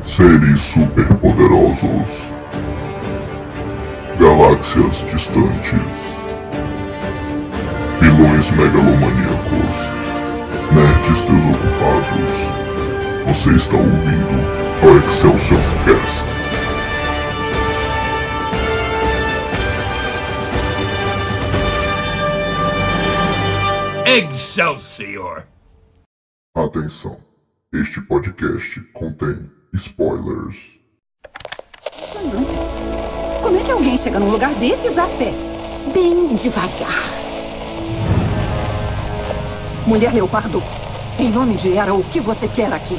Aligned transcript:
Seres 0.00 0.60
superpoderosos. 0.60 2.32
Galáxias 4.16 5.04
distantes. 5.10 6.20
Vilões 8.00 8.52
megalomaníacos. 8.52 9.90
Nerds 10.72 11.24
desocupados. 11.24 12.54
Você 13.26 13.50
está 13.50 13.76
ouvindo 13.76 14.38
o 14.84 15.04
Excelsior 15.04 15.60
Cast. 15.84 16.28
Excelsior! 24.06 25.46
Atenção. 26.56 27.16
Este 27.72 28.00
podcast 28.00 28.80
contém 28.92 29.57
spoilers. 29.74 30.78
Como 33.42 33.58
é 33.58 33.62
que 33.62 33.70
alguém 33.70 33.98
chega 33.98 34.18
num 34.18 34.30
lugar 34.30 34.54
desses 34.54 34.96
a 34.98 35.06
pé? 35.06 35.32
Bem 35.92 36.34
devagar. 36.34 37.18
Mulher 39.86 40.12
Leopardo, 40.12 40.62
em 41.18 41.30
nome 41.30 41.54
de 41.54 41.76
Era, 41.76 41.94
o 41.94 42.04
que 42.04 42.20
você 42.20 42.46
quer 42.46 42.72
aqui? 42.72 42.98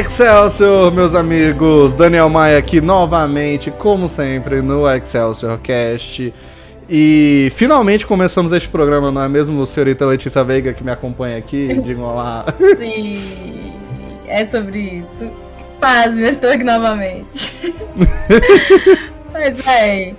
Excelsior, 0.00 0.90
meus 0.90 1.14
amigos! 1.14 1.92
Daniel 1.92 2.30
Maia 2.30 2.56
aqui 2.56 2.80
novamente, 2.80 3.70
como 3.70 4.08
sempre, 4.08 4.62
no 4.62 4.90
Excelsior 4.90 5.58
Cast. 5.58 6.32
E 6.88 7.52
finalmente 7.54 8.06
começamos 8.06 8.50
este 8.50 8.66
programa, 8.66 9.12
não 9.12 9.22
é 9.22 9.28
mesmo, 9.28 9.64
senhorita 9.66 10.06
Letícia 10.06 10.42
Veiga, 10.42 10.72
que 10.72 10.82
me 10.82 10.90
acompanha 10.90 11.36
aqui? 11.36 11.78
Diga 11.84 12.00
olá. 12.00 12.46
Sim, 12.80 13.74
é 14.26 14.46
sobre 14.46 14.78
isso. 14.78 15.30
Paz, 15.78 16.16
eu 16.16 16.24
estou 16.24 16.48
aqui 16.48 16.64
novamente. 16.64 17.60
Mas, 19.30 19.60
véi, 19.60 20.16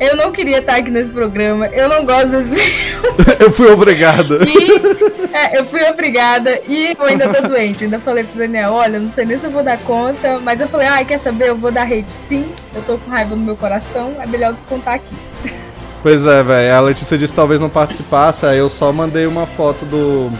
eu 0.00 0.16
não 0.16 0.32
queria 0.32 0.58
estar 0.58 0.76
aqui 0.76 0.90
nesse 0.90 1.10
programa, 1.10 1.66
eu 1.66 1.88
não 1.88 2.06
gosto 2.06 2.28
desse. 2.28 2.54
Eu 3.38 3.50
fui 3.50 3.70
obrigado. 3.70 4.38
E 4.46 5.36
é, 5.36 5.58
eu 5.58 5.64
fui 5.64 5.82
obrigada 5.84 6.60
e 6.68 6.96
eu 6.98 7.04
ainda 7.04 7.28
tô 7.28 7.46
doente. 7.46 7.82
Eu 7.82 7.86
ainda 7.86 8.00
falei 8.00 8.24
pro 8.24 8.38
Daniel, 8.38 8.72
olha, 8.72 8.98
não 8.98 9.10
sei 9.10 9.24
nem 9.24 9.38
se 9.38 9.46
eu 9.46 9.50
vou 9.50 9.62
dar 9.62 9.78
conta, 9.78 10.38
mas 10.38 10.60
eu 10.60 10.68
falei, 10.68 10.86
ai, 10.86 11.04
quer 11.04 11.18
saber? 11.18 11.48
Eu 11.48 11.56
vou 11.56 11.70
dar 11.70 11.84
hate 11.84 12.12
sim. 12.12 12.46
Eu 12.74 12.82
tô 12.82 12.98
com 12.98 13.10
raiva 13.10 13.34
no 13.34 13.42
meu 13.42 13.56
coração, 13.56 14.14
é 14.20 14.26
melhor 14.26 14.52
descontar 14.52 14.94
aqui. 14.94 15.14
Pois 16.02 16.26
é, 16.26 16.42
velho. 16.42 16.74
A 16.74 16.80
Letícia 16.80 17.16
disse 17.16 17.32
que 17.32 17.36
talvez 17.36 17.60
não 17.60 17.70
participasse, 17.70 18.44
aí 18.44 18.58
eu 18.58 18.68
só 18.68 18.92
mandei 18.92 19.26
uma 19.26 19.46
foto 19.46 19.84
do, 19.84 20.30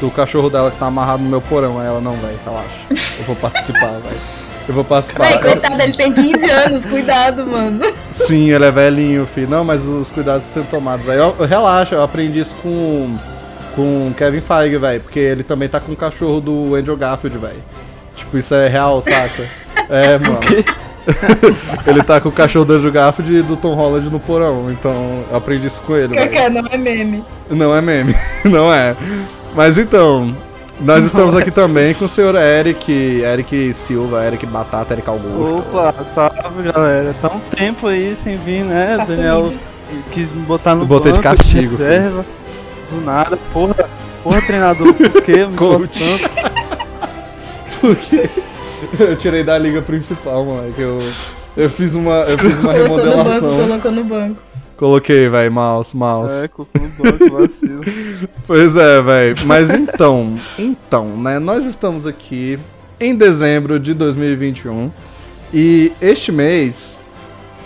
do 0.00 0.10
cachorro 0.10 0.48
dela 0.48 0.70
que 0.70 0.78
tá 0.78 0.86
amarrado 0.86 1.22
no 1.22 1.28
meu 1.28 1.40
porão. 1.40 1.78
Aí 1.78 1.86
ela, 1.86 2.00
não, 2.00 2.16
velho, 2.16 2.38
relaxa. 2.44 2.86
Eu 3.18 3.24
vou 3.24 3.36
participar, 3.36 3.92
velho. 3.92 4.45
Eu 4.68 4.74
vou 4.74 4.84
participar. 4.84 5.24
Véi, 5.28 5.38
coitado, 5.38 5.80
ele 5.80 5.92
tem 5.92 6.12
15 6.12 6.50
anos, 6.50 6.86
cuidado, 6.86 7.46
mano. 7.46 7.84
Sim, 8.10 8.50
ele 8.50 8.64
é 8.64 8.70
velhinho, 8.70 9.26
filho. 9.26 9.48
Não, 9.48 9.64
mas 9.64 9.84
os 9.86 10.10
cuidados 10.10 10.46
são 10.48 10.64
tomados, 10.64 11.06
velho. 11.06 11.20
Eu- 11.20 11.36
eu- 11.38 11.46
Relaxa, 11.46 11.94
eu 11.94 12.02
aprendi 12.02 12.40
isso 12.40 12.54
com 12.62 13.16
com 13.76 14.10
Kevin 14.16 14.40
Feige, 14.40 14.78
velho, 14.78 15.00
porque 15.02 15.18
ele 15.18 15.42
também 15.42 15.68
tá 15.68 15.78
com 15.78 15.92
o 15.92 15.96
cachorro 15.96 16.40
do 16.40 16.74
Andrew 16.74 16.96
Garfield, 16.96 17.36
velho. 17.36 17.62
Tipo, 18.16 18.38
isso 18.38 18.54
é 18.54 18.68
real, 18.68 19.02
saca? 19.02 19.44
É, 19.90 20.16
mano. 20.18 20.40
ele 21.86 22.02
tá 22.02 22.18
com 22.20 22.30
o 22.30 22.32
cachorro 22.32 22.64
do 22.64 22.72
Andrew 22.72 22.90
Garfield 22.90 23.34
e 23.36 23.42
do 23.42 23.54
Tom 23.54 23.74
Holland 23.74 24.08
no 24.10 24.18
porão, 24.18 24.70
então 24.70 25.22
eu 25.30 25.36
aprendi 25.36 25.66
isso 25.66 25.82
com 25.82 25.94
ele. 25.94 26.14
Cacá, 26.16 26.48
não 26.48 26.64
é 26.70 26.76
meme. 26.78 27.22
Não 27.50 27.76
é 27.76 27.80
meme, 27.82 28.16
não 28.46 28.72
é. 28.72 28.96
Mas 29.54 29.76
então, 29.78 30.34
nós 30.80 31.04
estamos 31.04 31.34
aqui 31.34 31.50
também 31.50 31.94
com 31.94 32.04
o 32.04 32.08
senhor 32.08 32.34
Eric, 32.34 32.92
Eric 33.22 33.72
Silva, 33.74 34.24
Eric 34.26 34.44
Batata, 34.46 34.94
Eric 34.94 35.08
Augusto. 35.08 35.56
Opa, 35.74 35.94
salve 36.14 36.70
galera. 36.70 37.14
Tá 37.20 37.28
um 37.28 37.40
tempo 37.56 37.86
aí 37.86 38.14
sem 38.16 38.36
vir, 38.38 38.62
né? 38.64 38.96
Tá 38.98 39.04
Daniel 39.04 39.44
sumido. 39.88 40.04
quis 40.12 40.30
me 40.32 40.42
botar 40.42 40.74
no 40.74 40.84
botei 40.84 41.12
de 41.12 41.18
banco, 41.18 41.36
castigo, 41.36 41.76
reserva. 41.76 42.24
Do 42.90 43.00
nada, 43.04 43.38
porra. 43.52 43.88
Porra, 44.22 44.42
treinador, 44.42 44.92
por 44.94 45.22
quê? 45.22 45.46
Me 45.46 45.56
Coach. 45.56 45.98
tanto. 45.98 46.56
Porque 47.80 48.28
eu 48.98 49.16
tirei 49.16 49.44
da 49.44 49.56
liga 49.58 49.80
principal, 49.82 50.44
moleque. 50.44 50.80
Eu, 50.80 50.98
eu 51.56 51.70
fiz 51.70 51.94
uma, 51.94 52.16
eu 52.24 52.38
fiz 52.38 52.58
uma 52.58 52.72
Colocou 52.74 52.96
no 52.98 53.04
banco, 53.04 53.16
remodelação. 53.16 53.66
colocou 53.68 53.92
no 53.92 54.04
banco. 54.04 54.36
Coloquei, 54.76 55.28
velho, 55.28 55.50
mouse, 55.50 55.96
mouse. 55.96 56.44
É, 56.44 56.48
culpa 56.48 56.78
no 56.78 56.88
banco, 56.88 57.38
vacilo. 57.38 57.80
Pois 58.46 58.76
é, 58.76 59.00
velho. 59.00 59.36
Mas 59.46 59.70
então, 59.70 60.38
então, 60.58 61.16
né? 61.16 61.38
Nós 61.38 61.64
estamos 61.64 62.06
aqui 62.06 62.58
em 63.00 63.14
dezembro 63.14 63.80
de 63.80 63.94
2021 63.94 64.90
e 65.52 65.92
este 66.00 66.30
mês 66.30 67.04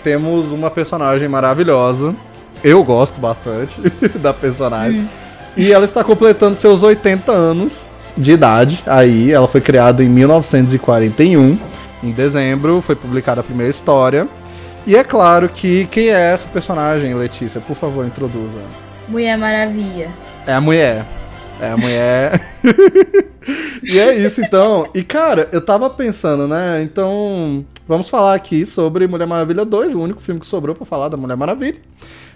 temos 0.03 0.51
uma 0.51 0.71
personagem 0.71 1.27
maravilhosa. 1.27 2.15
Eu 2.63 2.83
gosto 2.83 3.19
bastante 3.19 3.75
da 4.19 4.33
personagem. 4.33 5.09
E 5.57 5.71
ela 5.71 5.83
está 5.83 6.03
completando 6.03 6.55
seus 6.55 6.81
80 6.81 7.29
anos 7.29 7.81
de 8.17 8.31
idade. 8.31 8.81
Aí, 8.85 9.31
ela 9.31 9.47
foi 9.47 9.59
criada 9.59 10.01
em 10.01 10.07
1941. 10.07 11.59
Em 12.03 12.11
dezembro 12.11 12.81
foi 12.81 12.95
publicada 12.95 13.41
a 13.41 13.43
primeira 13.43 13.69
história. 13.69 14.27
E 14.85 14.95
é 14.95 15.03
claro 15.03 15.47
que 15.47 15.85
quem 15.87 16.09
é 16.09 16.33
essa 16.33 16.47
personagem, 16.47 17.13
Letícia? 17.13 17.61
Por 17.61 17.75
favor, 17.75 18.05
introduza. 18.05 18.61
Mulher 19.07 19.37
Maravilha. 19.37 20.09
É 20.47 20.53
a 20.53 20.61
mulher. 20.61 21.05
É 21.59 21.69
a 21.69 21.77
mulher. 21.77 22.41
e 23.83 23.99
é 23.99 24.15
isso 24.15 24.41
então. 24.41 24.89
E 24.95 25.03
cara, 25.03 25.47
eu 25.51 25.61
tava 25.61 25.89
pensando, 25.89 26.47
né? 26.47 26.81
Então, 26.81 27.63
vamos 27.87 28.09
falar 28.09 28.33
aqui 28.33 28.65
sobre 28.65 29.07
Mulher 29.07 29.27
Maravilha 29.27 29.63
2, 29.63 29.93
o 29.93 29.99
único 29.99 30.21
filme 30.21 30.39
que 30.39 30.47
sobrou 30.47 30.75
pra 30.75 30.85
falar 30.85 31.09
da 31.09 31.17
Mulher 31.17 31.37
Maravilha. 31.37 31.77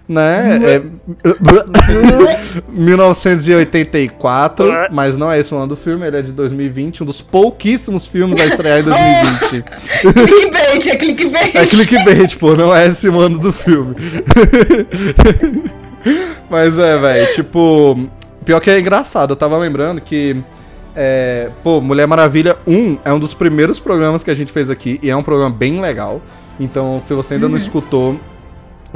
Né? 0.08 0.60
É... 0.64 0.82
1984, 2.70 4.70
mas 4.92 5.18
não 5.18 5.32
é 5.32 5.40
esse 5.40 5.52
o 5.54 5.58
ano 5.58 5.68
do 5.68 5.76
filme, 5.76 6.06
ele 6.06 6.18
é 6.18 6.22
de 6.22 6.32
2020, 6.32 7.02
um 7.02 7.06
dos 7.06 7.22
pouquíssimos 7.22 8.06
filmes 8.06 8.40
a 8.40 8.46
estrear 8.46 8.82
em 8.82 8.84
2020. 9.50 9.66
clickbait, 10.14 10.88
é 10.88 10.96
clickbait. 10.96 11.56
É 11.56 11.66
clickbait, 11.66 12.38
pô, 12.38 12.56
não 12.56 12.76
é 12.76 12.88
esse 12.88 13.10
o 13.10 13.20
ano 13.20 13.40
do 13.40 13.52
filme. 13.52 13.96
Mas 16.50 16.78
é, 16.78 16.98
velho, 16.98 17.34
tipo. 17.34 18.08
Pior 18.44 18.60
que 18.60 18.70
é 18.70 18.80
engraçado, 18.80 19.32
eu 19.32 19.36
tava 19.36 19.58
lembrando 19.58 20.00
que. 20.00 20.38
É, 20.96 21.50
pô, 21.64 21.82
Mulher 21.82 22.08
Maravilha 22.08 22.56
1 22.66 23.00
é 23.04 23.12
um 23.12 23.20
dos 23.20 23.34
primeiros 23.34 23.80
programas 23.80 24.24
que 24.24 24.32
a 24.32 24.36
gente 24.36 24.54
fez 24.54 24.70
aqui 24.70 24.98
e 25.04 25.10
é 25.10 25.16
um 25.16 25.24
programa 25.24 25.54
bem 25.54 25.82
legal. 25.82 26.22
Então, 26.60 27.02
se 27.02 27.14
você 27.14 27.34
ainda 27.34 27.50
não 27.50 27.58
escutou, 27.58 28.18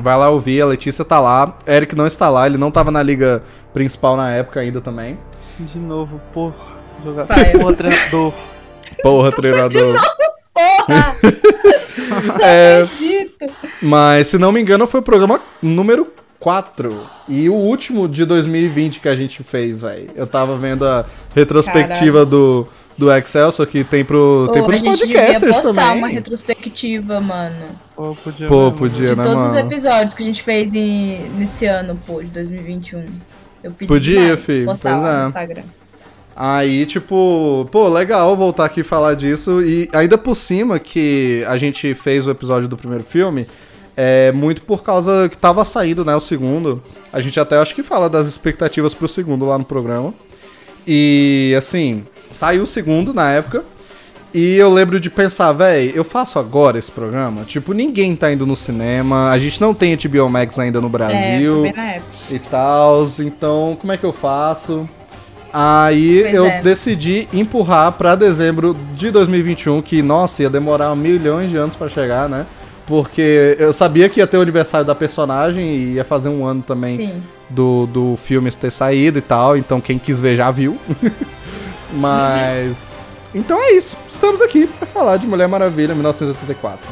vai 0.02 0.18
lá 0.18 0.30
ouvir. 0.30 0.62
A 0.62 0.66
Letícia 0.66 1.06
tá 1.06 1.20
lá, 1.20 1.58
Eric 1.68 1.96
não 1.96 2.08
está 2.08 2.30
lá, 2.30 2.46
ele 2.46 2.58
não 2.58 2.72
tava 2.72 2.92
na 2.92 3.02
liga 3.04 3.44
principal 3.74 4.16
na 4.18 4.32
época 4.32 4.60
ainda 4.60 4.82
também. 4.82 5.18
De 5.60 5.78
novo, 5.78 6.20
porra. 6.34 6.56
Jogar. 7.04 7.28
Porra, 7.28 7.74
treinador. 7.76 8.34
Porra, 9.04 9.32
treinador. 9.32 10.00
Porra! 10.54 11.16
É, 12.42 12.82
Acredito. 12.84 13.46
Mas, 13.82 14.28
se 14.28 14.38
não 14.38 14.52
me 14.52 14.60
engano, 14.60 14.88
foi 14.88 15.00
o 15.00 15.04
programa 15.04 15.40
número 15.62 16.12
4. 16.40 16.90
E 17.28 17.50
o 17.50 17.54
último 17.54 18.08
de 18.08 18.26
2020 18.26 19.00
que 19.00 19.08
a 19.08 19.16
gente 19.16 19.44
fez, 19.44 19.82
velho. 19.82 20.10
Eu 20.16 20.26
tava 20.26 20.58
vendo 20.58 20.86
a 20.86 21.06
retrospectiva 21.36 22.26
do, 22.26 22.68
do 23.00 23.12
Excelsior 23.12 23.66
que 23.68 23.84
tem, 23.84 24.04
pro, 24.04 24.50
tem 24.52 24.62
pros 24.64 24.82
podcasters 24.82 25.56
postar 25.56 25.74
também. 25.74 25.98
uma 25.98 26.08
retrospectiva, 26.08 27.20
mano. 27.22 27.66
Pô, 27.96 28.16
podia. 28.24 28.48
Pô, 28.48 28.72
podia, 28.72 29.10
De 29.10 29.16
né, 29.16 29.24
todos 29.24 29.46
os 29.46 29.54
mano? 29.54 29.60
episódios 29.72 30.14
que 30.14 30.22
a 30.24 30.26
gente 30.26 30.44
fez 30.44 30.76
em- 30.76 31.22
nesse 31.38 31.66
ano, 31.66 31.98
pô, 32.06 32.22
de 32.22 32.28
2021. 32.28 33.06
Eu 33.64 33.72
pedi 33.72 33.88
Podia, 33.88 34.20
demais 34.22 34.40
fi, 34.42 34.66
postar 34.66 34.92
pois 34.92 35.02
lá 35.04 35.18
é. 35.18 35.22
no 35.22 35.28
Instagram. 35.30 35.62
Aí, 36.36 36.86
tipo, 36.86 37.68
pô, 37.72 37.88
legal 37.90 38.36
voltar 38.38 38.66
aqui 38.66 38.82
e 38.82 38.84
falar 38.84 39.14
disso. 39.16 39.62
E 39.62 39.90
ainda 39.94 40.18
por 40.18 40.36
cima 40.36 40.80
que 40.80 41.44
a 41.48 41.58
gente 41.58 41.94
fez 41.94 42.26
o 42.28 42.32
episódio 42.32 42.68
do 42.68 42.78
primeiro 42.78 43.04
filme, 43.04 43.46
é 43.98 44.32
muito 44.32 44.62
por 44.62 44.82
causa 44.84 45.28
que 45.30 45.38
tava 45.38 45.66
saindo, 45.66 46.06
né, 46.06 46.16
o 46.16 46.22
segundo. 46.22 46.82
A 47.12 47.20
gente 47.20 47.38
até 47.40 47.58
acho 47.58 47.76
que 47.76 47.84
fala 47.84 48.10
das 48.10 48.28
expectativas 48.28 48.94
pro 48.94 49.08
segundo 49.08 49.46
lá 49.46 49.58
no 49.58 49.66
programa. 49.66 50.14
E, 50.88 51.54
assim, 51.58 52.06
saiu 52.32 52.64
o 52.64 52.68
segundo 52.68 53.14
na 53.14 53.30
época. 53.32 53.64
E 54.32 54.56
eu 54.58 54.72
lembro 54.72 55.00
de 55.00 55.10
pensar, 55.10 55.52
véi, 55.54 55.92
eu 55.96 56.04
faço 56.04 56.38
agora 56.38 56.78
esse 56.78 56.92
programa? 56.92 57.44
Tipo, 57.46 57.74
ninguém 57.74 58.16
tá 58.16 58.32
indo 58.32 58.46
no 58.46 58.56
cinema, 58.56 59.32
a 59.32 59.40
gente 59.40 59.60
não 59.60 59.74
tem 59.74 59.96
HBO 59.98 60.30
Max 60.30 60.60
ainda 60.60 60.80
no 60.80 60.86
É, 60.86 60.90
Brasil 60.92 61.66
época. 61.66 62.02
e 62.30 62.38
tal, 62.38 63.08
então 63.22 63.76
como 63.82 63.92
é 63.92 63.98
que 63.98 64.04
eu 64.04 64.14
faço? 64.14 64.88
Aí 65.52 66.20
Pois 66.22 66.34
eu 66.36 66.46
é. 66.46 66.62
decidi 66.62 67.28
empurrar 67.34 67.94
pra 67.94 68.14
dezembro 68.14 68.78
de 68.96 69.10
2021, 69.10 69.82
que 69.82 70.00
nossa, 70.04 70.44
ia 70.44 70.50
demorar 70.50 70.96
milhões 70.96 71.50
de 71.50 71.58
anos 71.58 71.76
pra 71.76 71.90
chegar, 71.90 72.30
né? 72.30 72.46
Porque 72.86 73.56
eu 73.60 73.74
sabia 73.74 74.08
que 74.10 74.20
ia 74.20 74.28
ter 74.28 74.38
o 74.38 74.42
aniversário 74.42 74.86
da 74.86 74.94
personagem 74.94 75.76
e 75.76 75.94
ia 75.94 76.06
fazer 76.06 76.30
um 76.30 76.46
ano 76.46 76.62
também 76.62 76.98
Sim. 76.98 77.24
do, 77.50 77.88
do 77.88 78.16
filme 78.16 78.52
ter 78.52 78.70
saído 78.72 79.18
e 79.18 79.22
tal, 79.22 79.58
então 79.58 79.82
quem 79.82 79.98
quis 79.98 80.22
ver 80.22 80.36
já 80.36 80.52
viu. 80.52 80.78
Mas. 81.94 82.98
Então 83.34 83.62
é 83.62 83.74
isso. 83.74 83.98
Estamos 84.08 84.42
aqui 84.42 84.68
pra 84.68 84.88
falar 84.88 85.18
de 85.18 85.28
Mulher 85.28 85.48
Maravilha 85.48 85.94
1984. 85.94 86.88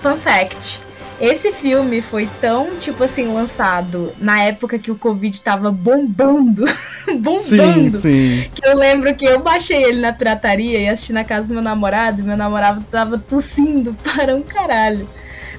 Fun 0.00 0.16
fact. 0.16 0.82
Esse 1.20 1.52
filme 1.52 2.02
foi 2.02 2.28
tão, 2.40 2.76
tipo 2.76 3.04
assim, 3.04 3.32
lançado 3.32 4.12
na 4.18 4.42
época 4.42 4.78
que 4.78 4.90
o 4.90 4.96
Covid 4.96 5.40
tava 5.40 5.70
bombando. 5.70 6.64
bombando. 7.06 7.40
Sim, 7.42 7.90
sim. 7.90 8.50
Que 8.52 8.66
eu 8.66 8.76
lembro 8.76 9.14
que 9.14 9.24
eu 9.24 9.38
baixei 9.38 9.84
ele 9.84 10.00
na 10.00 10.12
pirataria 10.12 10.80
e 10.80 10.88
assisti 10.88 11.12
na 11.12 11.24
casa 11.24 11.46
do 11.46 11.54
meu 11.54 11.62
namorado, 11.62 12.20
e 12.20 12.24
meu 12.24 12.36
namorado 12.36 12.84
tava 12.90 13.16
tossindo 13.16 13.94
para 14.02 14.34
um 14.34 14.42
caralho. 14.42 15.08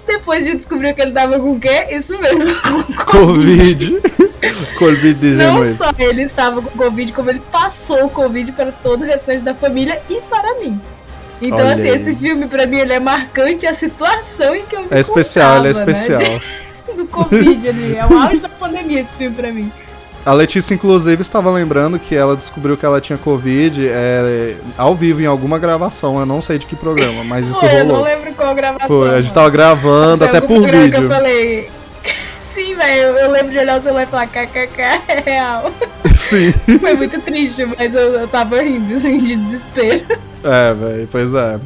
Depois 0.07 0.45
de 0.45 0.55
descobrir 0.55 0.93
que 0.93 1.01
ele 1.01 1.11
tava 1.11 1.39
com 1.39 1.53
o 1.53 1.59
quê? 1.59 1.87
Isso 1.91 2.17
mesmo. 2.19 2.53
com 2.61 2.93
Covid. 3.05 4.01
Covid-19. 4.77 5.35
Não 5.37 5.75
só 5.75 5.91
ele 5.97 6.21
estava 6.23 6.61
com 6.61 6.69
Covid, 6.77 7.11
como 7.13 7.29
ele 7.29 7.41
passou 7.51 8.05
o 8.05 8.09
Covid 8.09 8.51
para 8.51 8.71
todo 8.71 9.01
o 9.01 9.05
restante 9.05 9.41
da 9.41 9.55
família 9.55 10.01
e 10.09 10.21
para 10.21 10.59
mim. 10.59 10.79
Então, 11.41 11.57
Olha 11.59 11.73
assim, 11.73 11.89
aí. 11.89 11.95
esse 11.99 12.15
filme, 12.15 12.47
pra 12.47 12.65
mim, 12.65 12.77
ele 12.77 12.93
é 12.93 12.99
marcante 12.99 13.65
a 13.67 13.73
situação 13.73 14.55
em 14.55 14.63
que 14.65 14.75
eu 14.75 14.81
me 14.81 14.87
É 14.91 14.99
especial, 14.99 15.57
ele 15.57 15.69
é 15.69 15.73
né, 15.73 15.79
especial. 15.79 16.19
de- 16.21 16.95
do 16.95 17.05
Covid 17.07 17.67
ali. 17.67 17.97
É 17.97 18.05
o 18.05 18.17
auge 18.17 18.37
da 18.37 18.47
pandemia 18.49 19.01
esse 19.01 19.17
filme 19.17 19.35
pra 19.35 19.51
mim. 19.51 19.71
A 20.25 20.33
Letícia, 20.33 20.73
inclusive, 20.73 21.21
estava 21.21 21.51
lembrando 21.51 21.99
que 21.99 22.15
ela 22.15 22.35
descobriu 22.35 22.75
que 22.75 22.83
ela 22.83 22.99
tinha 22.99 23.15
Covid 23.15 23.87
é, 23.87 24.55
ao 24.75 24.95
vivo 24.95 25.21
em 25.21 25.27
alguma 25.27 25.59
gravação. 25.59 26.19
Eu 26.19 26.25
não 26.25 26.41
sei 26.41 26.57
de 26.57 26.65
que 26.65 26.75
programa, 26.75 27.23
mas 27.23 27.45
isso 27.45 27.59
Foi, 27.59 27.81
eu 27.81 27.85
não 27.85 27.97
rolou. 27.97 28.03
lembro 28.05 28.33
qual 28.33 28.55
gravação. 28.55 28.87
Foi, 28.87 29.09
a 29.09 29.21
gente 29.21 29.25
mano. 29.25 29.33
tava 29.35 29.49
gravando 29.51 30.23
até 30.23 30.41
por 30.41 30.61
programa 30.61 30.71
que 30.71 30.89
vídeo. 30.89 31.03
eu 31.03 31.09
falei. 31.09 31.69
Sim, 32.55 32.73
velho, 32.73 33.01
eu, 33.01 33.17
eu 33.17 33.31
lembro 33.31 33.51
de 33.51 33.59
olhar 33.59 33.77
o 33.77 33.81
celular 33.81 34.03
e 34.03 34.07
falar 34.07 34.27
kkk, 34.27 34.81
é 35.09 35.23
real. 35.23 35.71
Sim. 36.17 36.51
Foi 36.79 36.95
muito 36.95 37.21
triste, 37.21 37.63
mas 37.65 37.93
eu, 37.93 38.13
eu 38.13 38.27
tava 38.27 38.61
rindo, 38.61 38.95
assim, 38.95 39.17
de 39.17 39.35
desespero. 39.35 40.05
É, 40.43 40.73
velho, 40.73 41.07
pois 41.11 41.33
é. 41.35 41.59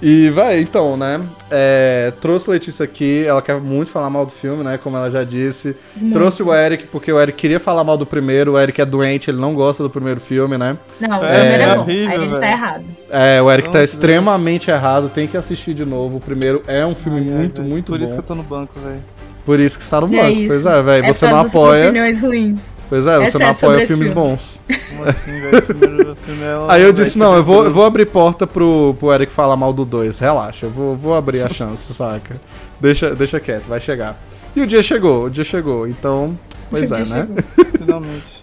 E, 0.00 0.30
vai, 0.30 0.60
então, 0.60 0.96
né? 0.96 1.20
É, 1.52 2.12
trouxe 2.20 2.48
Letícia 2.50 2.82
aqui, 2.84 3.24
ela 3.26 3.42
quer 3.42 3.60
muito 3.60 3.90
falar 3.90 4.08
mal 4.08 4.24
do 4.24 4.32
filme, 4.32 4.64
né? 4.64 4.78
Como 4.82 4.96
ela 4.96 5.10
já 5.10 5.22
disse. 5.22 5.76
Trouxe 6.12 6.42
o 6.42 6.52
Eric, 6.52 6.86
porque 6.86 7.12
o 7.12 7.20
Eric 7.20 7.36
queria 7.36 7.60
falar 7.60 7.84
mal 7.84 7.96
do 7.98 8.06
primeiro. 8.06 8.52
O 8.54 8.58
Eric 8.58 8.80
é 8.80 8.84
doente, 8.84 9.30
ele 9.30 9.38
não 9.38 9.54
gosta 9.54 9.82
do 9.82 9.90
primeiro 9.90 10.20
filme, 10.20 10.56
né? 10.58 10.76
Não, 10.98 11.20
o 11.20 11.24
É, 11.24 11.38
primeiro 11.40 11.62
é 11.62 11.74
bom. 11.76 11.80
horrível, 11.82 12.08
Aí 12.10 12.22
ele 12.24 12.38
tá 12.40 12.50
errado. 12.50 12.84
É, 13.10 13.42
o 13.42 13.50
Eric 13.52 13.68
tá 13.68 13.78
Nossa, 13.80 13.84
extremamente 13.84 14.70
errado, 14.70 15.10
tem 15.10 15.28
que 15.28 15.36
assistir 15.36 15.74
de 15.74 15.84
novo. 15.84 16.16
O 16.16 16.20
primeiro 16.20 16.62
é 16.66 16.84
um 16.86 16.94
filme 16.94 17.20
Ai, 17.20 17.28
ai, 17.28 17.34
muito, 17.38 17.56
velho. 17.60 17.68
muito 17.70 17.92
Por 17.92 17.98
bom. 17.98 18.04
isso 18.04 18.14
que 18.14 18.20
eu 18.20 18.24
tô 18.24 18.34
no 18.34 18.42
banco, 18.42 18.72
velho. 18.80 19.02
Por 19.44 19.60
isso 19.60 19.76
que 19.76 19.84
está 19.84 20.00
no 20.00 20.06
é 20.14 20.22
banco. 20.22 20.30
isso. 20.38 20.48
pois 20.48 20.66
é, 20.66 20.82
velho. 20.82 21.04
É 21.04 21.12
Você 21.12 21.26
por 21.26 21.32
não 21.32 21.40
apoia. 21.40 21.84
opiniões 21.88 22.20
ruins. 22.20 22.58
Pois 22.92 23.06
é, 23.06 23.18
você 23.20 23.38
não 23.38 23.48
apoia 23.48 23.86
filmes 23.86 24.08
filme. 24.08 24.14
bons. 24.14 24.60
Como 24.90 25.04
assim, 25.04 25.40
velho? 25.40 25.62
Primeiro 25.62 26.12
é 26.60 26.64
Aí 26.68 26.82
eu 26.82 26.90
é 26.90 26.92
disse, 26.92 27.16
não, 27.16 27.34
eu 27.34 27.42
vou, 27.42 27.64
eu 27.64 27.72
vou 27.72 27.86
abrir 27.86 28.04
porta 28.04 28.46
pro, 28.46 28.94
pro 29.00 29.10
Eric 29.10 29.32
falar 29.32 29.56
mal 29.56 29.72
do 29.72 29.86
2. 29.86 30.18
Relaxa, 30.18 30.66
eu 30.66 30.70
vou, 30.70 30.94
vou 30.94 31.14
abrir 31.14 31.40
a 31.40 31.48
chance, 31.48 31.88
saca? 31.94 32.38
Deixa, 32.78 33.14
deixa 33.14 33.40
quieto, 33.40 33.64
vai 33.66 33.80
chegar. 33.80 34.22
E 34.54 34.60
o 34.60 34.66
dia 34.66 34.82
chegou, 34.82 35.24
o 35.24 35.30
dia 35.30 35.42
chegou. 35.42 35.88
Então, 35.88 36.38
pois 36.68 36.90
O 36.90 36.94
é, 36.94 37.02
dia 37.02 37.14
né? 37.14 37.28
chegou. 37.56 37.72
Finalmente. 37.86 38.42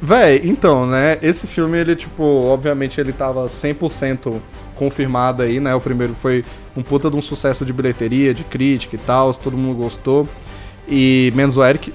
Véi, 0.00 0.40
então, 0.42 0.86
né? 0.86 1.18
Esse 1.20 1.46
filme, 1.46 1.76
ele, 1.76 1.94
tipo, 1.94 2.22
obviamente 2.24 2.98
ele 2.98 3.12
tava 3.12 3.44
100% 3.44 4.40
confirmado 4.74 5.42
aí, 5.42 5.60
né? 5.60 5.74
O 5.74 5.80
primeiro 5.82 6.14
foi 6.14 6.46
um 6.74 6.82
puta 6.82 7.10
de 7.10 7.16
um 7.18 7.20
sucesso 7.20 7.62
de 7.62 7.74
bilheteria, 7.74 8.32
de 8.32 8.42
crítica 8.42 8.96
e 8.96 8.98
tal, 8.98 9.34
todo 9.34 9.54
mundo 9.54 9.76
gostou. 9.76 10.26
E 10.88 11.30
menos 11.36 11.58
o 11.58 11.62
Eric. 11.62 11.92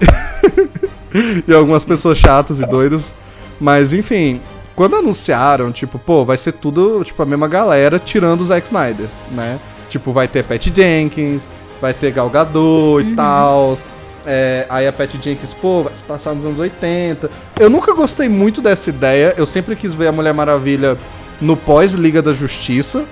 E 1.46 1.52
algumas 1.52 1.84
pessoas 1.84 2.18
chatas 2.18 2.60
e 2.60 2.66
doidas. 2.66 3.14
Mas, 3.60 3.92
enfim, 3.92 4.40
quando 4.74 4.96
anunciaram, 4.96 5.72
tipo, 5.72 5.98
pô, 5.98 6.24
vai 6.24 6.36
ser 6.36 6.52
tudo, 6.52 7.02
tipo, 7.02 7.20
a 7.22 7.26
mesma 7.26 7.48
galera, 7.48 7.98
tirando 7.98 8.42
o 8.42 8.46
Zack 8.46 8.66
Snyder, 8.66 9.06
né? 9.32 9.58
Tipo, 9.88 10.12
vai 10.12 10.28
ter 10.28 10.44
Pat 10.44 10.64
Jenkins, 10.74 11.48
vai 11.80 11.92
ter 11.92 12.12
Gal 12.12 12.30
Gadot 12.30 13.04
e 13.04 13.14
tal. 13.16 13.76
É, 14.24 14.66
aí 14.68 14.86
a 14.86 14.92
Pat 14.92 15.10
Jenkins, 15.20 15.54
pô, 15.54 15.82
vai 15.82 15.94
se 15.94 16.02
passar 16.02 16.34
nos 16.34 16.44
anos 16.44 16.58
80. 16.58 17.30
Eu 17.58 17.70
nunca 17.70 17.92
gostei 17.92 18.28
muito 18.28 18.60
dessa 18.60 18.90
ideia. 18.90 19.34
Eu 19.36 19.46
sempre 19.46 19.74
quis 19.74 19.94
ver 19.94 20.08
a 20.08 20.12
Mulher 20.12 20.34
Maravilha 20.34 20.96
no 21.40 21.56
pós-Liga 21.56 22.20
da 22.20 22.32
Justiça. 22.32 23.04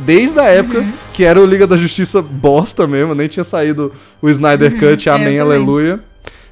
Desde 0.00 0.38
a 0.40 0.44
época 0.44 0.84
que 1.12 1.22
era 1.24 1.40
o 1.40 1.46
Liga 1.46 1.66
da 1.66 1.76
Justiça 1.76 2.20
bosta 2.20 2.86
mesmo, 2.86 3.14
nem 3.14 3.28
tinha 3.28 3.44
saído 3.44 3.92
o 4.20 4.28
Snyder 4.28 4.72
Cut, 4.72 5.08
é, 5.08 5.12
amém, 5.12 5.24
também. 5.26 5.40
aleluia. 5.40 6.00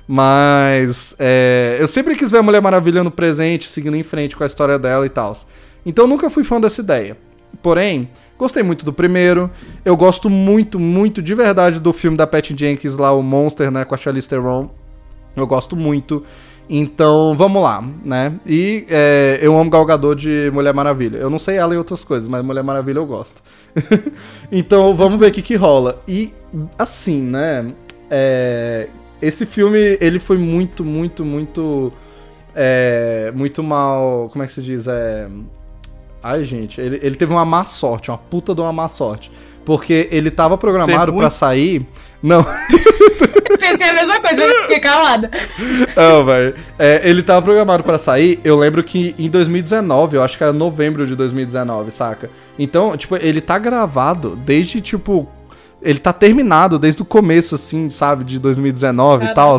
Mas 0.08 1.16
é, 1.18 1.76
eu 1.80 1.88
sempre 1.88 2.14
quis 2.14 2.30
ver 2.30 2.38
a 2.38 2.42
Mulher 2.42 2.62
Maravilha 2.62 3.02
no 3.02 3.10
presente, 3.10 3.66
seguindo 3.66 3.96
em 3.96 4.02
frente 4.02 4.36
com 4.36 4.44
a 4.44 4.46
história 4.46 4.78
dela 4.78 5.04
e 5.04 5.08
tal. 5.08 5.36
Então 5.84 6.06
nunca 6.06 6.30
fui 6.30 6.44
fã 6.44 6.60
dessa 6.60 6.80
ideia. 6.80 7.16
Porém, 7.62 8.08
gostei 8.38 8.62
muito 8.62 8.84
do 8.84 8.92
primeiro. 8.92 9.50
Eu 9.84 9.96
gosto 9.96 10.30
muito, 10.30 10.78
muito 10.78 11.20
de 11.20 11.34
verdade 11.34 11.80
do 11.80 11.92
filme 11.92 12.16
da 12.16 12.26
Pat 12.26 12.52
Jenkins 12.56 12.96
lá, 12.96 13.12
o 13.12 13.22
Monster, 13.22 13.70
né, 13.70 13.84
com 13.84 13.94
a 13.94 13.98
Charlize 13.98 14.28
Theron. 14.28 14.70
Eu 15.34 15.46
gosto 15.46 15.74
muito. 15.74 16.22
Então, 16.68 17.34
vamos 17.36 17.62
lá, 17.62 17.84
né? 18.04 18.34
E 18.44 18.84
é, 18.88 19.38
eu 19.40 19.56
amo 19.56 19.70
Gal 19.70 19.84
Gadot 19.84 20.20
de 20.20 20.50
Mulher 20.52 20.74
Maravilha. 20.74 21.16
Eu 21.16 21.30
não 21.30 21.38
sei 21.38 21.56
ela 21.56 21.72
em 21.74 21.78
outras 21.78 22.02
coisas, 22.02 22.26
mas 22.26 22.44
Mulher 22.44 22.64
Maravilha 22.64 22.98
eu 22.98 23.06
gosto. 23.06 23.40
então, 24.50 24.96
vamos 24.96 25.18
ver 25.20 25.28
o 25.28 25.32
que 25.32 25.42
que 25.42 25.54
rola. 25.54 26.02
E, 26.08 26.32
assim, 26.76 27.22
né? 27.22 27.72
é, 28.10 28.88
esse 29.20 29.46
filme, 29.46 29.98
ele 30.00 30.18
foi 30.18 30.38
muito, 30.38 30.84
muito, 30.84 31.24
muito... 31.24 31.92
é, 32.54 33.32
muito 33.34 33.62
mal... 33.62 34.28
Como 34.32 34.42
é 34.44 34.46
que 34.46 34.52
se 34.52 34.62
diz? 34.62 34.86
É... 34.86 35.28
Ai, 36.22 36.44
gente, 36.44 36.80
ele, 36.80 36.98
ele 37.02 37.14
teve 37.14 37.32
uma 37.32 37.44
má 37.44 37.64
sorte, 37.64 38.10
uma 38.10 38.18
puta 38.18 38.54
de 38.54 38.60
uma 38.60 38.72
má 38.72 38.88
sorte. 38.88 39.30
Porque 39.64 40.08
ele 40.10 40.30
tava 40.30 40.56
programado 40.58 41.14
pra 41.14 41.30
sair... 41.30 41.86
Não, 42.22 42.44
Pensei 43.58 43.88
a 43.88 43.92
mesma 43.92 44.20
coisa, 44.20 44.42
eu 44.42 44.62
fiquei 44.62 44.78
calada. 44.78 45.30
Não, 45.96 46.24
velho. 46.24 46.54
É, 46.78 47.00
ele 47.08 47.22
tava 47.22 47.42
programado 47.42 47.82
pra 47.82 47.98
sair, 47.98 48.40
eu 48.44 48.58
lembro 48.58 48.82
que 48.84 49.14
em 49.18 49.28
2019, 49.28 50.16
eu 50.16 50.22
acho 50.22 50.36
que 50.36 50.44
era 50.44 50.52
novembro 50.52 51.06
de 51.06 51.16
2019, 51.16 51.90
saca? 51.90 52.30
Então, 52.58 52.96
tipo, 52.96 53.16
ele 53.16 53.40
tá 53.40 53.58
gravado 53.58 54.36
desde, 54.36 54.80
tipo. 54.80 55.28
Ele 55.86 56.00
tá 56.00 56.12
terminado 56.12 56.80
desde 56.80 57.00
o 57.00 57.04
começo, 57.04 57.54
assim, 57.54 57.88
sabe, 57.88 58.24
de 58.24 58.40
2019 58.40 59.26
e 59.26 59.34
tal. 59.34 59.56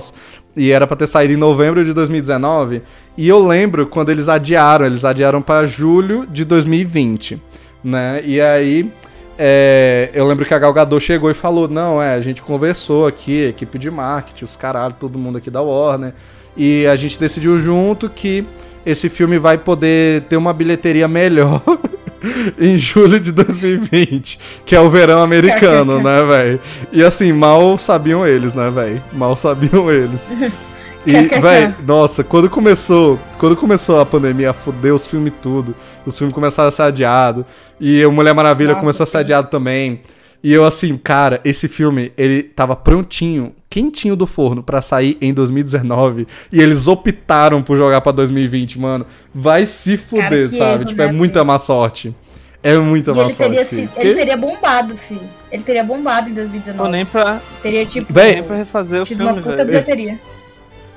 E 0.57 0.71
era 0.71 0.85
pra 0.85 0.97
ter 0.97 1.07
saído 1.07 1.33
em 1.33 1.37
novembro 1.37 1.85
de 1.85 1.93
2019. 1.93 2.81
E 3.17 3.27
eu 3.27 3.45
lembro 3.45 3.87
quando 3.87 4.09
eles 4.09 4.27
adiaram, 4.27 4.85
eles 4.85 5.05
adiaram 5.05 5.41
pra 5.41 5.65
julho 5.65 6.27
de 6.27 6.43
2020, 6.43 7.41
né? 7.81 8.21
E 8.25 8.41
aí. 8.41 8.91
é, 9.39 10.09
eu 10.13 10.27
lembro 10.27 10.45
que 10.45 10.53
a 10.53 10.59
Gal 10.59 10.73
Gadot 10.73 11.03
chegou 11.03 11.31
e 11.31 11.33
falou: 11.33 11.69
Não, 11.69 12.01
é, 12.01 12.15
a 12.15 12.21
gente 12.21 12.43
conversou 12.43 13.07
aqui, 13.07 13.45
equipe 13.45 13.79
de 13.79 13.89
marketing, 13.89 14.43
os 14.43 14.55
caralho, 14.55 14.95
todo 14.99 15.17
mundo 15.17 15.37
aqui 15.37 15.49
da 15.49 15.61
Warner, 15.61 16.13
e 16.57 16.85
a 16.87 16.95
gente 16.95 17.17
decidiu 17.17 17.57
junto 17.57 18.09
que 18.09 18.45
esse 18.85 19.09
filme 19.09 19.37
vai 19.37 19.57
poder 19.57 20.23
ter 20.23 20.37
uma 20.37 20.53
bilheteria 20.53 21.07
melhor 21.07 21.61
em 22.59 22.77
julho 22.77 23.19
de 23.19 23.31
2020, 23.31 24.39
que 24.65 24.75
é 24.75 24.79
o 24.79 24.89
verão 24.89 25.21
americano, 25.21 26.01
né, 26.03 26.23
velho? 26.23 26.59
E 26.91 27.03
assim, 27.03 27.31
mal 27.31 27.77
sabiam 27.77 28.25
eles, 28.25 28.53
né, 28.53 28.69
velho? 28.69 29.01
Mal 29.13 29.35
sabiam 29.35 29.91
eles. 29.91 30.35
E, 31.05 31.39
véi, 31.39 31.73
nossa, 31.85 32.21
quando 32.21 32.49
começou, 32.49 33.17
quando 33.37 33.55
começou 33.55 33.97
a 33.97 34.05
pandemia 34.05 34.49
a 34.49 34.53
foder 34.53 34.93
os 34.93 35.07
filmes 35.07 35.31
tudo, 35.41 35.73
os 36.05 36.17
filmes 36.17 36.35
começaram 36.35 36.67
a 36.67 36.71
ser 36.71 36.81
adiados, 36.81 37.45
e 37.79 38.05
o 38.05 38.11
Mulher 38.11 38.33
Maravilha 38.33 38.71
Nossa, 38.71 38.81
começou 38.81 39.03
a 39.05 39.07
ser 39.07 39.11
sim. 39.13 39.17
adiado 39.19 39.47
também. 39.47 40.01
E 40.43 40.53
eu 40.53 40.63
assim, 40.63 40.97
cara, 40.97 41.41
esse 41.43 41.67
filme, 41.67 42.11
ele 42.17 42.43
tava 42.43 42.75
prontinho, 42.75 43.53
quentinho 43.69 44.15
do 44.15 44.27
forno 44.27 44.61
pra 44.63 44.81
sair 44.81 45.17
em 45.19 45.33
2019, 45.33 46.27
e 46.51 46.61
eles 46.61 46.87
optaram 46.87 47.61
por 47.61 47.75
jogar 47.75 48.01
pra 48.01 48.11
2020, 48.11 48.79
mano. 48.79 49.05
Vai 49.33 49.65
se 49.65 49.97
fuder, 49.97 50.49
que 50.49 50.57
sabe? 50.57 50.73
erro, 50.75 50.85
tipo, 50.85 51.01
é 51.01 51.07
né, 51.07 51.11
muita 51.11 51.43
má 51.43 51.57
sorte. 51.59 52.15
É 52.63 52.77
muita 52.77 53.11
E 53.11 53.13
má 53.15 53.23
ele 53.23 53.33
teria, 53.33 53.65
sorte. 53.65 53.75
sido, 53.75 53.89
filho. 53.91 54.07
ele 54.07 54.15
teria 54.15 54.37
bombado, 54.37 54.95
filho. 54.97 55.21
Ele 55.51 55.63
teria 55.63 55.83
bombado 55.83 56.29
em 56.29 56.33
Tô 56.33 56.41
2019. 56.41 56.91
nem 56.91 57.05
pra, 57.05 57.41
Teria, 57.61 57.85
tipo, 57.85 58.13
Véi, 58.13 58.33
nem 58.35 58.43
pra 58.43 58.55
refazer 58.57 59.01
o 59.01 59.05
tido 59.05 59.21
uma 59.21 59.29
filme, 59.33 59.43
puta 59.43 59.55
velho. 59.57 59.67
bilheteria. 59.69 60.19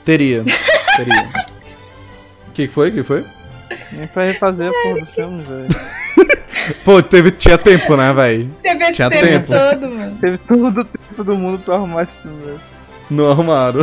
Teria. 0.05 0.45
Teria. 0.97 1.29
O 2.49 2.53
que 2.53 2.67
que 2.67 2.73
foi? 2.73 2.91
que 2.91 3.03
foi? 3.03 3.25
Nem 3.93 4.07
pra 4.07 4.25
refazer 4.25 4.69
a 4.69 4.73
porra 4.73 5.01
do 5.01 5.07
filme, 5.07 5.43
velho. 5.43 5.69
Pô, 6.85 7.03
teve, 7.03 7.31
tinha 7.31 7.57
tempo, 7.59 7.97
né, 7.97 8.13
velho? 8.13 8.51
Teve 8.63 8.93
Tinha 8.93 9.09
tempo, 9.11 9.27
tempo. 9.27 9.47
todo, 9.53 9.89
mano. 9.95 10.17
Teve 10.21 10.39
todo 10.39 10.81
o 10.81 10.85
tempo 10.85 11.25
do 11.25 11.37
mundo 11.37 11.59
pra 11.65 11.75
arrumar 11.77 12.03
esse 12.03 12.17
filme, 12.19 12.45
velho. 12.45 12.61
Não 13.11 13.31
arrumaram. 13.31 13.81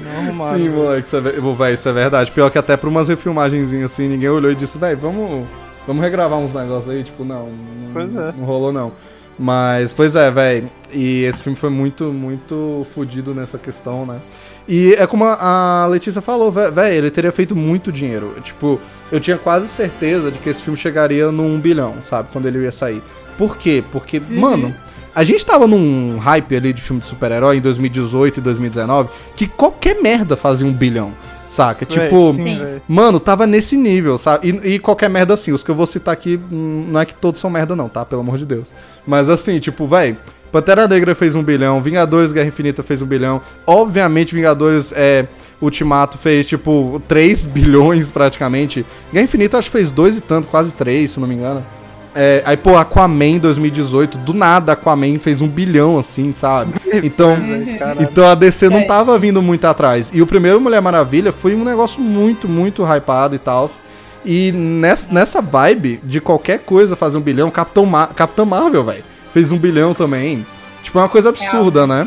Não 0.00 0.20
arrumaram. 0.22 0.58
Sim, 0.58 0.68
moleque, 0.70 1.06
isso 1.06 1.16
é, 1.16 1.20
ve- 1.20 1.34
véi, 1.58 1.74
isso 1.74 1.88
é 1.88 1.92
verdade. 1.92 2.30
Pior 2.30 2.50
que 2.50 2.56
até 2.56 2.76
pra 2.76 2.88
umas 2.88 3.08
refilmagenzinhas 3.08 3.92
assim, 3.92 4.08
ninguém 4.08 4.28
olhou 4.30 4.50
e 4.50 4.54
disse, 4.54 4.78
velho, 4.78 4.96
vamos, 4.96 5.46
vamos 5.86 6.02
regravar 6.02 6.38
uns 6.38 6.54
negócios 6.54 6.88
aí. 6.88 7.02
Tipo, 7.02 7.24
não, 7.24 7.48
não, 7.48 7.92
Pois 7.92 8.08
é. 8.16 8.32
não 8.38 8.44
rolou 8.44 8.72
não. 8.72 8.92
Mas, 9.38 9.92
pois 9.92 10.14
é, 10.16 10.30
velho. 10.30 10.70
E 10.92 11.24
esse 11.24 11.42
filme 11.42 11.58
foi 11.58 11.68
muito, 11.68 12.04
muito 12.04 12.86
fodido 12.94 13.34
nessa 13.34 13.58
questão, 13.58 14.06
né? 14.06 14.20
E 14.66 14.94
é 14.94 15.06
como 15.06 15.24
a 15.24 15.86
Letícia 15.90 16.22
falou, 16.22 16.50
velho, 16.50 16.94
ele 16.94 17.10
teria 17.10 17.30
feito 17.30 17.54
muito 17.54 17.92
dinheiro. 17.92 18.34
Tipo, 18.42 18.80
eu 19.12 19.20
tinha 19.20 19.36
quase 19.36 19.68
certeza 19.68 20.30
de 20.30 20.38
que 20.38 20.48
esse 20.48 20.62
filme 20.62 20.78
chegaria 20.78 21.30
num 21.30 21.60
bilhão, 21.60 21.96
sabe? 22.02 22.28
Quando 22.32 22.46
ele 22.46 22.62
ia 22.62 22.72
sair. 22.72 23.02
Por 23.36 23.56
quê? 23.56 23.84
Porque, 23.92 24.18
mano, 24.20 24.74
a 25.14 25.22
gente 25.22 25.44
tava 25.44 25.66
num 25.66 26.18
hype 26.18 26.56
ali 26.56 26.72
de 26.72 26.80
filme 26.80 27.00
de 27.00 27.06
super-herói 27.06 27.58
em 27.58 27.60
2018 27.60 28.38
e 28.38 28.40
2019 28.40 29.10
que 29.36 29.46
qualquer 29.46 30.00
merda 30.00 30.36
fazia 30.36 30.66
um 30.66 30.72
bilhão, 30.72 31.12
saca? 31.46 31.84
Véi, 31.84 32.08
Tipo, 32.08 32.32
sim, 32.32 32.56
velho. 32.56 32.82
Mano, 32.88 33.20
tava 33.20 33.46
nesse 33.46 33.76
nível, 33.76 34.16
sabe? 34.16 34.60
E, 34.64 34.74
e 34.74 34.78
qualquer 34.78 35.10
merda 35.10 35.34
assim. 35.34 35.52
Os 35.52 35.62
que 35.62 35.70
eu 35.70 35.74
vou 35.74 35.86
citar 35.86 36.14
aqui, 36.14 36.40
hum, 36.50 36.86
não 36.88 37.00
é 37.00 37.04
que 37.04 37.14
todos 37.14 37.38
são 37.38 37.50
merda, 37.50 37.76
não, 37.76 37.88
tá? 37.88 38.04
Pelo 38.04 38.22
amor 38.22 38.38
de 38.38 38.46
Deus. 38.46 38.72
Mas 39.06 39.28
assim, 39.28 39.58
tipo, 39.58 39.86
véi. 39.86 40.16
Pantera 40.54 40.86
Negra 40.86 41.16
fez 41.16 41.34
um 41.34 41.42
bilhão, 41.42 41.82
Vingadores 41.82 42.30
Guerra 42.30 42.46
Infinita 42.46 42.80
fez 42.84 43.02
um 43.02 43.06
bilhão. 43.06 43.40
Obviamente, 43.66 44.36
Vingadores 44.36 44.92
é, 44.94 45.26
Ultimato 45.60 46.16
fez, 46.16 46.46
tipo, 46.46 47.02
3 47.08 47.44
bilhões 47.50 48.12
praticamente. 48.12 48.86
Guerra 49.12 49.24
Infinita 49.24 49.58
acho 49.58 49.68
que 49.68 49.76
fez 49.76 49.90
dois 49.90 50.16
e 50.16 50.20
tanto, 50.20 50.46
quase 50.46 50.70
3, 50.72 51.10
se 51.10 51.18
não 51.18 51.26
me 51.26 51.34
engano. 51.34 51.66
É, 52.14 52.40
aí, 52.46 52.56
pô, 52.56 52.76
Aquaman 52.76 53.38
2018, 53.38 54.16
do 54.18 54.32
nada 54.32 54.70
Aquaman 54.74 55.18
fez 55.18 55.42
um 55.42 55.48
bilhão, 55.48 55.98
assim, 55.98 56.30
sabe? 56.32 56.72
Então, 57.02 57.36
caralho. 57.76 58.02
então 58.02 58.24
a 58.24 58.36
DC 58.36 58.68
não 58.68 58.78
É. 58.78 58.84
tava 58.84 59.18
vindo 59.18 59.42
muito 59.42 59.64
atrás. 59.64 60.12
E 60.14 60.22
o 60.22 60.26
primeiro 60.28 60.60
Mulher 60.60 60.80
Maravilha 60.80 61.32
foi 61.32 61.56
um 61.56 61.64
negócio 61.64 62.00
muito, 62.00 62.48
muito 62.48 62.84
hypado 62.84 63.34
e 63.34 63.38
tal. 63.40 63.68
E 64.24 64.52
nessa, 64.52 65.12
nessa 65.12 65.42
vibe 65.42 65.98
de 66.04 66.20
qualquer 66.20 66.60
coisa 66.60 66.94
fazer 66.94 67.18
um 67.18 67.20
bilhão, 67.20 67.50
Capitão, 67.50 67.84
Ma 67.84 68.06
Capitão 68.06 68.46
Marvel, 68.46 68.84
velho, 68.84 69.02
fez 69.34 69.50
um 69.50 69.58
bilhão 69.58 69.92
também. 69.92 70.46
Tipo, 70.84 71.00
é 71.00 71.02
uma 71.02 71.08
coisa 71.08 71.30
absurda, 71.30 71.88
né? 71.88 72.06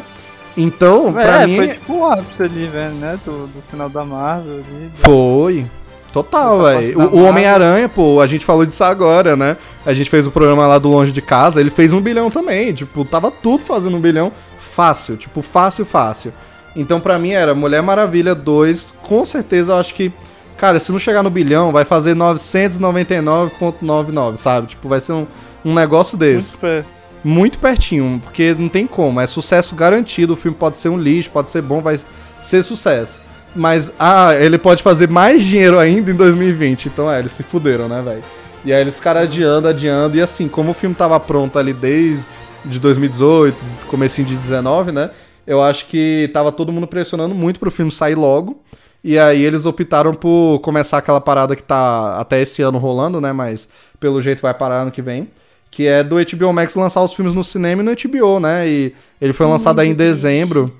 Então, 0.55 1.12
pra 1.12 1.41
é, 1.43 1.46
mim. 1.46 1.57
foi 1.57 1.67
tipo 1.67 1.93
o 1.93 2.05
ápice 2.05 2.41
ali, 2.41 2.67
velho, 2.67 2.96
né? 2.96 3.19
Do, 3.24 3.48
do 3.48 3.62
final 3.69 3.89
da 3.89 4.05
Marvel 4.05 4.53
ali. 4.53 4.89
Foi. 4.96 5.65
Total, 6.13 6.63
velho. 6.63 7.00
O, 7.00 7.17
o. 7.17 7.24
Homem-Aranha, 7.25 7.89
pô, 7.89 8.22
a 8.22 8.27
gente 8.27 8.46
falou 8.46 8.65
disso 8.65 8.81
agora, 8.84 9.36
né? 9.36 9.57
A 9.86 9.93
gente 9.93 10.10
fez 10.10 10.25
o 10.25 10.31
programa 10.31 10.65
lá 10.65 10.79
do 10.79 10.88
Longe 10.88 11.12
de 11.12 11.22
Casa, 11.22 11.60
ele 11.60 11.69
fez 11.69 11.91
um 11.91 12.00
bilhão 12.00 12.31
também. 12.31 12.74
Tipo, 12.74 13.03
tava 13.03 13.29
tudo 13.29 13.62
fazendo 13.63 13.98
um 13.98 14.01
bilhão 14.01 14.31
fácil. 14.57 15.17
Tipo, 15.17 15.41
fácil, 15.41 15.84
fácil. 15.86 16.31
Então, 16.75 17.00
pra 17.01 17.19
mim, 17.19 17.31
era 17.31 17.53
Mulher 17.53 17.84
Maravilha 17.84 18.34
2. 18.34 18.96
Com 19.03 19.25
certeza, 19.25 19.74
eu 19.74 19.77
acho 19.77 19.93
que. 19.93 20.13
Cara, 20.55 20.79
se 20.79 20.93
não 20.93 20.98
chegar 20.98 21.22
no 21.22 21.29
bilhão, 21.29 21.74
vai 21.74 21.84
fazer 21.84 22.15
999,99, 22.15 24.38
sabe? 24.38 24.67
Tipo, 24.67 24.88
vai 24.88 25.01
ser 25.01 25.12
um, 25.12 25.27
um 25.63 25.74
negócio 25.74 26.17
Muito 26.17 26.34
desse. 26.34 26.57
perto. 26.57 26.96
Muito 27.27 27.60
pertinho, 27.60 28.22
porque 28.24 28.55
não 28.57 28.69
tem 28.69 28.88
como. 28.88 29.19
É 29.19 29.27
sucesso 29.27 29.75
garantido. 29.75 30.31
O 30.31 30.38
filme 30.38 30.55
pode 30.57 30.77
ser 30.77 30.88
um 30.88 30.98
lixo, 30.98 31.29
pode 31.29 31.50
ser 31.50 31.62
bom, 31.62 31.81
vai 31.81 32.00
ser 32.41 32.63
sucesso. 32.63 33.19
Mas, 33.53 33.91
ah, 34.00 34.34
ele 34.34 34.57
pode 34.57 34.81
fazer 34.81 35.10
mais 35.10 35.43
dinheiro 35.43 35.77
ainda 35.77 36.10
em 36.10 36.13
2020. 36.13 36.86
Então, 36.86 37.12
é, 37.12 37.19
eles 37.19 37.34
se 37.34 37.43
fuderam, 37.43 37.89
né, 37.89 38.01
velho? 38.01 38.24
E 38.63 38.72
aí 38.72 38.79
eles 38.79 38.96
ficaram 38.96 39.19
adiando, 39.19 39.67
adiando. 39.67 40.15
E 40.15 40.22
assim, 40.22 40.48
como 40.48 40.72
o 40.72 40.74
filme 40.74 40.96
tava 40.96 41.19
pronto 41.19 41.60
ali 41.60 41.74
desde 41.74 42.25
de 42.63 42.79
2018, 42.79 43.57
comecinho 43.88 44.25
de 44.29 44.38
19, 44.38 44.93
né? 44.93 45.10
Eu 45.46 45.62
acho 45.62 45.86
que 45.88 46.29
tava 46.31 46.50
todo 46.50 46.72
mundo 46.72 46.88
pressionando 46.88 47.36
muito 47.36 47.60
pro 47.60 47.69
filme 47.69 47.91
sair 47.91 48.15
logo. 48.15 48.62
E 49.03 49.19
aí 49.19 49.43
eles 49.43 49.65
optaram 49.65 50.13
por 50.13 50.60
começar 50.60 51.00
aquela 51.00 51.19
parada 51.19 51.57
que 51.57 51.63
tá 51.63 52.22
até 52.22 52.39
esse 52.39 52.62
ano 52.62 52.77
rolando, 52.77 53.19
né? 53.19 53.34
Mas 53.34 53.67
pelo 54.00 54.22
jeito 54.22 54.41
vai 54.41 54.53
parar 54.53 54.84
ano 54.84 54.91
que 54.91 55.01
vem. 55.01 55.27
Que 55.71 55.86
é 55.88 56.03
do 56.03 56.15
HBO 56.15 56.51
Max 56.53 56.74
lançar 56.75 57.03
os 57.03 57.13
filmes 57.13 57.33
no 57.33 57.43
cinema 57.43 57.81
e 57.81 57.86
no 57.86 57.91
HBO, 57.91 58.39
né? 58.39 58.67
E 58.67 58.93
ele 59.21 59.33
foi 59.33 59.45
lançado 59.45 59.79
aí 59.79 59.89
em 59.89 59.93
dezembro. 59.93 60.74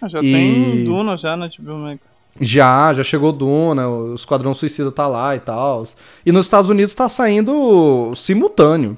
Ah, 0.00 0.08
já 0.08 0.18
E- 0.20 0.32
tem 0.32 0.84
Duna 0.84 1.16
já 1.16 1.36
na 1.36 1.46
HBO 1.48 1.74
Max. 1.76 2.00
Já, 2.40 2.94
já 2.94 3.02
chegou 3.04 3.32
Duna, 3.32 3.88
o 3.88 4.14
Esquadrão 4.14 4.54
Suicida 4.54 4.90
tá 4.90 5.06
lá 5.06 5.36
e 5.36 5.40
tal. 5.40 5.84
E 6.24 6.32
nos 6.32 6.46
Estados 6.46 6.70
Unidos 6.70 6.94
tá 6.94 7.08
saindo 7.08 8.12
simultâneo. 8.16 8.96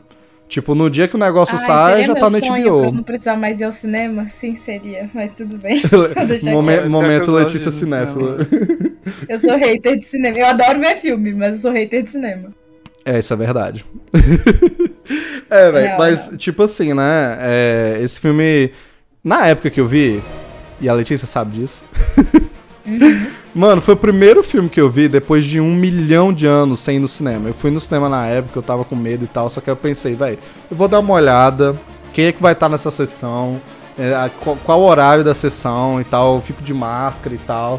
Tipo, 0.49 0.75
no 0.75 0.90
dia 0.90 1.08
que 1.08 1.16
o 1.16 1.18
negócio 1.18 1.56
Ai, 1.58 1.66
sai, 1.66 2.04
já 2.04 2.14
tá 2.14 2.28
no 2.28 2.38
sonho 2.38 2.52
pra 2.52 2.61
eu 2.61 2.82
HBO. 2.82 2.92
não 2.92 3.02
precisar 3.02 3.37
mais 3.38 3.58
ir 3.58 3.64
ao 3.64 3.72
cinema? 3.72 4.28
Sim, 4.28 4.56
seria, 4.58 5.08
mas 5.14 5.32
tudo 5.32 5.56
bem. 5.56 5.80
Momen- 6.52 6.87
momento 6.90 7.32
Letícia 7.32 7.70
Cinéfila. 7.70 8.37
Eu 9.26 9.38
sou 9.40 9.56
hater 9.56 9.99
de 9.99 10.04
cinema. 10.04 10.37
Eu 10.38 10.46
adoro 10.46 10.78
ver 10.78 10.96
filme, 10.99 11.32
mas 11.32 11.56
eu 11.56 11.62
sou 11.62 11.72
hater 11.72 12.02
de 12.02 12.11
cinema. 12.11 12.50
É, 13.04 13.18
isso 13.18 13.32
é 13.32 13.37
verdade. 13.37 13.82
é, 15.50 15.71
velho, 15.71 15.97
mas, 15.99 16.26
real. 16.26 16.37
tipo 16.37 16.62
assim, 16.62 16.94
né? 16.94 17.38
é, 17.40 17.99
esse 18.02 18.21
filme, 18.21 18.73
na 19.23 19.47
época 19.47 19.71
que 19.71 19.80
eu 19.80 19.87
vi, 19.87 20.23
e 20.80 20.88
a 20.88 20.94
Letícia 20.94 21.26
sabe 21.26 21.59
disso. 21.59 21.85
Mano, 23.54 23.82
foi 23.82 23.94
o 23.94 23.97
primeiro 23.97 24.42
filme 24.42 24.68
que 24.68 24.80
eu 24.80 24.88
vi 24.90 25.09
depois 25.09 25.44
de 25.44 25.61
um 25.61 25.75
milhão 25.75 26.32
de 26.32 26.47
anos 26.47 26.80
sem 26.80 26.97
ir 26.97 27.00
no 27.00 27.09
cinema. 27.09 27.49
Eu 27.50 27.54
fui 27.54 27.71
no 27.71 27.78
cinema 27.80 28.09
na 28.09 28.26
época, 28.26 28.59
eu 28.59 28.62
tava 28.62 28.85
com 28.85 28.97
medo 28.97 29.25
e 29.25 29.28
tal, 29.28 29.50
só 29.50 29.61
que 29.61 29.68
eu 29.68 29.76
pensei, 29.76 30.14
velho, 30.16 30.38
eu 30.71 30.76
vou 30.76 30.88
dar 30.88 31.00
uma 31.00 31.12
olhada, 31.14 31.78
quem 32.12 32.26
é 32.26 32.32
que 32.32 32.42
vai 32.42 32.54
estar 32.54 32.68
nessa 32.68 32.90
sessão, 32.90 33.61
é, 33.99 34.30
qual, 34.40 34.56
qual 34.64 34.80
o 34.80 34.85
horário 34.85 35.23
da 35.23 35.35
sessão 35.35 36.00
e 36.00 36.04
tal, 36.04 36.37
eu 36.37 36.40
fico 36.40 36.62
de 36.62 36.73
máscara 36.73 37.35
e 37.35 37.38
tal. 37.38 37.78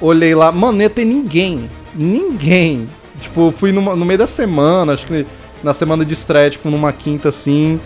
Olhei 0.00 0.34
lá, 0.34 0.52
mano, 0.52 0.74
não 0.74 0.82
ia 0.82 0.90
ter 0.90 1.04
ninguém, 1.04 1.68
ninguém. 1.94 2.88
Tipo, 3.20 3.50
fui 3.50 3.72
numa- 3.72 3.96
no 3.96 4.04
meio 4.04 4.18
da 4.18 4.26
semana, 4.28 4.92
acho 4.92 5.04
que 5.04 5.26
na 5.62 5.74
semana 5.74 6.04
de 6.04 6.14
estreia, 6.14 6.50
tipo, 6.50 6.70
numa 6.70 6.92
quinta 6.92 7.28
assim, 7.28 7.80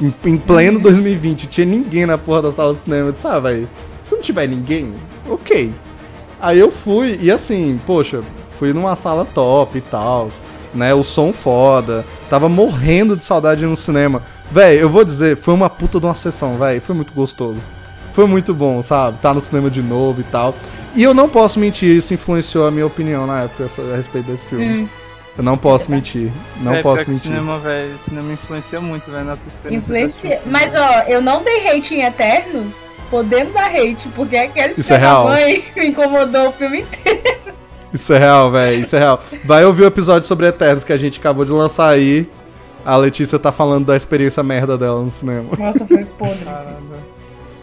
em, 0.00 0.14
em 0.24 0.36
pleno 0.36 0.78
2020, 0.78 1.46
tinha 1.46 1.66
ninguém 1.66 2.06
na 2.06 2.16
porra 2.16 2.42
da 2.42 2.52
sala 2.52 2.74
de 2.74 2.80
cinema. 2.80 3.08
Eu 3.08 3.12
disse, 3.12 3.26
ah, 3.26 3.38
velho, 3.38 3.68
se 4.04 4.14
não 4.14 4.22
tiver 4.22 4.46
ninguém, 4.46 4.94
ok. 5.28 5.72
Aí 6.40 6.58
eu 6.58 6.70
fui, 6.70 7.18
e 7.20 7.30
assim, 7.30 7.80
poxa, 7.86 8.22
fui 8.50 8.72
numa 8.72 8.94
sala 8.96 9.24
top 9.24 9.78
e 9.78 9.80
tal, 9.80 10.28
né? 10.74 10.94
O 10.94 11.02
som 11.02 11.32
foda, 11.32 12.04
tava 12.30 12.48
morrendo 12.48 13.16
de 13.16 13.24
saudade 13.24 13.64
no 13.66 13.76
cinema. 13.76 14.22
Véi, 14.50 14.80
eu 14.80 14.88
vou 14.88 15.04
dizer, 15.04 15.36
foi 15.36 15.52
uma 15.52 15.68
puta 15.68 15.98
de 15.98 16.06
uma 16.06 16.14
sessão, 16.14 16.56
véi, 16.56 16.80
foi 16.80 16.94
muito 16.94 17.12
gostoso. 17.12 17.60
Foi 18.12 18.26
muito 18.26 18.54
bom, 18.54 18.82
sabe? 18.82 19.18
Tá 19.18 19.32
no 19.34 19.40
cinema 19.40 19.70
de 19.70 19.82
novo 19.82 20.20
e 20.20 20.24
tal. 20.24 20.54
E 20.94 21.02
eu 21.02 21.14
não 21.14 21.28
posso 21.28 21.60
mentir, 21.60 21.96
isso 21.96 22.14
influenciou 22.14 22.66
a 22.66 22.70
minha 22.70 22.86
opinião 22.86 23.26
na 23.26 23.42
época 23.42 23.70
a 23.92 23.96
respeito 23.96 24.26
desse 24.26 24.44
filme. 24.46 24.64
Hum, 24.66 24.88
Eu 25.38 25.44
não 25.44 25.56
posso 25.56 25.88
mentir, 25.90 26.30
não 26.60 26.74
É, 26.74 26.82
posso 26.82 27.08
mentir. 27.08 27.30
Cinema, 27.30 27.58
velho, 27.60 27.94
cinema 28.04 28.32
influencia 28.32 28.80
muito, 28.80 29.08
velho, 29.10 29.24
na 29.24 29.38
influencia. 29.70 30.40
Mas 30.44 30.74
ó, 30.74 31.02
eu 31.06 31.22
não 31.22 31.42
dei 31.44 31.66
hate 31.68 31.94
em 31.94 32.02
Eternos, 32.02 32.86
podendo 33.08 33.52
dar 33.52 33.66
hate, 33.70 34.08
porque 34.16 34.36
aquele 34.36 34.74
Isso 34.76 34.92
é 34.92 34.96
real. 34.96 35.28
mãe 35.28 35.64
incomodou 35.76 36.48
o 36.48 36.52
filme 36.52 36.80
inteiro. 36.80 37.38
Isso 37.94 38.12
é 38.12 38.18
real, 38.18 38.50
velho. 38.50 38.82
Isso 38.82 38.96
é 38.96 38.98
real. 38.98 39.22
Vai 39.44 39.64
ouvir 39.64 39.84
o 39.84 39.86
episódio 39.86 40.26
sobre 40.26 40.46
Eternos 40.48 40.82
que 40.84 40.92
a 40.92 40.96
gente 40.98 41.18
acabou 41.20 41.44
de 41.44 41.52
lançar 41.52 41.88
aí. 41.88 42.28
A 42.84 42.96
Letícia 42.96 43.38
tá 43.38 43.52
falando 43.52 43.86
da 43.86 43.96
experiência 43.96 44.42
merda 44.42 44.76
dela 44.76 45.00
no 45.02 45.10
cinema. 45.10 45.50
Nossa, 45.56 45.86
foi 45.86 46.04
podre. 46.04 46.44
Caramba. 46.44 46.96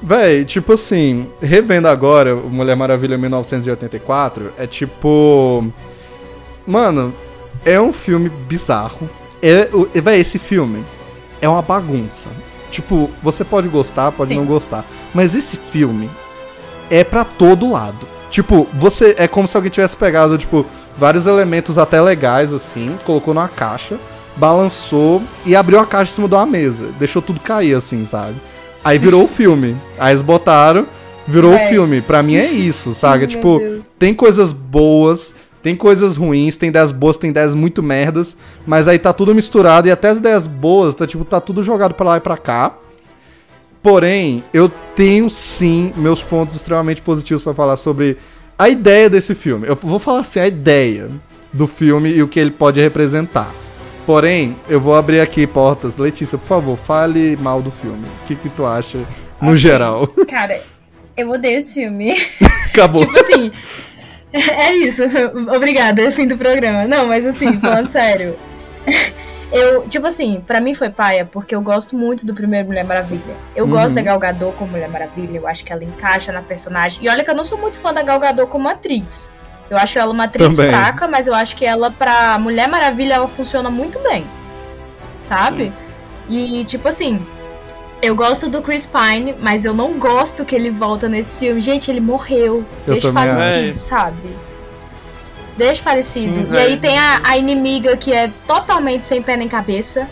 Véi, 0.01 0.45
tipo 0.45 0.73
assim, 0.73 1.27
revendo 1.41 1.87
agora 1.87 2.35
o 2.35 2.49
Mulher 2.49 2.75
Maravilha 2.75 3.17
1984, 3.17 4.53
é 4.57 4.65
tipo. 4.65 5.67
Mano, 6.65 7.13
é 7.65 7.79
um 7.81 7.91
filme 7.91 8.29
bizarro. 8.29 9.09
É, 9.41 9.69
o- 9.73 9.87
véi, 10.01 10.19
esse 10.21 10.39
filme 10.39 10.83
é 11.41 11.49
uma 11.49 11.61
bagunça. 11.61 12.29
Tipo, 12.71 13.09
você 13.23 13.43
pode 13.43 13.67
gostar, 13.67 14.11
pode 14.11 14.29
Sim. 14.29 14.37
não 14.37 14.45
gostar. 14.45 14.85
Mas 15.13 15.33
esse 15.35 15.57
filme 15.57 16.09
é 16.89 17.03
pra 17.03 17.23
todo 17.23 17.71
lado. 17.71 18.07
Tipo, 18.29 18.67
você. 18.73 19.15
É 19.17 19.27
como 19.27 19.47
se 19.47 19.55
alguém 19.55 19.71
tivesse 19.71 19.95
pegado, 19.95 20.37
tipo, 20.37 20.65
vários 20.97 21.25
elementos 21.25 21.77
até 21.77 22.01
legais, 22.01 22.51
assim, 22.53 22.97
colocou 23.05 23.33
numa 23.33 23.47
caixa, 23.47 23.97
balançou 24.35 25.21
e 25.45 25.55
abriu 25.55 25.79
a 25.79 25.85
caixa 25.85 26.11
em 26.11 26.15
cima 26.15 26.27
de 26.27 26.35
uma 26.35 26.45
mesa. 26.45 26.89
Deixou 26.99 27.21
tudo 27.21 27.39
cair, 27.39 27.75
assim, 27.75 28.03
sabe? 28.05 28.35
Aí 28.83 28.97
virou 28.99 29.23
o 29.23 29.27
filme. 29.27 29.77
Aí 29.97 30.11
eles 30.11 30.21
botaram, 30.21 30.85
virou 31.27 31.51
o 31.53 31.55
É. 31.55 31.69
filme. 31.69 32.01
Pra 32.01 32.21
mim 32.21 32.35
é 32.35 32.45
isso, 32.45 32.93
sabe? 32.93 33.19
Meu 33.19 33.27
tipo, 33.27 33.59
Deus. 33.59 33.83
tem 33.97 34.13
coisas 34.13 34.51
boas, 34.51 35.33
tem 35.65 35.75
coisas 35.75 36.15
ruins, 36.15 36.57
tem 36.57 36.69
ideias 36.69 36.91
boas, 36.91 37.17
tem 37.17 37.31
ideias 37.31 37.55
muito 37.55 37.81
merdas, 37.81 38.37
mas 38.67 38.87
aí 38.87 38.99
tá 38.99 39.11
tudo 39.11 39.33
misturado 39.33 39.87
e 39.87 39.91
até 39.91 40.09
as 40.09 40.19
ideias 40.19 40.45
boas, 40.45 40.93
tá 40.93 41.07
tipo, 41.07 41.25
tá 41.25 41.41
tudo 41.41 41.63
jogado 41.63 41.95
pra 41.95 42.05
lá 42.05 42.17
e 42.17 42.19
pra 42.19 42.37
cá. 42.37 42.77
Porém, 43.81 44.43
eu 44.53 44.69
tenho 44.95 45.27
sim 45.27 45.91
meus 45.97 46.21
pontos 46.21 46.55
extremamente 46.55 47.01
positivos 47.01 47.41
pra 47.41 47.51
falar 47.55 47.77
sobre 47.77 48.15
a 48.59 48.69
ideia 48.69 49.09
desse 49.09 49.33
filme. 49.33 49.67
Eu 49.67 49.75
vou 49.81 49.97
falar 49.97 50.19
assim, 50.19 50.39
a 50.39 50.45
ideia 50.47 51.09
do 51.51 51.65
filme 51.65 52.11
e 52.11 52.21
o 52.21 52.27
que 52.27 52.39
ele 52.39 52.51
pode 52.51 52.79
representar. 52.79 53.51
Porém, 54.05 54.55
eu 54.69 54.79
vou 54.79 54.93
abrir 54.93 55.19
aqui 55.19 55.47
portas. 55.47 55.97
Letícia, 55.97 56.37
por 56.37 56.45
favor, 56.45 56.77
fale 56.77 57.35
mal 57.37 57.59
do 57.59 57.71
filme. 57.71 58.05
O 58.21 58.27
que, 58.27 58.35
que 58.35 58.49
tu 58.49 58.67
acha 58.67 58.99
no 59.41 59.47
Ok. 59.47 59.57
geral? 59.57 60.05
Cara, 60.27 60.61
eu 61.17 61.31
odeio 61.31 61.57
esse 61.57 61.73
filme. 61.73 62.15
Acabou. 62.69 63.03
tipo 63.03 63.19
assim. 63.19 63.51
É 64.59 64.73
isso. 64.73 65.03
Obrigada, 65.55 66.01
é 66.01 66.07
o 66.07 66.11
fim 66.11 66.27
do 66.27 66.37
programa. 66.37 66.85
Não, 66.85 67.07
mas 67.07 67.25
assim, 67.25 67.59
falando 67.59 67.89
sério. 67.91 68.35
Eu, 69.51 69.87
tipo 69.87 70.05
assim, 70.07 70.43
pra 70.45 70.59
mim 70.59 70.73
foi 70.73 70.89
paia, 70.89 71.23
porque 71.25 71.55
eu 71.55 71.61
gosto 71.61 71.95
muito 71.95 72.25
do 72.25 72.33
primeiro 72.33 72.67
Mulher 72.67 72.83
Maravilha. 72.83 73.33
Eu 73.55 73.65
Uhum. 73.65 73.71
gosto 73.71 73.95
da 73.95 74.01
Gal 74.01 74.19
Gadot 74.19 74.55
como 74.57 74.71
Mulher 74.71 74.89
Maravilha, 74.89 75.37
eu 75.37 75.47
acho 75.47 75.63
que 75.63 75.71
ela 75.71 75.83
encaixa 75.83 76.31
na 76.31 76.41
personagem. 76.41 77.03
E 77.03 77.09
olha 77.09 77.23
que 77.23 77.29
eu 77.29 77.35
não 77.35 77.45
sou 77.45 77.57
muito 77.57 77.77
fã 77.79 77.93
da 77.93 78.01
Gal 78.03 78.19
Gadot 78.19 78.49
como 78.49 78.67
atriz. 78.67 79.29
Eu 79.69 79.77
acho 79.77 79.97
ela 79.97 80.11
uma 80.11 80.25
atriz 80.25 80.55
Também. 80.55 80.69
fraca, 80.71 81.07
mas 81.07 81.27
eu 81.27 81.33
acho 81.33 81.55
que 81.55 81.65
ela, 81.65 81.89
pra 81.89 82.37
Mulher 82.37 82.67
Maravilha, 82.67 83.13
ela 83.15 83.27
funciona 83.27 83.69
muito 83.69 83.97
bem. 83.99 84.25
Sabe? 85.25 85.71
E, 86.29 86.65
tipo 86.65 86.87
assim, 86.87 87.25
eu 88.01 88.15
gosto 88.15 88.49
do 88.49 88.61
Chris 88.61 88.85
Pine, 88.87 89.33
mas 89.39 89.65
eu 89.65 89.73
não 89.73 89.93
gosto 89.93 90.45
que 90.45 90.55
ele 90.55 90.69
volta 90.69 91.07
nesse 91.09 91.39
filme. 91.39 91.61
Gente, 91.61 91.89
ele 91.89 91.99
morreu. 91.99 92.63
Eu 92.85 92.93
Deixa 92.93 93.11
falecido, 93.11 93.77
acho. 93.77 93.87
sabe? 93.87 94.29
Deixa 95.57 95.81
falecido. 95.81 96.47
Sim, 96.47 96.53
e 96.53 96.57
aí 96.57 96.67
velho. 96.69 96.81
tem 96.81 96.97
a, 96.99 97.21
a 97.23 97.37
inimiga 97.37 97.95
que 97.95 98.11
é 98.13 98.29
totalmente 98.45 99.07
sem 99.07 99.21
pé 99.21 99.37
nem 99.37 99.47
cabeça. 99.47 100.07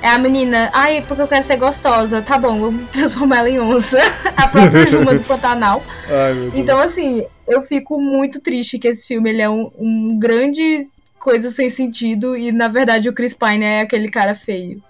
É 0.00 0.08
a 0.08 0.18
menina, 0.18 0.70
ai, 0.72 1.04
porque 1.06 1.22
eu 1.22 1.26
quero 1.26 1.42
ser 1.42 1.56
gostosa. 1.56 2.22
Tá 2.22 2.38
bom, 2.38 2.66
eu 2.66 2.74
transformo 2.92 3.34
ela 3.34 3.50
em 3.50 3.58
onça. 3.58 3.98
a 4.36 4.46
própria 4.46 4.86
Juma 4.86 5.14
do 5.14 5.24
Pantanal. 5.24 5.82
Ai, 6.08 6.34
meu 6.34 6.42
Deus. 6.42 6.54
Então, 6.54 6.78
assim, 6.78 7.24
eu 7.46 7.62
fico 7.62 8.00
muito 8.00 8.40
triste 8.40 8.78
que 8.78 8.88
esse 8.88 9.08
filme 9.08 9.30
ele 9.30 9.42
é 9.42 9.50
um, 9.50 9.70
um 9.76 10.18
grande 10.18 10.88
coisa 11.18 11.50
sem 11.50 11.68
sentido 11.68 12.36
e, 12.36 12.52
na 12.52 12.68
verdade, 12.68 13.08
o 13.08 13.12
Chris 13.12 13.34
Pine 13.34 13.64
é 13.64 13.80
aquele 13.80 14.08
cara 14.08 14.36
feio. 14.36 14.80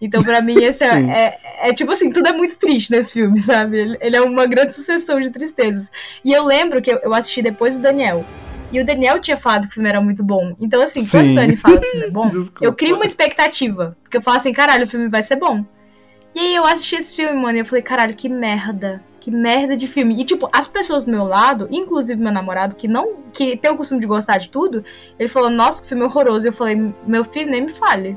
Então, 0.00 0.22
pra 0.22 0.40
mim, 0.40 0.62
esse 0.62 0.82
é, 0.82 0.98
é, 0.98 1.68
é 1.68 1.74
tipo 1.74 1.92
assim, 1.92 2.10
tudo 2.10 2.28
é 2.28 2.32
muito 2.32 2.58
triste 2.58 2.90
nesse 2.90 3.12
filme, 3.12 3.40
sabe? 3.42 3.78
Ele, 3.78 3.98
ele 4.00 4.16
é 4.16 4.20
uma 4.20 4.46
grande 4.46 4.74
sucessão 4.74 5.20
de 5.20 5.30
tristezas. 5.30 5.90
E 6.24 6.32
eu 6.32 6.44
lembro 6.44 6.80
que 6.80 6.90
eu, 6.90 6.98
eu 6.98 7.14
assisti 7.14 7.42
depois 7.42 7.76
do 7.76 7.82
Daniel. 7.82 8.24
E 8.72 8.80
o 8.80 8.84
Daniel 8.84 9.18
tinha 9.18 9.36
falado 9.36 9.62
que 9.62 9.70
o 9.70 9.74
filme 9.74 9.88
era 9.88 10.00
muito 10.00 10.22
bom. 10.22 10.54
Então, 10.60 10.80
assim, 10.80 11.00
quando 11.00 11.24
Sim. 11.24 11.32
o 11.32 11.34
Dani 11.34 11.56
fala 11.56 11.78
que 11.78 11.86
o 11.86 11.90
filme 11.90 12.06
é 12.06 12.10
bom, 12.12 12.30
eu 12.60 12.72
crio 12.72 12.96
uma 12.96 13.04
expectativa. 13.04 13.96
Porque 14.02 14.16
eu 14.16 14.22
falo 14.22 14.36
assim, 14.36 14.52
caralho, 14.52 14.84
o 14.84 14.88
filme 14.88 15.08
vai 15.08 15.22
ser 15.22 15.36
bom. 15.36 15.64
E 16.34 16.38
aí 16.38 16.54
eu 16.54 16.64
assisti 16.64 16.96
esse 16.96 17.16
filme, 17.16 17.34
mano, 17.34 17.58
e 17.58 17.60
eu 17.60 17.66
falei, 17.66 17.82
caralho, 17.82 18.14
que 18.14 18.28
merda. 18.28 19.02
Que 19.18 19.30
merda 19.30 19.76
de 19.76 19.88
filme. 19.88 20.18
E, 20.18 20.24
tipo, 20.24 20.48
as 20.52 20.68
pessoas 20.68 21.04
do 21.04 21.10
meu 21.10 21.24
lado, 21.24 21.68
inclusive 21.70 22.22
meu 22.22 22.32
namorado, 22.32 22.76
que 22.76 22.86
não. 22.86 23.16
que 23.32 23.56
tem 23.56 23.70
o 23.70 23.76
costume 23.76 24.00
de 24.00 24.06
gostar 24.06 24.38
de 24.38 24.48
tudo, 24.48 24.84
ele 25.18 25.28
falou, 25.28 25.50
nossa, 25.50 25.82
que 25.82 25.88
filme 25.88 26.04
horroroso. 26.04 26.46
E 26.46 26.48
eu 26.48 26.52
falei, 26.52 26.94
meu 27.06 27.24
filho, 27.24 27.50
nem 27.50 27.62
me 27.62 27.68
fale. 27.70 28.16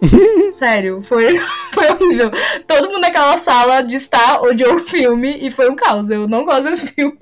Sério, 0.52 1.00
foi, 1.02 1.38
foi 1.72 1.90
horrível. 1.90 2.30
Todo 2.66 2.88
mundo 2.88 3.00
naquela 3.00 3.36
sala 3.36 3.82
de 3.82 3.96
estar 3.96 4.42
odiou 4.42 4.74
o 4.76 4.78
filme 4.80 5.38
e 5.46 5.50
foi 5.50 5.70
um 5.70 5.76
caos. 5.76 6.10
Eu 6.10 6.28
não 6.28 6.44
gosto 6.44 6.64
desse 6.64 6.88
filme. 6.94 7.16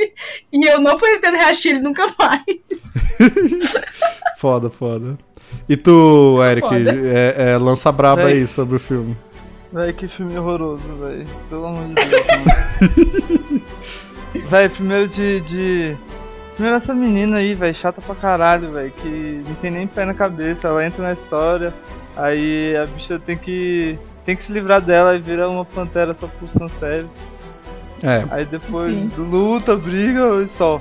E 0.53 0.67
eu 0.67 0.81
não 0.81 0.97
pretendo 0.97 1.37
reassistir 1.37 1.73
ele 1.73 1.81
nunca 1.81 2.07
mais. 2.19 2.43
Foda, 4.39 4.71
foda. 4.71 5.17
E 5.69 5.77
tu, 5.77 6.39
Eric, 6.43 6.67
é, 7.07 7.53
é, 7.53 7.59
lança 7.59 7.91
braba 7.93 8.25
Véi. 8.25 8.35
aí 8.35 8.47
sobre 8.47 8.77
o 8.77 8.81
filme. 8.81 9.17
Véi, 9.73 9.93
que 9.93 10.07
filme 10.07 10.39
horroroso, 10.39 10.83
véi. 11.01 11.27
Pelo 11.49 11.67
amor 11.67 11.85
de 11.89 11.95
Deus, 11.95 13.63
véi, 14.49 14.69
primeiro 14.69 15.09
de, 15.09 15.41
de. 15.41 15.97
Primeiro 16.55 16.77
essa 16.77 16.95
menina 16.95 17.39
aí, 17.39 17.55
véi, 17.55 17.75
chata 17.75 18.01
pra 18.01 18.15
caralho, 18.15 18.71
véi, 18.71 18.93
que 19.03 19.43
não 19.49 19.55
tem 19.57 19.73
nem 19.73 19.87
pé 19.87 20.05
na 20.05 20.15
cabeça. 20.15 20.69
Ela 20.69 20.87
entra 20.87 21.03
na 21.03 21.13
história, 21.13 21.75
aí 22.17 22.77
a 22.77 22.87
bicha 22.87 23.19
tem 23.19 23.37
que. 23.37 23.99
tem 24.25 24.35
que 24.37 24.43
se 24.43 24.53
livrar 24.53 24.81
dela 24.81 25.17
e 25.17 25.21
vira 25.21 25.49
uma 25.49 25.65
pantera 25.65 26.15
só 26.15 26.27
por 26.27 26.49
fanservice. 26.51 27.35
É, 28.03 28.25
Aí 28.31 28.45
depois 28.45 28.87
Sim. 28.87 29.11
luta, 29.17 29.77
briga 29.77 30.43
e 30.43 30.49
só. 30.49 30.81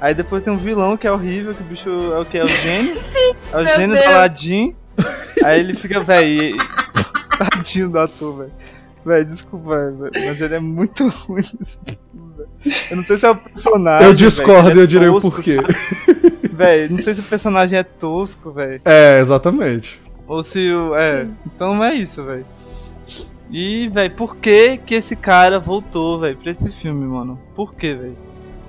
Aí 0.00 0.14
depois 0.14 0.42
tem 0.42 0.52
um 0.52 0.56
vilão 0.56 0.96
que 0.96 1.06
é 1.06 1.12
horrível, 1.12 1.54
que 1.54 1.62
o 1.62 1.66
bicho 1.66 1.88
é 2.14 2.18
o 2.18 2.24
que? 2.24 2.38
É 2.38 2.44
o 2.44 2.46
gênio? 2.46 2.94
Sim, 3.04 3.32
É 3.52 3.56
o 3.56 3.66
gênio 3.66 3.96
Deus. 3.96 4.04
do 4.08 4.10
Aladdin. 4.12 4.74
Aí 5.44 5.60
ele 5.60 5.74
fica, 5.74 6.00
véi. 6.00 6.50
e- 6.52 6.56
Tadinho 7.38 7.88
do 7.88 7.98
ator, 7.98 8.38
velho. 8.38 8.52
Véi, 9.06 9.24
desculpa, 9.24 9.90
véi, 9.92 10.26
mas 10.26 10.40
ele 10.40 10.54
é 10.56 10.60
muito 10.60 11.08
ruim 11.26 11.42
filme, 11.42 12.34
velho. 12.36 12.48
Eu 12.90 12.96
não 12.98 13.04
sei 13.04 13.16
se 13.16 13.24
é 13.26 13.30
o 13.30 13.36
personagem. 13.36 14.06
eu 14.06 14.14
discordo 14.14 14.70
e 14.76 14.80
é 14.80 14.82
eu 14.82 14.86
direi 14.86 15.08
o 15.08 15.18
porquê. 15.20 15.56
Véi, 16.52 16.88
não 16.90 16.98
sei 16.98 17.14
se 17.14 17.20
o 17.20 17.24
personagem 17.24 17.78
é 17.78 17.82
tosco, 17.82 18.50
velho. 18.52 18.82
É, 18.84 19.18
exatamente. 19.20 19.98
Ou 20.30 20.44
se 20.44 20.72
o. 20.72 20.94
É, 20.94 21.26
então 21.44 21.82
é 21.82 21.92
isso, 21.92 22.22
velho. 22.22 22.46
E, 23.50 23.88
velho, 23.88 24.14
por 24.14 24.36
que 24.36 24.78
que 24.78 24.94
esse 24.94 25.16
cara 25.16 25.58
voltou, 25.58 26.20
velho, 26.20 26.36
pra 26.36 26.52
esse 26.52 26.70
filme, 26.70 27.04
mano? 27.04 27.36
Por 27.56 27.74
que, 27.74 27.94
velho? 27.94 28.16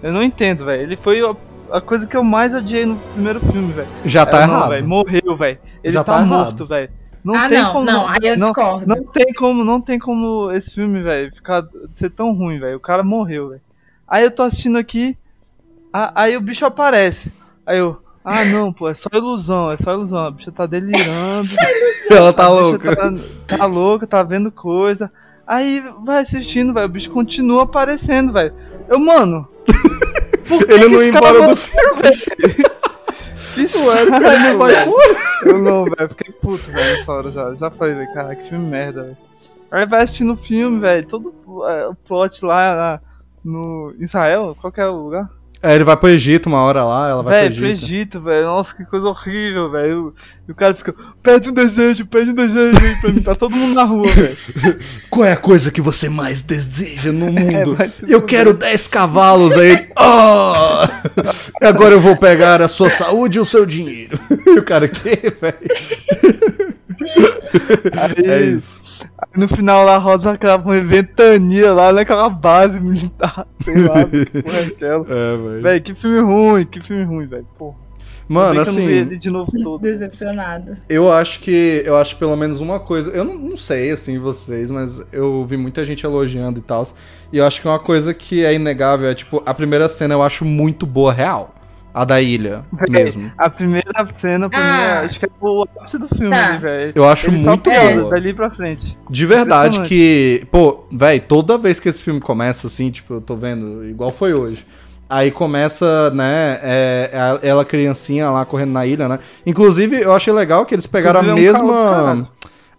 Eu 0.01 0.11
não 0.11 0.23
entendo, 0.23 0.65
velho. 0.65 0.81
Ele 0.81 0.95
foi 0.95 1.21
a, 1.21 1.35
a 1.77 1.79
coisa 1.79 2.07
que 2.07 2.17
eu 2.17 2.23
mais 2.23 2.51
odiei 2.55 2.83
no 2.83 2.95
primeiro 3.13 3.39
filme, 3.39 3.71
velho. 3.73 3.87
Já 4.03 4.25
tá 4.25 4.41
É, 4.41 4.47
não, 4.47 4.55
errado. 4.55 4.69
velho, 4.69 4.87
morreu, 4.87 5.35
velho. 5.37 5.59
Ele 5.83 5.93
Já 5.93 6.03
tá, 6.03 6.17
tá 6.17 6.25
morto, 6.25 6.65
velho. 6.65 6.89
Não 7.23 7.35
ah, 7.35 7.47
tem 7.47 7.61
não, 7.61 7.71
como. 7.71 7.85
não, 7.85 8.07
aí 8.07 8.15
eu 8.23 8.37
não, 8.39 8.47
discordo. 8.47 8.87
não 8.87 9.03
tem 9.03 9.33
como, 9.35 9.63
não 9.63 9.79
tem 9.79 9.99
como 9.99 10.51
esse 10.51 10.73
filme, 10.73 11.03
velho, 11.03 11.31
ficar 11.35 11.63
ser 11.91 12.09
tão 12.09 12.33
ruim, 12.33 12.57
velho. 12.57 12.77
O 12.77 12.79
cara 12.79 13.03
morreu, 13.03 13.49
velho. 13.49 13.61
Aí 14.07 14.23
eu 14.23 14.31
tô 14.31 14.41
assistindo 14.41 14.79
aqui, 14.79 15.15
a- 15.93 16.11
aí 16.23 16.35
o 16.35 16.41
bicho 16.41 16.65
aparece. 16.65 17.31
Aí 17.63 17.77
eu, 17.77 18.01
ah 18.23 18.45
não, 18.45 18.71
pô, 18.71 18.89
é 18.89 18.93
só 18.93 19.09
ilusão, 19.13 19.71
é 19.71 19.77
só 19.77 19.93
ilusão. 19.93 20.19
A 20.25 20.31
bicha 20.31 20.51
tá 20.51 20.65
delirando. 20.65 21.49
Ela 22.09 22.31
tá 22.33 22.47
louca. 22.47 22.95
Tá, 22.95 23.13
tá 23.57 23.65
louca, 23.65 24.07
tá 24.07 24.23
vendo 24.23 24.51
coisa. 24.51 25.11
Aí 25.47 25.83
vai 26.03 26.21
assistindo, 26.21 26.73
velho. 26.73 26.85
O 26.85 26.89
bicho 26.89 27.09
continua 27.11 27.63
aparecendo, 27.63 28.31
velho. 28.31 28.53
Eu, 28.87 28.99
mano. 28.99 29.47
por 30.47 30.65
que 30.65 30.71
Ele 30.73 30.83
que 30.85 30.89
não 30.89 31.03
ia 31.03 31.11
cara 31.13 31.29
embora 31.29 31.47
do 31.49 31.55
filme. 31.55 32.01
velho? 32.01 32.71
Que 33.53 33.67
saco, 33.67 33.91
Ele 33.99 34.09
não 34.11 34.19
vai 34.57 34.83
embora. 34.83 34.85
Eu 35.45 35.57
não, 35.59 35.83
velho. 35.85 36.09
Fiquei 36.09 36.31
puto, 36.33 36.63
velho, 36.71 36.97
nessa 36.99 37.11
hora 37.11 37.31
já. 37.31 37.55
Já 37.55 37.69
falei, 37.71 37.95
velho, 37.95 38.13
cara, 38.13 38.35
que 38.35 38.47
filme 38.49 38.65
merda, 38.69 39.03
velho. 39.03 39.17
Aí 39.71 39.85
vai 39.85 40.03
assistindo 40.03 40.33
o 40.33 40.37
filme, 40.37 40.79
velho. 40.79 41.07
Todo 41.07 41.33
é, 41.67 41.87
o 41.87 41.95
plot 41.95 42.45
lá 42.45 42.75
na- 42.75 42.99
no 43.43 43.93
Israel, 43.99 44.55
qual 44.59 44.71
que 44.71 44.79
é 44.81 44.87
o 44.87 44.95
lugar? 45.05 45.29
É, 45.63 45.75
ele 45.75 45.83
vai 45.83 45.95
pro 45.95 46.09
Egito 46.09 46.47
uma 46.49 46.59
hora 46.63 46.83
lá, 46.83 47.09
ela 47.09 47.21
vai 47.21 47.33
Velho, 47.33 47.51
pro 47.51 47.59
pro 47.61 47.69
Egito. 47.69 47.85
Egito, 47.85 48.21
velho. 48.21 48.45
Nossa, 48.47 48.75
que 48.75 48.83
coisa 48.83 49.05
horrível, 49.07 49.69
velho. 49.69 50.13
E 50.47 50.51
o 50.51 50.55
cara 50.55 50.73
fica, 50.73 50.93
pede 51.21 51.49
um 51.51 51.53
desejo, 51.53 52.03
pede 52.07 52.31
um 52.31 52.33
desejo 52.33 52.77
aí 52.83 52.95
pra 52.99 53.09
mim. 53.11 53.21
Tá 53.21 53.35
todo 53.35 53.55
mundo 53.55 53.75
na 53.75 53.83
rua, 53.83 54.09
velho. 54.09 54.35
Qual 55.09 55.23
é 55.23 55.33
a 55.33 55.37
coisa 55.37 55.71
que 55.71 55.79
você 55.79 56.09
mais 56.09 56.41
deseja 56.41 57.11
no 57.11 57.27
mundo? 57.31 57.75
vai 57.75 57.89
se 57.89 58.11
eu 58.11 58.23
quero 58.23 58.53
10 58.55 58.87
cavalos 58.87 59.55
aí. 59.55 59.87
"Ah! 59.95 60.89
Agora 61.61 61.93
eu 61.93 62.01
vou 62.01 62.17
pegar 62.17 62.59
a 62.59 62.67
sua 62.67 62.89
saúde 62.89 63.37
e 63.37 63.41
o 63.41 63.45
seu 63.45 63.63
dinheiro. 63.65 64.17
E 64.47 64.57
o 64.57 64.63
cara, 64.63 64.87
que, 64.87 65.15
velho? 65.39 65.57
É 68.25 68.41
isso. 68.41 68.81
No 69.35 69.47
final 69.47 69.85
lá 69.85 69.97
roda 69.97 70.31
aquela 70.31 70.57
ventania 70.57 71.73
lá 71.73 71.93
naquela 71.93 72.29
base 72.29 72.79
militar, 72.79 73.47
sei 73.63 73.87
lá, 73.87 74.03
que 74.05 74.41
porra 74.43 74.57
é 74.57 74.65
aquela. 74.65 75.05
É, 75.05 75.37
velho. 75.37 75.61
Velho, 75.61 75.83
que 75.83 75.95
filme 75.95 76.19
ruim, 76.19 76.65
que 76.65 76.81
filme 76.81 77.03
ruim, 77.03 77.27
velho. 77.27 77.47
Porra. 77.57 77.91
Mano, 78.27 78.59
eu 78.59 78.63
assim, 78.63 78.83
ele 78.83 79.17
de 79.17 79.29
novo 79.29 79.51
todo. 79.61 79.81
Decepcionado. 79.81 80.77
eu 80.87 81.11
acho 81.11 81.41
que. 81.41 81.83
Eu 81.85 81.97
acho 81.97 82.15
pelo 82.15 82.35
menos 82.37 82.61
uma 82.61 82.79
coisa. 82.79 83.11
Eu 83.11 83.25
não, 83.25 83.35
não 83.35 83.57
sei, 83.57 83.91
assim, 83.91 84.17
vocês, 84.19 84.71
mas 84.71 85.03
eu 85.11 85.43
vi 85.45 85.57
muita 85.57 85.83
gente 85.83 86.05
elogiando 86.05 86.59
e 86.59 86.61
tal. 86.61 86.87
E 87.31 87.37
eu 87.37 87.45
acho 87.45 87.59
que 87.59 87.67
uma 87.67 87.79
coisa 87.79 88.13
que 88.13 88.45
é 88.45 88.53
inegável 88.53 89.09
é, 89.09 89.13
tipo, 89.13 89.43
a 89.45 89.53
primeira 89.53 89.89
cena 89.89 90.13
eu 90.13 90.23
acho 90.23 90.45
muito 90.45 90.85
boa, 90.85 91.11
real. 91.11 91.53
A 91.93 92.05
da 92.05 92.21
ilha, 92.21 92.63
mesmo. 92.89 93.31
A 93.37 93.49
primeira 93.49 93.91
cena, 94.13 94.49
pra 94.49 94.59
mim, 94.59 94.65
Ah. 94.65 94.81
é- 95.01 95.05
acho 95.05 95.19
que 95.19 95.25
é 95.25 95.29
o 95.41 95.63
ápice 95.63 95.97
do 95.97 96.07
filme 96.07 96.29
Tá. 96.29 96.47
ali, 96.47 96.57
velho. 96.59 96.93
Eu 96.95 97.07
acho 97.09 97.27
Ele 97.29 97.39
só 97.43 97.49
muito 97.49 97.69
piora 97.69 97.95
boa. 97.99 98.09
dali 98.11 98.33
pra 98.33 98.49
frente. 98.49 98.97
De 99.09 99.25
verdade 99.25 99.81
que, 99.81 100.47
pô, 100.49 100.85
véi, 100.91 101.19
toda 101.19 101.57
vez 101.57 101.79
que 101.81 101.89
esse 101.89 102.01
filme 102.01 102.21
começa, 102.21 102.67
assim, 102.67 102.89
tipo, 102.89 103.15
eu 103.15 103.21
tô 103.21 103.35
vendo, 103.35 103.85
igual 103.85 104.09
foi 104.09 104.33
hoje. 104.33 104.65
Aí 105.09 105.29
começa, 105.31 106.09
né, 106.11 106.57
é, 106.63 107.09
a- 107.13 107.39
ela 107.45 107.65
criancinha 107.65 108.29
lá 108.29 108.45
correndo 108.45 108.71
na 108.71 108.85
ilha, 108.85 109.09
né? 109.09 109.19
Inclusive, 109.45 109.99
eu 110.01 110.13
achei 110.13 110.31
legal 110.31 110.65
que 110.65 110.73
eles 110.73 110.87
pegaram 110.87 111.19
a 111.19 111.23
Inclusive, 111.23 111.47
é 111.47 111.51
um 111.51 111.53
caos, 111.55 111.69
mesma. 111.69 111.89
caralho. 111.95 112.27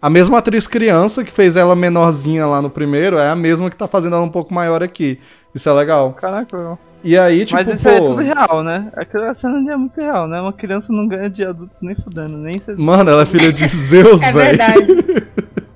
A 0.01 0.09
mesma 0.09 0.37
atriz 0.39 0.65
criança 0.65 1.23
que 1.23 1.31
fez 1.31 1.55
ela 1.55 1.75
menorzinha 1.75 2.47
lá 2.47 2.61
no 2.63 2.69
primeiro, 2.71 3.17
é 3.19 3.29
a 3.29 3.35
mesma 3.35 3.69
que 3.69 3.75
tá 3.75 3.87
fazendo 3.87 4.15
ela 4.15 4.25
um 4.25 4.29
pouco 4.29 4.51
maior 4.53 4.81
aqui. 4.81 5.19
Isso 5.53 5.69
é 5.69 5.73
legal. 5.73 6.13
Caraca, 6.13 6.57
E 7.03 7.17
aí, 7.17 7.45
tipo, 7.45 7.57
Mas 7.57 7.67
isso 7.67 7.83
pô. 7.83 7.89
aí 7.89 7.95
é 7.95 7.99
tudo 7.99 8.21
real, 8.21 8.63
né? 8.63 8.87
Aquela 8.95 9.33
cena 9.33 9.57
ali 9.57 9.69
é 9.69 9.75
muito 9.75 9.99
real, 9.99 10.25
né? 10.27 10.39
Uma 10.39 10.53
criança 10.53 10.93
não 10.93 11.05
ganha 11.05 11.29
de 11.29 11.43
adultos 11.43 11.81
nem 11.81 11.95
fudendo, 11.95 12.37
nem 12.37 12.57
se... 12.57 12.71
Mano, 12.75 13.11
ela 13.11 13.23
é 13.23 13.25
filha 13.25 13.51
de 13.51 13.67
Zeus, 13.67 14.21
É 14.23 14.31
velho. 14.31 14.57
verdade. 14.57 14.87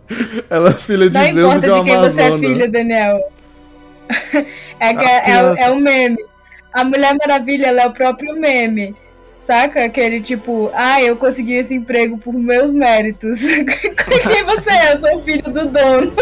Ela 0.50 0.70
é 0.70 0.74
filha 0.74 1.10
de 1.10 1.18
Não 1.18 1.24
Zeus 1.34 1.38
importa 1.38 1.60
de 1.60 1.80
de 1.80 1.84
quem 1.84 1.98
você 1.98 2.22
é 2.22 2.38
filho, 2.38 2.72
Daniel. 2.72 3.20
É, 4.80 4.90
é, 4.90 5.32
é, 5.32 5.64
é 5.64 5.72
um 5.72 5.80
meme. 5.80 6.18
A 6.72 6.84
Mulher 6.84 7.18
Maravilha 7.18 7.66
ela 7.66 7.82
é 7.82 7.88
o 7.88 7.92
próprio 7.92 8.40
meme. 8.40 8.96
Saca? 9.42 9.84
Aquele 9.84 10.22
tipo, 10.22 10.70
ah, 10.76 11.02
eu 11.02 11.16
consegui 11.18 11.54
esse 11.54 11.74
emprego 11.74 12.18
por 12.20 12.34
meus 12.34 12.72
méritos. 12.72 13.40
Quem 13.42 14.44
você 14.46 14.70
é? 14.70 14.94
Eu 14.94 15.00
sou 15.00 15.16
o 15.16 15.20
filho 15.20 15.42
do 15.42 15.66
dono. 15.68 16.14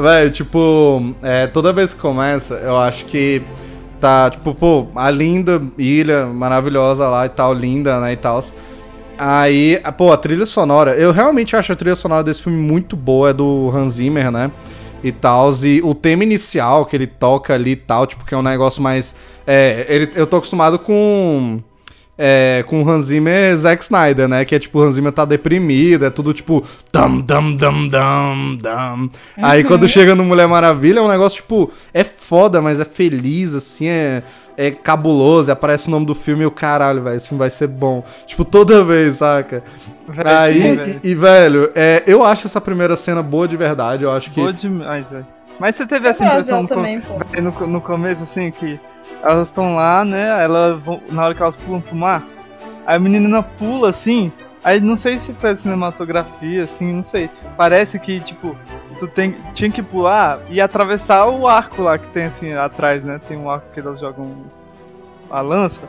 Véi, 0.00 0.30
tipo, 0.30 1.14
é, 1.22 1.46
toda 1.48 1.72
vez 1.72 1.92
que 1.92 2.00
começa, 2.00 2.54
eu 2.54 2.76
acho 2.76 3.04
que 3.04 3.42
tá, 4.00 4.30
tipo, 4.30 4.54
pô, 4.54 4.86
a 4.94 5.10
linda 5.10 5.60
ilha 5.76 6.26
maravilhosa 6.26 7.08
lá 7.08 7.26
e 7.26 7.28
tal, 7.28 7.52
linda, 7.52 7.98
né, 8.00 8.12
e 8.12 8.16
tal. 8.16 8.42
Aí, 9.18 9.80
pô, 9.96 10.12
a 10.12 10.16
trilha 10.16 10.46
sonora, 10.46 10.94
eu 10.94 11.10
realmente 11.10 11.56
acho 11.56 11.72
a 11.72 11.76
trilha 11.76 11.96
sonora 11.96 12.22
desse 12.22 12.42
filme 12.42 12.58
muito 12.58 12.94
boa, 12.94 13.30
é 13.30 13.32
do 13.32 13.72
Hans 13.74 13.94
Zimmer, 13.94 14.30
né? 14.30 14.52
E 15.02 15.10
tal, 15.10 15.52
e 15.64 15.80
o 15.82 15.94
tema 15.94 16.22
inicial 16.22 16.86
que 16.86 16.94
ele 16.94 17.06
toca 17.06 17.54
ali 17.54 17.72
e 17.72 17.76
tal, 17.76 18.06
tipo, 18.06 18.24
que 18.24 18.34
é 18.34 18.38
um 18.38 18.42
negócio 18.42 18.80
mais. 18.80 19.14
É, 19.46 19.86
ele, 19.88 20.10
eu 20.14 20.26
tô 20.26 20.36
acostumado 20.36 20.78
com 20.78 21.60
é, 22.18 22.64
com 22.66 22.82
o 22.82 22.90
Hans 22.90 23.04
Zimmer 23.04 23.56
Zack 23.56 23.84
Snyder, 23.84 24.26
né? 24.26 24.44
Que 24.44 24.56
é 24.56 24.58
tipo, 24.58 24.80
o 24.80 24.82
Hans 24.82 24.96
Zimmer 24.96 25.12
tá 25.12 25.24
deprimido, 25.24 26.04
é 26.04 26.10
tudo 26.10 26.34
tipo. 26.34 26.64
Dum, 26.92 27.20
dum, 27.20 27.54
dum, 27.54 27.88
dum, 27.88 28.56
dum. 28.56 29.02
Uhum. 29.02 29.08
Aí 29.40 29.62
quando 29.62 29.86
chega 29.86 30.16
no 30.16 30.24
Mulher 30.24 30.48
Maravilha 30.48 30.98
é 30.98 31.02
um 31.02 31.08
negócio 31.08 31.36
tipo. 31.36 31.70
É 31.94 32.02
foda, 32.02 32.60
mas 32.60 32.80
é 32.80 32.84
feliz, 32.84 33.54
assim, 33.54 33.86
é. 33.86 34.22
É 34.60 34.72
cabuloso, 34.72 35.52
aparece 35.52 35.86
o 35.86 35.90
nome 35.92 36.04
do 36.04 36.16
filme 36.16 36.42
e 36.42 36.46
o 36.46 36.50
caralho, 36.50 37.00
velho, 37.00 37.16
esse 37.16 37.28
filme 37.28 37.38
vai 37.38 37.48
ser 37.48 37.68
bom. 37.68 38.04
Tipo, 38.26 38.44
toda 38.44 38.82
vez, 38.82 39.18
saca? 39.18 39.62
Aí, 40.24 40.84
sim, 40.84 40.98
e, 41.04 41.10
e, 41.10 41.14
velho, 41.14 41.70
é, 41.76 42.02
eu 42.08 42.24
acho 42.24 42.48
essa 42.48 42.60
primeira 42.60 42.96
cena 42.96 43.22
boa 43.22 43.46
de 43.46 43.56
verdade, 43.56 44.02
eu 44.02 44.10
acho 44.10 44.32
que. 44.32 44.40
Boa 44.40 44.52
demais, 44.52 45.10
velho. 45.12 45.24
Mas 45.60 45.76
você 45.76 45.86
teve 45.86 46.08
essa 46.08 46.24
impressão 46.24 46.62
no, 46.62 46.68
também, 46.68 47.00
no, 47.40 47.66
no 47.68 47.80
começo, 47.80 48.24
assim, 48.24 48.50
que 48.50 48.80
elas 49.22 49.48
estão 49.48 49.74
lá, 49.74 50.04
né? 50.04 50.42
Ela, 50.42 50.80
na 51.10 51.24
hora 51.24 51.34
que 51.34 51.42
elas 51.42 51.56
pulam 51.56 51.80
pro 51.80 51.96
mar, 51.96 52.22
a 52.86 52.98
menina 52.98 53.42
pula 53.42 53.90
assim. 53.90 54.32
Aí 54.62 54.80
não 54.80 54.96
sei 54.96 55.18
se 55.18 55.32
foi 55.34 55.54
cinematografia, 55.54 56.64
assim, 56.64 56.92
não 56.92 57.04
sei. 57.04 57.30
Parece 57.56 57.98
que, 57.98 58.20
tipo, 58.20 58.56
tu 58.98 59.06
tem, 59.06 59.36
tinha 59.54 59.70
que 59.70 59.82
pular 59.82 60.40
e 60.50 60.60
atravessar 60.60 61.26
o 61.26 61.46
arco 61.46 61.82
lá 61.82 61.96
que 61.96 62.08
tem 62.08 62.24
assim 62.24 62.52
atrás, 62.52 63.02
né? 63.04 63.20
Tem 63.28 63.36
um 63.36 63.48
arco 63.50 63.66
que 63.72 63.80
elas 63.80 64.00
jogam 64.00 64.44
a 65.30 65.40
lança. 65.40 65.82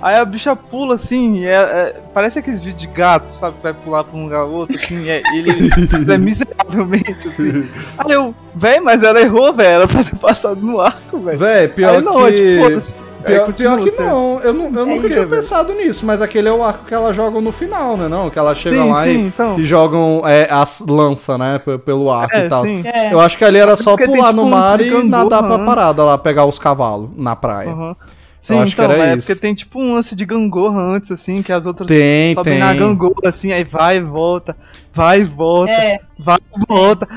Aí 0.00 0.16
a 0.16 0.24
bicha 0.24 0.54
pula 0.54 0.96
assim, 0.96 1.44
é, 1.44 1.54
é, 1.54 1.96
parece 2.12 2.38
aqueles 2.38 2.60
vídeos 2.60 2.82
de 2.82 2.86
gato, 2.88 3.34
sabe? 3.34 3.56
Vai 3.62 3.72
pular 3.72 4.04
pra 4.04 4.18
um 4.18 4.24
lugar 4.24 4.44
ou 4.44 4.52
outro, 4.52 4.76
assim, 4.76 5.08
é, 5.08 5.22
ele 5.34 5.50
é 6.12 6.18
miseravelmente, 6.18 7.28
assim. 7.28 7.68
Aí 7.98 8.12
eu, 8.12 8.34
véi, 8.54 8.80
mas 8.80 9.02
ela 9.02 9.20
errou, 9.20 9.52
velho, 9.52 9.68
ela 9.68 9.88
pra 9.88 10.04
ter 10.04 10.16
passado 10.16 10.60
no 10.60 10.80
arco, 10.80 11.18
velho. 11.18 11.38
Véi, 11.38 11.68
pior 11.68 11.94
Aí, 11.94 12.02
não, 12.02 12.12
que... 12.12 12.58
É, 12.58 12.80
tipo, 12.80 13.04
Pior, 13.24 13.52
pior 13.54 13.80
que 13.80 13.90
não, 13.98 14.38
eu, 14.40 14.52
não, 14.52 14.64
eu 14.64 14.82
é 14.82 14.96
nunca 14.96 15.08
tinha 15.08 15.26
pensado 15.26 15.72
nisso, 15.72 16.04
mas 16.04 16.20
aquele 16.20 16.48
é 16.48 16.52
o 16.52 16.62
arco 16.62 16.84
que 16.84 16.92
ela 16.92 17.12
joga 17.12 17.40
no 17.40 17.50
final, 17.50 17.96
né? 17.96 18.06
Não, 18.06 18.28
que 18.28 18.38
ela 18.38 18.54
chega 18.54 18.82
sim, 18.82 18.90
lá 18.90 19.04
sim, 19.04 19.10
e, 19.10 19.26
então. 19.26 19.58
e, 19.58 19.64
jogam 19.64 20.22
é, 20.26 20.46
as 20.50 20.80
lança, 20.86 21.38
né? 21.38 21.58
Pelo 21.84 22.10
arco 22.10 22.36
é, 22.36 22.46
e 22.46 22.48
tal. 22.48 22.66
É. 22.66 23.12
Eu 23.12 23.20
acho 23.20 23.38
que 23.38 23.44
ali 23.44 23.58
era 23.58 23.76
só 23.76 23.96
pular 23.96 24.06
tem, 24.06 24.16
tipo, 24.16 24.32
no 24.32 24.46
mar 24.46 24.78
e 24.80 25.04
nadar 25.04 25.42
pra 25.42 25.58
parada 25.60 26.04
lá, 26.04 26.18
pegar 26.18 26.44
os 26.44 26.58
cavalos 26.58 27.08
na 27.16 27.34
praia. 27.34 27.70
Uhum. 27.70 27.96
Sim, 28.44 28.58
acho 28.58 28.74
então, 28.74 28.86
que 28.86 28.92
era 28.92 29.06
é 29.06 29.16
isso. 29.16 29.26
porque 29.26 29.40
tem 29.40 29.54
tipo 29.54 29.80
um 29.80 29.94
lance 29.94 30.14
de 30.14 30.26
gangorra 30.26 30.78
antes, 30.78 31.10
assim, 31.10 31.42
que 31.42 31.50
as 31.50 31.64
outras 31.64 31.88
tem, 31.88 32.34
sobem 32.34 32.52
tem. 32.52 32.60
na 32.60 32.74
gangorra, 32.74 33.30
assim, 33.30 33.50
aí 33.52 33.64
vai 33.64 33.96
e 33.96 34.00
volta, 34.02 34.54
vai 34.92 35.22
e 35.22 35.24
volta, 35.24 35.72
é. 35.72 35.98
vai 36.18 36.36
e 36.36 36.66
volta. 36.68 37.08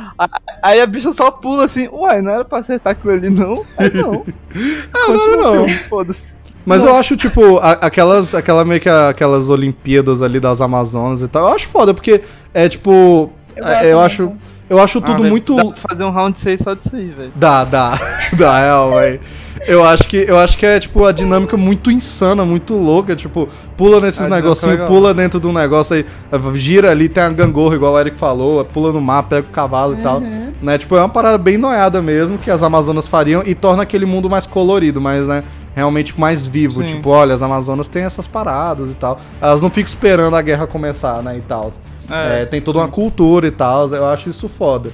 Aí 0.63 0.79
a 0.79 0.85
bicha 0.85 1.11
só 1.11 1.29
pula 1.29 1.65
assim, 1.65 1.89
uai, 1.89 2.21
não 2.21 2.31
era 2.31 2.45
pra 2.45 2.59
acertar 2.59 2.93
aquilo 2.93 3.11
ali, 3.11 3.29
não? 3.29 3.65
Aí 3.77 3.93
não. 3.93 4.25
ah, 4.95 5.07
não, 5.09 5.35
não. 5.35 5.67
Foda-se. 5.89 6.23
Mas 6.65 6.81
não. 6.81 6.91
eu 6.91 6.95
acho, 6.95 7.17
tipo, 7.17 7.57
aquelas, 7.59 8.33
aquela 8.33 8.63
meio 8.63 8.79
que 8.79 8.87
aquelas 8.87 9.49
Olimpíadas 9.49 10.21
ali 10.21 10.39
das 10.39 10.61
Amazonas 10.61 11.21
e 11.21 11.27
tal, 11.27 11.49
eu 11.49 11.55
acho 11.55 11.67
foda, 11.67 11.93
porque 11.93 12.21
é 12.53 12.69
tipo. 12.69 13.33
Eu, 13.53 13.67
é, 13.67 13.91
eu 13.91 13.99
acho. 13.99 14.31
Eu 14.69 14.79
acho 14.79 14.99
tudo 15.01 15.23
ah, 15.23 15.27
muito. 15.27 15.55
Dá 15.55 15.65
pra 15.65 15.89
fazer 15.89 16.03
um 16.03 16.11
round 16.11 16.37
6 16.37 16.61
só 16.61 16.73
disso 16.73 16.95
aí, 16.95 17.07
velho. 17.07 17.31
Dá, 17.35 17.63
dá. 17.63 17.99
dá, 18.37 18.59
é, 18.59 18.89
velho. 18.89 19.19
Eu 19.65 19.83
acho 19.83 20.07
que 20.07 20.17
eu 20.17 20.37
acho 20.37 20.57
que 20.57 20.65
é 20.65 20.79
tipo 20.79 21.03
a 21.03 21.11
dinâmica 21.11 21.57
muito 21.57 21.89
insana, 21.89 22.45
muito 22.45 22.73
louca, 22.73 23.15
tipo, 23.15 23.49
pula 23.75 23.99
nesses 23.99 24.27
negocinhos, 24.27 24.87
pula 24.87 25.13
dentro 25.13 25.39
de 25.39 25.47
um 25.47 25.53
negócio 25.53 25.95
aí, 25.95 26.05
gira 26.53 26.91
ali, 26.91 27.09
tem 27.09 27.23
a 27.23 27.29
gangorra 27.29 27.75
igual 27.75 27.93
o 27.93 27.99
Eric 27.99 28.17
falou, 28.17 28.63
pula 28.63 28.93
no 28.93 29.01
mar, 29.01 29.23
pega 29.23 29.47
o 29.47 29.51
cavalo 29.51 29.93
uhum. 29.93 29.99
e 29.99 30.01
tal, 30.01 30.19
uhum. 30.19 30.53
né? 30.61 30.77
Tipo, 30.77 30.95
é 30.95 30.99
uma 30.99 31.09
parada 31.09 31.37
bem 31.37 31.57
noiada 31.57 32.01
mesmo 32.01 32.37
que 32.37 32.51
as 32.51 32.61
Amazonas 32.61 33.07
fariam 33.07 33.41
e 33.45 33.55
torna 33.55 33.83
aquele 33.83 34.05
mundo 34.05 34.29
mais 34.29 34.45
colorido, 34.45 35.01
mas 35.01 35.25
né, 35.25 35.43
realmente 35.75 36.17
mais 36.19 36.47
vivo, 36.47 36.81
Sim. 36.81 36.95
tipo, 36.95 37.09
olha, 37.09 37.33
as 37.33 37.41
Amazonas 37.41 37.87
têm 37.87 38.03
essas 38.03 38.27
paradas 38.27 38.89
e 38.89 38.95
tal. 38.95 39.19
Elas 39.41 39.61
não 39.61 39.69
ficam 39.69 39.87
esperando 39.89 40.35
a 40.35 40.41
guerra 40.41 40.67
começar, 40.67 41.21
né, 41.21 41.37
e 41.37 41.41
tal. 41.41 41.71
É, 42.09 42.41
é, 42.41 42.45
tem 42.45 42.61
toda 42.61 42.79
uma 42.79 42.87
cultura 42.87 43.47
e 43.47 43.51
tal, 43.51 43.87
eu 43.89 44.05
acho 44.07 44.29
isso 44.29 44.47
foda. 44.47 44.91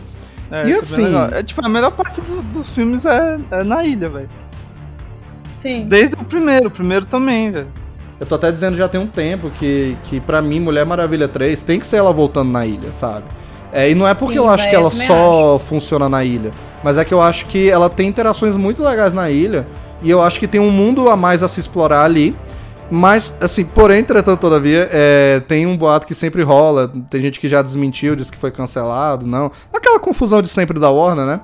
É, 0.52 0.68
e 0.68 0.72
é 0.72 0.76
assim. 0.78 1.16
É, 1.32 1.44
tipo, 1.44 1.64
a 1.66 1.70
melhor 1.70 1.92
parte 1.92 2.22
do, 2.22 2.42
dos 2.54 2.70
filmes 2.70 3.06
é, 3.06 3.38
é 3.52 3.64
na 3.64 3.84
ilha, 3.84 4.10
velho. 4.10 4.30
Sim. 5.58 5.86
Desde 5.88 6.16
o 6.16 6.26
primeiro, 6.26 6.68
o 6.68 6.72
primeiro 6.72 7.06
também, 7.06 7.52
velho. 7.52 7.68
Eu 8.20 8.26
tô 8.26 8.36
até 8.36 8.52
dizendo 8.52 8.78
já 8.78 8.88
tem 8.88 9.00
um 9.00 9.08
tempo 9.08 9.50
que, 9.60 9.98
que 10.06 10.20
para 10.20 10.42
mim, 10.42 10.60
Mulher 10.60 10.86
Maravilha 10.86 11.28
3 11.28 11.62
tem 11.62 11.80
que 11.80 11.88
ser 11.88 11.98
ela 11.98 12.14
voltando 12.14 12.52
na 12.52 12.66
ilha, 12.66 12.92
sabe? 12.94 13.26
É, 13.72 13.90
e 13.90 13.96
não 13.96 14.08
é 14.08 14.14
porque 14.14 14.34
Sim, 14.34 14.40
eu 14.40 14.50
acho 14.50 14.70
que 14.70 14.76
ela 14.76 14.92
só 14.92 15.56
acho. 15.56 15.66
funciona 15.66 16.08
na 16.08 16.24
ilha, 16.24 16.52
mas 16.84 16.98
é 16.98 17.04
que 17.04 17.14
eu 17.14 17.22
acho 17.22 17.48
que 17.48 17.70
ela 17.70 17.90
tem 17.90 18.08
interações 18.08 18.56
muito 18.56 18.84
legais 18.84 19.14
na 19.14 19.32
ilha 19.32 19.66
e 20.02 20.10
eu 20.10 20.22
acho 20.22 20.40
que 20.40 20.48
tem 20.48 20.62
um 20.62 20.70
mundo 20.70 21.10
a 21.10 21.18
mais 21.18 21.42
a 21.42 21.48
se 21.48 21.60
explorar 21.60 22.04
ali. 22.04 22.36
Mas, 22.92 23.36
assim, 23.42 23.66
porém, 23.66 24.00
entretanto, 24.00 24.40
todavia, 24.40 24.88
é, 24.92 25.40
tem 25.48 25.66
um 25.66 25.76
boato 25.76 26.06
que 26.06 26.14
sempre 26.14 26.44
rola. 26.44 26.92
Tem 27.10 27.22
gente 27.22 27.40
que 27.40 27.48
já 27.48 27.62
desmentiu, 27.62 28.16
disse 28.16 28.32
que 28.32 28.38
foi 28.38 28.52
cancelado, 28.52 29.26
não. 29.26 29.52
Aquela 29.74 30.00
confusão 30.00 30.42
de 30.42 30.50
sempre 30.50 30.80
da 30.80 30.90
Warner, 30.90 31.26
né? 31.26 31.42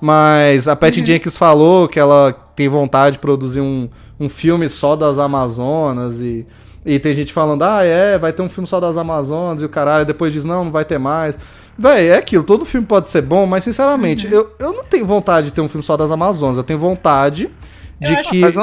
Mas 0.00 0.66
a 0.66 0.74
Patty 0.74 1.00
uhum. 1.00 1.06
Jenkins 1.06 1.36
falou 1.36 1.86
que 1.86 1.98
ela 1.98 2.32
tem 2.56 2.68
vontade 2.68 3.14
de 3.14 3.18
produzir 3.18 3.60
um, 3.60 3.88
um 4.18 4.28
filme 4.28 4.68
só 4.68 4.96
das 4.96 5.18
Amazonas 5.18 6.20
e, 6.20 6.46
e 6.84 6.98
tem 6.98 7.14
gente 7.14 7.32
falando, 7.32 7.62
ah, 7.62 7.84
é, 7.84 8.18
vai 8.18 8.32
ter 8.32 8.40
um 8.40 8.48
filme 8.48 8.66
só 8.66 8.80
das 8.80 8.96
Amazonas 8.96 9.62
e 9.62 9.66
o 9.66 9.68
caralho, 9.68 10.06
depois 10.06 10.32
diz, 10.32 10.44
não, 10.44 10.64
não 10.64 10.72
vai 10.72 10.84
ter 10.84 10.98
mais. 10.98 11.36
Véi, 11.78 12.08
é 12.08 12.16
aquilo, 12.16 12.44
todo 12.44 12.64
filme 12.64 12.86
pode 12.86 13.08
ser 13.08 13.22
bom, 13.22 13.46
mas 13.46 13.64
sinceramente, 13.64 14.26
uhum. 14.26 14.32
eu, 14.32 14.52
eu 14.58 14.72
não 14.72 14.84
tenho 14.84 15.06
vontade 15.06 15.48
de 15.48 15.52
ter 15.52 15.60
um 15.60 15.68
filme 15.68 15.84
só 15.84 15.96
das 15.96 16.10
Amazonas, 16.10 16.56
eu 16.56 16.64
tenho 16.64 16.78
vontade 16.78 17.50
de 18.00 18.14
eu 18.14 18.22
que. 18.22 18.44
Acho, 18.44 18.60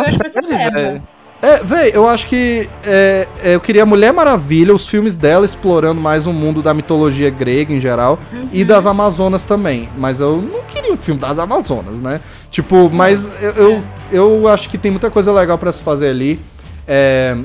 é, 1.42 1.64
véi, 1.64 1.92
eu 1.94 2.08
acho 2.08 2.26
que 2.26 2.68
é, 2.84 3.28
é, 3.44 3.56
eu 3.56 3.60
queria 3.60 3.86
Mulher 3.86 4.12
Maravilha, 4.12 4.74
os 4.74 4.88
filmes 4.88 5.16
dela 5.16 5.46
explorando 5.46 6.02
mais 6.02 6.26
o 6.26 6.34
mundo 6.34 6.64
da 6.64 6.74
mitologia 6.74 7.30
grega 7.30 7.72
em 7.72 7.80
geral 7.80 8.18
uhum. 8.34 8.50
e 8.52 8.66
das 8.66 8.86
Amazonas 8.86 9.44
também. 9.44 9.88
Mas 9.98 10.20
eu 10.20 10.42
não 10.42 10.64
queria 10.64 10.92
um 10.92 10.98
filme 10.98 11.22
das 11.22 11.38
Amazonas, 11.38 12.00
né? 12.00 12.22
Tipo, 12.50 12.90
mas 12.90 13.30
eu, 13.42 13.52
eu, 13.52 13.84
eu 14.12 14.48
acho 14.48 14.68
que 14.68 14.78
tem 14.78 14.90
muita 14.90 15.12
coisa 15.12 15.32
legal 15.32 15.58
para 15.60 15.72
se 15.72 15.82
fazer 15.82 16.10
ali. 16.10 16.40
É, 16.88 17.38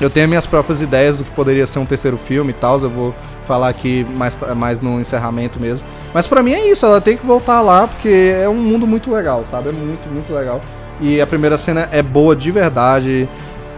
eu 0.00 0.08
tenho 0.08 0.28
minhas 0.28 0.46
próprias 0.46 0.80
ideias 0.80 1.16
do 1.16 1.24
que 1.24 1.30
poderia 1.30 1.66
ser 1.66 1.80
um 1.80 1.86
terceiro 1.86 2.16
filme 2.16 2.50
e 2.50 2.54
tal. 2.54 2.80
Eu 2.80 2.90
vou 2.90 3.14
falar 3.44 3.68
aqui 3.68 4.06
mais, 4.16 4.38
mais 4.56 4.80
no 4.80 5.00
encerramento 5.00 5.58
mesmo. 5.58 5.82
Mas 6.14 6.26
para 6.28 6.42
mim 6.42 6.52
é 6.52 6.70
isso, 6.70 6.86
ela 6.86 7.00
tem 7.00 7.16
que 7.16 7.26
voltar 7.26 7.60
lá 7.60 7.88
porque 7.88 8.34
é 8.40 8.48
um 8.48 8.54
mundo 8.54 8.86
muito 8.86 9.10
legal, 9.10 9.44
sabe? 9.50 9.70
É 9.70 9.72
muito, 9.72 10.08
muito 10.08 10.32
legal. 10.32 10.60
E 11.00 11.20
a 11.20 11.26
primeira 11.26 11.58
cena 11.58 11.88
é 11.92 12.02
boa 12.02 12.34
de 12.34 12.50
verdade. 12.50 13.28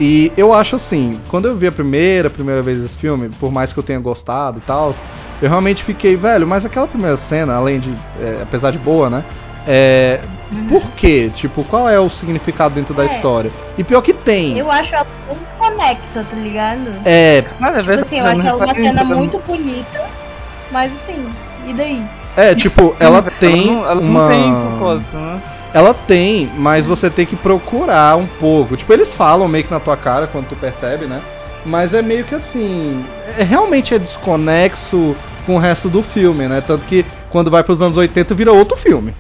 E 0.01 0.33
eu 0.37 0.55
acho 0.55 0.77
assim, 0.77 1.21
quando 1.29 1.49
eu 1.49 1.57
vi 1.57 1.67
a 1.67 1.73
primeira, 1.73 2.31
primeira 2.31 2.63
vez 2.63 2.85
esse 2.85 2.97
filme, 2.97 3.29
por 3.41 3.51
mais 3.51 3.73
que 3.73 3.79
eu 3.79 3.83
tenha 3.83 3.99
gostado 3.99 4.59
e 4.59 4.61
tal, 4.61 4.95
eu 5.43 5.49
realmente 5.49 5.83
fiquei, 5.83 6.17
velho, 6.17 6.47
mas 6.47 6.65
aquela 6.65 6.87
primeira 6.87 7.17
cena, 7.17 7.55
além 7.55 7.81
de. 7.81 7.93
É, 8.21 8.41
apesar 8.43 8.71
de 8.71 8.79
boa, 8.79 9.11
né? 9.11 9.25
É. 9.67 10.21
Uhum. 10.51 10.67
Por 10.67 10.91
quê? 10.93 11.31
Tipo, 11.35 11.63
qual 11.65 11.89
é 11.89 12.01
o 12.01 12.09
significado 12.09 12.75
dentro 12.75 12.95
é. 12.95 12.97
da 12.97 13.05
história? 13.05 13.51
E 13.77 13.85
pior 13.85 14.01
que 14.01 14.15
tem. 14.15 14.57
Eu 14.57 14.71
acho 14.71 14.95
ela 14.95 15.07
muito 15.27 15.59
conexa, 15.59 16.25
tá 16.29 16.37
ligado? 16.37 16.81
É. 17.05 17.45
Mas, 17.59 17.77
é 17.77 17.81
tipo 17.81 18.01
assim, 18.01 18.19
eu 18.19 18.27
acho 18.27 18.47
ela 18.47 18.65
uma 18.65 18.75
cena 18.75 19.05
muito 19.05 19.39
bonita, 19.47 20.07
mas 20.71 20.93
assim, 20.93 21.29
e 21.67 21.73
daí? 21.73 22.03
É, 22.37 22.55
tipo, 22.55 22.95
ela 23.01 23.21
tem. 23.23 23.69
Ela 23.69 23.75
não, 23.75 23.91
ela 23.91 24.01
uma... 24.01 24.21
não 24.21 24.29
tem 24.29 24.71
propósito, 24.71 25.17
né? 25.17 25.43
Ela 25.73 25.93
tem, 25.93 26.51
mas 26.57 26.87
você 26.87 27.11
tem 27.11 27.27
que 27.27 27.37
procurar 27.37 28.17
um 28.17 28.27
pouco. 28.27 28.77
Tipo, 28.77 28.93
eles 28.93 29.13
falam 29.13 29.47
meio 29.49 29.65
que 29.65 29.71
na 29.71 29.81
tua 29.81 29.97
cara 29.97 30.27
quando 30.27 30.49
tu 30.49 30.57
percebe, 30.57 31.07
né? 31.07 31.21
Mas 31.65 31.93
é 31.93 32.01
meio 32.01 32.25
que 32.25 32.35
assim. 32.35 33.05
É, 33.37 33.43
realmente 33.43 33.95
é 33.95 33.99
desconexo 33.99 35.15
com 35.45 35.57
o 35.57 35.59
resto 35.59 35.89
do 35.89 36.03
filme, 36.03 36.49
né? 36.49 36.63
Tanto 36.67 36.85
que 36.85 37.05
quando 37.31 37.51
vai 37.51 37.63
pros 37.63 37.83
anos 37.83 37.97
80 37.97 38.35
vira 38.35 38.53
outro 38.53 38.77
filme. 38.77 39.15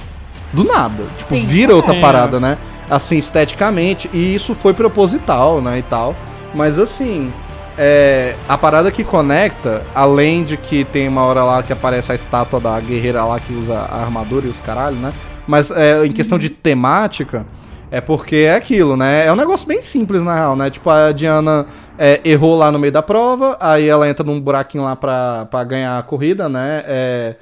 Do 0.52 0.64
nada. 0.64 1.04
Tipo, 1.18 1.28
Sim. 1.28 1.44
vira 1.44 1.74
outra 1.74 1.94
é. 1.94 2.00
parada, 2.00 2.40
né? 2.40 2.56
Assim, 2.88 3.18
esteticamente. 3.18 4.08
E 4.14 4.34
isso 4.34 4.54
foi 4.54 4.72
proposital, 4.72 5.60
né? 5.60 5.78
E 5.78 5.82
tal. 5.82 6.14
Mas 6.54 6.78
assim. 6.78 7.32
É, 7.80 8.34
a 8.48 8.58
parada 8.58 8.90
que 8.90 9.04
conecta, 9.04 9.84
além 9.94 10.42
de 10.42 10.56
que 10.56 10.84
tem 10.84 11.06
uma 11.06 11.22
hora 11.22 11.44
lá 11.44 11.62
que 11.62 11.72
aparece 11.72 12.10
a 12.10 12.14
estátua 12.16 12.58
da 12.58 12.80
guerreira 12.80 13.22
lá 13.22 13.38
que 13.38 13.52
usa 13.52 13.74
a 13.74 14.00
armadura 14.00 14.46
e 14.46 14.48
os 14.48 14.58
caralho, 14.58 14.96
né? 14.96 15.12
Mas 15.48 15.70
é, 15.70 16.04
em 16.06 16.12
questão 16.12 16.38
de 16.38 16.48
temática, 16.50 17.44
É 17.90 18.02
porque 18.02 18.36
é 18.36 18.54
aquilo, 18.54 18.98
né? 18.98 19.24
É 19.26 19.32
um 19.32 19.36
negócio 19.36 19.66
bem 19.66 19.80
simples, 19.80 20.22
na 20.22 20.34
real, 20.34 20.54
né? 20.54 20.68
Tipo, 20.68 20.90
a 20.90 21.10
Diana 21.10 21.64
é, 21.98 22.20
errou 22.22 22.54
lá 22.54 22.70
no 22.70 22.78
meio 22.78 22.92
da 22.92 23.00
prova, 23.02 23.56
aí 23.58 23.88
ela 23.88 24.06
entra 24.06 24.22
num 24.22 24.38
buraquinho 24.38 24.84
lá 24.84 24.94
pra, 24.94 25.46
pra 25.50 25.64
ganhar 25.64 25.98
a 25.98 26.02
corrida, 26.02 26.50
né? 26.50 26.84
É, 26.86 27.36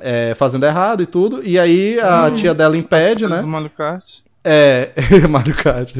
é, 0.00 0.34
fazendo 0.36 0.64
errado 0.64 1.02
e 1.02 1.06
tudo. 1.06 1.40
E 1.44 1.58
aí 1.58 1.98
a 1.98 2.30
tia 2.30 2.54
dela 2.54 2.76
impede, 2.76 3.26
né? 3.26 3.40
Do 3.40 3.48
Mario 3.48 3.70
Kart. 3.76 4.04
É, 4.44 4.90
Mario 5.28 5.56
Kart. 5.56 5.92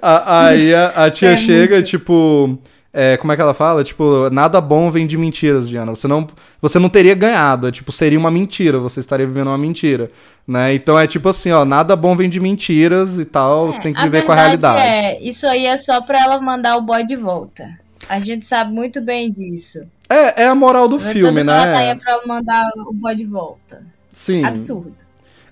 A- 0.00 0.46
Aí 0.46 0.72
a, 0.72 0.86
a 1.06 1.10
tia 1.10 1.30
É 1.32 1.36
chega, 1.36 1.74
muito. 1.76 1.86
tipo. 1.88 2.58
É, 2.92 3.16
como 3.16 3.32
é 3.32 3.36
que 3.36 3.42
ela 3.42 3.54
fala? 3.54 3.82
Tipo, 3.82 4.28
nada 4.30 4.60
bom 4.60 4.90
vem 4.90 5.06
de 5.06 5.16
mentiras, 5.16 5.68
Diana. 5.68 5.94
Você 5.94 6.06
não, 6.06 6.26
você 6.60 6.78
não 6.78 6.90
teria 6.90 7.14
ganhado. 7.14 7.66
É, 7.66 7.72
tipo, 7.72 7.90
seria 7.90 8.18
uma 8.18 8.30
mentira. 8.30 8.78
Você 8.78 9.00
estaria 9.00 9.26
vivendo 9.26 9.46
uma 9.48 9.56
mentira. 9.58 10.10
Né? 10.46 10.74
Então 10.74 10.98
é 10.98 11.06
tipo 11.06 11.28
assim, 11.28 11.50
ó, 11.52 11.64
nada 11.64 11.96
bom 11.96 12.14
vem 12.16 12.28
de 12.28 12.38
mentiras 12.38 13.18
e 13.18 13.24
tal. 13.24 13.72
você 13.72 13.80
tem 13.80 13.94
que 13.94 14.00
É, 14.00 14.04
viver 14.04 14.22
com 14.22 14.32
a 14.32 14.34
realidade. 14.34 14.86
É, 14.86 15.22
isso 15.22 15.46
aí 15.46 15.66
é 15.66 15.78
só 15.78 16.00
pra 16.02 16.20
ela 16.20 16.40
mandar 16.40 16.76
o 16.76 16.82
boy 16.82 17.06
de 17.06 17.16
volta. 17.16 17.68
A 18.08 18.20
gente 18.20 18.44
sabe 18.44 18.72
muito 18.72 19.00
bem 19.00 19.30
disso. 19.32 19.86
É, 20.10 20.42
é 20.42 20.46
a 20.48 20.54
moral 20.54 20.88
do 20.88 20.98
filme, 20.98 21.42
que 21.42 21.48
Ela 21.48 21.64
tá 21.64 21.78
aí 21.78 21.86
é 21.86 21.94
né? 21.94 22.00
pra 22.04 22.20
mandar 22.26 22.64
o 22.86 22.92
boy 22.92 23.14
de 23.14 23.24
volta. 23.24 23.82
Sim. 24.12 24.44
Absurdo. 24.44 24.94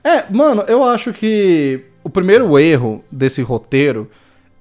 É, 0.04 0.24
mano, 0.30 0.62
eu 0.66 0.84
acho 0.84 1.12
que 1.12 1.84
o 2.04 2.10
primeiro 2.10 2.58
erro 2.58 3.02
desse 3.10 3.40
roteiro 3.40 4.10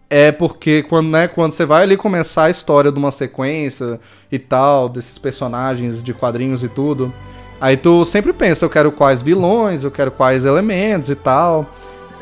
é 0.10 0.32
porque 0.32 0.84
quando, 0.84 1.10
né, 1.10 1.28
quando 1.28 1.52
você 1.52 1.66
vai 1.66 1.84
ali 1.84 1.96
começar 1.96 2.46
a 2.46 2.50
história 2.50 2.92
de 2.92 2.98
uma 2.98 3.12
sequência 3.12 4.00
e 4.32 4.40
tal, 4.40 4.90
desses 4.90 5.18
personagens 5.18 6.02
de 6.02 6.14
quadrinhos 6.14 6.64
e 6.64 6.68
tudo, 6.68 7.14
aí 7.62 7.78
tu 7.78 8.04
sempre 8.06 8.34
pensa, 8.34 8.66
eu 8.66 8.70
quero 8.70 8.92
quais 8.92 9.22
vilões, 9.22 9.84
eu 9.84 9.92
quero 9.92 10.10
quais 10.10 10.46
elementos 10.46 11.10
e 11.10 11.16
tal. 11.16 11.68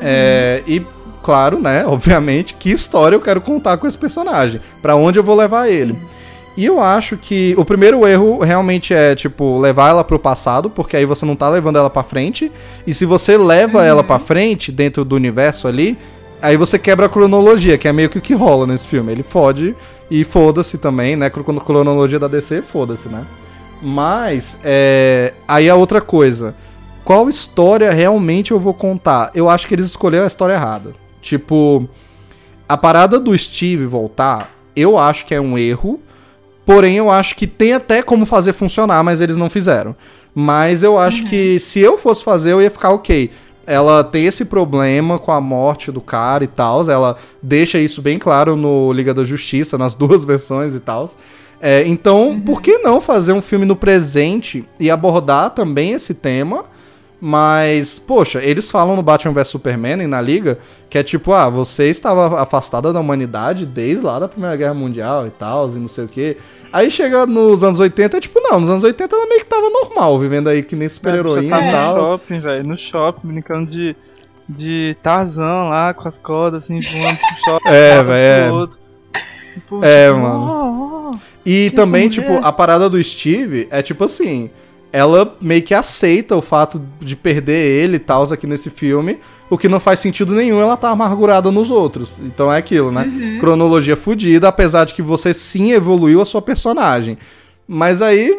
É, 0.00 0.62
e, 0.66 0.84
claro, 1.22 1.58
né, 1.58 1.84
obviamente, 1.88 2.54
que 2.54 2.70
história 2.70 3.16
eu 3.16 3.20
quero 3.20 3.40
contar 3.40 3.78
com 3.78 3.86
esse 3.86 3.96
personagem, 3.96 4.60
pra 4.82 4.94
onde 4.94 5.18
eu 5.18 5.24
vou 5.24 5.34
levar 5.34 5.68
ele. 5.68 5.96
E 6.58 6.66
eu 6.66 6.82
acho 6.82 7.16
que 7.16 7.54
o 7.56 7.64
primeiro 7.64 8.04
erro 8.04 8.40
realmente 8.40 8.92
é, 8.92 9.14
tipo, 9.14 9.58
levar 9.58 9.90
ela 9.90 10.02
pro 10.02 10.18
passado, 10.18 10.68
porque 10.68 10.96
aí 10.96 11.04
você 11.04 11.24
não 11.24 11.36
tá 11.36 11.48
levando 11.48 11.76
ela 11.76 11.88
pra 11.88 12.02
frente. 12.02 12.50
E 12.84 12.92
se 12.92 13.06
você 13.06 13.38
leva 13.38 13.84
ela 13.84 14.02
pra 14.02 14.18
frente, 14.18 14.72
dentro 14.72 15.04
do 15.04 15.14
universo 15.14 15.68
ali, 15.68 15.96
aí 16.40 16.56
você 16.56 16.78
quebra 16.78 17.06
a 17.06 17.08
cronologia, 17.08 17.78
que 17.78 17.88
é 17.88 17.92
meio 17.92 18.08
que 18.08 18.18
o 18.18 18.20
que 18.22 18.34
rola 18.34 18.66
nesse 18.66 18.86
filme. 18.86 19.12
Ele 19.12 19.22
fode 19.22 19.74
e 20.10 20.24
foda-se 20.24 20.78
também, 20.78 21.16
né? 21.16 21.30
Cro- 21.30 21.44
Cronologia 21.60 22.18
da 22.18 22.28
DC, 22.28 22.62
foda-se, 22.62 23.08
né? 23.08 23.24
Mas, 23.80 24.58
é... 24.64 25.32
aí 25.46 25.68
a 25.68 25.74
outra 25.74 26.00
coisa. 26.00 26.54
Qual 27.04 27.28
história 27.28 27.90
realmente 27.92 28.50
eu 28.50 28.60
vou 28.60 28.74
contar? 28.74 29.30
Eu 29.34 29.48
acho 29.48 29.66
que 29.66 29.74
eles 29.74 29.86
escolheram 29.86 30.24
a 30.24 30.28
história 30.28 30.54
errada. 30.54 30.94
Tipo, 31.22 31.88
a 32.68 32.76
parada 32.76 33.18
do 33.18 33.36
Steve 33.36 33.86
voltar, 33.86 34.50
eu 34.76 34.98
acho 34.98 35.24
que 35.24 35.34
é 35.34 35.40
um 35.40 35.56
erro. 35.56 36.00
Porém, 36.66 36.96
eu 36.96 37.10
acho 37.10 37.34
que 37.34 37.46
tem 37.46 37.72
até 37.72 38.02
como 38.02 38.26
fazer 38.26 38.52
funcionar, 38.52 39.02
mas 39.02 39.22
eles 39.22 39.38
não 39.38 39.48
fizeram. 39.48 39.96
Mas 40.34 40.82
eu 40.82 40.98
acho 40.98 41.24
que 41.24 41.58
se 41.58 41.80
eu 41.80 41.96
fosse 41.96 42.22
fazer, 42.22 42.52
eu 42.52 42.60
ia 42.60 42.70
ficar 42.70 42.90
ok. 42.90 43.30
Ela 43.68 44.02
tem 44.02 44.24
esse 44.24 44.44
problema 44.46 45.18
com 45.18 45.30
a 45.30 45.40
morte 45.40 45.92
do 45.92 46.00
cara 46.00 46.42
e 46.42 46.46
tal. 46.46 46.88
Ela 46.90 47.16
deixa 47.42 47.78
isso 47.78 48.00
bem 48.00 48.18
claro 48.18 48.56
no 48.56 48.90
Liga 48.92 49.12
da 49.12 49.24
Justiça, 49.24 49.76
nas 49.76 49.92
duas 49.94 50.24
versões 50.24 50.74
e 50.74 50.80
tal. 50.80 51.08
É, 51.60 51.86
então, 51.86 52.40
por 52.44 52.62
que 52.62 52.78
não 52.78 53.00
fazer 53.00 53.32
um 53.32 53.42
filme 53.42 53.66
no 53.66 53.76
presente 53.76 54.64
e 54.80 54.90
abordar 54.90 55.50
também 55.50 55.92
esse 55.92 56.14
tema? 56.14 56.64
Mas, 57.20 57.98
poxa, 57.98 58.40
eles 58.42 58.70
falam 58.70 58.94
no 58.94 59.02
Batman 59.02 59.32
vs 59.32 59.48
Superman 59.48 60.00
e 60.02 60.06
na 60.06 60.20
Liga 60.20 60.58
que 60.88 60.96
é 60.96 61.02
tipo, 61.02 61.32
ah, 61.32 61.48
você 61.48 61.84
estava 61.90 62.40
afastada 62.40 62.92
da 62.92 63.00
humanidade 63.00 63.66
desde 63.66 64.04
lá 64.04 64.18
da 64.18 64.28
Primeira 64.28 64.56
Guerra 64.56 64.72
Mundial 64.74 65.26
e 65.26 65.30
tal, 65.30 65.68
e 65.68 65.78
não 65.78 65.88
sei 65.88 66.04
o 66.04 66.08
quê. 66.08 66.36
Aí 66.72 66.90
chega 66.90 67.26
nos 67.26 67.62
anos 67.64 67.80
80, 67.80 68.16
é 68.16 68.20
tipo, 68.20 68.40
não, 68.40 68.60
nos 68.60 68.70
anos 68.70 68.84
80 68.84 69.14
ela 69.16 69.26
meio 69.26 69.40
que 69.40 69.46
tava 69.46 69.68
normal, 69.68 70.18
vivendo 70.18 70.48
aí 70.48 70.62
que 70.62 70.76
nem 70.76 70.88
super-heroína 70.88 71.56
tá 71.58 71.62
e 71.62 71.66
no 71.66 71.70
tal. 71.72 72.04
shopping, 72.06 72.38
velho. 72.38 72.66
No 72.68 72.78
shopping, 72.78 73.28
brincando 73.28 73.70
de, 73.70 73.96
de 74.48 74.96
Tarzan 75.02 75.64
lá, 75.68 75.92
com 75.92 76.06
as 76.08 76.18
cordas 76.18 76.64
assim, 76.64 76.80
voando 76.80 77.18
pro 77.18 77.36
shopping. 77.44 77.68
É, 77.68 78.02
velho, 78.02 78.64
é. 78.64 78.68
Tipo, 79.54 79.84
É, 79.84 80.08
tipo, 80.08 80.20
mano. 80.20 80.40
ó, 80.40 81.10
ó. 81.10 81.14
E 81.44 81.70
também, 81.70 82.08
tipo, 82.08 82.28
mulher? 82.28 82.44
a 82.44 82.52
parada 82.52 82.88
do 82.88 83.02
Steve 83.02 83.66
é 83.70 83.82
tipo 83.82 84.04
assim. 84.04 84.50
Ela 84.92 85.36
meio 85.40 85.62
que 85.62 85.74
aceita 85.74 86.34
o 86.34 86.40
fato 86.40 86.80
de 87.00 87.14
perder 87.14 87.52
ele 87.82 87.96
e 87.96 87.98
tal 88.00 88.22
aqui 88.32 88.46
nesse 88.46 88.70
filme, 88.70 89.18
o 89.50 89.58
que 89.58 89.68
não 89.68 89.78
faz 89.80 89.98
sentido 89.98 90.34
nenhum, 90.34 90.60
ela 90.60 90.76
tá 90.76 90.88
amargurada 90.90 91.50
nos 91.50 91.70
outros. 91.70 92.14
Então 92.20 92.50
é 92.52 92.56
aquilo, 92.58 92.90
né? 92.90 93.38
Cronologia 93.40 93.96
fudida, 93.96 94.48
apesar 94.48 94.84
de 94.84 94.94
que 94.94 95.02
você 95.02 95.34
sim 95.34 95.72
evoluiu 95.72 96.20
a 96.22 96.24
sua 96.24 96.40
personagem. 96.40 97.18
Mas 97.70 98.00
aí, 98.00 98.30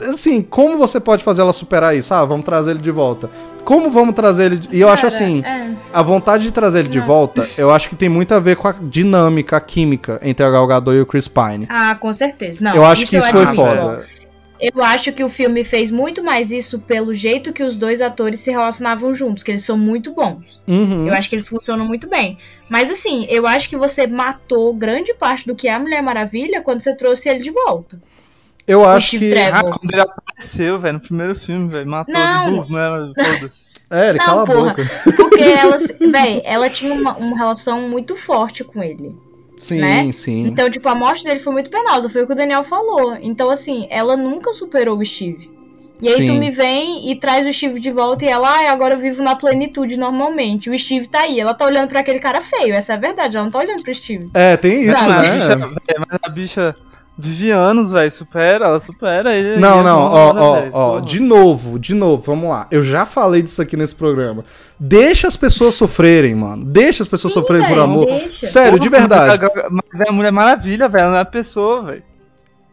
é, 0.00 0.08
assim, 0.08 0.40
como 0.40 0.78
você 0.78 0.98
pode 0.98 1.22
fazer 1.22 1.42
ela 1.42 1.52
superar 1.52 1.94
isso? 1.94 2.14
Ah, 2.14 2.24
vamos 2.24 2.46
trazer 2.46 2.70
ele 2.70 2.80
de 2.80 2.90
volta. 2.90 3.28
Como 3.62 3.90
vamos 3.90 4.14
trazer 4.14 4.44
ele. 4.46 4.56
de- 4.56 4.68
E 4.74 4.80
eu 4.80 4.88
acho 4.88 5.02
Cara, 5.02 5.14
assim, 5.14 5.42
é. 5.44 5.70
a 5.92 6.00
vontade 6.00 6.44
de 6.44 6.50
trazer 6.50 6.78
ele 6.78 6.88
de 6.88 6.98
Não. 6.98 7.06
volta, 7.06 7.46
eu 7.58 7.70
acho 7.70 7.90
que 7.90 7.94
tem 7.96 8.08
muito 8.08 8.32
a 8.32 8.40
ver 8.40 8.56
com 8.56 8.66
a 8.66 8.72
dinâmica, 8.72 9.58
a 9.58 9.60
química 9.60 10.18
entre 10.22 10.46
a 10.46 10.50
Gal 10.50 10.66
Gadot 10.66 10.96
e 10.96 11.00
o 11.02 11.04
Chris 11.06 11.28
Pine. 11.28 11.66
Ah, 11.68 11.94
com 11.94 12.10
certeza. 12.10 12.64
Não, 12.64 12.74
eu 12.74 12.86
acho 12.86 13.04
que 13.06 13.16
isso 13.18 13.28
foi 13.30 13.46
foda. 13.48 14.06
Eu 14.72 14.82
acho 14.82 15.12
que 15.12 15.22
o 15.22 15.28
filme 15.28 15.62
fez 15.64 15.90
muito 15.90 16.22
mais 16.22 16.50
isso 16.50 16.78
pelo 16.78 17.12
jeito 17.12 17.52
que 17.52 17.62
os 17.62 17.76
dois 17.76 18.00
atores 18.00 18.40
se 18.40 18.50
relacionavam 18.50 19.14
juntos, 19.14 19.42
que 19.42 19.50
eles 19.50 19.64
são 19.64 19.76
muito 19.76 20.12
bons. 20.12 20.60
Uhum. 20.66 21.06
Eu 21.06 21.12
acho 21.14 21.28
que 21.28 21.34
eles 21.34 21.48
funcionam 21.48 21.84
muito 21.84 22.08
bem. 22.08 22.38
Mas 22.68 22.90
assim, 22.90 23.26
eu 23.28 23.46
acho 23.46 23.68
que 23.68 23.76
você 23.76 24.06
matou 24.06 24.72
grande 24.72 25.12
parte 25.14 25.46
do 25.46 25.54
que 25.54 25.68
é 25.68 25.74
a 25.74 25.78
Mulher 25.78 26.02
Maravilha 26.02 26.62
quando 26.62 26.80
você 26.80 26.94
trouxe 26.94 27.28
ele 27.28 27.40
de 27.40 27.50
volta. 27.50 28.00
Eu 28.66 28.84
acho 28.84 29.08
Steve 29.08 29.28
que. 29.28 29.34
Trevor. 29.34 29.54
Ah, 29.54 29.62
quando 29.62 29.92
ele 29.92 30.00
apareceu, 30.00 30.78
velho, 30.78 30.94
no 30.94 31.00
primeiro 31.00 31.34
filme, 31.34 31.68
velho, 31.68 31.86
matou 31.86 32.14
Não. 32.14 32.60
os 32.60 32.68
burros, 32.68 32.70
né? 32.70 33.12
Todas. 33.14 33.64
É, 33.90 34.08
ele 34.08 34.18
Não, 34.18 34.24
cala 34.24 34.44
porra. 34.46 34.70
a 34.70 34.74
boca. 34.74 34.90
Porque 35.16 35.42
ela, 35.42 35.76
véi, 36.10 36.42
ela 36.44 36.70
tinha 36.70 36.94
uma, 36.94 37.16
uma 37.16 37.36
relação 37.36 37.88
muito 37.88 38.16
forte 38.16 38.64
com 38.64 38.82
ele. 38.82 39.14
Sim, 39.58 39.80
né? 39.80 40.12
sim. 40.12 40.46
Então, 40.46 40.68
tipo, 40.68 40.88
a 40.88 40.94
morte 40.94 41.24
dele 41.24 41.40
foi 41.40 41.52
muito 41.52 41.70
penosa, 41.70 42.10
foi 42.10 42.22
o 42.22 42.26
que 42.26 42.32
o 42.32 42.36
Daniel 42.36 42.64
falou. 42.64 43.16
Então, 43.20 43.50
assim, 43.50 43.86
ela 43.90 44.16
nunca 44.16 44.52
superou 44.52 44.98
o 44.98 45.04
Steve. 45.04 45.54
E 46.02 46.08
aí 46.08 46.16
Sim. 46.16 46.26
tu 46.26 46.32
me 46.34 46.50
vem 46.50 47.10
e 47.10 47.16
traz 47.18 47.46
o 47.46 47.52
Steve 47.52 47.78
de 47.78 47.90
volta 47.90 48.24
e 48.24 48.28
ela, 48.28 48.58
ai, 48.58 48.66
agora 48.66 48.94
eu 48.94 48.98
vivo 48.98 49.22
na 49.22 49.36
plenitude 49.36 49.96
normalmente. 49.96 50.68
O 50.68 50.78
Steve 50.78 51.08
tá 51.08 51.20
aí, 51.20 51.38
ela 51.40 51.54
tá 51.54 51.64
olhando 51.64 51.88
pra 51.88 52.00
aquele 52.00 52.18
cara 52.18 52.40
feio, 52.40 52.74
essa 52.74 52.92
é 52.92 52.96
a 52.96 52.98
verdade, 52.98 53.36
ela 53.36 53.44
não 53.46 53.52
tá 53.52 53.60
olhando 53.60 53.82
pro 53.82 53.94
Steve. 53.94 54.28
É, 54.34 54.56
tem 54.56 54.82
isso, 54.82 54.94
Sabe, 54.94 55.08
Mas 55.08 55.18
a 55.18 55.22
né? 55.22 55.34
bicha, 55.34 55.56
velho, 55.56 56.06
mas 56.10 56.20
a 56.22 56.28
bicha 56.28 56.76
vive 57.16 57.50
anos, 57.50 57.90
velho, 57.90 58.10
supera, 58.10 58.66
ela 58.66 58.80
supera 58.80 59.34
ele. 59.34 59.60
Não, 59.60 59.76
ele 59.80 59.88
não, 59.88 59.98
ó, 60.00 60.34
ó, 60.36 60.62
ó, 60.72 60.90
porra. 60.90 61.00
de 61.02 61.20
novo, 61.20 61.78
de 61.78 61.94
novo, 61.94 62.22
vamos 62.26 62.48
lá. 62.48 62.66
Eu 62.70 62.82
já 62.82 63.06
falei 63.06 63.42
disso 63.42 63.62
aqui 63.62 63.76
nesse 63.76 63.94
programa. 63.94 64.44
Deixa 64.78 65.28
as 65.28 65.36
pessoas 65.36 65.74
sofrerem, 65.74 66.34
mano. 66.34 66.64
Deixa 66.64 67.02
as 67.02 67.08
pessoas 67.08 67.32
Sim, 67.34 67.40
sofrerem 67.40 67.64
por 67.66 67.74
velho, 67.74 67.82
amor. 67.82 68.06
deixa. 68.06 68.46
Sério, 68.46 68.78
de 68.78 68.88
Porra, 68.90 69.00
verdade. 69.00 69.42
Mas 69.42 69.64
a- 69.64 69.68
mas 69.70 70.08
a 70.08 70.12
Mulher 70.12 70.32
Maravilha, 70.32 70.88
velho, 70.88 71.02
ela 71.02 71.12
não 71.12 71.18
é 71.18 71.24
pessoa, 71.24 71.82
velho. 71.84 72.02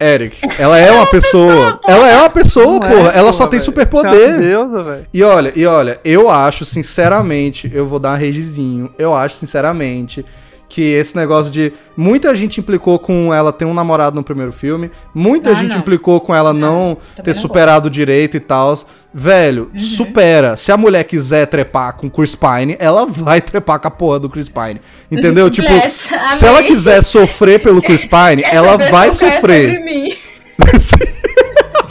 Eric, 0.04 0.36
ela 0.58 0.80
é 0.80 0.92
uma 0.92 1.06
pessoa. 1.12 1.80
Ela 1.88 2.10
é 2.10 2.18
uma 2.18 2.30
pessoa, 2.32 2.80
Não 2.80 2.88
é, 2.88 2.90
porra. 2.96 3.10
Ela 3.12 3.32
só 3.32 3.40
porra, 3.40 3.50
tem 3.52 3.60
superpoder. 3.60 4.30
É 4.30 4.32
uma 4.32 4.38
deusa, 4.40 4.84
velho. 4.84 5.06
E 5.14 5.22
olha, 5.24 5.54
e 5.56 5.64
olha, 5.68 6.00
eu 6.04 6.28
acho, 6.32 6.66
sinceramente, 6.66 7.70
eu 7.72 7.86
vou 7.86 8.00
dar 8.00 8.16
um 8.16 8.18
regizinho. 8.20 8.92
Eu 8.98 9.14
acho, 9.14 9.36
sinceramente, 9.36 10.26
que 10.74 10.82
esse 10.82 11.16
negócio 11.18 11.52
de. 11.52 11.74
Muita 11.98 12.34
gente 12.34 12.60
implicou 12.62 12.98
com 12.98 13.34
ela 13.34 13.52
ter 13.52 13.66
um 13.66 13.74
namorado 13.74 14.16
no 14.16 14.24
primeiro 14.24 14.54
filme. 14.54 14.90
Muita 15.14 15.52
Ah, 15.52 15.54
gente 15.54 15.72
não. 15.72 15.80
implicou 15.80 16.22
com 16.22 16.34
ela 16.34 16.54
não, 16.54 16.96
também 17.16 17.26
ter 17.26 17.34
não 17.36 17.42
superado 17.42 17.90
direito 17.90 18.38
e 18.38 18.40
tal. 18.40 18.80
Velho, 19.14 19.70
Uhum. 19.74 19.80
supera. 19.80 20.56
Se 20.56 20.72
a 20.72 20.78
mulher 20.78 21.04
quiser 21.04 21.46
trepar 21.48 21.98
com 21.98 22.08
o 22.08 22.10
Chris 22.10 22.34
Pine, 22.36 22.78
ela 22.80 23.06
vai 23.06 23.42
trepar 23.42 23.80
com 23.82 23.88
a 23.90 23.92
porra 23.92 24.20
do 24.20 24.30
Chris 24.30 24.48
Pine. 24.48 24.80
Entendeu? 25.12 25.50
tipo, 25.52 25.68
Bless, 25.68 26.10
se 26.38 26.46
ela 26.46 26.64
quiser 26.64 27.04
sofrer 27.04 27.60
pelo 27.60 27.82
Chris 27.82 28.06
Pine, 28.06 28.42
ela 28.50 28.78
vai 28.78 28.90
cai 28.90 29.12
sobre 29.12 29.36
sofrer. 29.36 29.80
mim. 29.84 30.14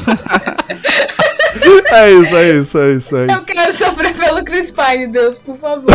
é 1.92 2.10
isso, 2.12 2.36
é 2.36 2.50
isso, 2.58 2.78
é 2.78 2.92
isso, 2.92 3.16
é 3.16 3.24
Eu 3.24 3.36
isso. 3.36 3.46
quero 3.46 3.72
sofrer 3.72 4.14
pelo 4.14 4.44
Chris 4.44 4.70
Pine, 4.70 5.06
Deus, 5.06 5.38
por 5.38 5.56
favor. 5.56 5.90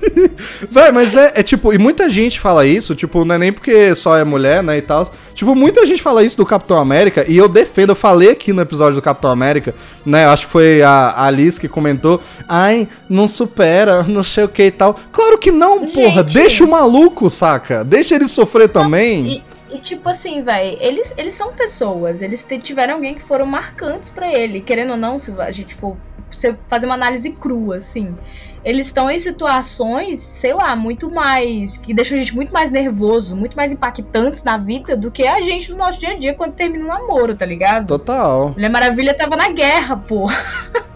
Véi, 0.70 0.92
mas 0.92 1.14
é, 1.14 1.32
é 1.36 1.42
tipo, 1.42 1.72
e 1.72 1.78
muita 1.78 2.08
gente 2.08 2.38
fala 2.38 2.66
isso, 2.66 2.94
tipo, 2.94 3.24
não 3.24 3.34
é 3.34 3.38
nem 3.38 3.52
porque 3.52 3.94
só 3.94 4.16
é 4.16 4.24
mulher, 4.24 4.62
né, 4.62 4.78
e 4.78 4.82
tal. 4.82 5.10
Tipo, 5.34 5.54
muita 5.54 5.84
gente 5.86 6.02
fala 6.02 6.22
isso 6.22 6.36
do 6.36 6.44
Capitão 6.44 6.78
América, 6.78 7.24
e 7.28 7.36
eu 7.36 7.48
defendo, 7.48 7.90
eu 7.90 7.96
falei 7.96 8.30
aqui 8.30 8.52
no 8.52 8.62
episódio 8.62 8.96
do 8.96 9.02
Capitão 9.02 9.30
América, 9.30 9.74
né, 10.04 10.24
eu 10.24 10.30
acho 10.30 10.46
que 10.46 10.52
foi 10.52 10.82
a 10.82 11.24
Alice 11.24 11.58
que 11.58 11.68
comentou, 11.68 12.20
ai, 12.48 12.86
não 13.08 13.26
supera, 13.26 14.02
não 14.08 14.22
sei 14.24 14.44
o 14.44 14.48
que 14.48 14.64
e 14.64 14.70
tal. 14.70 14.96
Claro 15.12 15.38
que 15.38 15.50
não, 15.50 15.86
porra, 15.86 16.22
Gente. 16.22 16.34
deixa 16.34 16.64
o 16.64 16.70
maluco, 16.70 17.30
saca? 17.30 17.84
Deixa 17.84 18.14
ele 18.14 18.28
sofrer 18.28 18.68
também. 18.68 19.26
E, 19.26 19.49
e, 19.72 19.78
tipo 19.78 20.08
assim, 20.08 20.42
velho, 20.42 20.76
eles, 20.80 21.14
eles 21.16 21.34
são 21.34 21.52
pessoas, 21.52 22.22
eles 22.22 22.46
tiveram 22.62 22.94
alguém 22.94 23.14
que 23.14 23.22
foram 23.22 23.46
marcantes 23.46 24.10
pra 24.10 24.32
ele. 24.32 24.60
Querendo 24.60 24.90
ou 24.90 24.96
não, 24.96 25.18
se 25.18 25.38
a 25.40 25.50
gente 25.50 25.74
for 25.74 25.96
fazer 26.68 26.86
uma 26.86 26.94
análise 26.94 27.30
crua, 27.32 27.76
assim. 27.76 28.16
Eles 28.64 28.88
estão 28.88 29.10
em 29.10 29.18
situações, 29.18 30.20
sei 30.20 30.52
lá, 30.52 30.76
muito 30.76 31.10
mais. 31.10 31.78
que 31.78 31.94
deixam 31.94 32.16
a 32.16 32.20
gente 32.20 32.34
muito 32.34 32.52
mais 32.52 32.70
nervoso, 32.70 33.36
muito 33.36 33.56
mais 33.56 33.72
impactantes 33.72 34.42
na 34.42 34.56
vida 34.58 34.96
do 34.96 35.10
que 35.10 35.26
a 35.26 35.40
gente 35.40 35.70
no 35.70 35.78
nosso 35.78 35.98
dia 35.98 36.10
a 36.10 36.18
dia 36.18 36.34
quando 36.34 36.54
termina 36.54 36.84
o 36.84 36.88
namoro, 36.88 37.34
tá 37.34 37.46
ligado? 37.46 37.86
Total. 37.86 38.50
Mulher 38.50 38.70
Maravilha 38.70 39.14
tava 39.14 39.36
na 39.36 39.48
guerra, 39.48 39.96
pô. 39.96 40.26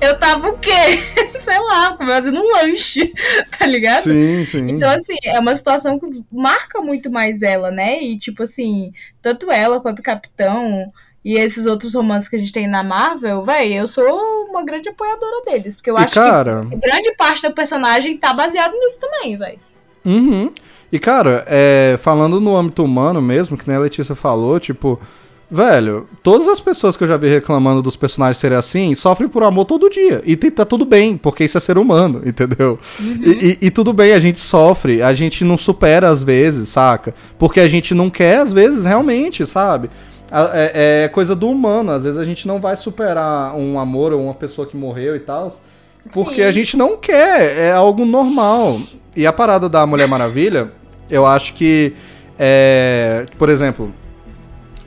Eu 0.00 0.18
tava 0.18 0.48
o 0.48 0.58
quê? 0.58 0.70
Sei 1.38 1.58
lá, 1.58 1.96
fazendo 1.96 2.40
um 2.40 2.52
lanche, 2.52 3.12
tá 3.58 3.66
ligado? 3.66 4.02
Sim, 4.02 4.44
sim. 4.44 4.70
Então, 4.70 4.90
assim, 4.90 5.16
é 5.22 5.38
uma 5.38 5.54
situação 5.54 5.98
que 5.98 6.24
marca 6.32 6.80
muito 6.80 7.10
mais 7.10 7.42
ela, 7.42 7.70
né? 7.70 8.02
E, 8.02 8.18
tipo 8.18 8.42
assim, 8.42 8.92
tanto 9.22 9.50
ela 9.50 9.80
quanto 9.80 10.00
o 10.00 10.02
Capitão 10.02 10.90
e 11.24 11.36
esses 11.38 11.64
outros 11.66 11.94
romances 11.94 12.28
que 12.28 12.36
a 12.36 12.38
gente 12.38 12.52
tem 12.52 12.68
na 12.68 12.82
Marvel, 12.82 13.42
véi, 13.42 13.72
eu 13.72 13.88
sou 13.88 14.04
uma 14.50 14.62
grande 14.62 14.88
apoiadora 14.90 15.44
deles. 15.46 15.74
Porque 15.74 15.90
eu 15.90 15.94
E, 15.98 16.02
acho 16.04 16.14
cara- 16.14 16.66
que 16.70 16.76
grande 16.76 17.14
parte 17.16 17.42
do 17.48 17.54
personagem 17.54 18.16
tá 18.16 18.32
baseado 18.34 18.72
nisso 18.74 19.00
também, 19.00 19.36
véi. 19.36 19.58
Uhum. 20.04 20.52
E, 20.92 20.98
cara, 20.98 21.44
é, 21.48 21.96
falando 22.00 22.40
no 22.40 22.54
âmbito 22.56 22.84
humano 22.84 23.22
mesmo, 23.22 23.56
que 23.56 23.66
nem 23.66 23.76
a 23.76 23.80
Letícia 23.80 24.14
falou, 24.14 24.60
tipo, 24.60 25.00
velho, 25.50 26.06
todas 26.22 26.46
as 26.46 26.60
pessoas 26.60 26.96
que 26.96 27.02
eu 27.04 27.08
já 27.08 27.16
vi 27.16 27.28
reclamando 27.28 27.80
dos 27.82 27.96
personagens 27.96 28.36
serem 28.36 28.58
assim, 28.58 28.94
sofrem 28.94 29.28
por 29.28 29.42
amor 29.42 29.64
todo 29.64 29.88
dia. 29.90 30.22
E 30.26 30.36
tá 30.36 30.64
tudo 30.64 30.84
bem, 30.84 31.16
porque 31.16 31.44
isso 31.44 31.56
é 31.56 31.60
ser 31.60 31.78
humano, 31.78 32.20
entendeu? 32.26 32.78
E, 33.00 33.56
e- 33.62 33.66
e 33.66 33.70
tudo 33.70 33.92
bem, 33.92 34.12
a 34.12 34.20
gente 34.20 34.38
sofre, 34.40 35.00
a 35.02 35.12
gente 35.14 35.42
não 35.42 35.56
supera 35.56 36.10
às 36.10 36.22
vezes, 36.22 36.68
saca? 36.68 37.14
Porque 37.38 37.60
a 37.60 37.66
gente 37.68 37.94
não 37.94 38.10
quer, 38.10 38.38
às 38.40 38.52
vezes, 38.52 38.84
realmente, 38.84 39.44
sabe? 39.46 39.88
É, 40.52 41.04
é 41.04 41.08
coisa 41.08 41.34
do 41.34 41.48
humano, 41.48 41.92
às 41.92 42.02
vezes 42.02 42.18
a 42.18 42.24
gente 42.24 42.48
não 42.48 42.60
vai 42.60 42.76
superar 42.76 43.54
um 43.54 43.78
amor 43.78 44.12
ou 44.12 44.24
uma 44.24 44.34
pessoa 44.34 44.66
que 44.66 44.76
morreu 44.76 45.14
e 45.14 45.20
tal. 45.20 45.52
Porque 46.12 46.42
Sim. 46.42 46.48
a 46.48 46.52
gente 46.52 46.76
não 46.76 46.96
quer, 46.96 47.58
é 47.58 47.72
algo 47.72 48.04
normal. 48.04 48.80
E 49.16 49.26
a 49.26 49.32
parada 49.32 49.68
da 49.68 49.86
Mulher 49.86 50.08
Maravilha, 50.08 50.70
eu 51.08 51.24
acho 51.24 51.54
que, 51.54 51.94
é, 52.38 53.26
por 53.38 53.48
exemplo, 53.48 53.92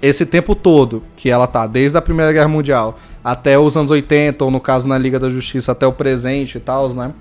esse 0.01 0.25
tempo 0.25 0.53
todo 0.53 1.01
que 1.15 1.29
ela 1.29 1.47
tá, 1.47 1.65
desde 1.65 1.97
a 1.97 2.01
Primeira 2.01 2.31
Guerra 2.31 2.47
Mundial 2.47 2.97
até 3.23 3.57
os 3.57 3.75
anos 3.75 3.91
80, 3.91 4.43
ou 4.45 4.51
no 4.51 4.59
caso 4.59 4.87
na 4.87 4.97
Liga 4.97 5.19
da 5.19 5.29
Justiça 5.29 5.71
até 5.71 5.85
o 5.85 5.91
presente 5.91 6.57
e 6.57 6.61
tal, 6.61 6.89
né? 6.93 7.11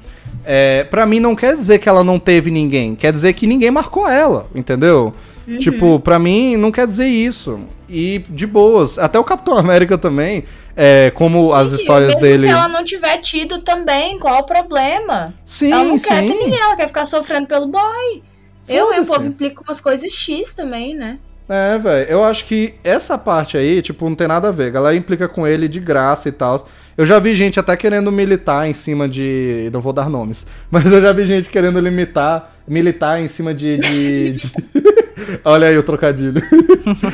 É, 0.44 0.84
pra 0.84 1.06
mim 1.06 1.18
não 1.18 1.34
quer 1.34 1.56
dizer 1.56 1.78
que 1.78 1.88
ela 1.88 2.04
não 2.04 2.18
teve 2.18 2.50
ninguém, 2.50 2.94
quer 2.94 3.12
dizer 3.12 3.32
que 3.32 3.46
ninguém 3.46 3.70
marcou 3.70 4.08
ela, 4.08 4.46
entendeu? 4.54 5.12
Tipo, 5.58 6.00
pra 6.00 6.18
mim 6.18 6.56
não 6.56 6.72
quer 6.72 6.86
dizer 6.86 7.06
isso. 7.06 7.60
E 7.88 8.24
de 8.28 8.46
boas. 8.46 8.98
Até 8.98 9.18
o 9.18 9.24
Capitão 9.24 9.56
América 9.56 9.96
também, 9.96 10.42
é, 10.76 11.10
como 11.14 11.52
as 11.54 11.70
Sim, 11.70 11.76
histórias 11.76 12.08
mesmo 12.08 12.20
dele. 12.22 12.38
se 12.38 12.48
ela 12.48 12.66
não 12.68 12.84
tiver 12.84 13.18
tido 13.18 13.60
também, 13.62 14.18
qual 14.18 14.40
o 14.40 14.42
problema? 14.44 15.32
Sim, 15.44 15.70
ela 15.72 15.84
não 15.84 15.98
sim. 15.98 16.08
quer 16.08 16.22
ter 16.22 16.34
ninguém, 16.34 16.58
ela 16.60 16.74
quer 16.76 16.88
ficar 16.88 17.04
sofrendo 17.06 17.46
pelo 17.46 17.68
boy. 17.68 18.22
Eu 18.68 18.92
e 18.92 19.00
o 19.00 19.06
povo 19.06 19.24
implica 19.24 19.62
umas 19.62 19.80
coisas 19.80 20.12
X 20.12 20.52
também, 20.52 20.94
né? 20.94 21.18
É, 21.48 21.78
velho, 21.78 22.10
eu 22.10 22.24
acho 22.24 22.44
que 22.44 22.74
essa 22.82 23.16
parte 23.16 23.56
aí, 23.56 23.80
tipo, 23.80 24.08
não 24.08 24.16
tem 24.16 24.26
nada 24.26 24.48
a 24.48 24.50
ver. 24.50 24.64
A 24.66 24.70
galera 24.70 24.96
implica 24.96 25.28
com 25.28 25.46
ele 25.46 25.68
de 25.68 25.78
graça 25.78 26.28
e 26.28 26.32
tal. 26.32 26.66
Eu 26.98 27.06
já 27.06 27.20
vi 27.20 27.36
gente 27.36 27.60
até 27.60 27.76
querendo 27.76 28.10
militar 28.10 28.68
em 28.68 28.72
cima 28.72 29.06
de. 29.08 29.70
Não 29.72 29.80
vou 29.80 29.92
dar 29.92 30.10
nomes, 30.10 30.44
mas 30.68 30.90
eu 30.92 31.00
já 31.00 31.12
vi 31.12 31.24
gente 31.24 31.48
querendo 31.48 31.78
limitar, 31.78 32.50
militar 32.66 33.20
em 33.20 33.28
cima 33.28 33.54
de- 33.54 33.78
de- 33.78 34.36
Olha 35.44 35.68
aí 35.68 35.78
o 35.78 35.82
trocadilho. 35.82 36.42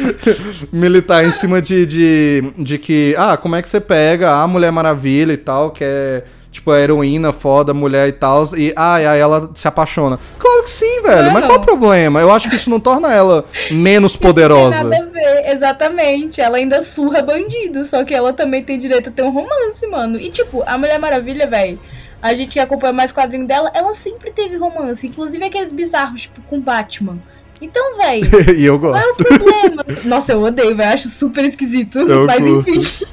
militar 0.72 1.24
em 1.24 1.32
cima 1.32 1.60
de, 1.62 1.86
de. 1.86 2.52
de 2.58 2.78
que. 2.78 3.14
Ah, 3.16 3.36
como 3.36 3.56
é 3.56 3.62
que 3.62 3.68
você 3.68 3.80
pega 3.80 4.30
a 4.32 4.46
Mulher 4.46 4.70
Maravilha 4.72 5.32
e 5.32 5.36
tal, 5.36 5.70
que 5.70 5.84
é. 5.84 6.24
Tipo, 6.50 6.70
a 6.70 6.78
heroína 6.78 7.32
foda, 7.32 7.72
mulher 7.72 8.08
e 8.08 8.12
tal, 8.12 8.44
e 8.58 8.74
ai, 8.76 9.06
ai, 9.06 9.18
ela 9.18 9.50
se 9.54 9.66
apaixona. 9.66 10.18
Claro 10.38 10.64
que 10.64 10.70
sim, 10.70 11.00
velho, 11.00 11.32
mas 11.32 11.40
Não. 11.40 11.48
qual 11.48 11.58
o 11.58 11.62
problema? 11.62 12.20
Eu 12.20 12.30
acho 12.30 12.50
que 12.50 12.56
isso 12.56 12.68
não 12.68 12.78
torna 12.78 13.10
ela 13.10 13.42
menos 13.70 14.12
Não 14.12 14.20
tem 14.20 14.28
poderosa. 14.28 14.84
nada 14.84 15.02
a 15.02 15.06
ver, 15.06 15.50
exatamente. 15.50 16.42
Ela 16.42 16.58
ainda 16.58 16.82
surra 16.82 17.22
bandido, 17.22 17.86
só 17.86 18.04
que 18.04 18.12
ela 18.12 18.34
também 18.34 18.62
tem 18.62 18.76
direito 18.76 19.08
a 19.08 19.12
ter 19.12 19.22
um 19.22 19.30
romance, 19.30 19.86
mano. 19.86 20.20
E 20.20 20.28
tipo, 20.28 20.62
a 20.66 20.76
Mulher 20.76 20.98
Maravilha, 20.98 21.46
velho, 21.46 21.80
a 22.20 22.34
gente 22.34 22.50
que 22.50 22.60
acompanha 22.60 22.92
mais 22.92 23.14
quadrinho 23.14 23.46
dela, 23.46 23.70
ela 23.72 23.94
sempre 23.94 24.30
teve 24.30 24.58
romance, 24.58 25.06
inclusive 25.06 25.42
aqueles 25.42 25.72
bizarros, 25.72 26.22
tipo, 26.22 26.42
com 26.42 26.60
Batman. 26.60 27.16
Então, 27.62 27.96
velho, 27.96 28.24
e 28.58 28.64
eu 28.64 28.78
qual 28.78 28.96
é 28.96 29.00
gosto. 29.02 29.20
o 29.20 29.24
problema? 29.24 29.84
Nossa, 30.04 30.32
eu 30.32 30.42
odeio, 30.42 30.76
velho, 30.76 30.92
acho 30.92 31.08
super 31.08 31.44
esquisito. 31.44 32.00
Eu 32.00 32.26
mas 32.26 32.38
curto. 32.44 32.68
enfim. 32.70 33.06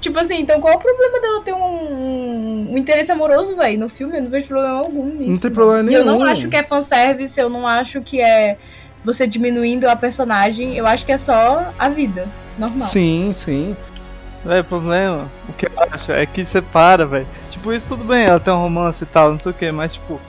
tipo 0.00 0.18
assim, 0.18 0.40
então 0.40 0.60
qual 0.60 0.74
é 0.74 0.76
o 0.76 0.80
problema 0.80 1.20
dela 1.20 1.42
ter 1.42 1.54
um, 1.54 2.72
um 2.72 2.76
interesse 2.76 3.12
amoroso, 3.12 3.54
velho, 3.56 3.78
no 3.78 3.88
filme? 3.88 4.18
Eu 4.18 4.22
não 4.24 4.30
vejo 4.30 4.48
problema 4.48 4.78
algum 4.78 5.04
nisso. 5.06 5.30
Não 5.30 5.38
tem 5.38 5.50
problema 5.52 5.90
E 5.90 5.94
eu 5.94 6.04
não 6.04 6.18
nenhum. 6.18 6.26
acho 6.30 6.48
que 6.48 6.56
é 6.56 6.62
fanservice, 6.62 7.40
eu 7.40 7.48
não 7.48 7.66
acho 7.66 8.00
que 8.02 8.20
é 8.20 8.58
você 9.04 9.26
diminuindo 9.26 9.88
a 9.88 9.96
personagem, 9.96 10.76
eu 10.76 10.86
acho 10.86 11.04
que 11.06 11.12
é 11.12 11.18
só 11.18 11.72
a 11.78 11.88
vida, 11.88 12.26
normal. 12.58 12.86
Sim, 12.88 13.34
sim. 13.36 13.76
Véi, 14.44 14.60
o 14.60 14.64
problema, 14.64 15.30
o 15.48 15.52
que 15.52 15.66
eu 15.66 15.70
acho 15.92 16.10
é 16.10 16.26
que 16.26 16.44
separa, 16.44 17.06
velho. 17.06 17.26
Tipo, 17.50 17.72
isso 17.72 17.86
tudo 17.88 18.02
bem, 18.04 18.24
ela 18.24 18.40
tem 18.40 18.52
um 18.52 18.60
romance 18.60 19.02
e 19.04 19.06
tal, 19.06 19.30
não 19.32 19.38
sei 19.38 19.52
o 19.52 19.54
que, 19.54 19.70
mas 19.70 19.92
tipo, 19.94 20.20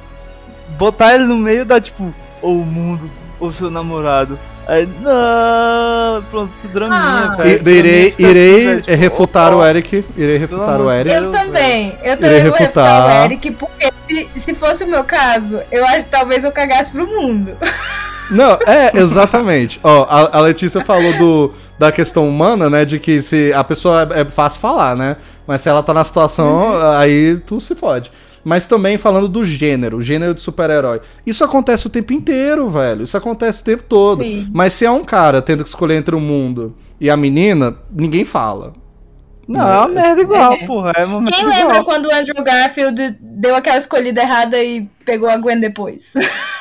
botar 0.77 1.15
ele 1.15 1.23
no 1.25 1.35
meio 1.35 1.65
da, 1.65 1.81
tipo, 1.81 2.13
ou 2.43 2.61
o 2.61 2.65
mundo, 2.65 3.09
ou 3.39 3.51
seu 3.51 3.71
namorado. 3.71 4.37
Aí, 4.67 4.87
não, 5.01 6.21
pronto, 6.31 6.51
esse 6.57 6.67
draminha, 6.67 7.35
Ah. 7.37 7.37
E- 7.43 7.49
esse 7.53 7.69
irei 7.69 8.07
assim, 8.07 8.23
irei 8.23 8.65
velho, 8.65 8.81
tipo, 8.81 8.97
refutar 8.97 9.53
ó, 9.53 9.57
o 9.57 9.65
Eric. 9.65 10.05
Irei 10.15 10.37
refutar 10.37 10.79
o 10.79 10.91
Eric. 10.91 11.15
Eu 11.15 11.31
também, 11.31 11.87
eu 12.01 12.13
Irei 12.13 12.15
também 12.17 12.43
vou 12.43 12.51
refutar 12.51 12.59
refutar. 13.01 13.07
o 13.07 13.25
Eric, 13.25 13.51
porque 13.51 13.93
se, 14.07 14.29
se 14.39 14.53
fosse 14.53 14.83
o 14.83 14.87
meu 14.87 15.03
caso, 15.03 15.59
eu 15.71 15.83
acho 15.85 16.03
que 16.03 16.09
talvez 16.11 16.43
eu 16.43 16.51
cagasse 16.51 16.91
pro 16.91 17.07
mundo. 17.07 17.51
Não, 18.31 18.57
é, 18.65 18.97
exatamente. 18.97 19.79
Ó, 19.83 20.03
a, 20.09 20.37
a 20.37 20.41
Letícia 20.41 20.83
falou 20.85 21.11
do, 21.17 21.53
da 21.77 21.91
questão 21.91 22.27
humana, 22.27 22.69
né? 22.69 22.85
De 22.85 22.97
que 22.97 23.21
se 23.21 23.51
a 23.53 23.63
pessoa 23.65 24.07
é, 24.15 24.21
é 24.21 24.25
fácil 24.25 24.61
falar, 24.61 24.95
né? 24.95 25.17
Mas 25.45 25.59
se 25.61 25.67
ela 25.67 25.83
tá 25.83 25.93
na 25.93 26.05
situação, 26.05 26.71
Uhum. 26.71 26.91
aí 26.97 27.37
tu 27.45 27.59
se 27.59 27.75
fode. 27.75 28.09
Mas 28.43 28.65
também 28.67 28.97
falando 28.97 29.27
do 29.27 29.43
gênero, 29.45 30.01
gênero 30.01 30.33
de 30.33 30.41
super-herói. 30.41 30.99
Isso 31.25 31.43
acontece 31.43 31.87
o 31.87 31.89
tempo 31.89 32.11
inteiro, 32.13 32.69
velho. 32.69 33.03
Isso 33.03 33.15
acontece 33.15 33.61
o 33.61 33.63
tempo 33.63 33.83
todo. 33.87 34.23
Sim. 34.23 34.47
Mas 34.53 34.73
se 34.73 34.85
é 34.85 34.91
um 34.91 35.03
cara 35.03 35.41
tendo 35.41 35.63
que 35.63 35.69
escolher 35.69 35.95
entre 35.95 36.15
o 36.15 36.19
mundo 36.19 36.75
e 36.99 37.09
a 37.09 37.15
menina, 37.15 37.75
ninguém 37.91 38.25
fala. 38.25 38.73
Não, 39.47 39.61
é 39.61 39.77
uma 39.79 39.87
merda 39.89 40.21
igual, 40.21 40.53
É. 40.53 40.65
porra. 40.65 40.93
É 40.95 41.05
uma 41.05 41.21
merda 41.21 41.31
Quem 41.37 41.45
igual. 41.45 41.57
lembra 41.59 41.83
quando 41.83 42.05
o 42.07 42.13
Andrew 42.13 42.43
Garfield 42.43 43.17
deu 43.21 43.55
aquela 43.55 43.77
escolhida 43.77 44.21
errada 44.21 44.61
e 44.63 44.87
pegou 45.05 45.29
a 45.29 45.37
Gwen 45.37 45.59
depois? 45.59 46.11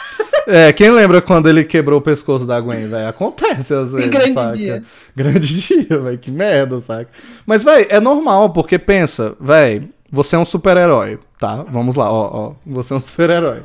É, 0.47 0.73
quem 0.73 0.91
lembra 0.91 1.21
quando 1.23 1.49
ele 1.49 1.63
quebrou 1.63 1.99
o 2.01 2.03
pescoço 2.03 2.45
da 2.45 2.59
Gwen, 2.61 2.89
velho? 2.89 3.09
Acontece 3.09 3.73
às 3.75 3.93
vezes, 3.95 4.11
Grande 4.11 4.33
saca? 4.33 4.51
dia. 4.57 4.83
Grande 5.15 5.39
dia, 5.61 5.99
velho. 6.01 6.19
Que 6.19 6.31
merda, 6.33 6.81
saca? 6.81 7.09
Mas, 7.47 7.63
velho, 7.63 7.87
é 7.89 8.01
normal, 8.01 8.51
porque 8.51 8.77
pensa, 8.79 9.35
velho, 9.41 9.89
você 10.15 10.37
é 10.37 10.39
um 10.39 10.45
super-herói, 10.45 11.19
tá? 11.41 11.65
Vamos 11.71 11.97
lá, 11.97 12.13
ó, 12.13 12.31
ó. 12.33 12.53
Você 12.67 12.93
é 12.93 12.97
um 12.99 13.01
super-herói. 13.01 13.63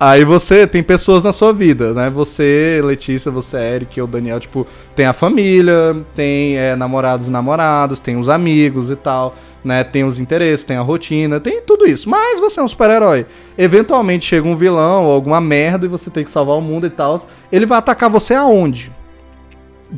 Aí 0.00 0.24
você 0.24 0.66
tem 0.66 0.82
pessoas 0.82 1.22
na 1.22 1.34
sua 1.34 1.52
vida, 1.52 1.92
né? 1.92 2.08
Você, 2.08 2.80
Letícia, 2.82 3.30
você, 3.30 3.58
Eric, 3.58 4.00
eu, 4.00 4.06
Daniel, 4.06 4.40
tipo, 4.40 4.66
tem 4.96 5.04
a 5.04 5.12
família, 5.12 5.94
tem 6.14 6.56
é, 6.56 6.74
namorados 6.74 7.28
e 7.28 7.30
namoradas, 7.30 8.00
tem 8.00 8.16
os 8.16 8.30
amigos 8.30 8.90
e 8.90 8.96
tal, 8.96 9.34
né? 9.62 9.84
Tem 9.84 10.02
os 10.02 10.18
interesses, 10.18 10.64
tem 10.64 10.78
a 10.78 10.80
rotina, 10.80 11.38
tem 11.38 11.60
tudo 11.60 11.86
isso. 11.86 12.08
Mas 12.08 12.40
você 12.40 12.58
é 12.58 12.62
um 12.62 12.68
super-herói. 12.68 13.26
Eventualmente 13.58 14.24
chega 14.24 14.48
um 14.48 14.56
vilão 14.56 15.04
ou 15.04 15.12
alguma 15.12 15.42
merda 15.42 15.84
e 15.84 15.90
você 15.90 16.08
tem 16.08 16.24
que 16.24 16.30
salvar 16.30 16.56
o 16.56 16.62
mundo 16.62 16.86
e 16.86 16.90
tal. 16.90 17.20
Ele 17.52 17.66
vai 17.66 17.76
atacar 17.76 18.08
você 18.08 18.32
aonde? 18.32 18.90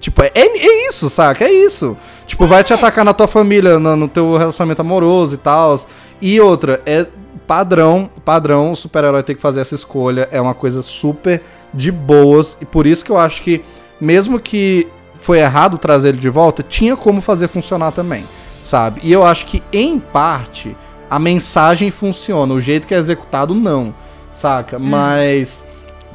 Tipo, 0.00 0.22
é, 0.22 0.32
é 0.34 0.88
isso, 0.88 1.08
saca? 1.08 1.44
É 1.44 1.52
isso. 1.52 1.96
Tipo, 2.26 2.46
vai 2.46 2.64
te 2.64 2.72
atacar 2.72 3.04
na 3.04 3.12
tua 3.12 3.28
família, 3.28 3.78
no, 3.78 3.96
no 3.96 4.08
teu 4.08 4.36
relacionamento 4.36 4.80
amoroso 4.80 5.34
e 5.34 5.38
tal. 5.38 5.78
E 6.20 6.40
outra, 6.40 6.80
é 6.86 7.06
padrão, 7.46 8.08
padrão, 8.24 8.72
o 8.72 8.76
super-herói 8.76 9.22
tem 9.22 9.36
que 9.36 9.42
fazer 9.42 9.60
essa 9.60 9.74
escolha. 9.74 10.28
É 10.30 10.40
uma 10.40 10.54
coisa 10.54 10.82
super 10.82 11.42
de 11.72 11.92
boas. 11.92 12.56
E 12.60 12.64
por 12.64 12.86
isso 12.86 13.04
que 13.04 13.10
eu 13.10 13.18
acho 13.18 13.42
que, 13.42 13.62
mesmo 14.00 14.40
que 14.40 14.88
foi 15.20 15.38
errado 15.38 15.78
trazer 15.78 16.10
ele 16.10 16.18
de 16.18 16.28
volta, 16.28 16.62
tinha 16.62 16.96
como 16.96 17.20
fazer 17.20 17.48
funcionar 17.48 17.92
também, 17.92 18.24
sabe? 18.62 19.00
E 19.02 19.12
eu 19.12 19.24
acho 19.24 19.46
que, 19.46 19.62
em 19.72 19.98
parte, 19.98 20.76
a 21.08 21.18
mensagem 21.18 21.90
funciona. 21.90 22.54
O 22.54 22.60
jeito 22.60 22.86
que 22.86 22.94
é 22.94 22.98
executado, 22.98 23.54
não, 23.54 23.94
saca? 24.32 24.78
Mas. 24.78 25.64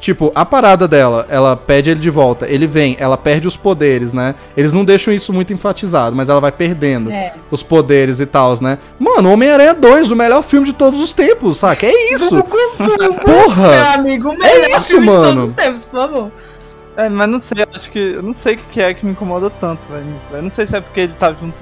Tipo, 0.00 0.32
a 0.34 0.46
parada 0.46 0.88
dela, 0.88 1.26
ela 1.28 1.54
pede 1.54 1.90
ele 1.90 2.00
de 2.00 2.08
volta, 2.08 2.48
ele 2.48 2.66
vem, 2.66 2.96
ela 2.98 3.18
perde 3.18 3.46
os 3.46 3.54
poderes, 3.54 4.14
né? 4.14 4.34
Eles 4.56 4.72
não 4.72 4.82
deixam 4.82 5.12
isso 5.12 5.30
muito 5.30 5.52
enfatizado, 5.52 6.16
mas 6.16 6.30
ela 6.30 6.40
vai 6.40 6.50
perdendo 6.50 7.10
É. 7.12 7.34
os 7.50 7.62
poderes 7.62 8.18
e 8.18 8.24
tal, 8.24 8.56
né? 8.62 8.78
Mano, 8.98 9.30
Homem-Aranha 9.30 9.74
2, 9.74 10.10
o 10.10 10.16
melhor 10.16 10.42
filme 10.42 10.66
de 10.66 10.72
todos 10.72 10.98
os 11.00 11.12
tempos, 11.12 11.58
saca? 11.58 11.84
É 11.86 12.14
isso! 12.14 12.34
Meu 12.98 13.14
Porra! 13.14 13.92
amigo, 13.94 14.30
o 14.30 14.32
É 14.42 14.60
melhor 14.62 14.78
isso, 14.78 14.86
filme 14.88 15.06
de 15.06 15.12
mano. 15.12 15.34
todos 15.34 15.44
os 15.44 15.52
tempos, 15.52 15.84
por 15.84 16.00
favor. 16.00 16.32
É, 16.96 17.08
mas 17.08 17.28
não 17.28 17.40
sei, 17.40 17.66
acho 17.74 17.90
que. 17.92 17.98
Eu 17.98 18.22
não 18.22 18.34
sei 18.34 18.54
o 18.54 18.58
que 18.58 18.80
é 18.80 18.92
que 18.94 19.04
me 19.06 19.12
incomoda 19.12 19.48
tanto, 19.48 19.80
velho. 19.90 20.04
nisso, 20.04 20.26
velho. 20.30 20.42
Não 20.44 20.50
sei 20.50 20.66
se 20.66 20.76
é 20.76 20.80
porque 20.80 21.00
ele 21.00 21.12
tá 21.18 21.32
junto 21.32 21.56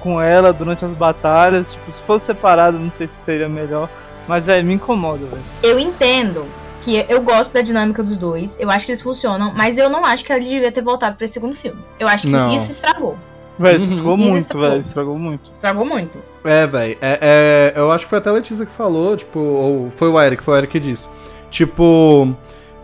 com 0.00 0.20
ela 0.20 0.52
durante 0.52 0.84
as 0.84 0.90
batalhas. 0.92 1.72
Tipo, 1.72 1.92
se 1.92 2.00
fosse 2.02 2.26
separado, 2.26 2.78
não 2.78 2.90
sei 2.92 3.06
se 3.06 3.14
seria 3.24 3.48
melhor. 3.48 3.88
Mas, 4.26 4.46
velho, 4.46 4.66
me 4.66 4.74
incomoda, 4.74 5.26
velho. 5.26 5.42
Eu 5.62 5.78
entendo 5.78 6.46
que 6.80 7.04
eu 7.08 7.20
gosto 7.22 7.52
da 7.52 7.60
dinâmica 7.60 8.02
dos 8.02 8.16
dois, 8.16 8.56
eu 8.58 8.70
acho 8.70 8.86
que 8.86 8.92
eles 8.92 9.02
funcionam, 9.02 9.52
mas 9.54 9.76
eu 9.78 9.88
não 9.90 10.04
acho 10.04 10.24
que 10.24 10.32
ele 10.32 10.46
devia 10.46 10.72
ter 10.72 10.82
voltado 10.82 11.16
pra 11.16 11.24
esse 11.24 11.34
segundo 11.34 11.54
filme. 11.54 11.80
Eu 11.98 12.08
acho 12.08 12.26
que 12.26 12.32
Não. 12.32 12.54
isso 12.54 12.70
estragou. 12.70 13.16
Velho, 13.58 13.78
Uhum. 13.78 13.84
estragou 13.84 14.14
Isso 14.16 14.24
muito, 14.28 14.38
estragou. 14.40 14.68
velho. 14.70 14.80
Estragou 14.80 15.18
muito. 15.18 15.50
Estragou 15.52 15.84
muito. 15.84 16.18
É, 16.44 16.66
velho. 16.66 16.96
É, 17.02 17.18
é, 17.20 17.80
eu 17.80 17.92
acho 17.92 18.04
que 18.04 18.10
foi 18.10 18.18
até 18.18 18.30
a 18.30 18.32
Letícia 18.32 18.64
que 18.64 18.72
falou, 18.72 19.16
tipo, 19.16 19.38
ou 19.38 19.90
foi 19.96 20.08
o 20.08 20.18
Eric, 20.20 20.42
foi 20.42 20.54
o 20.54 20.56
Eric 20.56 20.72
que 20.72 20.80
disse. 20.80 21.08
Tipo, 21.50 22.34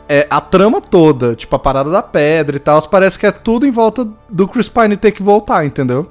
é, 0.08 0.26
a 0.28 0.40
trama 0.40 0.80
toda, 0.80 1.34
tipo, 1.34 1.56
a 1.56 1.58
parada 1.58 1.90
da 1.90 2.02
pedra 2.02 2.56
e 2.56 2.58
tal, 2.60 2.82
parece 2.88 3.18
que 3.18 3.26
é 3.26 3.32
tudo 3.32 3.66
em 3.66 3.70
volta 3.70 4.06
do 4.28 4.46
Chris 4.46 4.68
Pine 4.68 4.96
ter 4.96 5.12
que 5.12 5.22
voltar, 5.22 5.64
entendeu? 5.64 6.10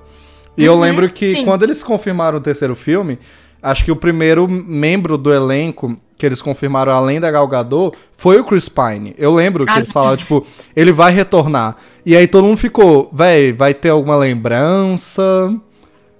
E 0.57 0.65
eu 0.65 0.73
Uhum, 0.73 0.79
lembro 0.79 1.09
que 1.11 1.33
sim. 1.33 1.45
quando 1.45 1.61
eles 1.63 1.83
confirmaram 1.83 2.38
o 2.38 2.41
terceiro 2.41 2.75
filme, 2.75 3.19
acho 3.66 3.84
que 3.84 3.91
o 3.91 3.95
primeiro 3.95 4.47
membro 4.47 5.18
do 5.18 5.34
elenco 5.34 5.97
que 6.18 6.26
eles 6.26 6.41
confirmaram 6.41 6.93
além 6.93 7.20
da 7.20 7.30
Gal 7.30 7.47
Gadot 7.47 7.97
foi 8.16 8.39
o 8.39 8.45
Chris 8.45 8.70
Pine. 8.70 9.13
Eu 9.18 9.34
lembro 9.34 9.66
que 9.66 9.72
Ah, 9.74 9.78
eles 9.78 9.91
falaram, 9.91 10.16
tipo, 10.16 10.45
ele 10.76 10.93
vai 10.93 11.11
retornar. 11.11 11.76
E 12.05 12.16
aí 12.16 12.26
todo 12.28 12.45
mundo 12.45 12.57
ficou, 12.57 13.09
véi, 13.11 13.51
vai 13.51 13.74
ter 13.74 13.89
alguma 13.89 14.16
lembrança? 14.16 15.53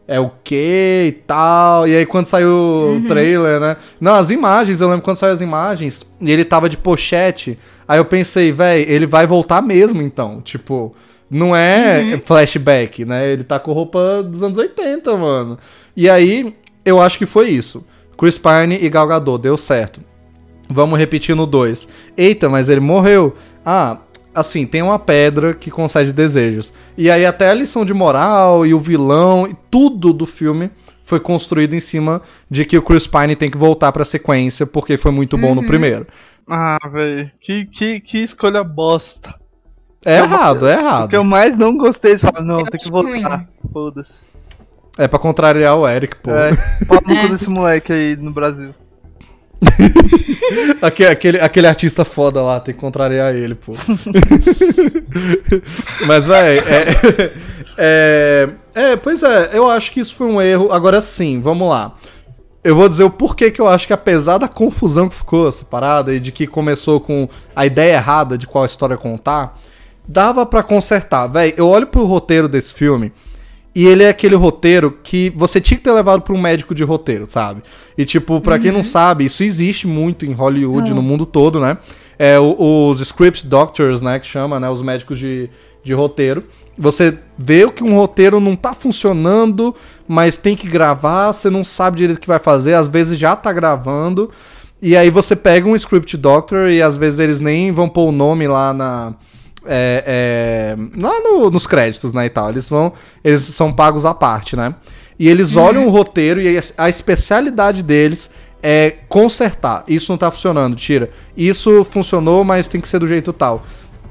é 0.08 0.20
o 0.20 0.30
que 0.44 1.06
e 1.08 1.12
tal. 1.26 1.88
E 1.88 1.96
aí 1.96 2.06
quando 2.06 2.28
saiu 2.28 2.98
o 2.98 3.08
trailer, 3.08 3.60
né? 3.60 3.76
Não, 4.00 4.14
as 4.14 4.30
imagens, 4.30 4.80
eu 4.80 4.88
lembro 4.88 5.04
quando 5.04 5.18
saiu 5.18 5.34
as 5.34 5.42
imagens 5.42 6.06
e 6.22 6.32
ele 6.32 6.46
tava 6.46 6.70
de 6.70 6.78
pochete. 6.78 7.58
Aí 7.88 7.98
eu 7.98 8.06
pensei, 8.06 8.52
véi, 8.52 8.86
ele 8.88 9.08
vai 9.08 9.26
voltar 9.26 9.62
mesmo 9.64 10.02
então. 10.02 10.42
Tipo, 10.42 10.96
não 11.30 11.56
é 11.56 12.20
flashback, 12.24 13.04
né? 13.04 13.32
Ele 13.32 13.44
tá 13.44 13.58
com 13.60 13.72
roupa 13.74 14.22
dos 14.22 14.44
anos 14.44 14.58
80, 14.58 15.18
mano. 15.18 15.58
E 15.96 16.08
aí 16.08 16.54
eu 16.86 17.02
acho 17.02 17.18
que 17.18 17.26
foi 17.26 17.50
isso. 17.50 17.84
Chris 18.18 18.38
Pine 18.38 18.78
e 18.82 18.88
Gal 18.90 19.08
Gadot, 19.08 19.42
deu 19.42 19.58
certo. 19.58 20.00
Vamos 20.70 20.98
repetir 20.98 21.36
no 21.36 21.46
2. 21.46 21.88
Eita, 22.16 22.48
mas 22.50 22.70
ele 22.70 22.80
morreu. 22.80 23.36
Ah, 23.66 23.98
assim, 24.34 24.66
tem 24.66 24.82
uma 24.82 24.98
pedra 24.98 25.54
que 25.54 25.70
concede 25.70 26.14
desejos. 26.14 26.72
E 26.98 27.10
aí 27.12 27.26
até 27.26 27.50
a 27.50 27.54
lição 27.54 27.84
de 27.86 27.94
moral 27.94 28.66
e 28.66 28.74
o 28.74 28.80
vilão 28.80 29.48
e 29.48 29.56
tudo 29.70 30.14
do 30.14 30.26
filme 30.26 30.72
foi 31.04 31.20
construído 31.20 31.74
em 31.76 31.80
cima 31.80 32.22
de 32.50 32.66
que 32.66 32.78
o 32.78 32.82
Chris 32.82 33.06
Pine 33.06 33.36
tem 33.36 33.50
que 33.52 33.58
voltar 33.58 33.92
pra 33.92 34.04
sequência 34.06 34.66
porque 34.66 34.98
foi 34.98 35.12
muito 35.12 35.38
bom 35.38 35.54
no 35.54 35.66
primeiro. 35.66 36.08
Ah, 36.50 36.78
velho. 36.92 37.32
Que, 37.40 37.66
que, 37.66 38.00
que 38.00 38.18
escolha 38.20 38.64
bosta. 38.64 39.34
É 40.04 40.20
errado, 40.20 40.68
é 40.68 40.76
O 40.76 40.78
que 40.80 40.84
errado. 40.86 41.14
eu 41.16 41.24
mais 41.24 41.58
não 41.58 41.76
gostei 41.76 42.16
de 42.16 42.22
falar, 42.22 42.42
não, 42.42 42.60
Eu 42.60 42.66
tem 42.68 42.80
que 42.80 42.90
voltar. 42.92 43.48
Foda-se. 43.74 44.24
É 44.98 45.08
pra 45.08 45.20
contrariar 45.20 45.78
o 45.78 45.88
Eric, 45.88 46.16
pô. 46.18 46.32
É, 46.32 46.52
pau 46.88 47.02
no 47.06 47.22
cu 47.22 47.30
desse 47.30 47.50
moleque 47.50 47.92
aí 47.92 48.16
no 48.16 48.32
Brasil. 48.32 48.74
Aquele, 50.82 51.10
aquele, 51.10 51.40
aquele 51.40 51.68
artista 51.68 52.06
foda 52.06 52.42
lá, 52.42 52.60
tem 52.60 52.74
que 52.74 52.80
contrariar 52.80 53.34
ele, 53.34 53.56
pô. 53.56 53.74
Mas, 56.06 56.28
véi, 56.28 56.60
é, 56.60 57.34
é, 57.78 58.50
é. 58.76 58.96
Pois 58.96 59.24
é, 59.24 59.50
eu 59.54 59.70
acho 59.70 59.92
que 59.92 60.00
isso 60.00 60.16
foi 60.16 60.28
um 60.28 60.42
erro. 60.42 60.72
Agora 60.72 61.02
sim, 61.02 61.42
vamos 61.42 61.68
lá. 61.68 61.96
Eu 62.64 62.76
vou 62.76 62.90
dizer 62.90 63.04
o 63.04 63.10
porquê 63.10 63.50
que 63.50 63.60
eu 63.60 63.68
acho 63.68 63.88
que 63.88 63.94
apesar 63.94 64.38
da 64.38 64.48
confusão 64.48 65.10
que 65.10 65.16
ficou 65.16 65.48
essa 65.48 65.66
parada 65.66 66.14
e 66.14 66.20
de 66.20 66.32
que 66.32 66.46
começou 66.46 67.00
com 67.00 67.28
a 67.56 67.66
ideia 67.66 67.96
errada 67.96 68.38
de 68.38 68.48
qual 68.48 68.66
história 68.66 68.98
contar, 68.98 69.58
dava 70.08 70.46
pra 70.46 70.64
consertar. 70.64 71.28
Véi, 71.28 71.54
eu 71.58 71.68
olho 71.68 71.88
pro 71.88 72.06
roteiro 72.06 72.48
desse 72.48 72.74
filme 72.74 73.12
e 73.76 73.86
ele 73.86 74.04
é 74.04 74.10
aquele 74.10 74.36
roteiro 74.36 74.98
que 75.04 75.32
você 75.36 75.60
tinha 75.60 75.78
que 75.78 75.84
ter 75.84 75.92
levado 75.92 76.22
pra 76.22 76.34
um 76.34 76.40
médico 76.42 76.74
de 76.74 76.84
roteiro, 76.84 77.26
sabe? 77.26 77.62
E, 77.98 78.06
tipo, 78.06 78.40
pra 78.40 78.58
quem 78.58 78.72
não 78.72 78.84
sabe, 78.84 79.26
isso 79.26 79.44
existe 79.44 79.86
muito 79.86 80.26
em 80.26 80.32
Hollywood, 80.32 80.90
no 80.94 81.02
mundo 81.02 81.26
todo, 81.26 81.60
né? 81.60 81.78
É, 82.18 82.40
o- 82.40 82.88
os 82.90 83.02
script 83.02 83.46
doctors, 83.46 84.02
né, 84.02 84.18
que 84.20 84.26
chama, 84.28 84.60
né? 84.60 84.70
Os 84.70 84.82
médicos 84.82 85.20
de, 85.20 85.50
de 85.84 85.94
roteiro. 85.94 86.46
Você 86.78 87.18
vê 87.38 87.70
que 87.70 87.84
um 87.84 87.96
roteiro 87.96 88.40
não 88.40 88.56
tá 88.56 88.74
funcionando, 88.74 89.76
mas 90.08 90.38
tem 90.38 90.56
que 90.56 90.68
gravar, 90.68 91.34
você 91.34 91.50
não 91.50 91.64
sabe 91.64 91.98
direito 91.98 92.18
o 92.18 92.22
que 92.22 92.28
vai 92.28 92.40
fazer, 92.40 92.74
às 92.76 92.88
vezes 92.88 93.20
já 93.20 93.36
tá 93.36 93.52
gravando. 93.52 94.30
E 94.82 94.96
aí 94.96 95.10
você 95.10 95.36
pega 95.36 95.68
um 95.68 95.76
script 95.76 96.16
doctor 96.18 96.70
e 96.70 96.82
às 96.82 96.96
vezes 96.98 97.20
eles 97.20 97.40
nem 97.40 97.72
vão 97.72 97.90
pôr 97.90 98.08
o 98.10 98.12
nome 98.12 98.48
lá 98.48 98.74
na 98.74 99.14
é, 99.68 100.76
é, 100.76 101.00
lá 101.00 101.20
no- 101.22 101.50
nos 101.50 101.66
créditos, 101.68 102.14
né, 102.14 102.26
e 102.26 102.30
tal. 102.30 102.50
Eles 102.50 102.70
vão, 102.70 102.94
eles 103.24 103.42
são 103.42 103.72
pagos 103.72 104.06
à 104.06 104.14
parte, 104.14 104.56
né? 104.56 104.76
E 105.18 105.30
eles 105.30 105.56
olham 105.56 105.88
o 105.88 105.90
roteiro 105.90 106.42
e 106.42 106.58
a, 106.58 106.62
a 106.78 106.90
especialidade 106.90 107.82
deles 107.82 108.30
é 108.62 108.96
consertar. 109.08 109.84
Isso 109.88 110.12
não 110.12 110.18
tá 110.18 110.30
funcionando, 110.32 110.76
tira. 110.76 111.10
Isso 111.38 111.86
funcionou, 111.90 112.44
mas 112.44 112.68
tem 112.68 112.82
que 112.82 112.88
ser 112.90 113.00
do 113.00 113.08
jeito 113.08 113.32
tal. 113.32 113.64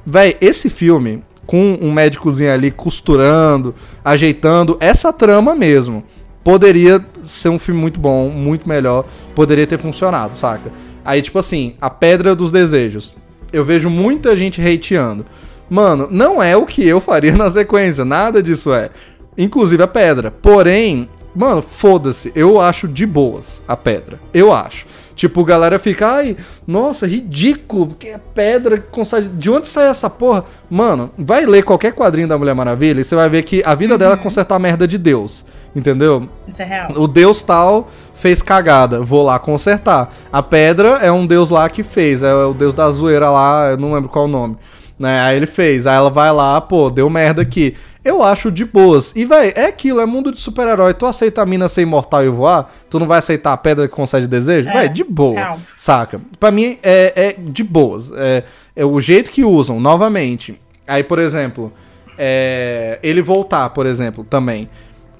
Véi, 0.06 0.36
esse 0.40 0.70
filme, 0.70 1.22
com 1.46 1.76
um 1.80 1.92
médicozinho 1.92 2.52
ali 2.52 2.70
costurando, 2.70 3.74
ajeitando, 4.04 4.76
essa 4.80 5.12
trama 5.12 5.54
mesmo, 5.54 6.04
poderia 6.42 7.04
ser 7.22 7.48
um 7.48 7.58
filme 7.58 7.80
muito 7.80 7.98
bom, 8.00 8.28
muito 8.30 8.68
melhor, 8.68 9.04
poderia 9.34 9.66
ter 9.66 9.78
funcionado, 9.78 10.34
saca? 10.36 10.70
Aí, 11.04 11.20
tipo 11.20 11.38
assim, 11.38 11.74
a 11.80 11.90
Pedra 11.90 12.34
dos 12.34 12.50
Desejos. 12.50 13.14
Eu 13.54 13.64
vejo 13.64 13.88
muita 13.88 14.36
gente 14.36 14.60
hateando. 14.60 15.24
Mano, 15.70 16.08
não 16.10 16.42
é 16.42 16.56
o 16.56 16.66
que 16.66 16.86
eu 16.86 17.00
faria 17.00 17.32
na 17.36 17.50
sequência, 17.50 18.04
nada 18.04 18.42
disso 18.42 18.72
é. 18.72 18.90
Inclusive 19.36 19.82
a 19.82 19.88
pedra. 19.88 20.30
Porém, 20.30 21.08
mano, 21.34 21.62
foda-se. 21.62 22.32
Eu 22.34 22.60
acho 22.60 22.86
de 22.86 23.06
boas 23.06 23.62
a 23.66 23.76
pedra. 23.76 24.18
Eu 24.32 24.52
acho. 24.52 24.86
Tipo, 25.14 25.42
a 25.42 25.44
galera 25.44 25.78
fica, 25.78 26.08
ai, 26.08 26.36
nossa, 26.66 27.06
ridículo, 27.06 27.86
porque 27.86 28.08
é 28.08 28.18
pedra 28.18 28.78
que 28.78 28.88
consegue. 28.88 29.28
De 29.28 29.48
onde 29.48 29.68
sai 29.68 29.88
essa 29.88 30.10
porra? 30.10 30.44
Mano, 30.68 31.10
vai 31.16 31.46
ler 31.46 31.62
qualquer 31.62 31.92
quadrinho 31.92 32.26
da 32.26 32.36
Mulher 32.36 32.54
Maravilha 32.54 33.00
e 33.00 33.04
você 33.04 33.14
vai 33.14 33.30
ver 33.30 33.44
que 33.44 33.62
a 33.64 33.74
vida 33.74 33.96
dela 33.96 34.14
é 34.14 34.16
consertar 34.16 34.56
a 34.56 34.58
merda 34.58 34.88
de 34.88 34.98
Deus. 34.98 35.44
Entendeu? 35.74 36.28
Isso 36.46 36.62
é 36.62 36.64
real. 36.64 36.92
O 36.96 37.08
deus 37.08 37.42
tal 37.42 37.88
fez 38.24 38.40
cagada, 38.40 39.02
vou 39.02 39.22
lá 39.22 39.38
consertar. 39.38 40.10
A 40.32 40.42
pedra 40.42 40.98
é 41.02 41.12
um 41.12 41.26
deus 41.26 41.50
lá 41.50 41.68
que 41.68 41.82
fez, 41.82 42.22
é 42.22 42.32
o 42.32 42.54
deus 42.54 42.72
da 42.72 42.90
zoeira 42.90 43.28
lá, 43.28 43.72
eu 43.72 43.76
não 43.76 43.92
lembro 43.92 44.08
qual 44.08 44.24
o 44.24 44.28
nome. 44.28 44.56
Né? 44.98 45.20
Aí 45.20 45.36
ele 45.36 45.44
fez, 45.44 45.86
aí 45.86 45.94
ela 45.94 46.08
vai 46.08 46.32
lá, 46.32 46.58
pô, 46.58 46.88
deu 46.88 47.10
merda 47.10 47.42
aqui. 47.42 47.76
Eu 48.02 48.22
acho 48.22 48.50
de 48.50 48.64
boas. 48.64 49.12
E, 49.14 49.26
véi, 49.26 49.52
é 49.54 49.66
aquilo, 49.66 50.00
é 50.00 50.06
mundo 50.06 50.32
de 50.32 50.40
super-herói. 50.40 50.94
Tu 50.94 51.04
aceita 51.04 51.42
a 51.42 51.46
mina 51.46 51.68
ser 51.68 51.82
imortal 51.82 52.24
e 52.24 52.30
voar? 52.30 52.72
Tu 52.88 52.98
não 52.98 53.06
vai 53.06 53.18
aceitar 53.18 53.52
a 53.52 53.58
pedra 53.58 53.86
que 53.86 53.94
concede 53.94 54.26
desejo? 54.26 54.70
É, 54.70 54.72
véi, 54.72 54.88
de 54.88 55.04
boa. 55.04 55.58
Saca? 55.76 56.18
Pra 56.40 56.50
mim 56.50 56.78
é, 56.82 57.12
é 57.14 57.34
de 57.38 57.62
boas. 57.62 58.10
É, 58.16 58.44
é 58.74 58.86
o 58.86 58.98
jeito 59.00 59.30
que 59.30 59.44
usam, 59.44 59.78
novamente. 59.78 60.58
Aí, 60.86 61.04
por 61.04 61.18
exemplo, 61.18 61.70
é, 62.16 62.98
ele 63.02 63.20
voltar, 63.20 63.68
por 63.70 63.84
exemplo, 63.84 64.24
também. 64.24 64.70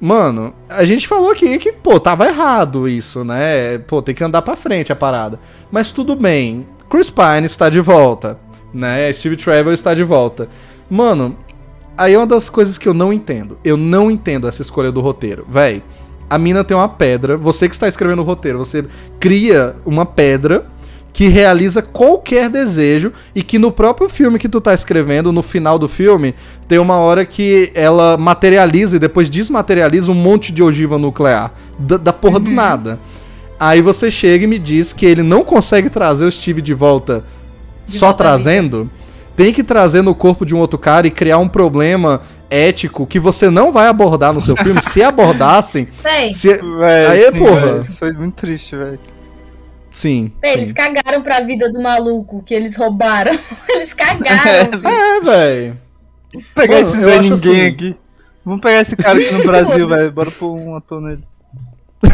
Mano, 0.05 0.53
a 0.69 0.85
gente 0.85 1.09
falou 1.09 1.31
aqui 1.31 1.59
que, 1.59 1.73
pô, 1.73 1.99
tava 1.99 2.27
errado 2.27 2.87
isso, 2.87 3.25
né? 3.25 3.79
Pô, 3.79 4.03
tem 4.03 4.15
que 4.15 4.23
andar 4.23 4.43
pra 4.43 4.55
frente 4.55 4.93
a 4.93 4.97
parada. 4.97 5.41
Mas 5.73 5.93
tudo 5.93 6.15
bem. 6.15 6.67
Chris 6.91 7.09
Pine 7.09 7.47
está 7.47 7.71
de 7.71 7.81
volta, 7.81 8.39
né? 8.71 9.11
Steve 9.15 9.35
Trevor 9.35 9.73
está 9.73 9.95
de 9.95 10.03
volta. 10.03 10.47
Mano, 10.91 11.39
aí 11.97 12.13
é 12.13 12.19
uma 12.19 12.27
das 12.27 12.51
coisas 12.51 12.77
que 12.77 12.87
eu 12.87 12.93
não 12.93 13.15
entendo. 13.15 13.57
Eu 13.65 13.79
não 13.79 14.11
entendo 14.11 14.47
essa 14.47 14.61
escolha 14.61 14.93
do 14.93 15.01
roteiro. 15.01 15.47
Véi, 15.49 15.83
a 16.29 16.39
mina 16.39 16.63
tem 16.63 16.77
uma 16.77 16.87
pedra. 16.87 17.39
Você 17.39 17.67
que 17.67 17.75
está 17.75 17.89
escrevendo 17.89 18.21
o 18.21 18.27
roteiro, 18.27 18.59
você 18.59 18.85
cria 19.19 19.75
uma 19.87 20.05
pedra 20.05 20.67
que 21.15 21.29
realiza 21.29 21.81
qualquer 21.81 22.51
desejo 22.51 23.13
e 23.37 23.41
que 23.41 23.57
no 23.57 23.71
próprio 23.71 24.09
filme 24.09 24.37
que 24.37 24.49
tu 24.49 24.61
tá 24.61 24.75
escrevendo, 24.75 25.31
no 25.31 25.45
final 25.45 25.79
do 25.79 25.89
filme, 25.89 26.35
tem 26.67 26.81
uma 26.81 26.97
hora 26.97 27.25
que 27.25 27.71
ela 27.73 28.19
materializa 28.19 28.97
e 28.97 28.99
depois 28.99 29.31
desmaterializa 29.31 30.11
um 30.11 30.15
monte 30.15 30.53
de 30.53 30.61
ogiva 30.61 30.99
nuclear. 30.99 31.53
Da, 31.79 31.97
da 31.97 32.13
porra 32.13 32.41
do 32.41 32.51
nada. 32.51 32.99
Aí 33.61 33.81
você 33.81 34.11
chega 34.11 34.43
e 34.43 34.49
me 34.49 34.59
diz 34.59 34.93
que 34.93 35.07
ele 35.07 35.23
não 35.23 35.45
consegue 35.45 35.89
trazer 35.89 36.25
o 36.25 36.33
Steve 36.33 36.61
de 36.61 36.75
volta 36.75 37.25
De 37.87 37.97
só 37.97 38.13
trazendo. 38.13 38.91
Tem 39.37 39.53
que 39.53 39.63
trazer 39.63 40.03
no 40.03 40.17
corpo 40.17 40.45
de 40.45 40.53
um 40.53 40.59
outro 40.59 40.81
cara 40.81 41.07
e 41.07 41.13
criar 41.13 41.39
um 41.39 41.49
problema 41.49 42.23
ético 42.51 43.07
que 43.07 43.21
você 43.21 43.51
não 43.51 43.71
vai 43.71 43.87
abordar 43.87 44.33
no 44.33 44.41
seu 44.41 44.57
filme. 44.57 44.81
Se 44.91 45.01
abordassem. 45.01 45.87
Véi, 46.03 46.33
Se... 46.33 46.57
Véi, 46.57 47.07
Aí, 47.07 47.31
sim, 47.31 47.39
porra. 47.39 47.67
véi, 47.67 47.75
isso 47.75 47.97
foi 47.97 48.13
muito 48.13 48.35
triste, 48.35 48.75
velho. 48.75 48.99
Sim. 49.95 50.33
véi, 50.43 50.53
sim. 50.55 50.59
eles 50.59 50.73
cagaram 50.73 51.23
pra 51.23 51.41
vida 51.41 51.73
do 51.73 51.81
maluco 51.81 52.43
que 52.43 52.53
eles 52.53 52.75
roubaram. 52.77 53.33
Eles 53.69 53.95
cagaram. 53.95 54.77
filho. 54.79 54.89
É, 54.89 55.21
velho. 55.21 55.79
Vamos 56.33 56.49
pegar 56.55 56.75
Mano, 56.83 56.89
esse 56.89 57.01
Zé 57.01 57.19
Ninguém 57.21 57.33
assim- 57.61 57.67
aqui. 57.67 57.97
Vamos 58.45 58.61
pegar 58.61 58.81
esse 58.81 58.97
cara 58.97 59.19
aqui 59.19 59.33
no 59.35 59.45
Brasil, 59.47 59.89
velho. 59.89 60.13
Bora 60.13 60.31
pôr 60.33 60.53
um 60.59 60.77
ator 60.77 61.01
nele. 61.01 61.23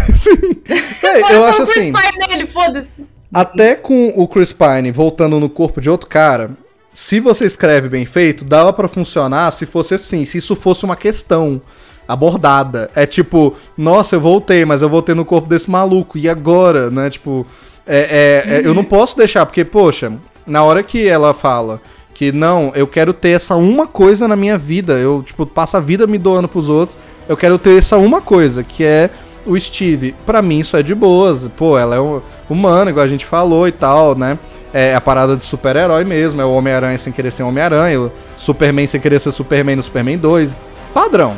É, 1.02 1.20
Bora 1.20 1.32
eu 1.34 1.44
acho 1.44 1.62
o 1.62 1.66
Chris 1.66 1.78
assim. 1.78 1.92
Pine 1.92 2.26
nele, 2.28 2.46
foda-se. 2.46 2.90
Até 3.32 3.74
com 3.74 4.08
o 4.16 4.28
Chris 4.28 4.52
Pine 4.52 4.90
voltando 4.92 5.40
no 5.40 5.48
corpo 5.48 5.80
de 5.80 5.88
outro 5.88 6.08
cara, 6.08 6.50
se 6.92 7.18
você 7.20 7.46
escreve 7.46 7.88
bem 7.88 8.04
feito, 8.04 8.44
dava 8.44 8.72
pra 8.72 8.88
funcionar 8.88 9.50
se 9.52 9.64
fosse 9.66 9.94
assim, 9.94 10.24
se 10.24 10.38
isso 10.38 10.54
fosse 10.54 10.84
uma 10.84 10.96
questão. 10.96 11.60
abordada. 12.06 12.90
É 12.94 13.06
tipo, 13.06 13.54
nossa, 13.78 14.16
eu 14.16 14.20
voltei, 14.20 14.64
mas 14.64 14.82
eu 14.82 14.88
voltei 14.88 15.14
no 15.14 15.24
corpo 15.24 15.48
desse 15.48 15.70
maluco. 15.70 16.18
E 16.18 16.28
agora, 16.28 16.90
né? 16.90 17.08
Tipo, 17.08 17.46
é, 17.92 18.44
é, 18.46 18.54
é, 18.54 18.66
eu 18.66 18.72
não 18.72 18.84
posso 18.84 19.16
deixar, 19.16 19.44
porque, 19.44 19.64
poxa, 19.64 20.12
na 20.46 20.62
hora 20.62 20.80
que 20.80 21.08
ela 21.08 21.34
fala 21.34 21.80
que 22.14 22.30
não, 22.30 22.70
eu 22.74 22.86
quero 22.86 23.12
ter 23.12 23.30
essa 23.30 23.56
uma 23.56 23.86
coisa 23.86 24.28
na 24.28 24.36
minha 24.36 24.56
vida, 24.56 24.92
eu, 24.92 25.22
tipo, 25.24 25.44
passo 25.44 25.76
a 25.76 25.80
vida 25.80 26.06
me 26.06 26.18
doando 26.18 26.46
pros 26.46 26.68
outros, 26.68 26.96
eu 27.28 27.36
quero 27.36 27.58
ter 27.58 27.78
essa 27.78 27.96
uma 27.96 28.20
coisa, 28.20 28.62
que 28.62 28.84
é 28.84 29.10
o 29.44 29.58
Steve. 29.58 30.14
Pra 30.24 30.40
mim 30.40 30.60
isso 30.60 30.76
é 30.76 30.82
de 30.82 30.94
boas, 30.94 31.48
pô, 31.56 31.76
ela 31.76 31.96
é 31.96 32.00
um, 32.00 32.20
humana, 32.48 32.90
igual 32.90 33.04
a 33.04 33.08
gente 33.08 33.26
falou 33.26 33.66
e 33.66 33.72
tal, 33.72 34.16
né? 34.16 34.38
É 34.72 34.94
a 34.94 35.00
parada 35.00 35.36
de 35.36 35.44
super-herói 35.44 36.04
mesmo, 36.04 36.40
é 36.40 36.44
o 36.44 36.52
Homem-Aranha 36.52 36.96
sem 36.96 37.12
querer 37.12 37.32
ser 37.32 37.42
Homem-Aranha, 37.42 38.00
o 38.02 38.12
Superman 38.36 38.86
sem 38.86 39.00
querer 39.00 39.18
ser 39.18 39.32
Superman 39.32 39.76
no 39.76 39.82
Superman 39.82 40.18
2, 40.18 40.56
padrão. 40.94 41.34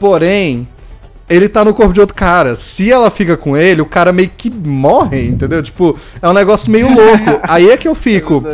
Porém, 0.00 0.66
ele 1.28 1.48
tá 1.48 1.64
no 1.64 1.72
corpo 1.74 1.92
de 1.92 2.00
outro 2.00 2.14
cara. 2.14 2.54
Se 2.56 2.90
ela 2.90 3.10
fica 3.10 3.36
com 3.36 3.56
ele, 3.56 3.80
o 3.80 3.86
cara 3.86 4.12
meio 4.12 4.30
que 4.36 4.50
morre, 4.50 5.26
entendeu? 5.26 5.62
Tipo, 5.62 5.98
é 6.20 6.28
um 6.28 6.32
negócio 6.32 6.70
meio 6.70 6.88
louco. 6.88 7.40
Aí 7.44 7.70
é 7.70 7.76
que 7.76 7.88
eu 7.88 7.94
fico. 7.94 8.44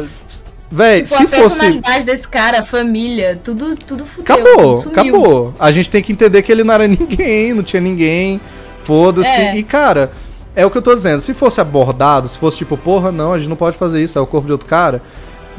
Véi, 0.71 1.03
Tipo, 1.03 1.09
se 1.09 1.14
a 1.14 1.29
fosse. 1.29 1.41
personalidade 1.41 2.05
desse 2.05 2.29
cara, 2.29 2.61
a 2.61 2.64
família, 2.64 3.41
tudo, 3.43 3.75
tudo 3.77 4.05
fudeu. 4.05 4.35
Acabou, 4.35 4.83
tudo 4.83 4.95
sumiu. 4.95 5.14
acabou. 5.14 5.55
A 5.59 5.73
gente 5.73 5.89
tem 5.89 6.03
que 6.03 6.12
entender 6.12 6.43
que 6.43 6.53
ele 6.53 6.62
não 6.62 6.75
era 6.75 6.87
ninguém, 6.89 7.55
não 7.55 7.62
tinha 7.62 7.81
ninguém. 7.81 8.41
Foda-se. 8.85 9.29
É. 9.29 9.57
E, 9.57 9.62
cara, 9.62 10.12
é 10.55 10.64
o 10.66 10.71
que 10.71 10.77
eu 10.77 10.83
tô 10.83 10.95
dizendo. 10.95 11.21
Se 11.23 11.33
fosse 11.33 11.61
abordado, 11.61 12.29
se 12.29 12.37
fosse 12.39 12.59
tipo, 12.59 12.77
porra, 12.77 13.11
não, 13.11 13.33
a 13.33 13.39
gente 13.39 13.49
não 13.49 13.57
pode 13.57 13.77
fazer 13.79 14.03
isso, 14.03 14.19
é 14.19 14.21
o 14.21 14.27
corpo 14.27 14.47
de 14.47 14.53
outro 14.53 14.66
cara, 14.69 15.01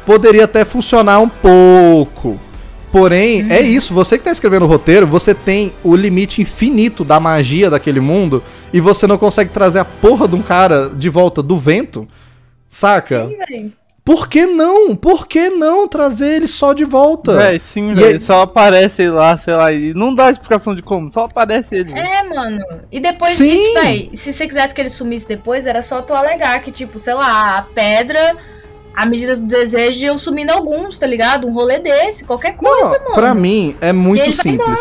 poderia 0.06 0.44
até 0.46 0.64
funcionar 0.64 1.20
um 1.20 1.30
pouco. 1.30 2.40
Porém, 2.92 3.46
é 3.52 3.62
isso, 3.62 3.94
você 3.94 4.18
que 4.18 4.24
tá 4.24 4.32
escrevendo 4.32 4.64
o 4.66 4.68
roteiro, 4.68 5.06
você 5.06 5.34
tem 5.36 5.74
o 5.84 5.96
limite 5.96 6.42
infinito 6.42 7.04
da 7.04 7.20
magia 7.20 7.70
daquele 7.70 8.00
mundo 8.00 8.44
e 8.74 8.82
você 8.82 9.06
não 9.06 9.18
consegue 9.18 9.52
trazer 9.52 9.80
a 9.80 9.86
porra 9.86 10.28
de 10.28 10.36
um 10.36 10.42
cara 10.42 10.90
de 10.90 11.08
volta 11.08 11.44
do 11.44 11.58
vento, 11.58 12.08
saca? 12.68 13.28
Sim, 13.28 13.38
velho. 13.38 13.74
Por 14.04 14.28
que 14.28 14.48
não? 14.48 14.96
Por 14.96 15.28
que 15.28 15.52
não 15.52 15.88
trazer 15.88 16.38
ele 16.38 16.48
só 16.48 16.74
de 16.74 16.84
volta? 16.84 17.36
Véi, 17.38 17.60
sim, 17.60 17.92
velho. 17.94 18.08
aí- 18.08 18.20
Só 18.20 18.42
aparece 18.42 19.04
ele 19.04 19.12
lá, 19.12 19.38
sei 19.38 19.54
lá, 19.54 19.72
e 19.72 19.94
não 19.94 20.16
dá 20.16 20.32
explicação 20.32 20.74
de 20.74 20.82
como, 20.82 21.12
só 21.12 21.26
aparece 21.26 21.76
ele. 21.76 21.94
É, 21.94 22.24
mano. 22.24 22.60
E 22.92 23.00
depois, 23.00 23.34
Sim. 23.34 23.52
e, 23.56 23.74
véi, 23.76 24.10
se 24.16 24.34
você 24.34 24.48
quisesse 24.48 24.74
que 24.74 24.82
ele 24.82 24.90
sumisse 24.90 25.28
depois, 25.28 25.68
era 25.68 25.84
só 25.84 26.02
tu 26.02 26.16
alegar 26.16 26.60
que, 26.64 26.72
tipo, 26.72 26.98
sei 26.98 27.14
lá, 27.14 27.60
a 27.60 27.62
pedra, 27.62 28.36
a 28.96 29.06
medida 29.06 29.36
do 29.36 29.44
desejo 29.46 30.06
iam 30.06 30.18
sumindo 30.18 30.52
alguns, 30.52 30.98
tá 30.98 31.08
ligado? 31.08 31.48
Um 31.48 31.54
rolê 31.54 31.80
desse, 31.80 32.24
qualquer 32.24 32.56
coisa, 32.56 32.98
Não, 32.98 33.04
mano. 33.04 33.16
pra 33.16 33.34
mim 33.34 33.76
é 33.82 33.94
muito 33.94 34.32
simples. 34.32 34.80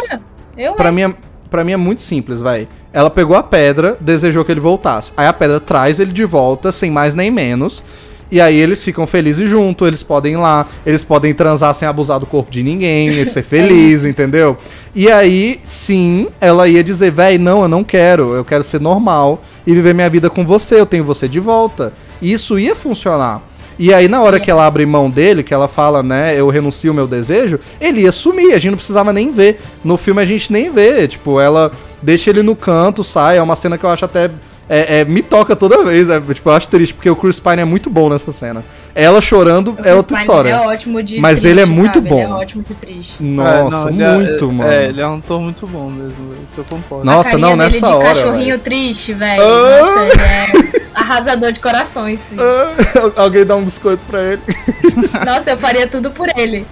Eu, 0.56 0.74
Pra 0.74 0.90
mim, 0.90 1.02
é, 1.02 1.14
pra 1.50 1.62
mim 1.64 1.72
é 1.72 1.76
muito 1.76 2.02
simples, 2.02 2.40
vai. 2.40 2.66
Ela 2.92 3.10
pegou 3.10 3.36
a 3.36 3.42
pedra, 3.42 3.96
desejou 4.00 4.44
que 4.44 4.50
ele 4.50 4.60
voltasse. 4.60 5.12
Aí 5.16 5.26
a 5.26 5.32
pedra 5.32 5.60
traz 5.60 6.00
ele 6.00 6.12
de 6.12 6.24
volta, 6.24 6.72
sem 6.72 6.90
mais 6.90 7.14
nem 7.14 7.30
menos. 7.30 7.82
E 8.30 8.40
aí 8.42 8.58
eles 8.58 8.84
ficam 8.84 9.06
felizes 9.06 9.48
junto, 9.48 9.86
eles 9.86 10.02
podem 10.02 10.34
ir 10.34 10.36
lá, 10.36 10.66
eles 10.84 11.02
podem 11.02 11.32
transar 11.32 11.74
sem 11.74 11.88
abusar 11.88 12.20
do 12.20 12.26
corpo 12.26 12.50
de 12.50 12.62
ninguém, 12.62 13.08
e 13.08 13.24
ser 13.24 13.42
feliz, 13.42 14.04
entendeu? 14.04 14.56
E 14.94 15.10
aí, 15.10 15.60
sim, 15.62 16.28
ela 16.40 16.68
ia 16.68 16.84
dizer, 16.84 17.10
véi, 17.10 17.38
não, 17.38 17.62
eu 17.62 17.68
não 17.68 17.82
quero, 17.82 18.34
eu 18.34 18.44
quero 18.44 18.62
ser 18.62 18.80
normal 18.80 19.40
e 19.66 19.72
viver 19.72 19.94
minha 19.94 20.10
vida 20.10 20.28
com 20.28 20.44
você, 20.44 20.78
eu 20.78 20.84
tenho 20.86 21.04
você 21.04 21.26
de 21.26 21.40
volta. 21.40 21.92
E 22.20 22.32
isso 22.32 22.58
ia 22.58 22.74
funcionar. 22.76 23.40
E 23.78 23.94
aí, 23.94 24.08
na 24.08 24.20
hora 24.20 24.40
que 24.40 24.50
ela 24.50 24.66
abre 24.66 24.84
mão 24.84 25.08
dele, 25.08 25.44
que 25.44 25.54
ela 25.54 25.68
fala, 25.68 26.02
né, 26.02 26.34
eu 26.34 26.48
renuncio 26.48 26.90
o 26.90 26.94
meu 26.94 27.06
desejo, 27.06 27.60
ele 27.80 28.00
ia 28.00 28.10
sumir, 28.10 28.52
a 28.52 28.58
gente 28.58 28.70
não 28.70 28.76
precisava 28.76 29.12
nem 29.12 29.30
ver. 29.30 29.60
No 29.84 29.96
filme 29.96 30.20
a 30.20 30.24
gente 30.24 30.52
nem 30.52 30.72
vê, 30.72 31.06
tipo, 31.06 31.38
ela 31.38 31.70
deixa 32.02 32.30
ele 32.30 32.42
no 32.42 32.56
canto, 32.56 33.04
sai, 33.04 33.38
é 33.38 33.42
uma 33.42 33.54
cena 33.54 33.78
que 33.78 33.84
eu 33.84 33.90
acho 33.90 34.04
até. 34.04 34.30
É- 34.68 35.00
é, 35.00 35.04
me 35.04 35.22
toca 35.22 35.56
toda 35.56 35.82
vez, 35.84 36.08
é, 36.10 36.20
tipo, 36.20 36.48
eu 36.48 36.52
acho 36.54 36.68
triste, 36.68 36.92
porque 36.94 37.08
o 37.08 37.16
Chris 37.16 37.40
Pine 37.40 37.62
é 37.62 37.64
muito 37.64 37.88
bom 37.88 38.08
nessa 38.08 38.30
cena. 38.32 38.64
Ela 38.94 39.20
chorando 39.20 39.76
é 39.84 39.94
outra 39.94 40.16
Pine, 40.16 40.20
história. 40.26 40.48
Ele 40.50 40.58
é 40.64 40.66
ótimo 40.68 41.02
de 41.02 41.20
Mas 41.20 41.40
triste, 41.40 41.48
ele 41.52 41.60
é 41.60 41.66
muito 41.66 41.94
sabe? 41.94 42.08
Ele 42.08 42.14
bom. 42.14 42.22
é 42.22 42.26
ótimo 42.42 42.62
de 42.62 42.74
triste. 42.74 43.22
Nossa, 43.22 43.50
É, 43.50 43.70
não, 43.70 43.88
ele 43.90 44.02
é- 44.02 44.12
muito, 44.14 44.44
é, 44.44 44.52
mano. 44.52 44.70
É, 44.70 44.84
ele 44.88 45.00
é 45.00 45.06
um 45.08 45.16
ator 45.18 45.40
muito 45.40 45.66
bom 45.66 45.88
mesmo. 45.90 46.32
Isso 46.32 46.58
eu 46.58 46.64
concordo. 46.64 47.04
Nossa, 47.04 47.38
não, 47.38 47.56
dele 47.56 47.70
nessa 47.72 47.86
de 47.86 47.92
hora, 47.94 48.08
cachorrinho 48.08 48.46
velho. 48.50 48.58
triste, 48.60 49.12
velho. 49.14 49.42
Ah! 49.42 49.80
Nossa, 49.80 50.02
ele 50.04 50.22
é 50.22 50.80
arrasador 50.94 51.52
de 51.52 51.60
corações. 51.60 52.20
Ah, 52.38 53.10
Alguém 53.22 53.46
dá 53.46 53.54
um 53.56 53.64
biscoito 53.64 54.02
pra 54.08 54.22
ele. 54.22 54.42
Nossa, 55.24 55.50
eu 55.50 55.58
faria 55.58 55.86
tudo 55.86 56.10
por 56.10 56.28
ele. 56.36 56.66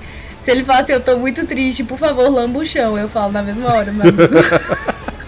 Se 0.45 0.51
ele 0.53 0.63
fala 0.65 0.81
assim, 0.81 0.93
eu 0.93 1.01
tô 1.01 1.17
muito 1.17 1.45
triste, 1.47 1.83
por 1.83 1.99
favor, 1.99 2.29
lamba 2.29 2.59
o 2.61 2.67
chão. 2.67 2.97
Eu 2.99 3.09
falo 3.09 3.33
na 3.33 3.43
mesma 3.43 3.73
hora, 3.73 3.91
meu 3.93 4.03
amigo. 4.03 4.23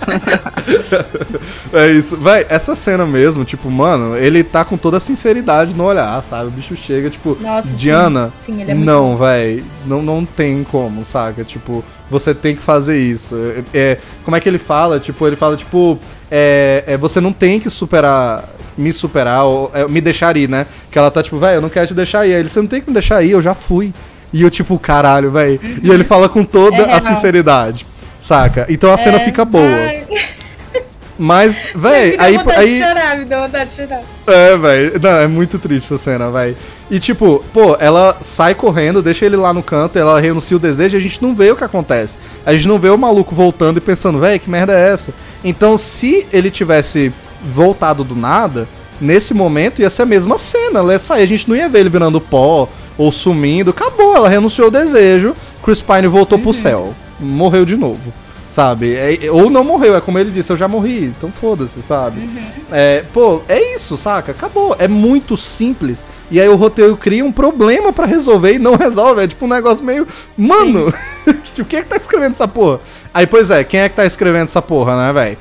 É 1.73 1.91
isso. 1.93 2.17
Véi, 2.17 2.47
essa 2.49 2.75
cena 2.75 3.05
mesmo, 3.05 3.45
tipo, 3.45 3.71
mano, 3.71 4.17
ele 4.17 4.43
tá 4.43 4.65
com 4.65 4.77
toda 4.77 4.97
a 4.97 5.01
sinceridade 5.01 5.75
no 5.75 5.85
olhar, 5.85 6.23
sabe? 6.23 6.49
O 6.49 6.51
bicho 6.51 6.75
chega, 6.77 7.11
tipo, 7.11 7.37
Nossa, 7.41 7.69
sim. 7.69 7.75
Diana, 7.77 8.33
Sim, 8.45 8.63
ele 8.63 8.71
é 8.71 8.75
muito 8.75 8.87
não, 8.87 9.17
véi, 9.17 9.63
não, 9.87 10.03
não 10.03 10.25
tem 10.25 10.65
como, 10.65 11.05
saca? 11.05 11.45
Tipo, 11.45 11.85
você 12.11 12.35
tem 12.35 12.57
que 12.57 12.63
fazer 12.63 12.99
isso. 12.99 13.35
É, 13.75 13.79
é, 13.79 13.99
como 14.25 14.37
é 14.37 14.41
que 14.41 14.49
ele 14.49 14.59
fala? 14.59 14.99
Tipo, 14.99 15.27
ele 15.27 15.37
fala, 15.37 15.57
tipo, 15.57 15.99
é, 16.31 16.85
é, 16.87 16.97
você 16.97 17.21
não 17.21 17.33
tem 17.33 17.61
que 17.61 17.71
superar, 17.71 18.45
me 18.77 18.93
superar, 18.93 19.45
ou 19.45 19.71
é, 19.75 19.87
me 19.87 20.01
deixar 20.01 20.37
ir, 20.37 20.49
né? 20.49 20.67
Que 20.91 20.99
ela 20.99 21.11
tá, 21.11 21.23
tipo, 21.23 21.39
véi, 21.39 21.57
eu 21.57 21.61
não 21.61 21.69
quero 21.69 21.87
te 21.87 21.95
deixar 21.95 22.27
ir. 22.27 22.35
Aí 22.35 22.41
ele, 22.41 22.49
você 22.49 22.61
não 22.61 22.69
tem 22.69 22.81
que 22.81 22.89
me 22.89 22.95
deixar 22.95 23.23
ir, 23.23 23.33
eu 23.33 23.43
já 23.43 23.55
fui. 23.55 23.93
E 24.33 24.43
eu, 24.43 24.51
tipo, 24.51 24.79
caralho, 24.79 25.31
véi. 25.31 25.59
E 25.83 25.91
ele 25.91 26.05
fala 26.05 26.29
com 26.29 26.45
toda 26.45 26.77
É 26.77 26.95
a 26.95 27.01
sinceridade, 27.01 27.87
saca? 28.21 28.66
Então 28.69 28.93
a 28.93 28.99
cena 28.99 29.19
É, 29.19 29.25
fica 29.25 29.45
boa. 29.45 29.64
ai, 29.64 30.05
Mas, 31.21 31.66
véi, 31.75 32.14
aí. 32.16 32.37
vontade 32.39 32.61
aí 32.61 32.79
de 32.79 32.87
chorar, 32.87 33.16
me 33.19 33.25
deu 33.25 33.41
vontade 33.41 33.71
de 33.71 33.77
chorar. 33.77 34.03
é, 34.29 34.57
velho. 34.57 35.01
Não, 35.03 35.11
é 35.11 35.27
muito 35.27 35.59
triste 35.59 35.87
essa 35.93 35.99
cena, 35.99 36.31
velho. 36.31 36.57
E 36.89 37.01
tipo, 37.01 37.45
pô, 37.53 37.77
ela 37.81 38.16
sai 38.21 38.55
correndo, 38.55 39.03
deixa 39.03 39.27
ele 39.27 39.35
lá 39.35 39.53
no 39.53 39.61
canto, 39.61 39.99
ela 39.99 40.21
renuncia 40.21 40.57
o 40.57 40.61
desejo 40.61 40.97
e 40.97 40.99
a 40.99 41.01
gente 41.01 41.21
não 41.21 41.35
vê 41.35 41.51
o 41.51 41.57
que 41.57 41.64
acontece. 41.64 42.16
A 42.47 42.53
gente 42.53 42.69
não 42.69 42.79
vê 42.79 42.89
o 42.89 42.97
maluco 42.97 43.35
voltando 43.35 43.79
e 43.79 43.81
pensando, 43.81 44.21
velho, 44.21 44.39
que 44.39 44.49
merda 44.49 44.73
é 44.73 44.93
essa? 44.93 45.12
Então, 45.43 45.77
se 45.77 46.25
ele 46.33 46.53
tivesse 46.53 47.12
voltado 47.53 48.05
do 48.05 48.14
nada, 48.14 48.69
nesse 49.01 49.35
momento 49.35 49.83
ia 49.83 49.91
ser 49.91 50.03
a 50.03 50.07
mesma 50.07 50.39
cena. 50.39 50.79
Ela 50.79 50.93
ia 50.93 50.99
sair, 51.01 51.25
a 51.25 51.27
gente 51.27 51.49
não 51.49 51.57
ia 51.57 51.69
ver 51.69 51.81
ele 51.81 51.91
virando 51.91 52.21
pó 52.21 52.69
ou 52.97 53.11
sumindo. 53.11 53.71
Acabou, 53.71 54.14
ela 54.14 54.29
renunciou 54.29 54.69
o 54.69 54.71
desejo, 54.71 55.35
Chris 55.64 55.81
Pine 55.83 56.07
voltou 56.07 56.39
pro 56.39 56.55
céu. 56.55 56.95
Morreu 57.19 57.64
de 57.64 57.77
novo. 57.77 58.12
Sabe? 58.49 58.95
É- 58.97 59.31
ou 59.31 59.51
não 59.51 59.62
morreu, 59.62 59.95
é 59.95 60.01
como 60.01 60.19
ele 60.19 60.31
disse, 60.31 60.51
eu 60.51 60.57
já 60.57 60.66
morri, 60.66 61.05
então 61.05 61.31
foda-se, 61.31 61.83
sabe? 61.83 62.29
É, 62.73 63.05
pô, 63.12 63.43
é 63.47 63.75
isso, 63.75 63.95
saca? 63.99 64.33
Acabou. 64.33 64.75
É 64.79 64.89
muito 64.89 65.37
simples. 65.37 66.03
E 66.31 66.41
aí 66.41 66.49
o 66.49 66.57
roteiro 66.57 66.97
cria 66.97 67.23
um 67.25 67.31
problema 67.33 67.93
pra 67.93 68.07
resolver 68.07 68.55
e 68.55 68.59
não 68.59 68.75
resolve. 68.75 69.23
É 69.23 69.27
tipo 69.29 69.45
um 69.45 69.49
negócio 69.49 69.85
meio. 69.85 70.07
Mano, 70.37 70.93
tipo, 71.53 71.69
quem 71.69 71.81
é 71.81 71.83
que 71.83 71.89
tá 71.91 71.97
escrevendo 71.97 72.33
essa 72.33 72.49
porra? 72.49 72.81
Aí, 73.12 73.27
pois 73.27 73.51
é, 73.51 73.62
quem 73.64 73.81
é 73.81 73.89
que 73.89 73.95
tá 73.97 74.07
escrevendo 74.07 74.45
essa 74.47 74.62
porra, 74.62 74.97
né, 74.97 75.12
velho? 75.12 75.37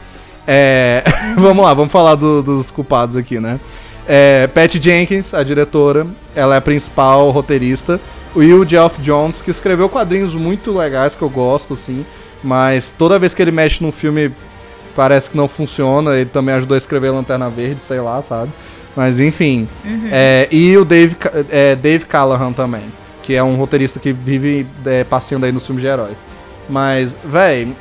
É. 0.45 1.03
vamos 1.37 1.63
lá, 1.63 1.73
vamos 1.73 1.91
falar 1.93 2.15
do- 2.15 2.43
dos 2.43 2.71
culpados 2.71 3.15
aqui, 3.15 3.39
né? 3.39 3.57
É, 4.05 4.47
Pat 4.47 4.73
Jenkins, 4.81 5.33
a 5.33 5.43
diretora, 5.43 6.07
ela 6.35 6.55
é 6.55 6.57
a 6.57 6.61
principal 6.61 7.29
roteirista. 7.29 7.99
O 8.39 8.65
Geoff 8.65 9.01
Jones, 9.01 9.41
que 9.41 9.49
escreveu 9.49 9.89
quadrinhos 9.89 10.35
muito 10.35 10.71
legais 10.71 11.15
que 11.15 11.21
eu 11.23 11.29
gosto, 11.29 11.73
assim. 11.73 12.05
Mas 12.43 12.93
toda 12.95 13.17
vez 13.17 13.33
que 13.33 13.41
ele 13.41 13.51
mexe 13.51 13.83
num 13.83 13.91
filme 13.91 14.31
parece 14.95 15.31
que 15.31 15.35
não 15.35 15.47
funciona. 15.47 16.15
Ele 16.15 16.29
também 16.29 16.53
ajudou 16.53 16.75
a 16.75 16.77
escrever 16.77 17.09
Lanterna 17.09 17.49
Verde, 17.49 17.81
sei 17.81 17.99
lá, 17.99 18.21
sabe? 18.21 18.51
Mas 18.95 19.19
enfim. 19.19 19.67
É, 20.11 20.47
e 20.51 20.77
o 20.77 20.85
Dave, 20.85 21.17
é, 21.49 21.75
Dave 21.75 22.05
Callahan 22.05 22.53
também, 22.53 22.83
que 23.23 23.33
é 23.33 23.41
um 23.41 23.55
roteirista 23.55 23.99
que 23.99 24.13
vive 24.13 24.67
é, 24.85 25.03
passeando 25.03 25.47
aí 25.47 25.51
nos 25.51 25.65
filmes 25.65 25.81
de 25.81 25.89
heróis. 25.89 26.17
Mas, 26.69 27.17
véi, 27.25 27.75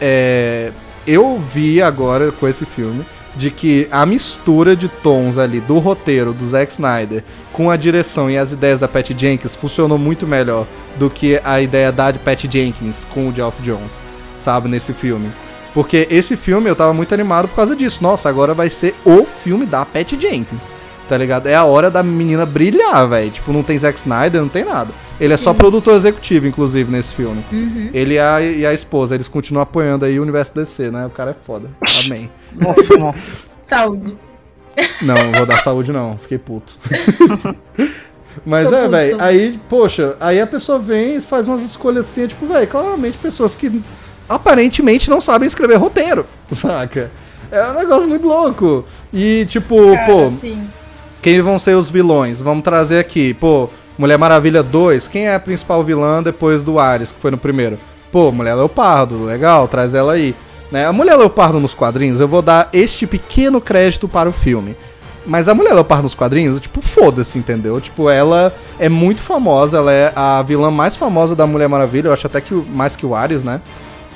é, 0.00 0.72
eu 1.06 1.38
vi 1.38 1.80
agora 1.80 2.32
com 2.32 2.48
esse 2.48 2.66
filme 2.66 3.06
de 3.36 3.50
que 3.50 3.88
a 3.90 4.04
mistura 4.04 4.74
de 4.74 4.88
tons 4.88 5.38
ali 5.38 5.60
do 5.60 5.78
roteiro 5.78 6.32
do 6.32 6.46
Zack 6.48 6.72
Snyder 6.72 7.22
com 7.52 7.70
a 7.70 7.76
direção 7.76 8.30
e 8.30 8.36
as 8.36 8.52
ideias 8.52 8.80
da 8.80 8.88
Pat 8.88 9.10
Jenkins 9.16 9.54
funcionou 9.54 9.98
muito 9.98 10.26
melhor 10.26 10.66
do 10.98 11.08
que 11.08 11.40
a 11.44 11.60
ideia 11.60 11.92
da 11.92 12.12
Pat 12.12 12.44
Jenkins 12.50 13.06
com 13.12 13.28
o 13.28 13.32
Geoff 13.34 13.62
Jones, 13.62 13.92
sabe, 14.38 14.68
nesse 14.68 14.92
filme. 14.92 15.30
Porque 15.72 16.06
esse 16.10 16.36
filme 16.36 16.68
eu 16.68 16.74
tava 16.74 16.92
muito 16.92 17.14
animado 17.14 17.48
por 17.48 17.54
causa 17.54 17.76
disso. 17.76 18.02
Nossa, 18.02 18.28
agora 18.28 18.54
vai 18.54 18.68
ser 18.68 18.94
o 19.04 19.24
filme 19.24 19.64
da 19.66 19.84
Pat 19.84 20.10
Jenkins. 20.18 20.72
Tá 21.08 21.16
ligado? 21.16 21.48
É 21.48 21.54
a 21.54 21.64
hora 21.64 21.90
da 21.90 22.02
menina 22.02 22.46
brilhar, 22.46 23.08
velho. 23.08 23.30
Tipo, 23.30 23.52
não 23.52 23.62
tem 23.62 23.76
Zack 23.78 23.98
Snyder, 23.98 24.40
não 24.40 24.48
tem 24.48 24.64
nada. 24.64 24.92
Ele 25.20 25.34
é 25.34 25.36
só 25.36 25.52
produtor 25.52 25.94
executivo, 25.94 26.46
inclusive, 26.46 26.90
nesse 26.90 27.14
filme. 27.14 27.44
Ele 27.92 28.14
e 28.14 28.18
a, 28.18 28.40
e 28.40 28.64
a 28.64 28.72
esposa, 28.72 29.14
eles 29.14 29.28
continuam 29.28 29.62
apoiando 29.62 30.04
aí 30.04 30.18
o 30.18 30.22
universo 30.22 30.54
DC, 30.54 30.90
né? 30.90 31.04
O 31.04 31.10
cara 31.10 31.32
é 31.32 31.34
foda. 31.34 31.70
Amém. 32.04 32.30
Nossa, 32.52 32.82
não. 32.98 33.14
Saúde. 33.60 34.16
Não, 35.02 35.14
não 35.14 35.32
vou 35.32 35.46
dar 35.46 35.58
saúde 35.58 35.92
não, 35.92 36.16
fiquei 36.16 36.38
puto. 36.38 36.74
Mas 38.46 38.68
Tô 38.68 38.74
é, 38.74 38.88
velho, 38.88 39.20
aí, 39.20 39.60
poxa, 39.68 40.16
aí 40.20 40.40
a 40.40 40.46
pessoa 40.46 40.78
vem 40.78 41.16
e 41.16 41.20
faz 41.20 41.48
umas 41.48 41.62
escolhas 41.62 42.08
assim, 42.08 42.22
é 42.22 42.26
tipo, 42.28 42.46
velho, 42.46 42.66
claramente 42.66 43.18
pessoas 43.18 43.56
que 43.56 43.82
aparentemente 44.28 45.10
não 45.10 45.20
sabem 45.20 45.46
escrever 45.46 45.76
roteiro, 45.76 46.24
saca? 46.54 47.10
É 47.50 47.66
um 47.66 47.74
negócio 47.74 48.08
muito 48.08 48.26
louco. 48.26 48.84
E, 49.12 49.44
tipo, 49.46 49.92
Cara, 49.94 50.06
pô, 50.06 50.30
sim. 50.30 50.62
quem 51.20 51.42
vão 51.42 51.58
ser 51.58 51.76
os 51.76 51.90
vilões? 51.90 52.40
Vamos 52.40 52.62
trazer 52.62 53.00
aqui, 53.00 53.34
pô, 53.34 53.68
Mulher 54.00 54.16
Maravilha 54.16 54.62
2, 54.62 55.08
quem 55.08 55.26
é 55.26 55.34
a 55.34 55.38
principal 55.38 55.84
vilã 55.84 56.22
depois 56.22 56.62
do 56.62 56.78
Ares, 56.78 57.12
que 57.12 57.20
foi 57.20 57.30
no 57.30 57.36
primeiro? 57.36 57.78
Pô, 58.10 58.32
Mulher 58.32 58.54
Leopardo, 58.54 59.26
legal, 59.26 59.68
traz 59.68 59.92
ela 59.92 60.14
aí. 60.14 60.34
Né? 60.72 60.86
A 60.86 60.92
Mulher 60.92 61.16
Leopardo 61.16 61.60
nos 61.60 61.74
quadrinhos, 61.74 62.18
eu 62.18 62.26
vou 62.26 62.40
dar 62.40 62.70
este 62.72 63.06
pequeno 63.06 63.60
crédito 63.60 64.08
para 64.08 64.26
o 64.26 64.32
filme. 64.32 64.74
Mas 65.26 65.48
a 65.48 65.54
Mulher 65.54 65.74
Leopardo 65.74 66.04
nos 66.04 66.14
quadrinhos, 66.14 66.58
tipo, 66.58 66.80
foda-se, 66.80 67.38
entendeu? 67.38 67.78
Tipo, 67.78 68.08
ela 68.08 68.54
é 68.78 68.88
muito 68.88 69.20
famosa, 69.20 69.76
ela 69.76 69.92
é 69.92 70.10
a 70.16 70.40
vilã 70.40 70.70
mais 70.70 70.96
famosa 70.96 71.36
da 71.36 71.46
Mulher 71.46 71.68
Maravilha, 71.68 72.08
eu 72.08 72.12
acho 72.14 72.26
até 72.26 72.40
que 72.40 72.54
mais 72.54 72.96
que 72.96 73.04
o 73.04 73.14
Ares, 73.14 73.44
né? 73.44 73.60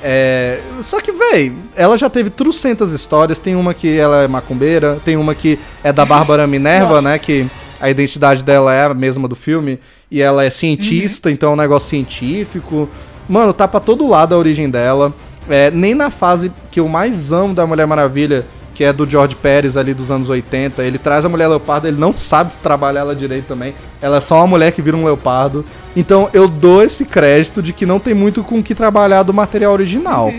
É, 0.01 0.61
só 0.81 0.99
que, 0.99 1.11
véi, 1.11 1.53
ela 1.75 1.95
já 1.95 2.09
teve 2.09 2.31
trocentas 2.31 2.91
histórias. 2.91 3.37
Tem 3.37 3.55
uma 3.55 3.73
que 3.73 3.97
ela 3.97 4.23
é 4.23 4.27
macumbeira, 4.27 4.99
tem 5.05 5.15
uma 5.15 5.35
que 5.35 5.59
é 5.83 5.93
da 5.93 6.05
Bárbara 6.05 6.47
Minerva, 6.47 7.03
né? 7.03 7.19
Que 7.19 7.47
a 7.85 7.89
identidade 7.89 8.43
dela 8.43 8.73
é 8.73 8.85
a 8.85 8.93
mesma 8.95 9.27
do 9.27 9.35
filme. 9.35 9.79
E 10.09 10.19
ela 10.19 10.43
é 10.43 10.49
cientista, 10.49 11.29
então 11.29 11.51
é 11.51 11.53
um 11.53 11.57
negócio 11.57 11.89
científico. 11.89 12.89
Mano, 13.29 13.53
tá 13.53 13.67
pra 13.67 13.79
todo 13.79 14.07
lado 14.07 14.33
a 14.33 14.37
origem 14.37 14.69
dela. 14.69 15.13
É, 15.47 15.69
nem 15.69 15.93
na 15.93 16.09
fase 16.09 16.51
que 16.71 16.79
eu 16.79 16.87
mais 16.87 17.31
amo 17.31 17.53
da 17.53 17.67
Mulher 17.67 17.85
Maravilha, 17.85 18.47
que 18.73 18.83
é 18.83 18.91
do 18.91 19.07
George 19.07 19.35
Pérez 19.35 19.77
ali 19.77 19.93
dos 19.93 20.09
anos 20.09 20.29
80. 20.29 20.81
Ele 20.83 20.97
traz 20.97 21.25
a 21.25 21.29
mulher 21.29 21.47
leopardo, 21.47 21.87
ele 21.87 21.99
não 21.99 22.11
sabe 22.11 22.53
trabalhar 22.63 23.01
ela 23.01 23.15
direito 23.15 23.45
também. 23.45 23.75
Ela 24.01 24.17
é 24.17 24.21
só 24.21 24.37
uma 24.37 24.47
mulher 24.47 24.71
que 24.71 24.81
vira 24.81 24.97
um 24.97 25.05
leopardo. 25.05 25.63
Então 25.95 26.27
eu 26.33 26.47
dou 26.47 26.81
esse 26.81 27.05
crédito 27.05 27.61
de 27.61 27.71
que 27.71 27.85
não 27.85 27.99
tem 27.99 28.15
muito 28.15 28.43
com 28.43 28.57
o 28.57 28.63
que 28.63 28.73
trabalhar 28.73 29.21
do 29.21 29.33
material 29.33 29.73
original. 29.73 30.33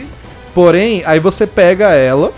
Porém, 0.53 1.05
aí 1.07 1.21
você 1.21 1.47
pega 1.47 1.91
ela 1.91 2.33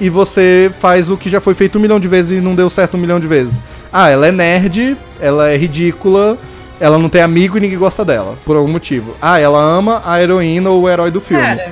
e 0.00 0.08
você 0.08 0.70
faz 0.80 1.10
o 1.10 1.16
que 1.16 1.28
já 1.28 1.40
foi 1.40 1.54
feito 1.54 1.78
um 1.78 1.80
milhão 1.80 1.98
de 1.98 2.06
vezes 2.06 2.38
e 2.38 2.40
não 2.40 2.54
deu 2.54 2.70
certo 2.70 2.96
um 2.96 3.00
milhão 3.00 3.18
de 3.18 3.26
vezes. 3.26 3.60
Ah, 3.96 4.10
ela 4.10 4.26
é 4.26 4.32
nerd, 4.32 4.96
ela 5.20 5.48
é 5.50 5.56
ridícula, 5.56 6.36
ela 6.80 6.98
não 6.98 7.08
tem 7.08 7.22
amigo 7.22 7.56
e 7.56 7.60
ninguém 7.60 7.78
gosta 7.78 8.04
dela, 8.04 8.36
por 8.44 8.56
algum 8.56 8.72
motivo. 8.72 9.16
Ah, 9.22 9.38
ela 9.38 9.60
ama 9.60 10.02
a 10.04 10.20
heroína 10.20 10.68
ou 10.70 10.82
o 10.82 10.90
herói 10.90 11.12
do 11.12 11.20
filme. 11.20 11.44
Cara, 11.44 11.70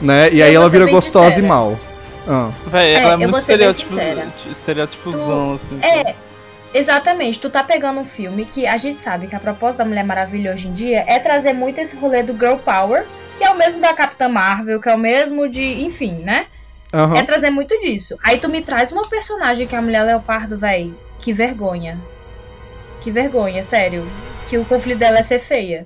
né? 0.00 0.30
E 0.32 0.40
aí 0.40 0.54
ela 0.54 0.68
vira 0.68 0.86
gostosa 0.86 1.26
sincera. 1.30 1.44
e 1.44 1.48
mal. 1.48 1.76
Ah. 2.28 2.50
Véi, 2.68 2.94
É, 2.94 2.98
ela 3.00 3.10
é 3.10 3.14
eu 3.14 3.18
muito 3.18 3.30
vou 3.32 3.40
ser 3.40 3.58
bem 3.58 3.68
estereótipo, 3.70 3.88
sincera. 3.88 4.26
estereótipozão, 4.52 5.54
assim. 5.54 5.78
É, 5.82 6.14
exatamente. 6.72 7.40
Tu 7.40 7.50
tá 7.50 7.64
pegando 7.64 7.98
um 8.00 8.04
filme 8.04 8.44
que 8.44 8.64
a 8.66 8.76
gente 8.76 8.98
sabe 8.98 9.26
que 9.26 9.34
a 9.34 9.40
proposta 9.40 9.82
da 9.82 9.88
Mulher 9.88 10.04
Maravilha 10.04 10.52
hoje 10.52 10.68
em 10.68 10.72
dia 10.72 11.04
é 11.06 11.18
trazer 11.18 11.52
muito 11.52 11.80
esse 11.80 11.96
rolê 11.96 12.22
do 12.22 12.32
Girl 12.32 12.56
Power, 12.56 13.04
que 13.36 13.42
é 13.44 13.50
o 13.50 13.58
mesmo 13.58 13.80
da 13.80 13.92
Capitã 13.92 14.28
Marvel, 14.28 14.80
que 14.80 14.88
é 14.88 14.94
o 14.94 14.98
mesmo 14.98 15.48
de. 15.48 15.82
Enfim, 15.82 16.20
né? 16.22 16.46
Aham. 16.94 17.16
É 17.18 17.22
trazer 17.24 17.50
muito 17.50 17.76
disso. 17.80 18.16
Aí 18.22 18.38
tu 18.38 18.48
me 18.48 18.62
traz 18.62 18.92
uma 18.92 19.02
personagem 19.08 19.66
que 19.66 19.74
é 19.74 19.78
a 19.78 19.82
Mulher 19.82 20.04
Leopardo, 20.04 20.56
véi. 20.56 20.92
Que 21.26 21.32
vergonha. 21.32 21.98
Que 23.02 23.10
vergonha, 23.10 23.64
sério. 23.64 24.06
Que 24.48 24.56
o 24.58 24.64
conflito 24.64 24.98
dela 24.98 25.18
é 25.18 25.24
ser 25.24 25.40
feia. 25.40 25.84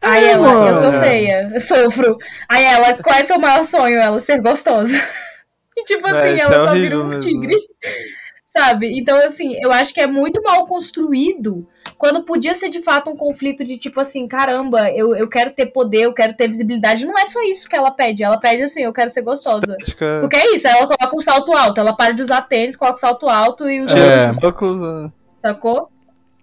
Aí 0.00 0.24
É, 0.24 0.30
ela, 0.34 0.48
eu 0.68 0.76
sou 0.76 0.92
mano. 0.92 1.04
feia, 1.04 1.50
eu 1.52 1.60
sofro. 1.60 2.16
Aí 2.48 2.62
ela, 2.62 2.94
qual 3.02 3.16
é 3.16 3.24
seu 3.24 3.40
maior 3.40 3.64
sonho? 3.64 3.96
Ela 3.98 4.20
ser 4.20 4.40
gostosa. 4.40 4.96
E 5.76 5.84
tipo 5.84 6.06
assim, 6.06 6.16
Véi, 6.20 6.36
isso 6.36 6.52
ela 6.52 6.64
é 6.64 6.68
só 6.68 6.74
vira 6.74 7.00
um 7.00 7.06
mesmo. 7.06 7.20
tigre. 7.20 7.56
Sabe? 8.46 8.98
Então, 9.00 9.16
assim, 9.18 9.56
eu 9.62 9.72
acho 9.72 9.92
que 9.92 10.00
é 10.00 10.06
muito 10.06 10.40
mal 10.42 10.66
construído 10.66 11.66
quando 12.00 12.22
podia 12.22 12.54
ser 12.54 12.70
de 12.70 12.80
fato 12.80 13.10
um 13.10 13.14
conflito 13.16 13.62
de 13.62 13.76
tipo 13.76 14.00
assim, 14.00 14.26
caramba, 14.26 14.90
eu, 14.90 15.14
eu 15.14 15.28
quero 15.28 15.50
ter 15.50 15.66
poder, 15.66 16.04
eu 16.04 16.14
quero 16.14 16.32
ter 16.32 16.48
visibilidade. 16.48 17.04
Não 17.04 17.18
é 17.18 17.26
só 17.26 17.42
isso 17.42 17.68
que 17.68 17.76
ela 17.76 17.90
pede. 17.90 18.24
Ela 18.24 18.38
pede 18.38 18.62
assim, 18.62 18.82
eu 18.82 18.92
quero 18.92 19.10
ser 19.10 19.20
gostosa. 19.20 19.76
Estética- 19.78 20.16
Porque 20.18 20.34
é 20.34 20.54
isso, 20.54 20.66
ela 20.66 20.86
coloca 20.86 21.14
um 21.14 21.20
salto 21.20 21.52
alto, 21.52 21.78
ela 21.78 21.94
para 21.94 22.14
de 22.14 22.22
usar 22.22 22.40
tênis, 22.48 22.74
coloca 22.74 22.96
o 22.96 23.00
salto 23.00 23.28
alto 23.28 23.68
e 23.68 23.80
os 23.82 23.90
É. 23.92 24.32
sacou? 25.42 25.90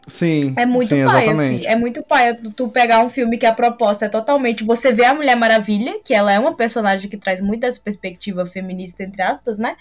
Sim. 0.07 0.53
É 0.55 0.65
muito 0.65 0.95
sim, 0.95 1.03
paia. 1.03 1.31
É 1.65 1.75
muito 1.75 2.03
paia 2.03 2.35
tu, 2.39 2.51
tu 2.51 2.69
pegar 2.69 3.01
um 3.01 3.09
filme 3.09 3.35
que 3.37 3.45
a 3.47 3.51
proposta 3.51 4.05
é 4.05 4.09
totalmente. 4.09 4.63
Você 4.63 4.93
vê 4.93 5.05
a 5.05 5.13
Mulher 5.13 5.35
Maravilha, 5.37 5.99
que 6.05 6.13
ela 6.13 6.31
é 6.31 6.37
uma 6.39 6.55
personagem 6.55 7.09
que 7.09 7.17
traz 7.17 7.41
muito 7.41 7.61
dessa 7.61 7.81
perspectiva 7.81 8.45
feminista, 8.45 9.03
entre 9.03 9.21
aspas, 9.23 9.57
né? 9.57 9.75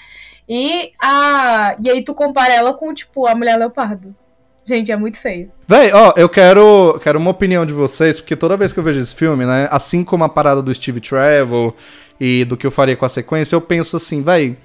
E 0.48 0.90
a. 1.02 1.76
E 1.80 1.90
aí 1.90 2.02
tu 2.02 2.14
compara 2.14 2.54
ela 2.54 2.72
com, 2.72 2.92
tipo, 2.94 3.26
a 3.28 3.34
Mulher 3.34 3.56
Leopardo. 3.58 4.14
Gente, 4.66 4.90
é 4.90 4.96
muito 4.96 5.20
feio. 5.20 5.48
Véi, 5.68 5.92
ó, 5.92 6.12
eu 6.16 6.28
quero, 6.28 6.98
quero 7.00 7.20
uma 7.20 7.30
opinião 7.30 7.64
de 7.64 7.72
vocês, 7.72 8.18
porque 8.18 8.34
toda 8.34 8.56
vez 8.56 8.72
que 8.72 8.80
eu 8.80 8.82
vejo 8.82 8.98
esse 8.98 9.14
filme, 9.14 9.46
né, 9.46 9.68
assim 9.70 10.02
como 10.02 10.24
a 10.24 10.28
parada 10.28 10.60
do 10.60 10.74
Steve 10.74 11.00
Trevor 11.00 11.72
e 12.18 12.44
do 12.44 12.56
que 12.56 12.66
eu 12.66 12.70
faria 12.72 12.96
com 12.96 13.04
a 13.04 13.08
sequência, 13.08 13.54
eu 13.54 13.60
penso 13.60 13.96
assim, 13.96 14.22
véi, 14.22 14.56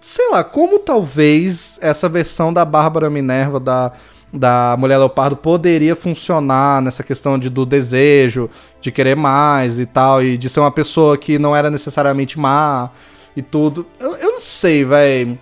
sei 0.00 0.30
lá, 0.30 0.44
como 0.44 0.78
talvez 0.78 1.80
essa 1.82 2.08
versão 2.08 2.52
da 2.52 2.64
Bárbara 2.64 3.10
Minerva, 3.10 3.58
da, 3.58 3.92
da 4.32 4.76
Mulher 4.78 4.98
Leopardo, 4.98 5.36
poderia 5.36 5.96
funcionar 5.96 6.80
nessa 6.80 7.02
questão 7.02 7.36
de, 7.36 7.50
do 7.50 7.66
desejo, 7.66 8.48
de 8.80 8.92
querer 8.92 9.16
mais 9.16 9.80
e 9.80 9.86
tal, 9.86 10.22
e 10.22 10.38
de 10.38 10.48
ser 10.48 10.60
uma 10.60 10.70
pessoa 10.70 11.18
que 11.18 11.40
não 11.40 11.56
era 11.56 11.68
necessariamente 11.70 12.38
má 12.38 12.88
e 13.36 13.42
tudo. 13.42 13.84
Eu, 13.98 14.14
eu 14.16 14.32
não 14.32 14.40
sei, 14.40 14.84
véi. 14.84 15.36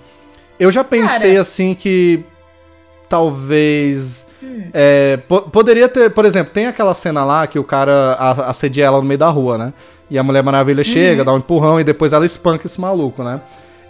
Eu 0.58 0.70
já 0.72 0.82
pensei 0.82 1.32
Cara. 1.32 1.40
assim 1.42 1.74
que 1.74 2.24
talvez. 3.08 4.24
é, 4.72 5.18
po- 5.28 5.42
poderia 5.42 5.88
ter, 5.88 6.10
por 6.10 6.24
exemplo, 6.24 6.52
tem 6.52 6.66
aquela 6.66 6.94
cena 6.94 7.24
lá 7.24 7.46
que 7.46 7.58
o 7.58 7.64
cara 7.64 8.14
assedia 8.46 8.84
ela 8.84 8.98
no 8.98 9.04
meio 9.04 9.18
da 9.18 9.28
rua, 9.28 9.58
né? 9.58 9.72
E 10.10 10.18
a 10.18 10.22
Mulher 10.22 10.42
Maravilha 10.42 10.82
chega, 10.84 11.24
dá 11.24 11.32
um 11.32 11.38
empurrão 11.38 11.78
e 11.80 11.84
depois 11.84 12.12
ela 12.12 12.24
espanca 12.24 12.66
esse 12.66 12.80
maluco, 12.80 13.22
né? 13.22 13.40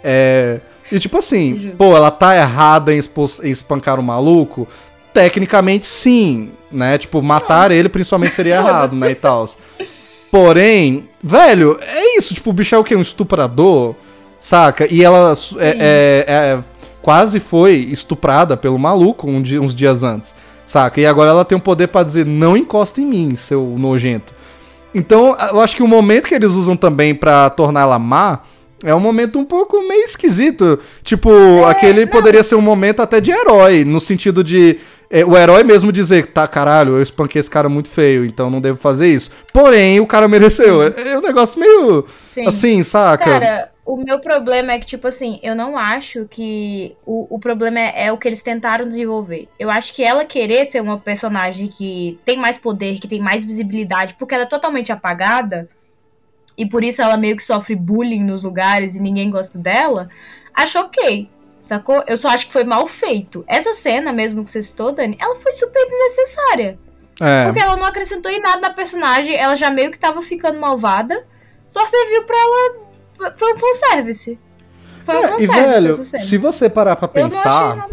É, 0.03 0.59
e 0.91 0.99
tipo 0.99 1.17
assim, 1.17 1.71
pô, 1.77 1.95
ela 1.95 2.09
tá 2.11 2.35
errada 2.35 2.93
em, 2.93 2.99
em 3.43 3.49
espancar 3.51 3.99
o 3.99 4.03
maluco? 4.03 4.67
Tecnicamente 5.13 5.85
sim, 5.85 6.51
né? 6.71 6.97
Tipo, 6.97 7.21
matar 7.21 7.71
ele 7.71 7.87
principalmente 7.89 8.33
seria 8.35 8.55
errado, 8.59 8.95
né? 8.95 9.11
E 9.11 9.15
tal. 9.15 9.47
Porém, 10.31 11.09
velho, 11.23 11.79
é 11.81 12.17
isso. 12.17 12.33
Tipo, 12.33 12.49
o 12.51 12.53
bicho 12.53 12.75
é 12.75 12.77
o 12.77 12.83
quê? 12.83 12.95
Um 12.95 13.01
estuprador? 13.01 13.95
Saca? 14.39 14.91
E 14.91 15.03
ela 15.03 15.35
su- 15.35 15.59
é- 15.59 15.75
é- 15.79 16.25
é- 16.27 16.59
quase 17.01 17.39
foi 17.39 17.87
estuprada 17.91 18.55
pelo 18.57 18.77
maluco 18.79 19.27
um 19.29 19.41
dia- 19.41 19.61
uns 19.61 19.73
dias 19.75 20.03
antes. 20.03 20.33
Saca? 20.65 21.01
E 21.01 21.05
agora 21.05 21.31
ela 21.31 21.43
tem 21.43 21.57
o 21.57 21.61
poder 21.61 21.87
pra 21.87 22.03
dizer: 22.03 22.25
não 22.25 22.55
encosta 22.55 23.01
em 23.01 23.05
mim, 23.05 23.35
seu 23.35 23.75
nojento. 23.77 24.33
Então, 24.93 25.35
eu 25.51 25.61
acho 25.61 25.75
que 25.75 25.83
o 25.83 25.87
momento 25.87 26.27
que 26.27 26.35
eles 26.35 26.51
usam 26.51 26.75
também 26.75 27.13
pra 27.13 27.49
tornar 27.49 27.81
ela 27.81 27.99
má 27.99 28.39
é 28.83 28.93
um 28.95 28.99
momento 28.99 29.37
um 29.37 29.45
pouco 29.45 29.81
meio 29.87 30.03
esquisito. 30.03 30.79
Tipo, 31.03 31.29
aquele 31.65 32.07
poderia 32.07 32.41
ser 32.43 32.55
um 32.55 32.61
momento 32.61 33.01
até 33.01 33.19
de 33.21 33.29
herói, 33.31 33.83
no 33.83 33.99
sentido 33.99 34.43
de 34.43 34.77
é, 35.11 35.25
o 35.25 35.35
herói 35.37 35.63
mesmo 35.63 35.91
dizer, 35.91 36.27
tá, 36.27 36.47
caralho, 36.47 36.93
eu 36.97 37.01
espanquei 37.01 37.39
esse 37.39 37.49
cara 37.49 37.67
muito 37.67 37.89
feio, 37.89 38.23
então 38.25 38.49
não 38.49 38.61
devo 38.61 38.77
fazer 38.79 39.07
isso. 39.07 39.29
Porém, 39.51 39.99
o 39.99 40.05
cara 40.07 40.27
mereceu. 40.27 40.81
É, 40.83 40.93
é 41.13 41.17
um 41.17 41.21
negócio 41.21 41.59
meio 41.59 42.05
Sim. 42.25 42.47
assim, 42.47 42.83
saca? 42.83 43.25
Cara, 43.25 43.69
o 43.89 43.97
meu 43.97 44.19
problema 44.19 44.73
é 44.73 44.79
que, 44.79 44.85
tipo 44.85 45.07
assim, 45.07 45.39
eu 45.41 45.55
não 45.55 45.75
acho 45.75 46.27
que 46.29 46.95
o, 47.03 47.25
o 47.35 47.39
problema 47.39 47.79
é, 47.79 48.05
é 48.05 48.11
o 48.11 48.19
que 48.19 48.27
eles 48.27 48.43
tentaram 48.43 48.87
desenvolver. 48.87 49.49
Eu 49.57 49.67
acho 49.71 49.95
que 49.95 50.03
ela 50.03 50.23
querer 50.23 50.67
ser 50.67 50.79
uma 50.79 50.99
personagem 50.99 51.65
que 51.65 52.19
tem 52.23 52.37
mais 52.37 52.59
poder, 52.59 52.99
que 52.99 53.07
tem 53.07 53.19
mais 53.19 53.43
visibilidade, 53.43 54.13
porque 54.13 54.35
ela 54.35 54.43
é 54.43 54.47
totalmente 54.47 54.91
apagada, 54.91 55.67
e 56.55 56.67
por 56.67 56.83
isso 56.83 57.01
ela 57.01 57.17
meio 57.17 57.35
que 57.35 57.43
sofre 57.43 57.75
bullying 57.75 58.23
nos 58.23 58.43
lugares 58.43 58.93
e 58.93 59.01
ninguém 59.01 59.31
gosta 59.31 59.57
dela, 59.57 60.07
acho 60.53 60.79
ok. 60.79 61.27
Sacou? 61.59 62.03
Eu 62.05 62.15
só 62.15 62.29
acho 62.29 62.45
que 62.45 62.53
foi 62.53 62.63
mal 62.63 62.85
feito. 62.85 63.43
Essa 63.47 63.73
cena 63.73 64.13
mesmo 64.13 64.43
que 64.43 64.51
você 64.51 64.61
citou, 64.61 64.91
Dani, 64.91 65.17
ela 65.19 65.35
foi 65.35 65.51
super 65.53 65.83
desnecessária. 65.87 66.77
É. 67.19 67.45
Porque 67.45 67.59
ela 67.59 67.75
não 67.75 67.87
acrescentou 67.87 68.31
em 68.31 68.39
nada 68.39 68.61
na 68.61 68.69
personagem, 68.69 69.35
ela 69.35 69.55
já 69.55 69.71
meio 69.71 69.89
que 69.89 69.97
tava 69.97 70.21
ficando 70.21 70.59
malvada, 70.59 71.25
só 71.67 71.83
serviu 71.87 72.23
pra 72.25 72.37
ela. 72.37 72.88
Foi 73.35 73.53
um 73.53 73.57
fanservice. 73.57 74.39
Foi 75.03 75.15
um 75.15 75.19
É, 75.19 75.23
e 75.23 75.27
fanservice 75.47 75.47
velho, 75.71 75.89
essa 75.89 76.03
cena. 76.03 76.23
se 76.23 76.37
você 76.37 76.69
parar 76.69 76.95
pra 76.95 77.07
pensar, 77.07 77.87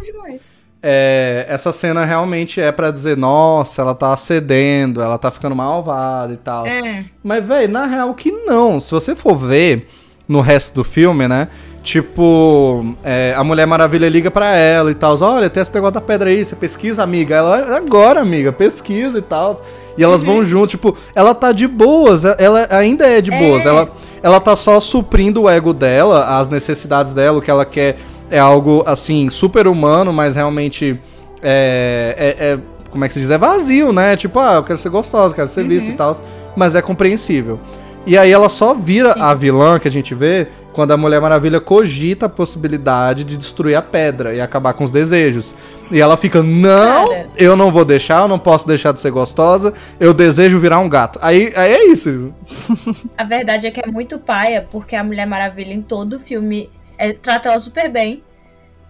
é, 0.83 1.47
essa 1.49 1.72
cena 1.72 2.05
realmente 2.05 2.61
é 2.61 2.70
pra 2.70 2.91
dizer, 2.91 3.16
nossa, 3.16 3.83
ela 3.83 3.95
tá 3.95 4.16
cedendo, 4.16 5.03
ela 5.03 5.18
tá 5.18 5.31
ficando 5.31 5.57
malvada 5.57 6.33
e 6.33 6.37
tal. 6.37 6.66
É. 6.66 7.05
Mas, 7.24 7.45
velho, 7.45 7.72
na 7.72 7.87
real 7.87 8.14
que 8.14 8.31
não. 8.31 8.81
Se 8.81 8.91
você 8.93 9.14
for 9.16 9.37
ver 9.37 9.89
no 10.29 10.41
resto 10.41 10.74
do 10.74 10.85
filme, 10.85 11.27
né? 11.27 11.49
Tipo, 11.83 12.97
é, 13.05 13.33
a 13.37 13.45
Mulher 13.45 13.64
Maravilha 13.66 14.09
liga 14.09 14.29
pra 14.31 14.55
ela 14.55 14.91
e 14.91 14.95
tal. 14.95 15.16
Olha, 15.22 15.49
tem 15.49 15.61
esse 15.62 15.72
negócio 15.72 15.95
da 15.95 16.01
pedra 16.01 16.31
aí, 16.31 16.45
você 16.45 16.57
pesquisa, 16.57 17.03
amiga. 17.03 17.37
Ela, 17.37 17.77
agora, 17.77 18.20
amiga, 18.20 18.53
pesquisa 18.53 19.18
e 19.18 19.22
tal. 19.22 19.61
E 19.97 20.05
elas 20.05 20.22
vão 20.22 20.44
junto, 20.44 20.70
tipo, 20.70 20.97
ela 21.14 21.34
tá 21.34 21.53
de 21.53 21.66
boas, 21.66 22.24
ela 22.24 22.66
ainda 22.70 23.07
é 23.07 23.20
de 23.20 23.30
boas. 23.30 23.64
É. 23.64 23.68
Ela, 23.68 23.90
ela 24.22 24.40
tá 24.40 24.55
só 24.55 24.78
suprindo 24.80 25.42
o 25.42 25.49
ego 25.51 25.72
dela, 25.72 26.38
as 26.38 26.49
necessidades 26.49 27.12
dela, 27.12 27.38
o 27.38 27.42
que 27.42 27.51
ela 27.51 27.64
quer 27.64 27.97
é 28.30 28.38
algo, 28.38 28.82
assim, 28.86 29.30
super 29.30 29.66
humano, 29.66 30.12
mas 30.12 30.34
realmente 30.36 30.99
é, 31.42 32.34
é- 32.38 32.47
é- 32.53 32.59
como 32.90 33.05
é 33.05 33.09
que 33.09 33.14
se 33.14 33.20
diz? 33.20 33.30
É 33.30 33.38
vazio, 33.38 33.92
né? 33.92 34.16
Tipo, 34.16 34.38
ah, 34.38 34.55
eu 34.55 34.62
quero 34.64 34.78
ser 34.78 34.88
gostosa, 34.88 35.34
quero 35.34 35.49
ser 35.49 35.66
vista 35.66 35.88
e 35.88 35.92
tal. 35.92 36.16
Mas 36.57 36.74
é 36.74 36.80
compreensível. 36.80 37.61
E 38.07 38.16
aí 38.16 38.30
ela 38.32 38.49
só 38.49 38.72
vira 38.72 39.12
a 39.18 39.34
vilã 39.34 39.78
que 39.78 39.88
a 39.88 39.90
gente 39.90 40.14
vê 40.14 40.49
quando 40.77 40.91
a 40.91 40.97
Mulher 40.99 41.22
Maravilha 41.22 41.59
cogita 41.59 42.27
a 42.27 42.29
possibilidade 42.29 43.24
de 43.24 43.39
destruir 43.39 43.74
a 43.74 43.81
pedra 43.81 44.35
e 44.35 44.43
acabar 44.43 44.74
com 44.74 44.85
os 44.85 44.91
desejos. 44.91 45.55
E 45.91 45.99
ela 45.99 46.18
fica, 46.18 46.43
não, 46.43 47.07
Cara. 47.07 47.29
eu 47.35 47.57
não 47.57 47.72
vou 47.72 47.83
deixar, 47.83 48.20
eu 48.20 48.29
não 48.29 48.39
posso 48.39 48.66
deixar 48.66 48.93
de 48.93 49.01
ser 49.01 49.11
gostosa, 49.11 49.72
eu 49.99 50.12
desejo 50.12 50.61
virar 50.61 50.79
um 50.81 50.89
gato. 50.89 51.18
Aí, 51.22 51.51
aí 51.57 51.72
é 51.72 51.87
isso. 51.87 52.35
A 53.16 53.24
verdade 53.24 53.66
é 53.66 53.70
que 53.70 53.81
é 53.81 53.87
muito 53.87 54.18
paia, 54.18 54.68
porque 54.70 54.95
a 54.95 55.03
Mulher 55.03 55.27
Maravilha 55.27 55.72
em 55.72 55.81
todo 55.81 56.16
o 56.16 56.20
filme 56.20 56.68
é, 56.99 57.14
trata 57.14 57.49
ela 57.49 57.59
super 57.61 57.89
bem. 57.89 58.22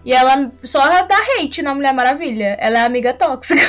E 0.03 0.11
ela 0.11 0.51
só 0.63 0.81
dá 1.03 1.17
hate 1.39 1.61
na 1.61 1.73
Mulher 1.73 1.93
Maravilha. 1.93 2.57
Ela 2.59 2.79
é 2.79 2.85
amiga 2.85 3.13
tóxica. 3.13 3.61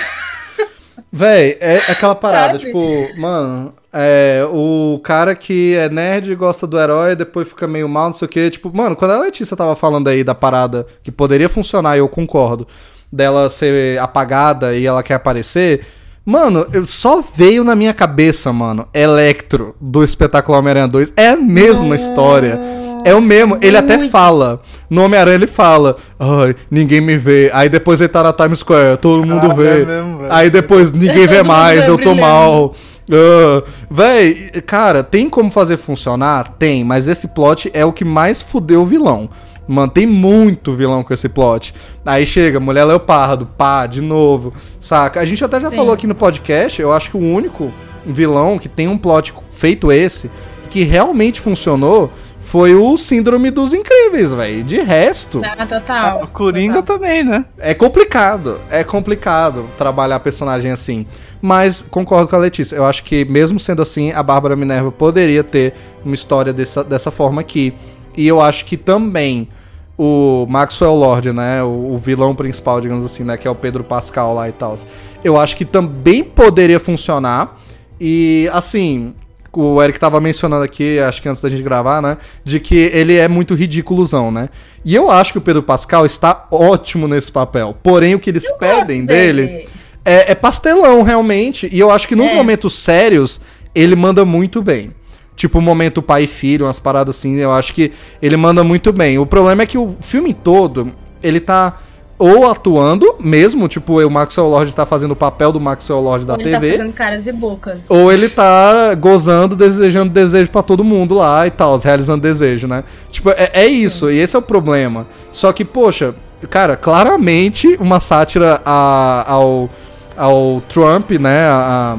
Véi, 1.12 1.56
é 1.60 1.76
aquela 1.88 2.16
parada, 2.16 2.54
Sabe? 2.58 2.64
tipo, 2.64 3.20
mano, 3.20 3.74
é, 3.92 4.46
o 4.52 5.00
cara 5.02 5.34
que 5.34 5.74
é 5.76 5.88
nerd 5.88 6.30
e 6.30 6.34
gosta 6.34 6.66
do 6.66 6.78
herói, 6.78 7.16
depois 7.16 7.48
fica 7.48 7.66
meio 7.66 7.88
mal, 7.88 8.06
não 8.06 8.12
sei 8.12 8.26
o 8.26 8.28
que. 8.28 8.50
Tipo, 8.50 8.70
mano, 8.74 8.94
quando 8.96 9.12
a 9.12 9.20
Letícia 9.20 9.56
tava 9.56 9.74
falando 9.74 10.08
aí 10.08 10.22
da 10.22 10.34
parada 10.34 10.86
que 11.02 11.10
poderia 11.10 11.48
funcionar, 11.48 11.96
e 11.96 12.00
eu 12.00 12.08
concordo, 12.08 12.66
dela 13.10 13.48
ser 13.48 13.98
apagada 14.00 14.74
e 14.74 14.84
ela 14.86 15.02
quer 15.02 15.14
aparecer. 15.14 15.80
Mano, 16.24 16.66
eu- 16.74 16.84
só 16.84 17.22
veio 17.34 17.64
na 17.64 17.74
minha 17.74 17.94
cabeça, 17.94 18.52
mano, 18.52 18.86
Electro 18.92 19.74
do 19.80 20.04
espetáculo 20.04 20.58
Homem-Aranha 20.58 20.86
2. 20.88 21.12
É 21.16 21.28
a 21.30 21.36
mesma 21.36 21.96
história. 21.96 22.60
É 23.04 23.14
o 23.14 23.22
mesmo. 23.22 23.56
Ele 23.62 23.76
até 23.78 24.08
fala. 24.08 24.60
No 24.90 25.04
Homem-Aranha 25.04 25.36
ele 25.36 25.46
fala. 25.46 25.96
Ai, 26.18 26.54
ninguém 26.70 27.00
me 27.00 27.16
vê. 27.16 27.48
Aí 27.54 27.70
depois 27.70 27.98
ele 28.00 28.08
tá 28.10 28.22
na 28.22 28.32
Times 28.34 28.58
Square, 28.58 28.98
todo 28.98 29.24
mundo 29.24 29.48
Caralho, 29.48 29.56
vê. 29.56 29.82
é 29.82 29.84
mesmo. 29.86 30.20
Aí 30.28 30.50
depois 30.50 30.92
ninguém 30.92 31.26
vê 31.26 31.40
mais, 31.44 31.88
eu 31.88 31.96
tô 31.96 32.14
mal. 32.14 32.74
Ah, 33.10 33.62
véi, 33.90 34.34
cara, 34.66 35.02
tem 35.02 35.28
como 35.28 35.50
fazer 35.50 35.76
funcionar? 35.76 36.54
Tem, 36.58 36.84
mas 36.84 37.08
esse 37.08 37.28
plot 37.28 37.70
é 37.72 37.84
o 37.84 37.92
que 37.92 38.04
mais 38.04 38.42
fudeu 38.42 38.82
o 38.82 38.86
vilão. 38.86 39.30
Mano, 39.66 39.92
tem 39.92 40.06
muito 40.06 40.72
vilão 40.72 41.04
com 41.04 41.12
esse 41.12 41.28
plot. 41.28 41.74
Aí 42.04 42.24
chega, 42.24 42.58
Mulher 42.58 42.84
Leopardo, 42.84 43.44
pá, 43.44 43.86
de 43.86 44.00
novo, 44.00 44.52
saca? 44.80 45.20
A 45.20 45.24
gente 45.26 45.44
até 45.44 45.60
já 45.60 45.68
Sim. 45.68 45.76
falou 45.76 45.92
aqui 45.92 46.06
no 46.06 46.14
podcast, 46.14 46.80
eu 46.80 46.90
acho 46.90 47.10
que 47.10 47.16
o 47.18 47.20
único 47.20 47.70
vilão 48.06 48.58
que 48.58 48.68
tem 48.68 48.88
um 48.88 48.96
plot 48.96 49.34
feito 49.50 49.92
esse, 49.92 50.30
que 50.70 50.84
realmente 50.84 51.40
funcionou, 51.40 52.10
foi 52.48 52.74
o 52.74 52.96
Síndrome 52.96 53.50
dos 53.50 53.74
Incríveis, 53.74 54.32
velho. 54.32 54.64
De 54.64 54.80
resto, 54.80 55.42
Ah, 55.44 55.66
total. 55.66 56.24
O 56.24 56.26
Coringa 56.28 56.82
total. 56.82 56.96
também, 56.98 57.22
né? 57.22 57.44
é 57.58 57.74
complicado, 57.74 58.58
é 58.70 58.82
complicado 58.82 59.66
trabalhar 59.76 60.18
personagem 60.20 60.70
assim. 60.72 61.06
Mas 61.42 61.84
concordo 61.90 62.26
com 62.26 62.36
a 62.36 62.38
Letícia. 62.38 62.74
Eu 62.74 62.86
acho 62.86 63.04
que, 63.04 63.22
mesmo 63.26 63.60
sendo 63.60 63.82
assim, 63.82 64.12
a 64.12 64.22
Bárbara 64.22 64.56
Minerva 64.56 64.90
poderia 64.90 65.44
ter 65.44 65.74
uma 66.02 66.14
história 66.14 66.50
dessa, 66.50 66.82
dessa 66.82 67.10
forma 67.10 67.42
aqui. 67.42 67.74
E 68.16 68.26
eu 68.26 68.40
acho 68.40 68.64
que 68.64 68.78
também 68.78 69.50
o 69.98 70.46
Maxwell 70.48 70.94
Lord, 70.94 71.32
né? 71.34 71.62
O, 71.62 71.92
o 71.92 71.98
vilão 71.98 72.34
principal, 72.34 72.80
digamos 72.80 73.04
assim, 73.04 73.24
né? 73.24 73.36
Que 73.36 73.46
é 73.46 73.50
o 73.50 73.54
Pedro 73.54 73.84
Pascal 73.84 74.34
lá 74.34 74.48
e 74.48 74.52
tal. 74.52 74.74
Eu 75.22 75.38
acho 75.38 75.54
que 75.54 75.66
também 75.66 76.24
poderia 76.24 76.80
funcionar. 76.80 77.58
E 78.00 78.48
assim. 78.54 79.12
O 79.60 79.82
Eric 79.82 79.98
tava 79.98 80.20
mencionando 80.20 80.62
aqui, 80.62 81.00
acho 81.00 81.20
que 81.20 81.28
antes 81.28 81.42
da 81.42 81.48
gente 81.48 81.62
gravar, 81.64 82.00
né? 82.00 82.16
De 82.44 82.60
que 82.60 82.76
ele 82.76 83.16
é 83.16 83.26
muito 83.26 83.54
ridículozão, 83.54 84.30
né? 84.30 84.50
E 84.84 84.94
eu 84.94 85.10
acho 85.10 85.32
que 85.32 85.38
o 85.38 85.40
Pedro 85.40 85.64
Pascal 85.64 86.06
está 86.06 86.46
ótimo 86.50 87.08
nesse 87.08 87.32
papel. 87.32 87.76
Porém, 87.82 88.14
o 88.14 88.20
que 88.20 88.30
eles 88.30 88.48
pedem 88.52 89.04
dele 89.04 89.66
é, 90.04 90.30
é 90.30 90.34
pastelão, 90.36 91.02
realmente. 91.02 91.68
E 91.72 91.78
eu 91.78 91.90
acho 91.90 92.06
que 92.06 92.14
nos 92.14 92.30
É. 92.30 92.34
momentos 92.36 92.72
sérios, 92.74 93.40
ele 93.74 93.96
manda 93.96 94.24
muito 94.24 94.62
bem. 94.62 94.92
Tipo, 95.34 95.58
o 95.58 95.62
momento 95.62 96.00
pai 96.00 96.22
e 96.22 96.26
filho, 96.28 96.66
umas 96.66 96.78
paradas 96.78 97.16
assim, 97.16 97.36
eu 97.38 97.52
acho 97.52 97.74
que 97.74 97.90
ele 98.22 98.36
manda 98.36 98.62
muito 98.62 98.92
bem. 98.92 99.18
O 99.18 99.26
problema 99.26 99.62
é 99.62 99.66
que 99.66 99.76
o 99.78 99.96
filme 100.00 100.32
todo, 100.34 100.92
ele 101.20 101.40
tá 101.40 101.78
ou 102.18 102.50
atuando 102.50 103.14
mesmo, 103.20 103.68
tipo, 103.68 104.00
o 104.04 104.10
Maxwell 104.10 104.48
Lord 104.48 104.74
tá 104.74 104.84
fazendo 104.84 105.12
o 105.12 105.16
papel 105.16 105.52
do 105.52 105.60
Maxwell 105.60 106.00
Lord 106.00 106.24
da 106.24 106.34
Ele 106.34 106.44
TV. 106.44 106.70
tá 106.72 106.76
fazendo 106.78 106.92
caras 106.92 107.26
e 107.26 107.32
bocas. 107.32 107.84
Ou 107.88 108.12
ele 108.12 108.28
tá 108.28 108.94
gozando, 108.96 109.54
desejando 109.54 110.10
desejo 110.12 110.50
pra 110.50 110.62
todo 110.62 110.82
mundo 110.82 111.14
lá 111.14 111.46
e 111.46 111.50
tal, 111.50 111.78
realizando 111.78 112.20
desejo, 112.22 112.66
né? 112.66 112.82
Tipo, 113.10 113.30
é, 113.30 113.50
é 113.52 113.66
isso, 113.66 114.10
e 114.10 114.18
esse 114.18 114.34
é 114.34 114.38
o 114.38 114.42
problema. 114.42 115.06
Só 115.30 115.52
que, 115.52 115.64
poxa, 115.64 116.14
cara, 116.50 116.76
claramente 116.76 117.76
uma 117.80 118.00
sátira 118.00 118.60
a- 118.64 119.24
ao, 119.28 119.70
ao 120.16 120.60
Trump, 120.68 121.12
né? 121.12 121.46
A, 121.48 121.98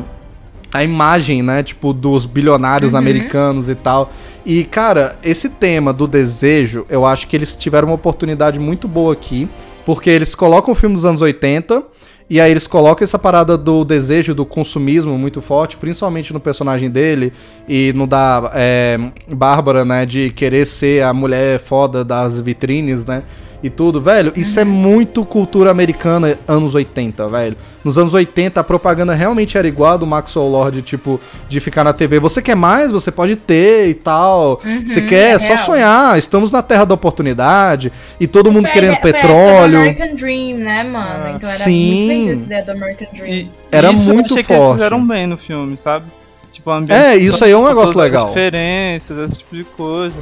a 0.74 0.84
imagem, 0.84 1.42
né? 1.42 1.64
Tipo, 1.64 1.94
dos 1.94 2.26
bilionários 2.26 2.94
americanos 2.94 3.70
e 3.70 3.76
tal. 3.76 4.12
E, 4.46 4.64
cara, 4.64 5.18
esse 5.24 5.50
tema 5.50 5.92
do 5.94 6.08
desejo, 6.08 6.86
eu 6.90 7.06
acho 7.06 7.28
que 7.28 7.36
eles 7.36 7.56
tiveram 7.56 7.88
uma 7.88 7.96
oportunidade 7.96 8.60
muito 8.60 8.88
boa 8.88 9.14
aqui, 9.14 9.48
porque 9.86 10.10
eles 10.10 10.36
colocam 10.36 10.72
o 10.72 10.76
filme 10.76 10.96
dos 10.96 11.06
anos 11.06 11.22
80. 11.22 11.84
E 12.30 12.40
aí 12.40 12.52
eles 12.52 12.68
colocam 12.68 13.04
essa 13.04 13.18
parada 13.18 13.58
do 13.58 13.84
desejo, 13.84 14.36
do 14.36 14.46
consumismo 14.46 15.18
muito 15.18 15.42
forte, 15.42 15.76
principalmente 15.78 16.32
no 16.32 16.40
personagem 16.40 16.88
dele 16.88 17.34
e 17.68 17.92
no 17.96 18.06
da 18.06 18.52
é, 18.54 19.00
Bárbara, 19.28 19.84
né, 19.84 20.06
de 20.06 20.30
querer 20.30 20.68
ser 20.68 21.04
a 21.04 21.12
mulher 21.12 21.60
foda 21.60 22.06
das 22.06 22.40
vitrines, 22.40 23.04
né, 23.04 23.24
e 23.62 23.70
tudo, 23.70 24.02
velho, 24.02 24.32
isso 24.36 24.60
é 24.60 24.64
muito 24.64 25.26
cultura 25.26 25.70
americana 25.70 26.38
anos 26.48 26.74
80, 26.76 27.28
velho. 27.28 27.58
Nos 27.84 27.98
anos 27.98 28.14
80 28.14 28.60
a 28.60 28.64
propaganda 28.64 29.14
realmente 29.14 29.58
era 29.58 29.68
igual 29.68 29.94
a 29.94 29.98
do 29.98 30.06
Maxwell 30.08 30.48
Lord, 30.48 30.82
tipo, 30.82 31.20
de 31.48 31.60
ficar 31.60 31.84
na 31.84 31.92
TV, 31.94 32.20
você 32.20 32.42
quer 32.42 32.56
mais, 32.56 32.92
você 32.92 33.12
pode 33.12 33.36
ter 33.36 33.90
e 33.90 33.94
tal. 33.94 34.62
Você 34.86 35.02
quer, 35.02 35.32
é 35.32 35.34
é 35.34 35.40
só 35.40 35.54
real. 35.54 35.66
sonhar, 35.66 36.18
estamos 36.20 36.52
na 36.52 36.62
terra 36.62 36.86
da 36.86 36.94
oportunidade 36.94 37.92
e 38.20 38.28
todo 38.28 38.52
mundo 38.52 38.70
querendo 38.70 38.98
petróleo. 38.98 39.80
American 39.80 40.16
Dream, 40.16 40.58
né, 40.58 40.84
mano? 40.84 41.26
Ah, 41.26 41.32
então 41.36 41.50
era 41.50 41.60
sim. 41.60 41.96
muito 41.96 42.08
bem 42.08 42.30
essa 42.32 42.44
ideia 42.46 42.64
do 42.64 42.72
American 42.72 43.08
Dream. 43.14 43.28
E 43.28 43.52
Era 43.72 43.92
isso 43.92 44.02
muito 44.04 44.34
eu 44.34 44.36
achei 44.36 44.44
que 44.44 44.48
forte. 44.48 44.62
eles 44.64 44.74
fizeram 44.76 45.08
bem 45.08 45.28
no 45.28 45.38
filme, 45.38 45.78
sabe? 45.84 46.06
Tipo, 46.54 46.72
É, 46.90 47.16
isso 47.16 47.44
aí 47.44 47.52
é 47.52 47.58
um 47.58 47.68
negócio 47.68 47.92
as 47.92 47.96
legal. 47.96 48.28
Referências, 48.28 49.18
esse 49.18 49.38
tipo 49.40 49.56
de 49.56 49.64
coisa. 49.64 50.16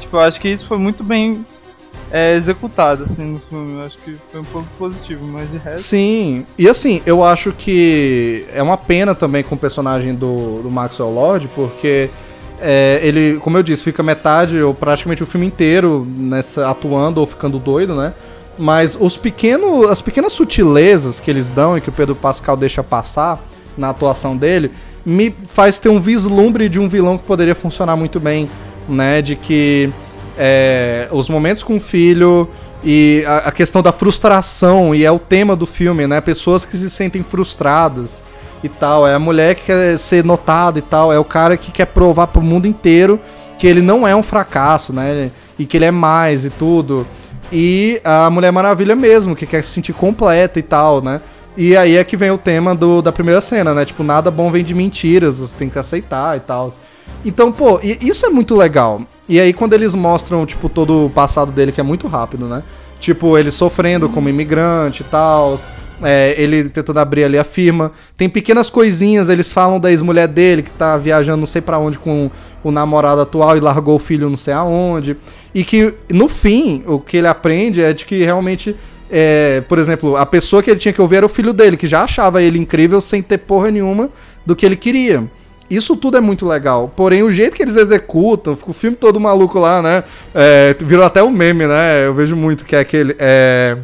Tipo, 0.00 0.16
eu 0.16 0.20
acho 0.20 0.40
que 0.40 0.48
isso 0.48 0.66
foi 0.66 0.78
muito 0.78 1.04
bem 1.04 1.44
é, 2.14 2.36
executado, 2.36 3.08
assim, 3.10 3.24
no 3.24 3.40
filme. 3.40 3.74
Eu 3.74 3.86
acho 3.86 3.98
que 3.98 4.16
foi 4.30 4.40
um 4.40 4.44
pouco 4.44 4.68
positivo, 4.78 5.26
mas 5.26 5.50
de 5.50 5.58
resto. 5.58 5.80
Sim, 5.80 6.46
e 6.56 6.68
assim, 6.68 7.02
eu 7.04 7.24
acho 7.24 7.50
que 7.50 8.46
é 8.54 8.62
uma 8.62 8.76
pena 8.76 9.16
também 9.16 9.42
com 9.42 9.56
o 9.56 9.58
personagem 9.58 10.14
do, 10.14 10.62
do 10.62 10.70
Maxwell 10.70 11.10
Lord, 11.10 11.48
porque 11.56 12.08
é, 12.60 13.00
ele, 13.02 13.40
como 13.40 13.58
eu 13.58 13.64
disse, 13.64 13.82
fica 13.82 14.00
metade 14.00 14.62
ou 14.62 14.72
praticamente 14.72 15.24
o 15.24 15.26
filme 15.26 15.44
inteiro 15.44 16.06
nessa 16.08 16.70
atuando 16.70 17.20
ou 17.20 17.26
ficando 17.26 17.58
doido, 17.58 17.96
né? 17.96 18.14
Mas 18.56 18.96
os 18.98 19.16
pequenos, 19.16 19.90
as 19.90 20.00
pequenas 20.00 20.32
sutilezas 20.32 21.18
que 21.18 21.28
eles 21.28 21.48
dão 21.48 21.76
e 21.76 21.80
que 21.80 21.88
o 21.88 21.92
Pedro 21.92 22.14
Pascal 22.14 22.56
deixa 22.56 22.84
passar 22.84 23.44
na 23.76 23.88
atuação 23.90 24.36
dele 24.36 24.70
me 25.04 25.34
faz 25.48 25.78
ter 25.78 25.88
um 25.88 26.00
vislumbre 26.00 26.68
de 26.68 26.78
um 26.78 26.88
vilão 26.88 27.18
que 27.18 27.24
poderia 27.24 27.56
funcionar 27.56 27.96
muito 27.96 28.20
bem, 28.20 28.48
né? 28.88 29.20
De 29.20 29.34
que 29.34 29.92
é, 30.38 31.08
os 31.10 31.28
momentos 31.28 31.62
com 31.62 31.76
o 31.76 31.80
filho 31.80 32.48
e 32.84 33.24
a, 33.26 33.48
a 33.48 33.52
questão 33.52 33.82
da 33.82 33.92
frustração, 33.92 34.94
e 34.94 35.04
é 35.04 35.10
o 35.10 35.18
tema 35.18 35.56
do 35.56 35.66
filme, 35.66 36.06
né? 36.06 36.20
Pessoas 36.20 36.64
que 36.64 36.76
se 36.76 36.90
sentem 36.90 37.22
frustradas 37.22 38.22
e 38.62 38.68
tal. 38.68 39.06
É 39.06 39.14
a 39.14 39.18
mulher 39.18 39.54
que 39.54 39.64
quer 39.64 39.98
ser 39.98 40.24
notada 40.24 40.78
e 40.78 40.82
tal. 40.82 41.12
É 41.12 41.18
o 41.18 41.24
cara 41.24 41.56
que 41.56 41.70
quer 41.70 41.86
provar 41.86 42.28
pro 42.28 42.42
mundo 42.42 42.66
inteiro 42.66 43.20
que 43.58 43.66
ele 43.66 43.80
não 43.80 44.06
é 44.06 44.14
um 44.14 44.22
fracasso, 44.22 44.92
né? 44.92 45.30
E 45.58 45.64
que 45.64 45.76
ele 45.76 45.84
é 45.84 45.90
mais 45.90 46.44
e 46.44 46.50
tudo. 46.50 47.06
E 47.52 48.00
a 48.04 48.28
Mulher 48.30 48.50
Maravilha 48.50 48.96
mesmo, 48.96 49.36
que 49.36 49.46
quer 49.46 49.62
se 49.62 49.70
sentir 49.70 49.92
completa 49.92 50.58
e 50.58 50.62
tal, 50.62 51.00
né? 51.00 51.20
E 51.56 51.76
aí 51.76 51.96
é 51.96 52.02
que 52.02 52.16
vem 52.16 52.30
o 52.30 52.38
tema 52.38 52.74
do, 52.74 53.00
da 53.00 53.12
primeira 53.12 53.40
cena, 53.40 53.72
né? 53.72 53.84
Tipo, 53.84 54.02
nada 54.02 54.30
bom 54.30 54.50
vem 54.50 54.64
de 54.64 54.74
mentiras, 54.74 55.38
você 55.38 55.54
tem 55.56 55.68
que 55.68 55.78
aceitar 55.78 56.36
e 56.36 56.40
tal. 56.40 56.72
Então, 57.24 57.52
pô, 57.52 57.78
isso 57.82 58.26
é 58.26 58.28
muito 58.28 58.56
legal. 58.56 59.02
E 59.28 59.40
aí, 59.40 59.52
quando 59.52 59.72
eles 59.72 59.94
mostram, 59.94 60.44
tipo, 60.44 60.68
todo 60.68 61.06
o 61.06 61.10
passado 61.10 61.50
dele, 61.50 61.72
que 61.72 61.80
é 61.80 61.84
muito 61.84 62.06
rápido, 62.06 62.46
né? 62.46 62.62
Tipo, 63.00 63.38
ele 63.38 63.50
sofrendo 63.50 64.08
como 64.08 64.28
imigrante 64.28 65.02
e 65.02 65.04
tal. 65.04 65.58
É, 66.02 66.34
ele 66.36 66.68
tentando 66.68 66.98
abrir 66.98 67.24
ali 67.24 67.38
a 67.38 67.44
firma. 67.44 67.92
Tem 68.16 68.28
pequenas 68.28 68.68
coisinhas, 68.68 69.28
eles 69.28 69.52
falam 69.52 69.78
da 69.78 69.90
ex-mulher 69.90 70.26
dele, 70.26 70.62
que 70.62 70.70
tá 70.70 70.96
viajando 70.96 71.38
não 71.38 71.46
sei 71.46 71.62
pra 71.62 71.78
onde 71.78 71.98
com 71.98 72.30
o 72.62 72.70
namorado 72.70 73.20
atual 73.20 73.56
e 73.56 73.60
largou 73.60 73.96
o 73.96 73.98
filho 73.98 74.28
não 74.28 74.36
sei 74.36 74.52
aonde. 74.52 75.16
E 75.54 75.64
que, 75.64 75.94
no 76.10 76.28
fim, 76.28 76.82
o 76.86 76.98
que 76.98 77.16
ele 77.16 77.28
aprende 77.28 77.80
é 77.80 77.92
de 77.92 78.04
que 78.04 78.22
realmente. 78.24 78.76
é, 79.10 79.62
por 79.68 79.78
exemplo, 79.78 80.16
a 80.16 80.26
pessoa 80.26 80.62
que 80.62 80.70
ele 80.70 80.80
tinha 80.80 80.92
que 80.92 81.00
ouvir 81.00 81.16
era 81.16 81.26
o 81.26 81.28
filho 81.28 81.52
dele, 81.52 81.76
que 81.76 81.86
já 81.86 82.02
achava 82.02 82.42
ele 82.42 82.58
incrível 82.58 83.00
sem 83.00 83.22
ter 83.22 83.38
porra 83.38 83.70
nenhuma 83.70 84.10
do 84.44 84.56
que 84.56 84.66
ele 84.66 84.76
queria. 84.76 85.24
Isso 85.70 85.96
tudo 85.96 86.16
é 86.16 86.20
muito 86.20 86.46
legal. 86.46 86.92
Porém, 86.94 87.22
o 87.22 87.30
jeito 87.30 87.56
que 87.56 87.62
eles 87.62 87.76
executam, 87.76 88.54
fica 88.54 88.70
o 88.70 88.74
filme 88.74 88.96
todo 88.96 89.18
maluco 89.18 89.58
lá, 89.58 89.80
né? 89.80 90.04
É, 90.34 90.76
virou 90.80 91.04
até 91.04 91.22
um 91.22 91.30
meme, 91.30 91.66
né? 91.66 92.06
Eu 92.06 92.14
vejo 92.14 92.36
muito 92.36 92.64
que 92.64 92.76
é 92.76 92.80
aquele. 92.80 93.16
É, 93.18 93.76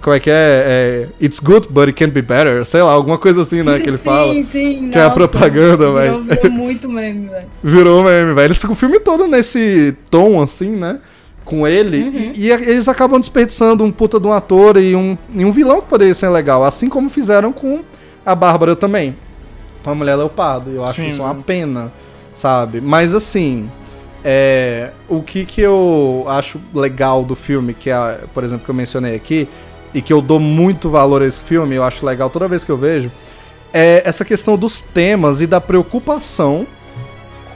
Como 0.00 0.16
é 0.16 0.20
que 0.20 0.30
é? 0.30 0.32
é? 0.32 1.24
It's 1.24 1.38
good, 1.38 1.68
but 1.70 1.88
it 1.88 1.92
can 1.92 2.08
be 2.08 2.22
better. 2.22 2.64
Sei 2.64 2.80
lá, 2.80 2.92
alguma 2.92 3.18
coisa 3.18 3.42
assim, 3.42 3.62
né? 3.62 3.78
Que 3.80 3.90
ele 3.90 3.98
sim, 3.98 4.04
fala. 4.04 4.32
Sim, 4.44 4.88
Que 4.90 4.98
é 4.98 5.02
a 5.02 5.10
propaganda, 5.10 5.92
velho. 5.92 6.22
Virou, 6.22 6.36
virou 6.42 6.50
muito 6.50 6.88
meme, 6.88 7.28
velho. 7.28 7.46
Virou 7.62 8.04
meme, 8.04 8.34
velho. 8.34 8.46
Eles 8.46 8.56
ficam 8.56 8.72
o 8.72 8.76
filme 8.76 8.98
todo 8.98 9.26
nesse 9.26 9.94
tom, 10.10 10.42
assim, 10.42 10.70
né? 10.70 11.00
Com 11.44 11.68
ele. 11.68 12.02
Uhum. 12.02 12.32
E, 12.34 12.46
e 12.46 12.50
eles 12.50 12.88
acabam 12.88 13.20
desperdiçando 13.20 13.84
um 13.84 13.90
puta 13.90 14.18
de 14.18 14.26
um 14.26 14.32
ator 14.32 14.78
e 14.78 14.96
um, 14.96 15.18
e 15.34 15.44
um 15.44 15.52
vilão 15.52 15.82
que 15.82 15.88
poderia 15.88 16.14
ser 16.14 16.30
legal. 16.30 16.64
Assim 16.64 16.88
como 16.88 17.10
fizeram 17.10 17.52
com 17.52 17.80
a 18.24 18.34
Bárbara 18.34 18.74
também. 18.74 19.16
Com 19.82 19.90
a 19.90 19.94
Mulher 19.94 20.16
Leopardo. 20.16 20.70
Eu 20.70 20.84
acho 20.84 21.00
Sim, 21.00 21.08
isso 21.08 21.22
uma 21.22 21.34
pena, 21.34 21.92
sabe? 22.32 22.80
Mas 22.80 23.14
assim. 23.14 23.70
É, 24.22 24.90
o 25.08 25.22
que 25.22 25.46
que 25.46 25.62
eu 25.62 26.26
acho 26.28 26.60
legal 26.74 27.24
do 27.24 27.34
filme, 27.34 27.72
que 27.72 27.88
é, 27.88 28.20
por 28.34 28.44
exemplo, 28.44 28.66
que 28.66 28.70
eu 28.70 28.74
mencionei 28.74 29.14
aqui, 29.14 29.48
e 29.94 30.00
que 30.02 30.12
eu 30.12 30.20
dou 30.20 30.38
muito 30.38 30.90
valor 30.90 31.22
a 31.22 31.26
esse 31.26 31.42
filme, 31.42 31.74
eu 31.74 31.82
acho 31.82 32.04
legal 32.04 32.30
toda 32.30 32.46
vez 32.46 32.62
que 32.62 32.70
eu 32.70 32.76
vejo, 32.76 33.10
é 33.72 34.02
essa 34.04 34.24
questão 34.24 34.56
dos 34.56 34.82
temas 34.82 35.40
e 35.40 35.46
da 35.46 35.60
preocupação 35.60 36.66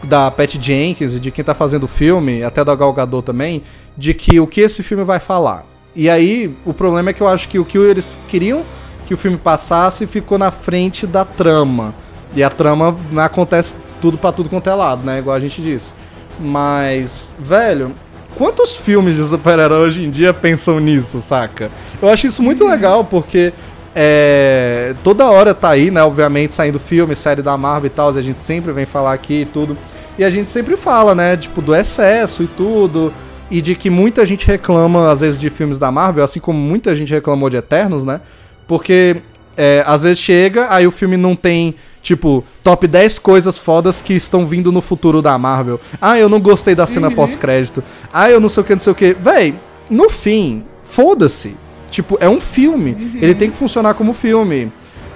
da 0.03 0.31
Pat 0.31 0.57
Jenkins 0.61 1.15
e 1.15 1.21
de 1.21 1.31
quem 1.31 1.45
tá 1.45 1.55
fazendo 1.55 1.85
o 1.85 1.89
filme, 1.89 2.43
até 2.43 2.65
da 2.65 2.75
Gal 2.75 2.93
Gadot 2.93 3.25
também, 3.25 3.63
de 3.97 4.13
que 4.13 4.39
o 4.39 4.47
que 4.47 4.61
esse 4.61 4.83
filme 4.83 5.05
vai 5.05 5.19
falar. 5.19 5.65
E 5.95 6.11
aí, 6.11 6.55
o 6.65 6.75
problema 6.75 7.11
é 7.11 7.13
que 7.13 7.21
eu 7.21 7.29
acho 7.29 7.49
que 7.49 7.59
o 7.59 7.65
que 7.65 7.79
eles 7.79 8.19
queriam 8.29 8.65
que 9.07 9.15
o 9.15 9.17
filme 9.17 9.37
passasse 9.37 10.07
ficou 10.07 10.39
na 10.39 10.51
frente 10.51 11.07
da 11.07 11.25
trama. 11.25 11.95
E 12.35 12.43
a 12.43 12.51
trama 12.51 12.97
acontece 13.17 13.75
tudo 14.01 14.19
pra 14.19 14.33
tudo 14.33 14.49
quanto 14.49 14.69
é 14.69 14.75
lado, 14.75 15.05
né? 15.05 15.19
Igual 15.19 15.37
a 15.37 15.41
gente 15.41 15.63
disse. 15.63 15.93
Mas, 16.39 17.35
velho, 17.39 17.95
quantos 18.37 18.77
filmes 18.77 19.17
de 19.17 19.25
super-herói 19.27 19.87
hoje 19.87 20.05
em 20.05 20.11
dia 20.11 20.35
pensam 20.35 20.81
nisso, 20.81 21.21
saca? 21.21 21.71
Eu 22.03 22.09
acho 22.09 22.27
isso 22.27 22.43
muito 22.43 22.67
legal, 22.67 23.05
porque 23.05 23.53
é, 23.95 24.95
toda 25.05 25.31
hora 25.31 25.55
tá 25.55 25.71
aí, 25.71 25.91
né? 25.91 26.03
Obviamente, 26.03 26.53
saindo 26.53 26.79
filme, 26.81 27.15
série 27.15 27.43
da 27.43 27.57
Marvel 27.57 27.87
e 27.87 27.91
tal, 27.91 28.15
e 28.15 28.19
a 28.19 28.23
gente 28.23 28.41
sempre 28.41 28.73
vem 28.73 28.85
falar 28.85 29.13
aqui 29.13 29.43
e 29.43 29.45
tudo. 29.45 29.77
E 30.19 30.25
a 30.25 30.31
gente 30.31 30.51
sempre 30.51 30.77
fala, 30.77 31.15
né? 31.15 31.37
Tipo, 31.37 31.63
do 31.63 31.75
excesso 31.75 32.43
e 32.43 32.47
tudo. 32.47 33.13
E 33.51 33.61
de 33.61 33.75
que 33.75 33.91
muita 33.91 34.27
gente 34.27 34.47
reclama, 34.47 35.11
às 35.11 35.21
vezes, 35.21 35.39
de 35.39 35.51
filmes 35.51 35.79
da 35.79 35.93
Marvel, 35.93 36.25
assim 36.25 36.41
como 36.41 36.59
muita 36.59 36.95
gente 36.95 37.13
reclamou 37.13 37.49
de 37.49 37.57
Eternos, 37.57 38.05
né? 38.05 38.21
Porque 38.67 39.17
é, 39.57 39.85
às 39.87 40.03
vezes 40.03 40.19
chega, 40.19 40.67
aí 40.71 40.87
o 40.87 40.91
filme 40.91 41.17
não 41.17 41.37
tem, 41.37 41.75
tipo, 42.05 42.45
top 42.63 42.87
10 42.87 43.19
coisas 43.19 43.57
fodas 43.57 44.03
que 44.03 44.13
estão 44.13 44.47
vindo 44.47 44.71
no 44.71 44.83
futuro 44.83 45.23
da 45.23 45.37
Marvel. 45.39 45.81
Ah, 45.99 46.19
eu 46.19 46.29
não 46.29 46.39
gostei 46.39 46.75
da 46.75 46.87
cena 46.87 47.11
pós-crédito. 47.11 47.83
Ah, 48.13 48.31
eu 48.31 48.39
não 48.39 48.49
sei 48.51 48.61
o 48.63 48.67
que, 48.67 48.75
não 48.75 48.81
sei 48.81 48.93
o 48.93 48.95
que. 48.95 49.15
Véi, 49.15 49.55
no 49.89 50.11
fim, 50.11 50.65
foda-se. 50.85 51.57
Tipo, 51.91 52.19
é 52.21 52.29
um 52.29 52.41
filme. 52.41 53.19
Ele 53.21 53.35
tem 53.35 53.51
que 53.51 53.57
funcionar 53.57 53.95
como 53.95 54.13
filme. 54.13 54.71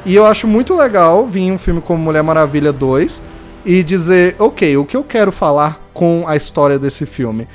E 0.06 0.14
eu 0.14 0.24
acho 0.24 0.46
muito 0.46 0.74
legal 0.74 1.26
vir 1.26 1.52
um 1.52 1.58
filme 1.58 1.82
como 1.82 2.02
Mulher 2.02 2.22
Maravilha 2.22 2.72
2 2.72 3.20
e 3.66 3.82
dizer, 3.82 4.34
ok, 4.38 4.78
o 4.78 4.84
que 4.86 4.96
eu 4.96 5.04
quero 5.04 5.30
falar 5.30 5.78
com 5.92 6.24
a 6.26 6.36
história 6.36 6.78
desse 6.78 7.04
filme? 7.04 7.46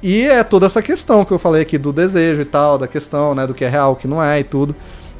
E 0.00 0.22
é 0.22 0.44
toda 0.44 0.66
essa 0.66 0.80
questão 0.80 1.24
que 1.24 1.32
eu 1.32 1.38
falei 1.38 1.62
aqui 1.62 1.76
do 1.76 1.92
desejo 1.92 2.40
e 2.42 2.44
tal, 2.44 2.78
da 2.78 2.86
questão, 2.86 3.34
né, 3.34 3.46
do 3.46 3.54
que 3.54 3.64
é 3.64 3.68
real, 3.68 3.92
o 3.92 3.96
que 3.96 4.06
não 4.06 4.22
é 4.22 4.38
e 4.38 4.44
tudo. 4.44 4.76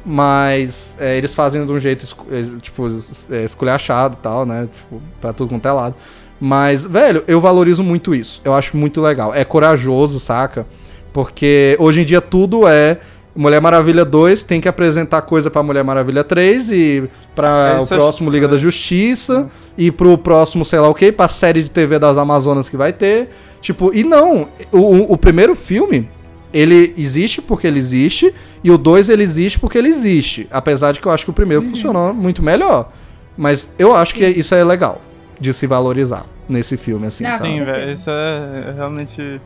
Mas 0.09 0.95
é, 1.01 1.17
eles 1.17 1.35
fazem 1.35 1.65
de 1.65 1.71
um 1.71 1.77
jeito, 1.79 2.05
é, 2.31 2.43
tipo, 2.61 2.87
é, 3.29 3.43
esculachado 3.43 4.15
e 4.17 4.23
tal, 4.23 4.45
né? 4.45 4.69
Tipo, 4.73 5.01
pra 5.19 5.33
tudo 5.33 5.49
quanto 5.49 5.67
é 5.67 5.71
lado. 5.71 5.95
Mas, 6.39 6.85
velho, 6.85 7.25
eu 7.27 7.41
valorizo 7.41 7.83
muito 7.83 8.15
isso. 8.15 8.41
Eu 8.45 8.53
acho 8.53 8.77
muito 8.77 9.01
legal. 9.01 9.33
É 9.35 9.43
corajoso, 9.43 10.17
saca? 10.17 10.65
Porque 11.11 11.75
hoje 11.77 12.01
em 12.01 12.05
dia 12.05 12.21
tudo 12.21 12.65
é. 12.67 12.97
Mulher 13.35 13.61
Maravilha 13.61 14.03
2 14.03 14.41
tem 14.43 14.59
que 14.61 14.67
apresentar 14.67 15.21
coisa 15.23 15.51
pra 15.51 15.61
Mulher 15.61 15.83
Maravilha 15.83 16.23
3 16.23 16.71
e 16.71 17.03
pra 17.35 17.75
É, 17.77 17.79
o 17.79 17.83
é- 17.83 17.85
próximo 17.85 18.31
Liga 18.31 18.45
é. 18.45 18.49
da 18.49 18.57
Justiça 18.57 19.47
e 19.77 19.91
pro 19.91 20.17
próximo, 20.17 20.65
sei 20.65 20.79
lá 20.79 20.87
o 20.87 20.93
que, 20.95 21.11
pra 21.11 21.27
série 21.27 21.61
de 21.61 21.69
TV 21.69 21.99
das 21.99 22.17
Amazonas 22.17 22.67
que 22.69 22.75
vai 22.77 22.91
ter. 22.93 23.29
Tipo, 23.61 23.93
e 23.93 24.03
não, 24.03 24.47
o- 24.71 25.13
o 25.13 25.17
primeiro 25.17 25.53
filme, 25.55 26.09
ele 26.57 26.93
existe 26.97 27.41
porque 27.41 27.67
ele 27.67 27.79
existe, 27.79 28.33
e 28.63 28.71
o 28.71 28.77
2 28.77 29.09
ele 29.09 29.23
existe 29.23 29.59
porque 29.59 29.77
ele 29.77 29.89
existe. 29.89 30.47
Apesar 30.49 30.91
de 30.91 30.99
que 30.99 31.07
eu 31.07 31.11
acho 31.11 31.23
que 31.25 31.29
o 31.29 31.33
primeiro 31.33 31.61
funcionou 31.63 32.13
muito 32.13 32.43
melhor. 32.43 32.91
Mas 33.37 33.69
eu 33.77 33.95
acho 33.95 34.15
que 34.15 34.25
isso 34.25 34.55
é 34.55 34.63
legal 34.63 35.01
de 35.39 35.53
se 35.53 35.67
valorizar 35.67 36.25
nesse 36.49 36.75
filme, 36.77 37.05
assim, 37.07 37.25
Ah, 37.25 37.33
sabe? 37.37 37.55
Sim, 37.55 37.63
velho, 37.63 37.93
isso 37.93 38.09
é, 38.09 38.69
é 38.69 38.73
realmente 38.75 39.39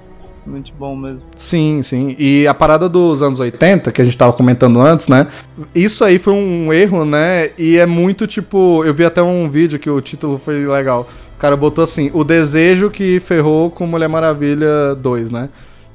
muito 0.45 0.71
bom 0.77 0.95
mesmo. 0.95 1.21
Sim, 1.35 1.81
sim. 1.83 2.15
E 2.17 2.47
a 2.47 2.53
parada 2.53 2.87
dos 2.87 3.21
anos 3.21 3.39
80, 3.39 3.91
que 3.91 4.01
a 4.01 4.05
gente 4.05 4.17
tava 4.17 4.33
comentando 4.33 4.79
antes, 4.79 5.07
né? 5.07 5.27
Isso 5.75 6.03
aí 6.03 6.17
foi 6.17 6.33
um 6.33 6.71
erro, 6.71 7.03
né? 7.05 7.49
E 7.57 7.77
é 7.77 7.85
muito 7.85 8.25
tipo. 8.25 8.83
Eu 8.85 8.93
vi 8.93 9.03
até 9.03 9.21
um 9.21 9.49
vídeo 9.49 9.77
que 9.77 9.89
o 9.89 9.99
título 10.01 10.37
foi 10.39 10.65
legal. 10.65 11.07
O 11.35 11.39
cara 11.39 11.55
botou 11.57 11.83
assim: 11.83 12.09
O 12.13 12.23
desejo 12.23 12.89
que 12.89 13.19
ferrou 13.19 13.69
com 13.69 13.85
Mulher 13.85 14.07
Maravilha 14.07 14.95
2, 14.95 15.29
né? 15.29 15.49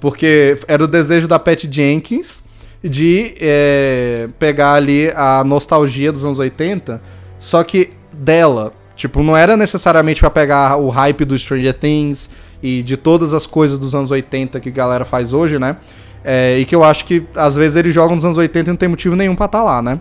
Porque 0.06 0.56
era 0.68 0.84
o 0.84 0.86
desejo 0.86 1.26
da 1.26 1.36
Pat 1.36 1.66
Jenkins 1.68 2.40
de 2.80 3.34
é, 3.40 4.28
pegar 4.38 4.74
ali 4.74 5.10
a 5.16 5.42
nostalgia 5.42 6.12
dos 6.12 6.24
anos 6.24 6.38
80, 6.38 7.02
só 7.40 7.64
que 7.64 7.90
dela. 8.16 8.72
Tipo, 8.94 9.20
não 9.20 9.36
era 9.36 9.56
necessariamente 9.56 10.20
pra 10.20 10.30
pegar 10.30 10.76
o 10.76 10.90
hype 10.90 11.24
do 11.24 11.36
Stranger 11.36 11.74
Things 11.74 12.30
e 12.62 12.84
de 12.84 12.96
todas 12.96 13.34
as 13.34 13.48
coisas 13.48 13.80
dos 13.80 13.96
anos 13.96 14.12
80 14.12 14.60
que 14.60 14.68
a 14.68 14.72
galera 14.72 15.04
faz 15.04 15.32
hoje, 15.32 15.58
né? 15.58 15.76
É, 16.22 16.56
e 16.56 16.64
que 16.64 16.76
eu 16.76 16.84
acho 16.84 17.04
que 17.04 17.26
às 17.34 17.56
vezes 17.56 17.74
eles 17.74 17.92
jogam 17.92 18.14
nos 18.14 18.24
anos 18.24 18.38
80 18.38 18.70
e 18.70 18.70
não 18.70 18.76
tem 18.76 18.88
motivo 18.88 19.16
nenhum 19.16 19.34
pra 19.34 19.46
estar 19.46 19.64
lá, 19.64 19.82
né? 19.82 20.00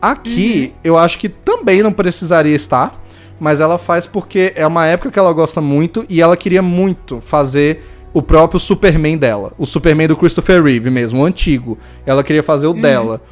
Aqui, 0.00 0.72
eu 0.82 0.96
acho 0.96 1.18
que 1.18 1.28
também 1.28 1.82
não 1.82 1.92
precisaria 1.92 2.56
estar, 2.56 3.04
mas 3.38 3.60
ela 3.60 3.76
faz 3.76 4.06
porque 4.06 4.54
é 4.56 4.66
uma 4.66 4.86
época 4.86 5.10
que 5.10 5.18
ela 5.18 5.32
gosta 5.34 5.60
muito 5.60 6.06
e 6.08 6.22
ela 6.22 6.38
queria 6.38 6.62
muito 6.62 7.20
fazer 7.20 7.82
o 8.12 8.22
próprio 8.22 8.60
Superman 8.60 9.16
dela. 9.16 9.52
O 9.58 9.66
Superman 9.66 10.08
do 10.08 10.16
Christopher 10.16 10.62
Reeve 10.62 10.90
mesmo, 10.90 11.20
o 11.20 11.24
antigo. 11.24 11.78
Ela 12.04 12.22
queria 12.22 12.42
fazer 12.42 12.66
o 12.66 12.74
dela. 12.74 13.22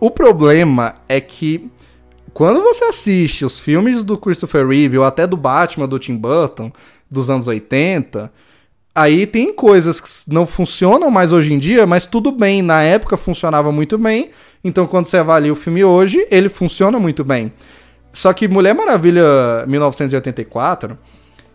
O 0.00 0.10
problema 0.10 0.94
é 1.08 1.20
que 1.20 1.70
quando 2.32 2.62
você 2.62 2.84
assiste 2.84 3.44
os 3.44 3.60
filmes 3.60 4.02
do 4.02 4.16
Christopher 4.16 4.66
Reeve 4.66 4.98
ou 4.98 5.04
até 5.04 5.26
do 5.26 5.36
Batman 5.36 5.86
do 5.86 5.98
Tim 5.98 6.16
Burton 6.16 6.72
dos 7.10 7.28
anos 7.28 7.46
80, 7.46 8.32
aí 8.94 9.26
tem 9.26 9.52
coisas 9.52 10.00
que 10.00 10.08
não 10.26 10.46
funcionam 10.46 11.10
mais 11.10 11.30
hoje 11.30 11.52
em 11.52 11.58
dia, 11.58 11.86
mas 11.86 12.06
tudo 12.06 12.32
bem, 12.32 12.62
na 12.62 12.82
época 12.82 13.16
funcionava 13.18 13.70
muito 13.70 13.98
bem. 13.98 14.30
Então 14.64 14.86
quando 14.86 15.06
você 15.06 15.18
avalia 15.18 15.52
o 15.52 15.56
filme 15.56 15.84
hoje, 15.84 16.26
ele 16.30 16.48
funciona 16.48 16.98
muito 16.98 17.22
bem. 17.22 17.52
Só 18.12 18.32
que 18.32 18.48
Mulher 18.48 18.74
Maravilha 18.74 19.66
1984, 19.66 20.98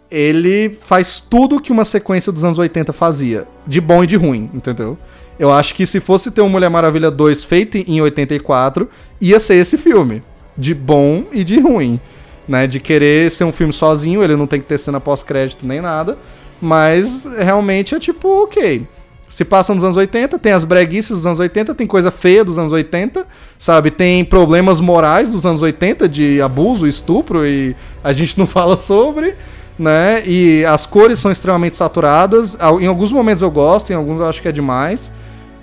ele 0.09 0.77
faz 0.81 1.19
tudo 1.19 1.59
que 1.59 1.71
uma 1.71 1.85
sequência 1.85 2.31
dos 2.31 2.43
anos 2.43 2.57
80 2.57 2.93
fazia, 2.93 3.47
de 3.65 3.81
bom 3.81 4.03
e 4.03 4.07
de 4.07 4.15
ruim, 4.15 4.49
entendeu? 4.53 4.97
Eu 5.39 5.51
acho 5.51 5.75
que 5.75 5.85
se 5.85 5.99
fosse 5.99 6.31
ter 6.31 6.41
um 6.41 6.49
Mulher 6.49 6.69
Maravilha 6.69 7.11
2 7.11 7.43
feito 7.43 7.77
em 7.77 8.01
84, 8.01 8.89
ia 9.21 9.39
ser 9.39 9.55
esse 9.55 9.77
filme, 9.77 10.23
de 10.57 10.73
bom 10.73 11.25
e 11.31 11.43
de 11.43 11.59
ruim, 11.59 11.99
né? 12.47 12.65
De 12.65 12.79
querer 12.79 13.29
ser 13.29 13.43
um 13.43 13.51
filme 13.51 13.73
sozinho, 13.73 14.23
ele 14.23 14.35
não 14.35 14.47
tem 14.47 14.59
que 14.59 14.67
ter 14.67 14.77
cena 14.77 14.99
pós-crédito 14.99 15.67
nem 15.67 15.81
nada, 15.81 16.17
mas 16.61 17.25
realmente 17.37 17.93
é 17.93 17.99
tipo, 17.99 18.43
ok. 18.43 18.87
Se 19.29 19.43
passa 19.43 19.75
nos 19.75 19.83
anos 19.83 19.97
80, 19.97 20.39
tem 20.39 20.53
as 20.53 20.63
breguices 20.63 21.17
dos 21.17 21.25
anos 21.25 21.39
80, 21.39 21.75
tem 21.75 21.85
coisa 21.85 22.09
feia 22.09 22.45
dos 22.45 22.57
anos 22.57 22.71
80, 22.71 23.27
sabe? 23.59 23.91
Tem 23.91 24.23
problemas 24.23 24.79
morais 24.79 25.29
dos 25.29 25.45
anos 25.45 25.61
80 25.61 26.07
de 26.07 26.41
abuso, 26.41 26.87
estupro 26.87 27.45
e 27.45 27.75
a 28.01 28.13
gente 28.13 28.39
não 28.39 28.47
fala 28.47 28.77
sobre, 28.77 29.35
né? 29.77 30.23
E 30.25 30.65
as 30.65 30.85
cores 30.85 31.19
são 31.19 31.31
extremamente 31.31 31.75
saturadas. 31.75 32.57
Em 32.79 32.87
alguns 32.87 33.11
momentos 33.11 33.41
eu 33.41 33.51
gosto, 33.51 33.91
em 33.91 33.95
alguns 33.95 34.19
eu 34.19 34.27
acho 34.27 34.41
que 34.41 34.47
é 34.47 34.51
demais. 34.51 35.11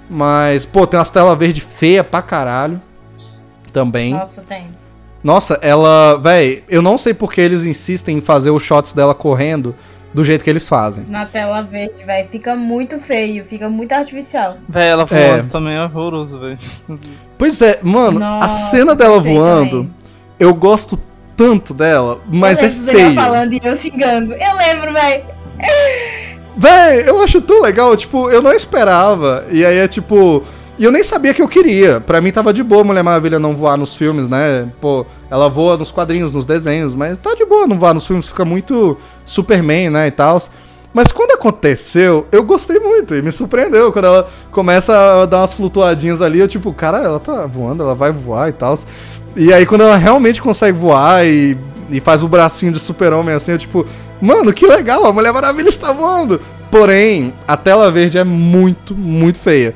Mas, 0.08 0.66
pô, 0.66 0.86
tem 0.86 0.98
umas 0.98 1.10
telas 1.10 1.36
verde 1.38 1.60
feia 1.60 2.04
pra 2.04 2.20
caralho. 2.22 2.80
Também. 3.72 4.12
Nossa, 4.14 4.42
tem. 4.42 4.68
Nossa, 5.22 5.58
ela. 5.62 6.16
Véi, 6.22 6.62
eu 6.68 6.82
não 6.82 6.96
sei 6.98 7.14
porque 7.14 7.40
eles 7.40 7.64
insistem 7.64 8.18
em 8.18 8.20
fazer 8.20 8.50
os 8.50 8.62
shots 8.62 8.92
dela 8.92 9.14
correndo 9.14 9.74
do 10.12 10.22
jeito 10.22 10.44
que 10.44 10.50
eles 10.50 10.68
fazem. 10.68 11.04
Na 11.08 11.26
tela 11.26 11.60
verde, 11.62 12.04
velho. 12.04 12.28
Fica 12.28 12.54
muito 12.54 13.00
feio, 13.00 13.44
fica 13.44 13.68
muito 13.68 13.92
artificial. 13.92 14.58
Véi, 14.68 14.86
ela 14.88 15.04
É. 15.10 15.36
voando 15.36 15.50
também 15.50 15.74
é 15.74 15.82
horroroso, 15.84 16.38
velho. 16.38 16.58
Pois 17.36 17.60
é, 17.62 17.80
mano, 17.82 18.18
a 18.24 18.40
Nossa, 18.40 18.70
cena 18.70 18.94
dela 18.94 19.18
voando, 19.18 19.70
também. 19.78 19.94
eu 20.38 20.54
gosto 20.54 20.96
tanto 21.36 21.74
dela, 21.74 22.20
mas 22.30 22.60
eu 22.60 22.68
é 22.68 22.70
feio. 22.70 23.14
falando 23.14 23.52
e 23.52 23.60
eu 23.62 23.76
xingando. 23.76 24.34
Eu 24.34 24.56
lembro, 24.56 24.92
velho. 24.92 25.24
Véi, 26.56 27.08
eu 27.08 27.20
acho 27.20 27.40
tão 27.40 27.60
legal, 27.60 27.96
tipo, 27.96 28.30
eu 28.30 28.40
não 28.40 28.52
esperava. 28.52 29.44
E 29.50 29.64
aí 29.64 29.78
é 29.78 29.88
tipo. 29.88 30.42
E 30.76 30.84
eu 30.84 30.90
nem 30.90 31.02
sabia 31.04 31.32
que 31.32 31.42
eu 31.42 31.48
queria. 31.48 32.00
Pra 32.00 32.20
mim 32.20 32.32
tava 32.32 32.52
de 32.52 32.62
boa 32.62 32.82
Mulher 32.82 33.02
Maravilha 33.02 33.38
não 33.38 33.54
voar 33.54 33.76
nos 33.76 33.94
filmes, 33.94 34.28
né? 34.28 34.68
Pô, 34.80 35.06
ela 35.30 35.48
voa 35.48 35.76
nos 35.76 35.92
quadrinhos, 35.92 36.32
nos 36.32 36.46
desenhos, 36.46 36.94
mas 36.94 37.16
tá 37.18 37.34
de 37.34 37.44
boa 37.44 37.66
não 37.66 37.78
voar 37.78 37.94
nos 37.94 38.06
filmes, 38.06 38.26
fica 38.26 38.44
muito 38.44 38.96
Superman, 39.24 39.90
né? 39.90 40.08
E 40.08 40.10
tal. 40.10 40.40
Mas 40.92 41.10
quando 41.10 41.32
aconteceu, 41.32 42.26
eu 42.30 42.44
gostei 42.44 42.78
muito 42.78 43.16
e 43.16 43.22
me 43.22 43.32
surpreendeu. 43.32 43.92
Quando 43.92 44.04
ela 44.04 44.28
começa 44.52 45.22
a 45.22 45.26
dar 45.26 45.38
umas 45.38 45.52
flutuadinhas 45.52 46.22
ali, 46.22 46.38
eu 46.38 46.46
tipo, 46.46 46.72
cara, 46.72 46.98
ela 46.98 47.18
tá 47.18 47.46
voando, 47.46 47.82
ela 47.82 47.96
vai 47.96 48.12
voar 48.12 48.48
e 48.48 48.52
tal. 48.52 48.78
E 49.36 49.52
aí 49.52 49.66
quando 49.66 49.82
ela 49.82 49.96
realmente 49.96 50.40
consegue 50.40 50.78
voar 50.78 51.24
e, 51.26 51.56
e 51.90 52.00
faz 52.00 52.22
o 52.22 52.28
bracinho 52.28 52.72
de 52.72 52.78
super-homem 52.78 53.34
assim, 53.34 53.52
eu 53.52 53.58
tipo, 53.58 53.84
mano, 54.20 54.52
que 54.52 54.66
legal, 54.66 55.04
a 55.06 55.12
Mulher 55.12 55.32
Maravilha 55.32 55.68
está 55.68 55.92
voando. 55.92 56.40
Porém, 56.70 57.32
a 57.46 57.56
tela 57.56 57.90
verde 57.90 58.18
é 58.18 58.24
muito, 58.24 58.94
muito 58.94 59.38
feia. 59.38 59.74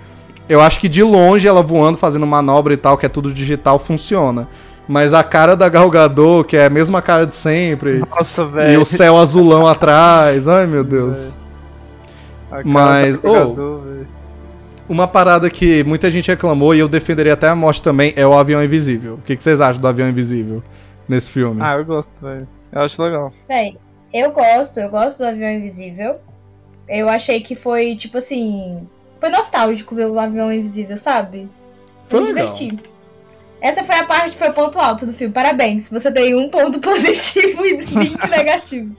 Eu 0.48 0.60
acho 0.60 0.80
que 0.80 0.88
de 0.88 1.02
longe 1.02 1.46
ela 1.46 1.62
voando, 1.62 1.98
fazendo 1.98 2.26
manobra 2.26 2.72
e 2.72 2.76
tal, 2.76 2.96
que 2.96 3.04
é 3.04 3.08
tudo 3.08 3.32
digital, 3.32 3.78
funciona. 3.78 4.48
Mas 4.88 5.12
a 5.12 5.22
cara 5.22 5.54
da 5.54 5.68
Galgador, 5.68 6.44
que 6.44 6.56
é 6.56 6.64
a 6.64 6.70
mesma 6.70 7.02
cara 7.02 7.26
de 7.26 7.34
sempre. 7.34 8.02
Nossa, 8.10 8.42
E 8.42 8.46
velho. 8.46 8.80
o 8.80 8.86
céu 8.86 9.18
azulão 9.18 9.66
atrás. 9.66 10.48
Ai, 10.48 10.66
meu 10.66 10.82
Deus. 10.82 11.36
Cara 12.48 12.62
mas- 12.64 13.18
velho. 13.18 13.82
Uma 14.88 15.06
parada 15.06 15.50
que 15.50 15.84
muita 15.84 16.10
gente 16.10 16.28
reclamou 16.28 16.74
e 16.74 16.78
eu 16.78 16.88
defenderia 16.88 17.34
até 17.34 17.48
a 17.48 17.54
morte 17.54 17.82
também 17.82 18.12
é 18.16 18.26
o 18.26 18.32
avião 18.32 18.62
invisível. 18.64 19.14
O 19.14 19.18
que, 19.18 19.36
que 19.36 19.42
vocês 19.42 19.60
acham 19.60 19.80
do 19.80 19.86
avião 19.86 20.08
invisível 20.08 20.62
nesse 21.06 21.30
filme? 21.30 21.60
Ah, 21.62 21.74
eu 21.76 21.84
gosto, 21.84 22.10
velho. 22.22 22.48
Eu 22.72 22.80
acho 22.80 23.02
legal. 23.02 23.32
Véi, 23.46 23.76
eu 24.12 24.30
gosto, 24.32 24.80
eu 24.80 24.88
gosto 24.88 25.18
do 25.18 25.26
avião 25.26 25.50
invisível. 25.50 26.18
Eu 26.88 27.08
achei 27.08 27.40
que 27.40 27.54
foi, 27.54 27.96
tipo 27.96 28.16
assim. 28.18 28.86
Foi 29.20 29.28
nostálgico 29.28 29.94
ver 29.94 30.06
o 30.06 30.18
avião 30.18 30.50
invisível, 30.52 30.96
sabe? 30.96 31.48
Foi 32.08 32.20
Me 32.20 32.32
legal. 32.32 32.46
diverti. 32.52 32.78
Essa 33.60 33.82
foi 33.84 33.96
a 33.96 34.04
parte 34.04 34.32
que 34.32 34.38
foi 34.38 34.50
ponto 34.52 34.78
alto 34.78 35.04
do 35.04 35.12
filme. 35.12 35.34
Parabéns. 35.34 35.90
Você 35.90 36.10
tem 36.10 36.34
um 36.34 36.48
ponto 36.48 36.78
positivo 36.80 37.66
e 37.66 37.76
20 37.76 38.24
negativos. 38.30 38.96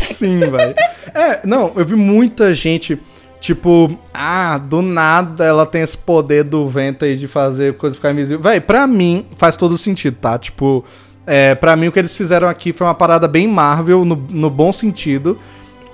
Sim, 0.00 0.40
velho. 0.40 0.74
É, 1.14 1.40
não, 1.46 1.72
eu 1.74 1.84
vi 1.84 1.94
muita 1.96 2.54
gente, 2.54 3.00
tipo, 3.40 3.96
ah, 4.12 4.58
do 4.58 4.82
nada 4.82 5.44
ela 5.44 5.64
tem 5.64 5.82
esse 5.82 5.96
poder 5.96 6.44
do 6.44 6.68
vento 6.68 7.04
aí 7.04 7.16
de 7.16 7.28
fazer 7.28 7.76
coisa 7.76 7.96
ficar 7.96 8.12
invisível. 8.12 8.42
Véi, 8.42 8.60
pra 8.60 8.86
mim 8.86 9.26
faz 9.36 9.56
todo 9.56 9.78
sentido, 9.78 10.16
tá? 10.20 10.38
Tipo, 10.38 10.84
é, 11.26 11.54
pra 11.54 11.76
mim 11.76 11.88
o 11.88 11.92
que 11.92 11.98
eles 11.98 12.16
fizeram 12.16 12.48
aqui 12.48 12.72
foi 12.72 12.86
uma 12.86 12.94
parada 12.94 13.28
bem 13.28 13.46
Marvel, 13.46 14.04
no, 14.04 14.16
no 14.30 14.50
bom 14.50 14.72
sentido, 14.72 15.38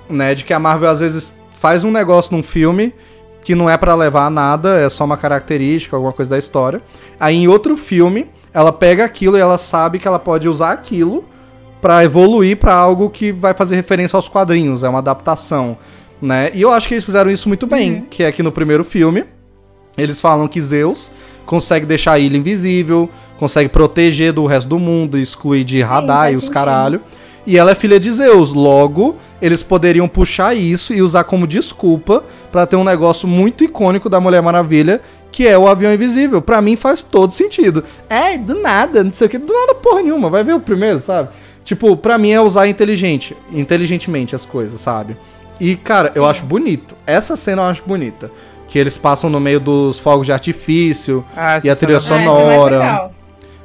né? 0.09 0.33
De 0.33 0.43
que 0.43 0.53
a 0.53 0.59
Marvel 0.59 0.89
às 0.89 0.99
vezes 0.99 1.33
faz 1.53 1.83
um 1.83 1.91
negócio 1.91 2.35
num 2.35 2.43
filme 2.43 2.93
que 3.43 3.53
não 3.53 3.69
é 3.69 3.77
pra 3.77 3.93
levar 3.93 4.25
a 4.25 4.29
nada, 4.29 4.79
é 4.79 4.89
só 4.89 5.05
uma 5.05 5.17
característica, 5.17 5.95
alguma 5.95 6.11
coisa 6.11 6.31
da 6.31 6.37
história. 6.37 6.81
Aí 7.19 7.35
em 7.35 7.47
outro 7.47 7.77
filme, 7.77 8.27
ela 8.51 8.73
pega 8.73 9.05
aquilo 9.05 9.37
e 9.37 9.39
ela 9.39 9.57
sabe 9.57 9.99
que 9.99 10.07
ela 10.07 10.17
pode 10.17 10.49
usar 10.49 10.71
aquilo 10.71 11.23
pra 11.79 12.03
evoluir 12.03 12.57
pra 12.57 12.73
algo 12.73 13.09
que 13.09 13.31
vai 13.31 13.53
fazer 13.53 13.75
referência 13.75 14.17
aos 14.17 14.27
quadrinhos, 14.27 14.83
é 14.83 14.89
uma 14.89 14.97
adaptação, 14.97 15.77
né? 16.25 16.51
E 16.53 16.61
eu 16.61 16.71
acho 16.71 16.87
que 16.87 16.95
eles 16.95 17.05
fizeram 17.05 17.29
isso 17.29 17.47
muito 17.47 17.67
bem, 17.67 18.05
que 18.09 18.23
é 18.23 18.31
que 18.31 18.43
no 18.43 18.51
primeiro 18.51 18.83
filme 18.83 19.23
eles 19.97 20.19
falam 20.19 20.47
que 20.47 20.59
Zeus 20.59 21.11
consegue 21.45 21.85
deixar 21.85 22.13
a 22.13 22.19
ilha 22.19 22.37
invisível, 22.37 23.09
consegue 23.37 23.69
proteger 23.69 24.33
do 24.33 24.45
resto 24.45 24.67
do 24.67 24.79
mundo, 24.79 25.17
excluir 25.17 25.63
de 25.63 25.81
radar 25.81 26.33
e 26.33 26.35
os 26.35 26.49
caralho. 26.49 27.01
E 27.47 27.57
ela 27.57 27.71
é 27.71 27.75
filha 27.75 27.99
de 27.99 28.11
Zeus, 28.11 28.51
logo 28.51 29.15
eles 29.39 29.61
poderiam 29.61 30.07
puxar 30.07 30.55
isso 30.55 30.93
e 30.93 31.01
usar 31.01 31.25
como 31.25 31.45
desculpa 31.45 32.23
pra 32.51 32.65
ter 32.65 32.75
um 32.75 32.83
negócio 32.83 33.27
muito 33.27 33.63
icônico 33.63 34.09
da 34.09 34.19
Mulher 34.19 34.41
Maravilha, 34.41 34.99
que 35.31 35.45
é 35.45 35.55
o 35.57 35.67
avião 35.67 35.93
invisível. 35.93 36.41
Pra 36.41 36.61
mim 36.61 36.75
faz 36.75 37.03
todo 37.03 37.31
sentido. 37.31 37.83
É, 38.09 38.35
do 38.37 38.59
nada, 38.59 39.03
não 39.03 39.11
sei 39.11 39.27
o 39.27 39.29
que, 39.29 39.37
do 39.37 39.53
nada 39.53 39.75
porra 39.75 40.01
nenhuma, 40.01 40.29
vai 40.29 40.43
ver 40.43 40.55
o 40.55 40.59
primeiro, 40.59 40.99
sabe? 40.99 41.29
Tipo, 41.63 41.95
pra 41.95 42.17
mim 42.17 42.31
é 42.31 42.41
usar 42.41 42.67
inteligente, 42.67 43.35
inteligentemente 43.51 44.35
as 44.35 44.45
coisas, 44.45 44.81
sabe? 44.81 45.15
E, 45.59 45.75
cara, 45.75 46.11
eu 46.15 46.25
acho 46.25 46.43
bonito. 46.43 46.95
Essa 47.07 47.35
cena 47.35 47.61
eu 47.63 47.67
acho 47.69 47.83
bonita. 47.85 48.29
Que 48.67 48.77
eles 48.79 48.97
passam 48.97 49.29
no 49.29 49.39
meio 49.39 49.59
dos 49.59 49.99
fogos 49.99 50.25
de 50.25 50.33
artifício. 50.33 51.23
Ah, 51.35 51.59
E 51.63 51.69
a 51.69 51.75
trilha 51.75 51.95
Ah, 51.95 51.97
é 51.97 52.01
sonora. 52.01 52.77
legal. 52.79 53.11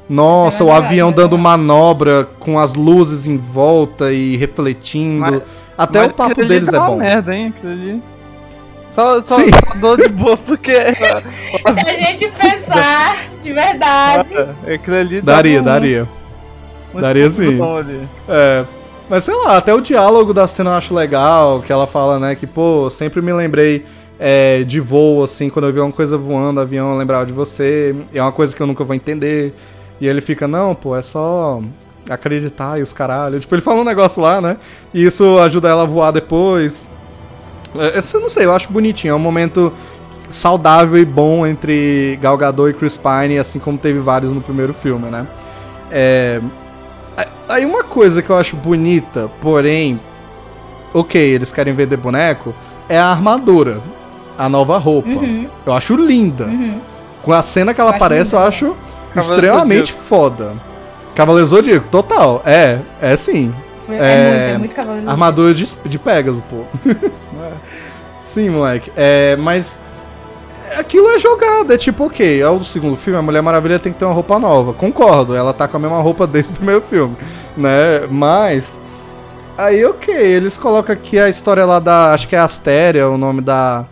Nossa, 0.08 0.62
É 0.62 0.64
o 0.64 0.66
verdade, 0.66 0.86
avião 0.86 1.08
é 1.08 1.12
dando 1.12 1.36
verdade. 1.36 1.42
manobra 1.42 2.28
com 2.38 2.58
as 2.58 2.74
luzes 2.74 3.26
em 3.26 3.36
volta 3.36 4.12
e 4.12 4.36
refletindo. 4.36 5.20
Mas- 5.20 5.42
Até 5.78 6.00
Mas 6.02 6.10
o 6.10 6.14
papo 6.14 6.44
deles 6.44 6.68
é 6.68 6.72
tá 6.72 6.78
uma 6.80 6.86
bom. 6.90 6.96
merda, 6.96 7.34
hein. 7.34 7.54
Só, 8.90 9.22
só, 9.22 9.36
Sim. 9.36 9.50
dou 9.80 9.96
de 9.96 10.08
boa 10.08 10.36
porque. 10.36 10.72
Se 10.94 11.04
a 11.90 11.94
gente 11.94 12.28
pensar 12.32 13.16
de 13.40 13.52
verdade. 13.52 14.34
aquilo 14.74 14.96
ali 14.96 15.20
dá 15.22 15.36
Daria, 15.36 15.60
um- 15.60 15.64
daria. 15.64 16.08
um 16.94 17.00
daria 17.00 17.30
sim. 17.30 17.58
É. 18.28 18.64
Mas 19.10 19.24
sei 19.24 19.34
lá, 19.34 19.56
até 19.56 19.74
o 19.74 19.80
diálogo 19.80 20.32
da 20.32 20.46
cena 20.46 20.70
eu 20.70 20.74
acho 20.74 20.94
legal, 20.94 21.60
que 21.62 21.72
ela 21.72 21.84
fala, 21.84 22.16
né, 22.20 22.36
que, 22.36 22.46
pô, 22.46 22.88
sempre 22.88 23.20
me 23.20 23.32
lembrei 23.32 23.84
é, 24.20 24.62
de 24.62 24.78
voo, 24.78 25.24
assim, 25.24 25.50
quando 25.50 25.66
eu 25.66 25.72
vi 25.72 25.80
uma 25.80 25.90
coisa 25.90 26.16
voando, 26.16 26.60
avião, 26.60 26.92
eu 26.92 26.96
lembrava 26.96 27.26
de 27.26 27.32
você, 27.32 27.92
é 28.14 28.22
uma 28.22 28.30
coisa 28.30 28.54
que 28.54 28.62
eu 28.62 28.68
nunca 28.68 28.84
vou 28.84 28.94
entender. 28.94 29.52
E 30.00 30.06
ele 30.06 30.20
fica, 30.20 30.46
não, 30.46 30.76
pô, 30.76 30.94
é 30.94 31.02
só 31.02 31.60
acreditar 32.08 32.78
e 32.78 32.82
os 32.82 32.92
caralho. 32.92 33.40
Tipo, 33.40 33.56
ele 33.56 33.62
fala 33.62 33.80
um 33.80 33.84
negócio 33.84 34.22
lá, 34.22 34.40
né, 34.40 34.56
e 34.94 35.04
isso 35.04 35.40
ajuda 35.40 35.68
ela 35.68 35.82
a 35.82 35.86
voar 35.86 36.12
depois. 36.12 36.86
É, 37.74 37.98
Isso 37.98 38.16
eu 38.16 38.20
não 38.20 38.30
sei, 38.30 38.44
eu 38.44 38.54
acho 38.54 38.72
bonitinho, 38.72 39.10
é 39.10 39.14
um 39.16 39.18
momento 39.18 39.72
saudável 40.28 40.96
e 40.96 41.04
bom 41.04 41.44
entre 41.44 42.16
Gal 42.22 42.36
Gadot 42.36 42.70
e 42.70 42.74
Chris 42.74 42.96
Pine, 42.96 43.40
assim 43.40 43.58
como 43.58 43.76
teve 43.76 43.98
vários 43.98 44.30
no 44.30 44.40
primeiro 44.40 44.72
filme, 44.72 45.10
né. 45.10 45.26
É, 45.90 46.40
Aí 47.48 47.66
uma 47.66 47.82
coisa 47.82 48.22
que 48.22 48.30
eu 48.30 48.36
acho 48.36 48.54
bonita, 48.56 49.28
porém, 49.40 49.98
ok, 50.94 51.20
eles 51.20 51.52
querem 51.52 51.74
vender 51.74 51.96
boneco, 51.96 52.54
é 52.88 52.98
a 52.98 53.06
armadura, 53.06 53.80
a 54.38 54.48
nova 54.48 54.78
roupa. 54.78 55.08
Uhum, 55.08 55.48
Eu 55.66 55.72
acho 55.72 55.96
linda. 55.96 56.44
uhum. 56.44 56.80
Com 57.22 57.32
a 57.32 57.42
cena 57.42 57.74
que 57.74 57.80
ela 57.80 57.90
Eu 57.90 57.96
aparece, 57.96 58.34
eu 58.34 58.38
acho 58.38 58.76
Cavaleiro 59.14 59.34
extremamente 59.46 59.92
foda. 59.92 60.54
Cavaleiro 61.14 61.46
Zodíaco, 61.46 61.86
total. 61.88 62.40
É, 62.46 62.78
é 63.02 63.16
sim. 63.16 63.52
Foi- 63.86 63.96
É, 63.96 63.98
É, 63.98 64.28
muito, 64.30 64.54
é 64.54 64.58
muito 64.58 64.74
cavaleiro. 64.74 65.10
Armadura 65.10 65.52
de, 65.52 65.68
de 65.84 65.98
Pegasus, 65.98 66.42
pô. 66.48 66.62
É. 66.88 67.52
Sim, 68.24 68.50
moleque. 68.50 68.92
É, 68.96 69.34
mas 69.36 69.76
aquilo 70.78 71.08
é 71.08 71.18
jogado, 71.18 71.72
é 71.72 71.78
tipo, 71.78 72.04
ok, 72.04 72.40
é 72.40 72.48
o 72.48 72.62
segundo 72.64 72.96
filme, 72.96 73.18
a 73.18 73.22
Mulher 73.22 73.42
Maravilha 73.42 73.78
tem 73.78 73.92
que 73.92 73.98
ter 73.98 74.04
uma 74.04 74.14
roupa 74.14 74.38
nova. 74.38 74.72
Concordo, 74.72 75.34
ela 75.34 75.52
tá 75.52 75.66
com 75.68 75.76
a 75.76 75.80
mesma 75.80 76.00
roupa 76.00 76.26
desde 76.26 76.52
o 76.52 76.56
primeiro 76.56 76.82
filme, 76.82 77.16
né? 77.56 78.06
Mas 78.10 78.78
aí, 79.56 79.84
ok, 79.84 80.14
eles 80.14 80.56
colocam 80.56 80.94
aqui 80.94 81.18
a 81.18 81.28
história 81.28 81.64
lá 81.64 81.78
da, 81.78 82.12
acho 82.14 82.28
que 82.28 82.36
é 82.36 82.38
Astéria, 82.38 83.08
o 83.08 83.18
nome 83.18 83.40
da 83.40 83.86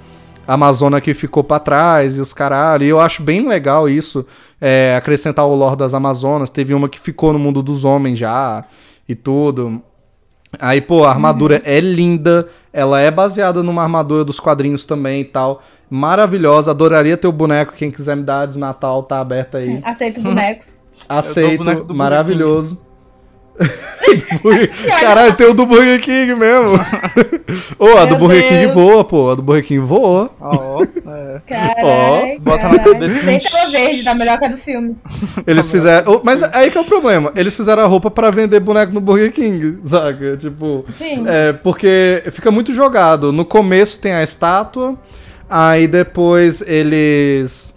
Amazona 0.47 0.99
que 0.99 1.13
ficou 1.13 1.45
pra 1.45 1.59
trás 1.59 2.17
e 2.17 2.21
os 2.23 2.33
caralho. 2.33 2.83
E 2.83 2.89
eu 2.89 2.99
acho 2.99 3.23
bem 3.23 3.47
legal 3.47 3.87
isso, 3.87 4.25
é, 4.59 4.95
acrescentar 4.97 5.47
o 5.47 5.55
lore 5.55 5.77
das 5.77 5.93
Amazonas. 5.93 6.49
Teve 6.49 6.73
uma 6.73 6.89
que 6.89 6.99
ficou 6.99 7.35
no 7.35 7.39
mundo 7.39 7.63
dos 7.63 7.85
homens 7.85 8.19
já 8.19 8.65
e 9.07 9.15
tudo. 9.15 9.83
Aí, 10.59 10.81
pô, 10.81 11.05
a 11.05 11.11
armadura 11.11 11.61
é 11.65 11.81
linda. 11.81 12.49
Ela 12.73 13.01
é 13.01 13.11
baseada 13.11 13.63
numa 13.63 13.83
armadura 13.83 14.25
dos 14.25 14.41
quadrinhos 14.41 14.85
também 14.85 15.21
e 15.21 15.25
tal. 15.25 15.63
Maravilhosa. 15.91 16.71
Adoraria 16.71 17.17
ter 17.17 17.27
o 17.27 17.33
boneco. 17.33 17.75
Quem 17.75 17.91
quiser 17.91 18.17
me 18.17 18.23
dar 18.23 18.47
de 18.47 18.59
Natal, 18.59 19.03
tá 19.03 19.21
aberto 19.21 19.57
aí. 19.57 19.81
Aceito 19.85 20.21
bonecos. 20.23 20.79
Aceito. 21.09 21.65
boneco 21.65 21.95
maravilhoso. 21.95 22.79
Caralho, 25.01 25.35
tem 25.35 25.47
o 25.47 25.55
do 25.55 25.67
Burger 25.67 26.01
King 26.01 26.35
mesmo. 26.35 26.79
Ô, 27.79 27.99
a 27.99 28.05
do 28.05 28.11
Meu 28.11 28.19
Burger 28.19 28.49
King 28.49 28.61
Deus. 28.67 28.75
voa, 28.75 29.05
pô. 29.05 29.31
A 29.31 29.35
do 29.35 29.43
Burger 29.43 29.65
King 29.65 29.81
voa. 29.81 30.31
Ó, 30.41 30.83
é. 30.83 31.41
Caralho. 31.47 32.41
bota 32.41 32.69
na 32.69 32.79
caralho. 32.79 32.93
cabeça. 32.93 33.25
Sem 33.25 33.39
tela 33.41 33.71
verde, 33.71 34.05
tá 34.05 34.15
melhor 34.15 34.39
que 34.39 34.45
a 34.45 34.49
do 34.49 34.57
filme. 34.57 34.97
Eles 35.47 35.71
fizeram. 35.71 36.13
Ô, 36.13 36.21
Mas 36.25 36.43
aí 36.43 36.71
que 36.71 36.79
é 36.79 36.81
o 36.81 36.85
problema. 36.85 37.33
Eles 37.37 37.55
fizeram 37.57 37.83
a 37.83 37.87
roupa 37.87 38.11
pra 38.11 38.31
vender 38.31 38.61
boneco 38.61 38.93
no 38.93 39.01
Burger 39.01 39.33
King, 39.33 39.79
saca? 39.85 40.37
Tipo. 40.37 40.85
Sim. 40.89 41.25
É, 41.27 41.53
porque 41.53 42.23
fica 42.33 42.51
muito 42.51 42.73
jogado. 42.73 43.33
No 43.33 43.45
começo 43.45 43.99
tem 43.99 44.13
a 44.13 44.23
estátua, 44.23 44.97
aí 45.49 45.87
depois 45.87 46.63
eles. 46.67 47.75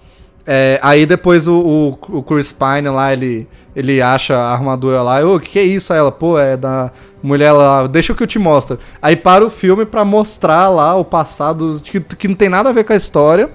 É, 0.54 0.78
aí 0.84 1.06
depois 1.06 1.48
o, 1.48 1.98
o, 2.02 2.18
o 2.18 2.24
Chris 2.24 2.52
Pine 2.52 2.90
lá, 2.90 3.14
ele, 3.14 3.48
ele 3.74 4.02
acha 4.02 4.36
a 4.36 4.52
armadura 4.52 5.02
lá. 5.02 5.24
Ô, 5.24 5.36
o 5.36 5.40
que, 5.40 5.52
que 5.52 5.60
é 5.60 5.64
isso? 5.64 5.94
Aí 5.94 6.00
ela, 6.00 6.12
pô, 6.12 6.38
é 6.38 6.58
da 6.58 6.92
mulher 7.24 7.54
lá, 7.54 7.88
deixa 7.88 8.14
que 8.14 8.22
eu 8.22 8.28
te 8.28 8.38
mostro. 8.38 8.78
Aí 9.02 9.16
para 9.16 9.46
o 9.46 9.50
filme 9.50 9.86
pra 9.86 10.04
mostrar 10.04 10.68
lá 10.68 10.94
o 10.94 11.06
passado, 11.06 11.82
que, 11.82 12.02
que 12.02 12.28
não 12.28 12.36
tem 12.36 12.50
nada 12.50 12.70
a 12.70 12.74
ver 12.74 12.84
com 12.84 12.92
a 12.92 12.98
história. 12.98 13.50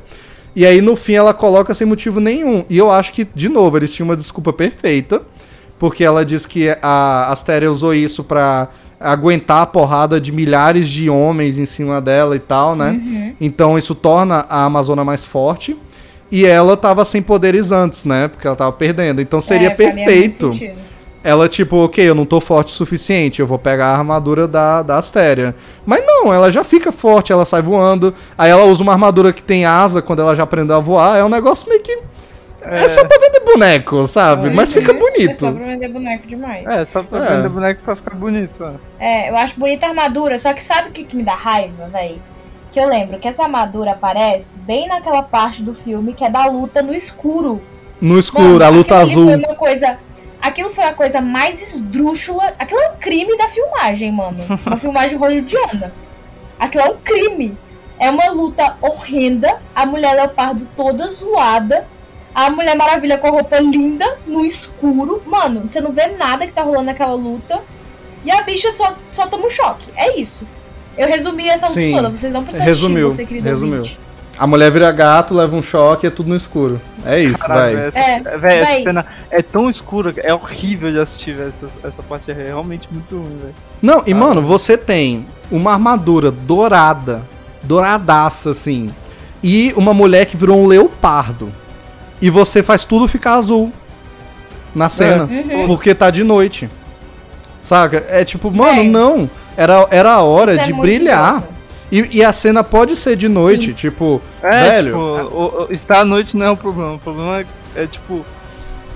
E 0.55 0.64
aí 0.64 0.80
no 0.80 0.97
fim 0.97 1.12
ela 1.12 1.34
coloca 1.34 1.74
sem 1.74 1.86
motivo 1.86 2.18
nenhum. 2.18 2.64
E 2.70 2.78
eu 2.78 2.90
acho 2.90 3.12
que, 3.12 3.28
de 3.34 3.51
novo, 3.51 3.76
eles 3.76 3.92
tinham 3.92 4.09
uma 4.09 4.16
desculpa 4.16 4.51
perfeita. 4.51 5.20
Porque 5.78 6.03
ela 6.03 6.24
diz 6.24 6.47
que 6.47 6.74
a 6.80 7.30
Astéria 7.30 7.70
usou 7.70 7.92
isso 7.92 8.24
pra 8.24 8.68
aguentar 8.99 9.61
a 9.61 9.66
porrada 9.66 10.18
de 10.18 10.32
milhares 10.32 10.88
de 10.88 11.11
homens 11.11 11.59
em 11.59 11.66
cima 11.66 12.01
dela 12.01 12.34
e 12.34 12.38
tal, 12.38 12.74
né? 12.74 12.92
Uhum. 12.92 13.34
Então 13.38 13.76
isso 13.76 13.94
torna 13.94 14.47
a 14.49 14.64
Amazona 14.64 15.05
mais 15.05 15.26
forte. 15.26 15.76
E 16.31 16.45
ela 16.45 16.77
tava 16.77 17.05
sem 17.05 17.22
poderes 17.22 17.70
antes, 17.70 18.05
né? 18.05 18.29
Porque 18.29 18.47
ela 18.47 18.57
tava 18.57 18.72
perdendo. 18.72 19.20
Então 19.20 19.41
seria 19.41 19.68
É, 19.68 19.70
perfeito 19.70 20.51
ela, 21.22 21.49
tipo, 21.49 21.79
ok, 21.79 22.09
eu 22.09 22.14
não 22.14 22.24
tô 22.24 22.41
forte 22.41 22.68
o 22.68 22.77
suficiente, 22.77 23.41
eu 23.41 23.49
vou 23.49 23.59
pegar 23.59 23.87
a 23.87 23.97
armadura 23.97 24.47
da, 24.47 24.81
da 24.83 24.97
Astéria. 24.99 25.57
Mas 25.85 26.01
não, 26.07 26.33
ela 26.33 26.53
já 26.53 26.62
fica 26.62 26.93
forte, 26.93 27.33
ela 27.33 27.45
sai 27.45 27.61
voando. 27.61 28.14
Aí 28.39 28.49
ela 28.49 28.64
usa 28.64 28.81
uma 28.81 28.93
armadura 28.93 29.33
que 29.33 29.43
tem 29.43 29.64
asa 29.64 30.01
quando 30.01 30.20
ela 30.22 30.37
já 30.37 30.45
aprendeu 30.45 30.77
a 30.77 30.79
voar. 30.81 31.18
É 31.18 31.24
um 31.24 31.29
negócio 31.29 31.68
meio 31.68 31.83
que. 31.83 31.99
É, 32.62 32.87
só 32.87 33.05
pra 33.05 33.18
vender 33.18 33.41
boneco, 33.41 34.07
sabe? 34.07 34.51
Mas 34.51 34.72
fica 34.72 34.93
É 34.93 34.95
só 34.95 35.01
bonito. 35.01 35.39
pra 35.53 35.66
vender 35.66 35.89
boneco 35.89 36.27
demais. 36.29 36.64
É, 36.66 36.85
só 36.85 37.03
pra 37.03 37.18
É. 37.24 37.37
vender 37.37 37.49
boneco 37.49 37.83
pra 37.85 37.97
ficar 37.97 38.14
bonito. 38.14 38.55
ó. 38.61 38.70
É, 39.01 39.29
eu 39.31 39.37
acho 39.37 39.59
bonita 39.59 39.87
a 39.87 39.89
armadura, 39.91 40.39
só 40.39 40.53
que 40.53 40.62
sabe 40.62 40.91
o 40.91 40.93
que, 40.93 41.03
que 41.03 41.16
me 41.16 41.24
dá 41.24 41.35
raiva, 41.35 41.89
véi? 41.93 42.20
Que 42.77 42.81
eu 42.81 42.91
lembro 42.91 43.18
que 43.18 43.27
essa 43.27 43.45
armadura 43.45 43.93
aparece 43.93 44.59
bem 44.59 44.87
naquela 44.87 45.22
parte 45.22 45.62
do 45.62 45.72
filme 45.72 46.12
que 46.12 46.22
é 46.22 46.29
da 46.29 46.45
luta 46.45 46.83
no 46.83 46.93
escuro. 46.93 47.62
No 48.03 48.18
escuro, 48.18 48.51
Mano, 48.51 48.64
a 48.66 48.68
luta 48.68 48.99
azul. 48.99 49.24
Foi 49.24 49.37
uma 49.37 49.55
coisa, 49.55 49.99
aquilo 50.43 50.68
foi 50.68 50.85
a 50.85 50.93
coisa 50.93 51.22
mais 51.22 51.62
esdrúxula. 51.62 52.53
Aquilo 52.59 52.79
é 52.81 52.91
um 52.91 52.97
crime 52.97 53.35
da 53.39 53.49
filmagem, 53.49 54.12
mano. 54.12 54.37
Uma 54.66 54.77
filmagem 54.77 55.16
hollywoodiana. 55.16 55.91
Aquilo 56.59 56.85
é 56.85 56.91
um 56.91 56.99
crime. 56.99 57.57
É 57.99 58.11
uma 58.11 58.29
luta 58.29 58.77
horrenda. 58.83 59.57
A 59.74 59.87
mulher 59.87 60.12
leopardo 60.14 60.68
toda 60.77 61.09
zoada. 61.09 61.87
A 62.35 62.51
Mulher 62.51 62.77
Maravilha 62.77 63.16
com 63.16 63.29
a 63.29 63.31
roupa 63.31 63.59
linda, 63.59 64.18
no 64.27 64.45
escuro. 64.45 65.22
Mano, 65.24 65.62
você 65.66 65.81
não 65.81 65.93
vê 65.93 66.09
nada 66.09 66.47
que 66.47 66.53
tá 66.53 66.61
rolando 66.61 66.85
naquela 66.85 67.14
luta. 67.14 67.59
E 68.22 68.31
a 68.31 68.43
bicha 68.43 68.70
só, 68.74 68.99
só 69.11 69.27
toma 69.27 69.47
um 69.47 69.51
choque. 69.51 69.91
É 69.97 70.20
isso. 70.20 70.47
Eu 70.97 71.07
resumi 71.09 71.49
essa 71.49 71.68
luta 71.68 71.80
toda. 71.92 72.11
Vocês 72.11 72.32
não 72.32 72.42
precisam 72.42 72.66
Resumiu, 72.66 73.07
assistir, 73.09 73.22
você, 73.22 73.28
querido 73.28 73.49
resumiu. 73.49 73.78
ouvinte. 73.78 73.99
A 74.38 74.47
mulher 74.47 74.70
vira 74.70 74.92
gato, 74.92 75.34
leva 75.34 75.57
um 75.57 75.62
choque, 75.62 76.07
é 76.07 76.11
tudo 76.11 76.28
no 76.28 76.36
escuro. 76.36 76.78
É 77.07 77.18
isso, 77.20 77.38
Caralho, 77.38 77.76
vai. 77.76 77.86
essa, 77.88 77.99
É, 77.99 78.36
véi, 78.38 78.59
essa 78.61 78.82
cena 78.82 79.07
é 79.30 79.40
tão 79.40 79.70
escura, 79.70 80.12
é 80.18 80.34
horrível 80.34 80.92
de 80.92 80.99
assistir. 80.99 81.32
Essa, 81.32 81.66
essa 81.82 82.03
parte 82.07 82.30
é 82.30 82.34
realmente 82.34 82.86
muito 82.92 83.16
ruim, 83.16 83.38
velho. 83.40 83.55
Não, 83.80 84.03
e 84.07 84.12
mano, 84.12 84.42
você 84.42 84.76
tem 84.76 85.26
uma 85.51 85.72
armadura 85.72 86.30
dourada, 86.30 87.22
douradaça 87.62 88.51
assim, 88.51 88.90
e 89.42 89.72
uma 89.76 89.94
mulher 89.94 90.26
que 90.26 90.36
virou 90.36 90.59
um 90.59 90.66
leopardo. 90.66 91.51
E 92.20 92.28
você 92.28 92.62
faz 92.62 92.84
tudo 92.84 93.09
ficar 93.09 93.34
azul 93.34 93.72
na 94.74 94.90
cena, 94.90 95.24
Uhum. 95.24 95.66
porque 95.66 95.94
tá 95.94 96.11
de 96.11 96.22
noite. 96.24 96.68
Saca? 97.62 98.05
É 98.09 98.22
tipo, 98.24 98.51
mano, 98.51 98.80
É. 98.80 98.84
não. 98.84 99.30
Era, 99.57 99.86
era 99.90 100.12
a 100.12 100.22
hora 100.22 100.52
Isso 100.52 100.61
é 100.62 100.64
de 100.66 100.72
muito 100.72 100.82
brilhar. 100.86 101.42
E, 101.90 102.18
e 102.18 102.24
a 102.24 102.32
cena 102.32 102.64
pode 102.64 102.96
ser 102.96 103.16
de 103.16 103.28
noite, 103.28 103.72
tipo, 103.72 104.20
É, 104.42 104.50
velho. 104.82 104.92
tipo, 104.92 104.98
o- 105.36 105.66
o- 105.68 105.72
estar 105.72 106.00
à 106.00 106.04
noite 106.04 106.36
não 106.36 106.46
é 106.46 106.50
o 106.50 106.57
problema. 106.57 106.94
O 106.94 106.98
problema 106.98 107.40
é, 107.40 107.46
é, 107.82 107.86
tipo. 107.86 108.24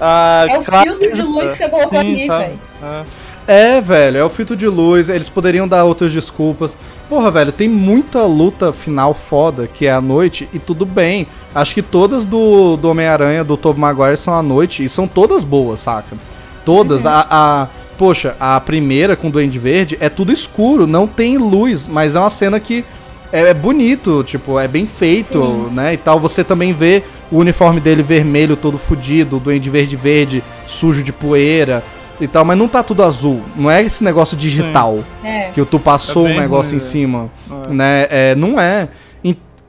A 0.01 0.47
É 0.49 0.59
o 0.59 0.65
filtro 0.65 1.13
de 1.13 1.23
luz 1.23 1.51
que 1.51 1.57
você 1.59 1.69
colocou 1.69 1.99
ali, 1.99 2.27
sabe? 2.27 2.45
velho. 2.45 2.59
É. 2.83 3.03
É, 3.47 3.81
velho, 3.81 4.17
é 4.19 4.25
o 4.25 4.29
filtro 4.29 4.55
de 4.57 4.67
luz, 4.69 5.09
eles 5.09 5.29
poderiam 5.29 5.67
dar 5.67 5.85
outras 5.85 6.13
desculpas. 6.13 6.77
Porra, 7.09 7.31
velho, 7.31 7.51
tem 7.53 7.69
muita 7.69 8.23
luta 8.23 8.73
final 8.73 9.13
foda 9.13 9.67
que 9.67 9.87
é 9.87 9.93
à 9.93 10.01
noite 10.01 10.49
e 10.53 10.59
tudo 10.59 10.87
bem. 10.87 11.27
Acho 11.55 11.75
que 11.75 11.83
todas 11.83 12.25
do, 12.25 12.77
do 12.77 12.89
Homem-Aranha, 12.91 13.43
do 13.43 13.57
Tobey 13.57 13.81
Maguire 13.81 14.17
são 14.17 14.33
à 14.35 14.43
noite 14.43 14.85
e 14.85 14.89
são 14.89 15.07
todas 15.09 15.43
boas, 15.43 15.81
saca? 15.81 16.17
Todas. 16.65 17.05
A, 17.05 17.27
a- 17.29 17.69
Poxa, 18.01 18.35
a 18.41 18.59
primeira 18.59 19.15
com 19.15 19.29
o 19.29 19.31
Duende 19.31 19.59
Verde 19.59 19.99
é 20.01 20.09
tudo 20.09 20.33
escuro, 20.33 20.87
não 20.87 21.07
tem 21.07 21.37
luz, 21.37 21.87
mas 21.87 22.17
é 22.17 22.19
uma 22.19 22.31
cena 22.31 22.59
que 22.59 22.83
é, 23.31 23.51
é 23.51 23.53
bonito, 23.53 24.25
tipo, 24.25 24.59
é 24.59 24.67
bem 24.67 24.87
feito, 24.87 25.39
Sim. 25.69 25.75
né? 25.75 25.93
E 25.93 25.97
tal. 25.99 26.19
Você 26.19 26.43
também 26.43 26.73
vê 26.73 27.03
o 27.31 27.37
uniforme 27.37 27.79
dele 27.79 28.03
vermelho, 28.03 28.57
todo 28.57 28.79
fudido, 28.79 29.37
o 29.37 29.39
Duende 29.39 29.69
Verde 29.69 29.97
verde, 29.97 30.43
sujo 30.67 31.03
de 31.03 31.13
poeira 31.13 31.85
e 32.19 32.27
tal, 32.27 32.43
mas 32.43 32.57
não 32.57 32.69
tá 32.69 32.83
tudo 32.83 33.03
azul. 33.05 33.43
Não 33.55 33.71
é 33.71 33.83
esse 33.83 34.03
negócio 34.03 34.35
digital 34.35 35.01
É. 35.23 35.51
que 35.55 35.63
tu 35.67 35.79
passou 35.79 36.27
É 36.27 36.33
um 36.33 36.37
negócio 36.41 36.71
ruim, 36.71 36.77
em 36.77 36.79
velho. 36.81 36.91
cima, 36.91 37.31
É. 37.51 37.69
né? 37.71 38.07
É, 38.09 38.35
não 38.35 38.59
é. 38.59 38.89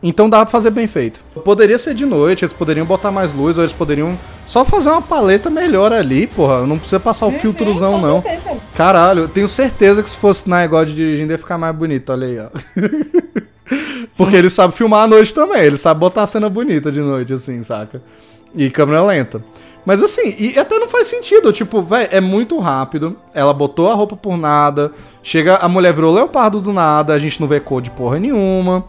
En- 0.04 0.08
Então 0.10 0.30
dá 0.30 0.40
pra 0.40 0.52
fazer 0.52 0.70
bem 0.72 0.88
feito. 0.88 1.20
Poderia 1.46 1.78
ser 1.80 1.94
de 1.94 2.06
noite, 2.06 2.44
eles 2.44 2.54
poderiam 2.54 2.86
botar 2.86 3.12
mais 3.12 3.34
luz, 3.34 3.58
ou 3.58 3.64
eles 3.64 3.74
poderiam 3.74 4.18
só 4.46 4.66
fazer 4.66 4.90
uma 4.90 5.02
paleta 5.02 5.50
melhor 5.50 5.94
ali, 5.94 6.28
porra. 6.28 6.66
Não 6.66 6.78
precisa 6.78 7.00
passar 7.00 7.28
o 7.28 7.32
filtrozão, 7.32 7.94
Com 7.94 8.02
não. 8.08 8.22
certeza. 8.22 8.58
Caralho, 8.76 9.22
eu 9.22 9.28
tenho 9.30 9.48
certeza 9.48 10.02
que 10.04 10.10
se 10.10 10.18
fosse 10.18 10.50
na 10.50 10.60
negócio 10.60 10.88
de 10.88 10.96
dirigindo 10.96 11.32
ia 11.34 11.38
ficar 11.38 11.58
mais 11.58 11.76
bonito, 11.76 12.12
olha 12.12 12.28
aí, 12.28 12.40
ó. 12.40 12.48
Porque 14.18 14.36
ele 14.36 14.50
sabe 14.50 14.74
filmar 14.74 15.04
à 15.04 15.08
noite 15.08 15.34
também, 15.34 15.62
ele 15.62 15.78
sabe 15.78 16.00
botar 16.00 16.24
a 16.24 16.28
cena 16.28 16.50
bonita 16.50 16.92
de 16.92 17.00
noite, 17.00 17.34
assim, 17.34 17.64
saca? 17.64 18.02
E 18.56 18.70
câmera 18.70 19.02
lenta. 19.04 19.42
Mas 19.86 20.04
assim, 20.04 20.36
e 20.38 20.60
até 20.60 20.78
não 20.78 20.88
faz 20.88 21.08
sentido, 21.08 21.52
tipo, 21.52 21.82
velho, 21.82 22.10
é 22.12 22.22
muito 22.22 22.60
rápido. 22.60 23.16
Ela 23.34 23.54
botou 23.54 23.90
a 23.90 23.96
roupa 23.96 24.16
por 24.16 24.38
nada. 24.38 24.92
Chega, 25.24 25.56
a 25.56 25.68
mulher 25.68 25.94
virou 25.94 26.14
leopardo 26.14 26.60
do 26.62 26.72
nada, 26.74 27.14
a 27.14 27.20
gente 27.20 27.40
não 27.42 27.48
vê 27.48 27.60
cor 27.60 27.82
de 27.82 27.90
porra 27.90 28.20
nenhuma. 28.20 28.84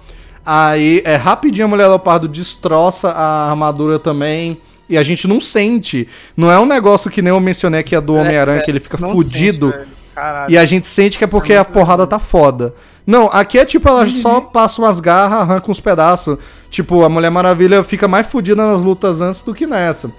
Aí 0.45 1.01
é 1.05 1.16
rapidinho 1.16 1.66
a 1.66 1.68
mulher 1.68 1.86
leopardo 1.86 2.26
destroça 2.26 3.11
a 3.11 3.51
armadura 3.51 3.99
também. 3.99 4.61
E 4.88 4.99
a 4.99 5.03
gente 5.03 5.26
não 5.26 5.40
sente. 5.40 6.07
Não 6.36 6.51
é 6.51 6.59
um 6.59 6.66
negócio 6.66 7.11
que 7.11 7.22
nem 7.22 7.30
eu 7.30 7.40
mencionei 7.40 7.80
aqui 7.80 7.95
a 7.97 8.01
do 8.01 8.14
Homem-Aranha, 8.14 8.62
que 8.62 8.70
ele 8.70 8.80
fica 8.80 8.99
fudido. 8.99 9.72
sente. 9.72 10.03
E 10.49 10.59
a 10.59 10.64
gente 10.64 10.86
sente 10.86 11.16
que 11.16 11.24
é 11.24 11.26
porque 11.26 11.55
a 11.55 11.64
porrada 11.64 12.07
tá 12.07 12.18
foda. 12.18 12.74
Não, 13.07 13.26
aqui 13.32 13.59
é 13.59 13.64
tipo, 13.64 13.88
ela 13.88 14.07
só 14.07 14.40
passa 14.40 14.80
umas 14.80 15.01
garras, 15.01 15.40
arranca 15.40 15.70
uns 15.70 15.80
pedaços. 15.80 16.36
Tipo, 16.70 17.03
a 17.03 17.09
Mulher 17.09 17.30
Maravilha 17.30 17.82
fica 17.82 18.07
mais 18.07 18.26
fodida 18.26 18.64
nas 18.64 18.82
lutas 18.82 19.20
antes 19.20 19.40
do 19.40 19.55
que 19.55 19.66
nessa. 19.66 20.11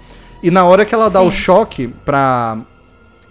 E 0.42 0.50
na 0.50 0.64
hora 0.64 0.84
que 0.84 0.94
ela 0.94 1.08
dá 1.08 1.20
o 1.22 1.30
choque 1.30 1.88
pra, 2.04 2.58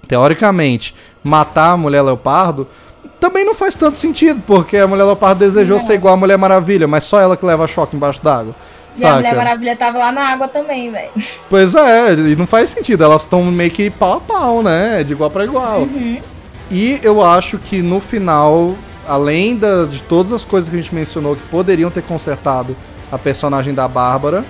teoricamente, 0.08 0.96
matar 1.24 1.72
a 1.72 1.78
Mulher 1.78 2.02
Leopardo, 2.02 2.68
também 3.24 3.46
não 3.46 3.56
faz 3.56 3.74
tanto 3.74 3.96
sentido, 3.96 4.44
porque 4.46 4.76
a 4.76 4.86
Mulher 4.86 5.06
Leopardo 5.06 5.40
desejou 5.40 5.78
Não. 5.78 5.86
ser 5.86 5.94
igual 5.94 6.14
a 6.16 6.18
Mulher 6.18 6.38
Maravilha, 6.38 6.90
mas 6.90 7.06
só 7.06 7.22
ela 7.22 7.38
que 7.38 7.46
leva 7.46 7.66
choque 7.66 7.96
embaixo 7.96 8.22
d'água. 8.22 8.54
E 9.00 9.06
a 9.06 9.16
Mulher? 9.16 9.34
Maravilha 9.34 9.76
tava 9.78 9.98
lá 9.98 10.12
na 10.12 10.26
água 10.28 10.50
também, 10.50 10.92
velho. 10.92 11.08
Pois 11.50 11.74
é, 11.74 12.12
e 12.16 12.36
não 12.36 12.46
faz 12.46 12.72
sentido, 12.72 13.02
elas 13.02 13.22
estão 13.22 13.42
meio 13.46 13.72
que 13.72 13.90
pau 13.90 14.16
a 14.18 14.20
pau, 14.20 14.62
né? 14.62 15.06
De 15.06 15.14
igual 15.14 15.30
pra 15.32 15.46
igual. 15.46 15.88
E 16.70 17.00
eu 17.02 17.24
acho 17.24 17.58
que 17.58 17.82
no 17.82 18.02
final, 18.02 18.76
além 19.08 19.56
da- 19.56 19.86
de 19.86 20.02
todas 20.02 20.34
as 20.34 20.44
coisas 20.44 20.70
que 20.70 20.76
a 20.78 20.82
gente 20.82 20.94
mencionou 20.94 21.38
que 21.38 21.44
poderiam 21.44 21.90
ter 21.90 22.04
consertado 22.04 22.76
a 23.10 23.18
personagem 23.18 23.74
da 23.74 23.88
Bárbara, 23.88 24.44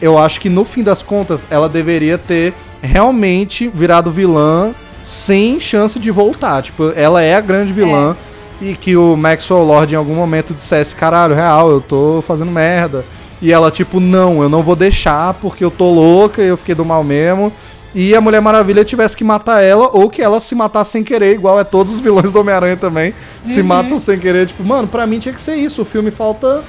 eu 0.00 0.16
acho 0.16 0.38
que 0.40 0.48
no 0.48 0.64
fim 0.64 0.84
das 0.84 1.02
contas 1.02 1.44
ela 1.50 1.68
deveria 1.68 2.16
ter 2.18 2.54
realmente 2.80 3.66
virado 3.74 4.12
vilã 4.12 4.72
sem 5.04 5.58
chance 5.60 5.98
de 5.98 6.10
voltar. 6.10 6.62
Tipo, 6.62 6.92
ela 6.94 7.22
é 7.22 7.34
a 7.34 7.40
grande 7.40 7.72
vilã 7.72 8.16
e 8.60 8.74
que 8.74 8.96
o 8.96 9.16
Maxwell 9.16 9.64
Lord 9.64 9.94
em 9.94 9.96
algum 9.96 10.14
momento 10.14 10.54
dissesse: 10.54 10.94
caralho, 10.94 11.34
real, 11.34 11.70
eu 11.70 11.80
tô 11.80 12.22
fazendo 12.26 12.50
merda. 12.50 13.04
E 13.40 13.50
ela, 13.52 13.70
tipo, 13.72 13.98
não, 13.98 14.40
eu 14.42 14.48
não 14.48 14.62
vou 14.62 14.76
deixar 14.76 15.34
porque 15.34 15.64
eu 15.64 15.70
tô 15.70 15.90
louca 15.92 16.40
e 16.42 16.46
eu 16.46 16.56
fiquei 16.56 16.74
do 16.76 16.84
mal 16.84 17.02
mesmo. 17.02 17.52
E 17.94 18.14
a 18.14 18.20
Mulher 18.22 18.40
Maravilha 18.40 18.84
tivesse 18.84 19.14
que 19.16 19.22
matar 19.24 19.60
ela, 19.62 19.90
ou 19.92 20.08
que 20.08 20.22
ela 20.22 20.40
se 20.40 20.54
matasse 20.54 20.92
sem 20.92 21.02
querer, 21.04 21.34
igual 21.34 21.60
é 21.60 21.64
todos 21.64 21.92
os 21.92 22.00
vilões 22.00 22.30
do 22.32 22.40
Homem-Aranha 22.40 22.76
também. 22.76 23.12
Se 23.44 23.60
Uhum. 23.60 23.66
matam 23.66 23.98
sem 23.98 24.18
querer. 24.18 24.46
Tipo, 24.46 24.64
mano, 24.64 24.88
pra 24.88 25.06
mim 25.06 25.18
tinha 25.18 25.34
que 25.34 25.42
ser 25.42 25.56
isso. 25.56 25.82
O 25.82 25.84
filme 25.84 26.10
falta. 26.10 26.62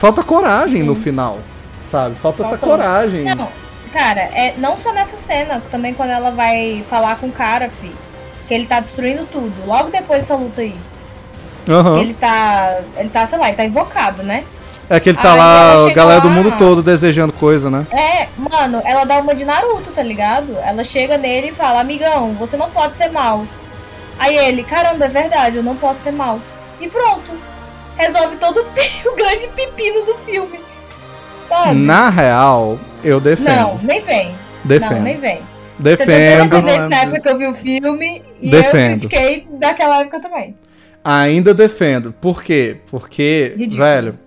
Falta 0.00 0.22
coragem 0.22 0.82
no 0.82 0.94
final. 0.96 1.38
Sabe? 1.84 2.16
Falta 2.16 2.42
essa 2.42 2.56
Falta- 2.58 2.66
coragem. 2.66 3.24
Não, 3.36 3.46
cara, 3.94 4.20
é 4.20 4.54
não 4.58 4.76
só 4.76 4.92
nessa 4.92 5.16
cena, 5.16 5.62
também 5.70 5.94
quando 5.94 6.10
ela 6.10 6.30
vai 6.30 6.84
falar 6.90 7.16
com 7.16 7.28
o 7.28 7.32
cara, 7.32 7.70
fi. 7.70 7.90
Que 8.48 8.52
ele 8.54 8.66
tá 8.66 8.80
destruindo 8.80 9.24
tudo. 9.26 9.52
Logo 9.66 9.90
depois 9.90 10.20
dessa 10.20 10.34
luta 10.36 10.60
aí. 10.60 10.76
Que 11.64 12.00
ele 12.00 12.12
tá. 12.14 12.78
Ele 12.96 13.08
tá, 13.08 13.26
sei 13.26 13.38
lá, 13.38 13.48
ele 13.48 13.56
tá 13.56 13.64
invocado, 13.64 14.22
né? 14.22 14.44
É 14.90 15.00
que 15.00 15.08
ele 15.08 15.16
tá 15.16 15.32
Aí 15.32 15.38
lá, 15.38 15.86
a 15.90 15.94
galera 15.94 16.20
do 16.20 16.28
lá- 16.28 16.34
mundo 16.34 16.52
todo 16.58 16.82
desejando 16.82 17.32
coisa, 17.32 17.70
né? 17.70 17.86
É, 17.90 18.28
mano, 18.36 18.82
ela 18.84 19.04
dá 19.04 19.16
uma 19.18 19.34
de 19.34 19.42
Naruto, 19.42 19.90
tá 19.92 20.02
ligado? 20.02 20.58
Ela 20.62 20.84
chega 20.84 21.16
nele 21.16 21.48
e 21.48 21.54
fala, 21.54 21.80
amigão, 21.80 22.34
você 22.34 22.54
não 22.58 22.68
pode 22.68 22.98
ser 22.98 23.10
mal. 23.10 23.46
Aí 24.18 24.36
ele, 24.36 24.62
caramba, 24.62 25.06
é 25.06 25.08
verdade, 25.08 25.56
eu 25.56 25.62
não 25.62 25.74
posso 25.74 26.02
ser 26.02 26.12
mal. 26.12 26.38
E 26.78 26.86
pronto. 26.86 27.32
Resolve 27.96 28.36
todo 28.36 28.60
o 28.60 29.14
grande 29.16 29.46
pepino 29.48 30.04
do 30.04 30.14
filme. 30.16 30.60
Sabe? 31.48 31.74
Na 31.76 32.10
real, 32.10 32.78
eu 33.04 33.14
Não, 33.16 33.20
defendo. 33.20 33.80
nem 33.82 34.02
vem. 34.02 34.34
defendo. 34.64 34.92
Não, 34.94 35.02
nem 35.02 35.16
vem. 35.18 35.38
Defendo. 35.78 36.56
isso 36.56 36.66
não 36.78 36.88
na 36.88 36.96
época 37.02 37.20
que 37.20 37.28
eu 37.28 37.38
vi 37.38 37.46
o 37.48 37.54
filme 37.54 38.22
e 38.40 38.50
Defendo. 38.50 39.02
eu 39.04 39.08
critiquei 39.08 39.46
daquela 39.58 40.00
época 40.00 40.20
também. 40.20 40.56
Ainda 41.04 41.52
defendo. 41.52 42.12
Por 42.12 42.42
quê? 42.42 42.76
Porque, 42.90 43.52
Ridículo. 43.56 43.78
velho, 43.84 44.18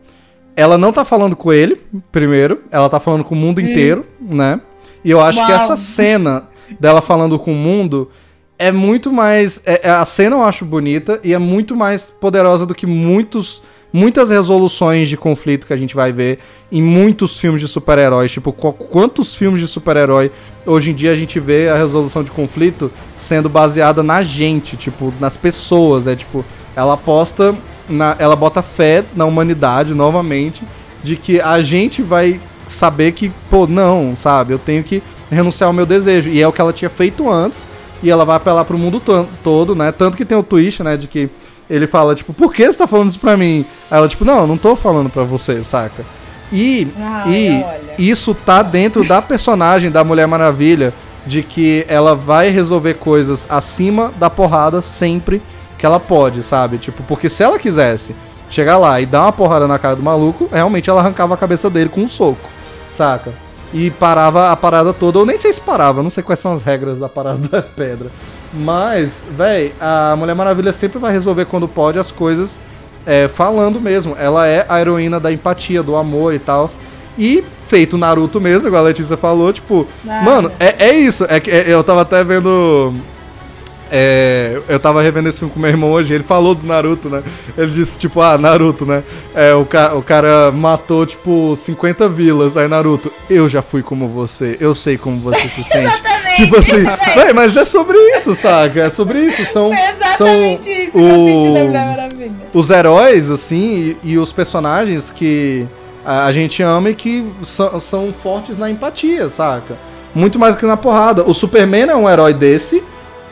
ela 0.55 0.77
não 0.77 0.91
tá 0.91 1.03
falando 1.05 1.35
com 1.35 1.51
ele, 1.51 1.81
primeiro. 2.11 2.63
Ela 2.71 2.89
tá 2.89 2.99
falando 2.99 3.23
com 3.23 3.33
o 3.33 3.37
mundo 3.37 3.59
inteiro, 3.61 4.05
né? 4.19 4.59
E 5.03 5.09
eu 5.11 5.21
acho 5.21 5.39
que 5.45 5.51
Hum. 5.51 5.55
Uau. 5.55 5.63
essa 5.63 5.77
cena 5.77 6.43
dela 6.79 7.01
falando 7.01 7.39
com 7.39 7.51
o 7.51 7.55
mundo 7.55 8.11
é 8.59 8.71
muito 8.71 9.11
mais. 9.11 9.61
é- 9.65 9.87
é- 9.87 9.89
a 9.89 10.03
cena 10.05 10.35
eu 10.35 10.43
acho 10.43 10.65
bonita 10.65 11.19
e 11.23 11.33
é 11.33 11.37
muito 11.37 11.75
mais 11.75 12.03
poderosa 12.03 12.65
do 12.65 12.75
que 12.75 12.85
muitos 12.85 13.61
muitas 13.91 14.29
resoluções 14.29 15.07
de 15.09 15.17
conflito 15.17 15.65
que 15.65 15.73
a 15.73 15.77
gente 15.77 15.95
vai 15.95 16.11
ver 16.11 16.39
em 16.71 16.81
muitos 16.81 17.39
filmes 17.39 17.61
de 17.61 17.67
super-heróis. 17.67 18.31
Tipo, 18.31 18.51
qu- 18.51 18.73
quantos 18.73 19.35
filmes 19.35 19.61
de 19.61 19.67
super-herói 19.67 20.31
hoje 20.65 20.91
em 20.91 20.93
dia 20.93 21.11
a 21.11 21.15
gente 21.15 21.39
vê 21.39 21.69
a 21.69 21.75
resolução 21.77 22.23
de 22.23 22.31
conflito 22.31 22.91
sendo 23.15 23.47
baseada 23.49 24.03
na 24.03 24.21
gente, 24.23 24.75
tipo, 24.75 25.13
nas 25.19 25.37
pessoas. 25.37 26.07
É 26.07 26.15
tipo, 26.15 26.43
ela 26.75 26.93
aposta, 26.93 27.55
na, 27.89 28.15
ela 28.19 28.35
bota 28.35 28.61
fé 28.61 29.03
na 29.15 29.25
humanidade 29.25 29.93
novamente 29.93 30.63
de 31.03 31.15
que 31.15 31.39
a 31.39 31.61
gente 31.61 32.01
vai 32.01 32.39
saber 32.67 33.13
que, 33.13 33.31
pô, 33.49 33.65
não, 33.65 34.13
sabe, 34.15 34.53
eu 34.53 34.59
tenho 34.59 34.83
que 34.83 35.01
renunciar 35.31 35.67
ao 35.67 35.73
meu 35.73 35.85
desejo. 35.85 36.29
E 36.29 36.41
é 36.41 36.47
o 36.47 36.51
que 36.51 36.59
ela 36.59 36.73
tinha 36.73 36.89
feito 36.89 37.29
antes. 37.31 37.65
E 38.03 38.11
ela 38.11 38.25
vai 38.25 38.35
apelar 38.35 38.63
pro 38.63 38.77
mundo 38.77 38.99
to- 38.99 39.25
todo, 39.43 39.73
né? 39.73 39.91
Tanto 39.91 40.15
que 40.15 40.23
tem 40.25 40.37
o 40.37 40.43
twist, 40.43 40.83
né? 40.83 40.95
De 40.95 41.07
que 41.07 41.29
ele 41.69 41.87
fala, 41.87 42.15
tipo, 42.15 42.33
por 42.33 42.53
que 42.53 42.65
você 42.65 42.77
tá 42.77 42.87
falando 42.87 43.09
isso 43.09 43.19
pra 43.19 43.35
mim? 43.37 43.65
Aí 43.89 43.97
ela, 43.97 44.07
tipo, 44.07 44.23
não, 44.23 44.41
eu 44.41 44.47
não 44.47 44.57
tô 44.57 44.75
falando 44.75 45.09
pra 45.09 45.23
você, 45.23 45.63
saca? 45.63 46.03
E, 46.51 46.87
Ai, 46.97 47.29
e 47.29 47.63
olha. 47.63 47.81
isso 47.97 48.33
tá 48.33 48.63
dentro 48.63 49.05
da 49.05 49.21
personagem 49.21 49.91
da 49.91 50.03
Mulher 50.03 50.27
Maravilha, 50.27 50.93
de 51.25 51.43
que 51.43 51.85
ela 51.89 52.15
vai 52.15 52.49
resolver 52.49 52.93
coisas 52.93 53.45
acima 53.49 54.13
da 54.17 54.29
porrada 54.29 54.81
sempre 54.81 55.41
que 55.77 55.85
ela 55.85 55.99
pode, 55.99 56.41
sabe? 56.41 56.77
Tipo, 56.77 57.03
porque 57.03 57.29
se 57.29 57.43
ela 57.43 57.59
quisesse 57.59 58.15
chegar 58.49 58.77
lá 58.77 58.99
e 59.01 59.05
dar 59.05 59.23
uma 59.23 59.31
porrada 59.33 59.67
na 59.67 59.77
cara 59.77 59.97
do 59.97 60.01
maluco, 60.01 60.49
realmente 60.51 60.89
ela 60.89 61.01
arrancava 61.01 61.33
a 61.33 61.37
cabeça 61.37 61.69
dele 61.69 61.89
com 61.89 62.01
um 62.01 62.09
soco, 62.09 62.49
saca? 62.93 63.33
E 63.73 63.91
parava 63.91 64.49
a 64.51 64.55
parada 64.55 64.93
toda, 64.93 65.19
ou 65.19 65.25
nem 65.25 65.37
sei 65.37 65.51
se 65.51 65.59
parava, 65.59 66.01
não 66.01 66.09
sei 66.09 66.23
quais 66.23 66.39
são 66.39 66.53
as 66.53 66.61
regras 66.61 66.97
da 66.97 67.09
parada 67.09 67.39
da 67.49 67.61
pedra. 67.61 68.09
Mas, 68.53 69.23
véi, 69.37 69.73
a 69.79 70.15
Mulher 70.17 70.35
Maravilha 70.35 70.71
sempre 70.73 70.99
vai 70.99 71.11
resolver 71.11 71.45
quando 71.45 71.67
pode 71.67 71.99
as 71.99 72.11
coisas 72.11 72.57
é, 73.05 73.27
falando 73.27 73.79
mesmo. 73.79 74.15
Ela 74.17 74.47
é 74.47 74.65
a 74.67 74.79
heroína 74.79 75.19
da 75.19 75.31
empatia, 75.31 75.81
do 75.83 75.95
amor 75.95 76.33
e 76.33 76.39
tal. 76.39 76.69
E 77.17 77.43
feito 77.67 77.97
Naruto 77.97 78.39
mesmo, 78.39 78.67
igual 78.67 78.83
a 78.83 78.87
Letícia 78.87 79.17
falou, 79.17 79.51
tipo, 79.51 79.85
Nada. 80.03 80.23
mano, 80.23 80.51
é, 80.59 80.87
é 80.89 80.93
isso. 80.95 81.25
É 81.29 81.39
que 81.39 81.51
é- 81.51 81.65
eu 81.67 81.83
tava 81.83 82.01
até 82.01 82.23
vendo. 82.23 82.93
É, 83.91 84.59
eu 84.67 84.79
tava 84.79 85.01
revendo 85.01 85.29
esse 85.29 85.39
filme 85.39 85.53
com 85.53 85.59
meu 85.59 85.69
irmão 85.69 85.91
hoje, 85.91 86.13
ele 86.13 86.23
falou 86.23 86.53
do 86.55 86.65
Naruto, 86.65 87.09
né? 87.09 87.23
Ele 87.57 87.71
disse, 87.71 87.97
tipo, 87.97 88.21
ah, 88.21 88.37
Naruto, 88.37 88.85
né? 88.85 89.03
É, 89.35 89.53
o, 89.53 89.65
ca 89.65 89.95
o 89.95 90.01
cara 90.01 90.51
matou, 90.51 91.05
tipo, 91.05 91.55
50 91.55 92.07
vilas. 92.09 92.57
Aí, 92.57 92.67
Naruto, 92.67 93.11
eu 93.29 93.47
já 93.49 93.61
fui 93.61 93.81
como 93.83 94.07
você, 94.07 94.57
eu 94.59 94.73
sei 94.73 94.97
como 94.97 95.19
você 95.19 95.47
se 95.49 95.63
sente. 95.65 96.01
tipo 96.35 96.57
assim, 96.57 96.83
véi, 97.15 97.33
mas 97.33 97.55
é 97.55 97.65
sobre 97.65 97.97
isso, 98.17 98.35
saca? 98.35 98.81
É 98.83 98.89
sobre 98.89 99.19
isso. 99.19 99.45
São, 99.51 99.71
exatamente 99.73 100.17
são 100.17 100.53
isso 100.55 100.97
o- 102.53 102.59
os 102.59 102.69
heróis, 102.69 103.29
assim, 103.31 103.95
e, 104.03 104.11
e 104.11 104.17
os 104.17 104.31
personagens 104.31 105.11
que 105.11 105.65
a, 106.05 106.25
a 106.25 106.31
gente 106.31 106.61
ama 106.63 106.89
e 106.89 106.95
que 106.95 107.25
são, 107.43 107.79
são 107.79 108.13
fortes 108.13 108.57
na 108.57 108.69
empatia, 108.69 109.29
saca? 109.29 109.75
Muito 110.15 110.39
mais 110.39 110.55
que 110.55 110.65
na 110.65 110.77
porrada. 110.77 111.23
O 111.23 111.33
Superman 111.33 111.89
é 111.89 111.95
um 111.95 112.09
herói 112.09 112.33
desse, 112.33 112.81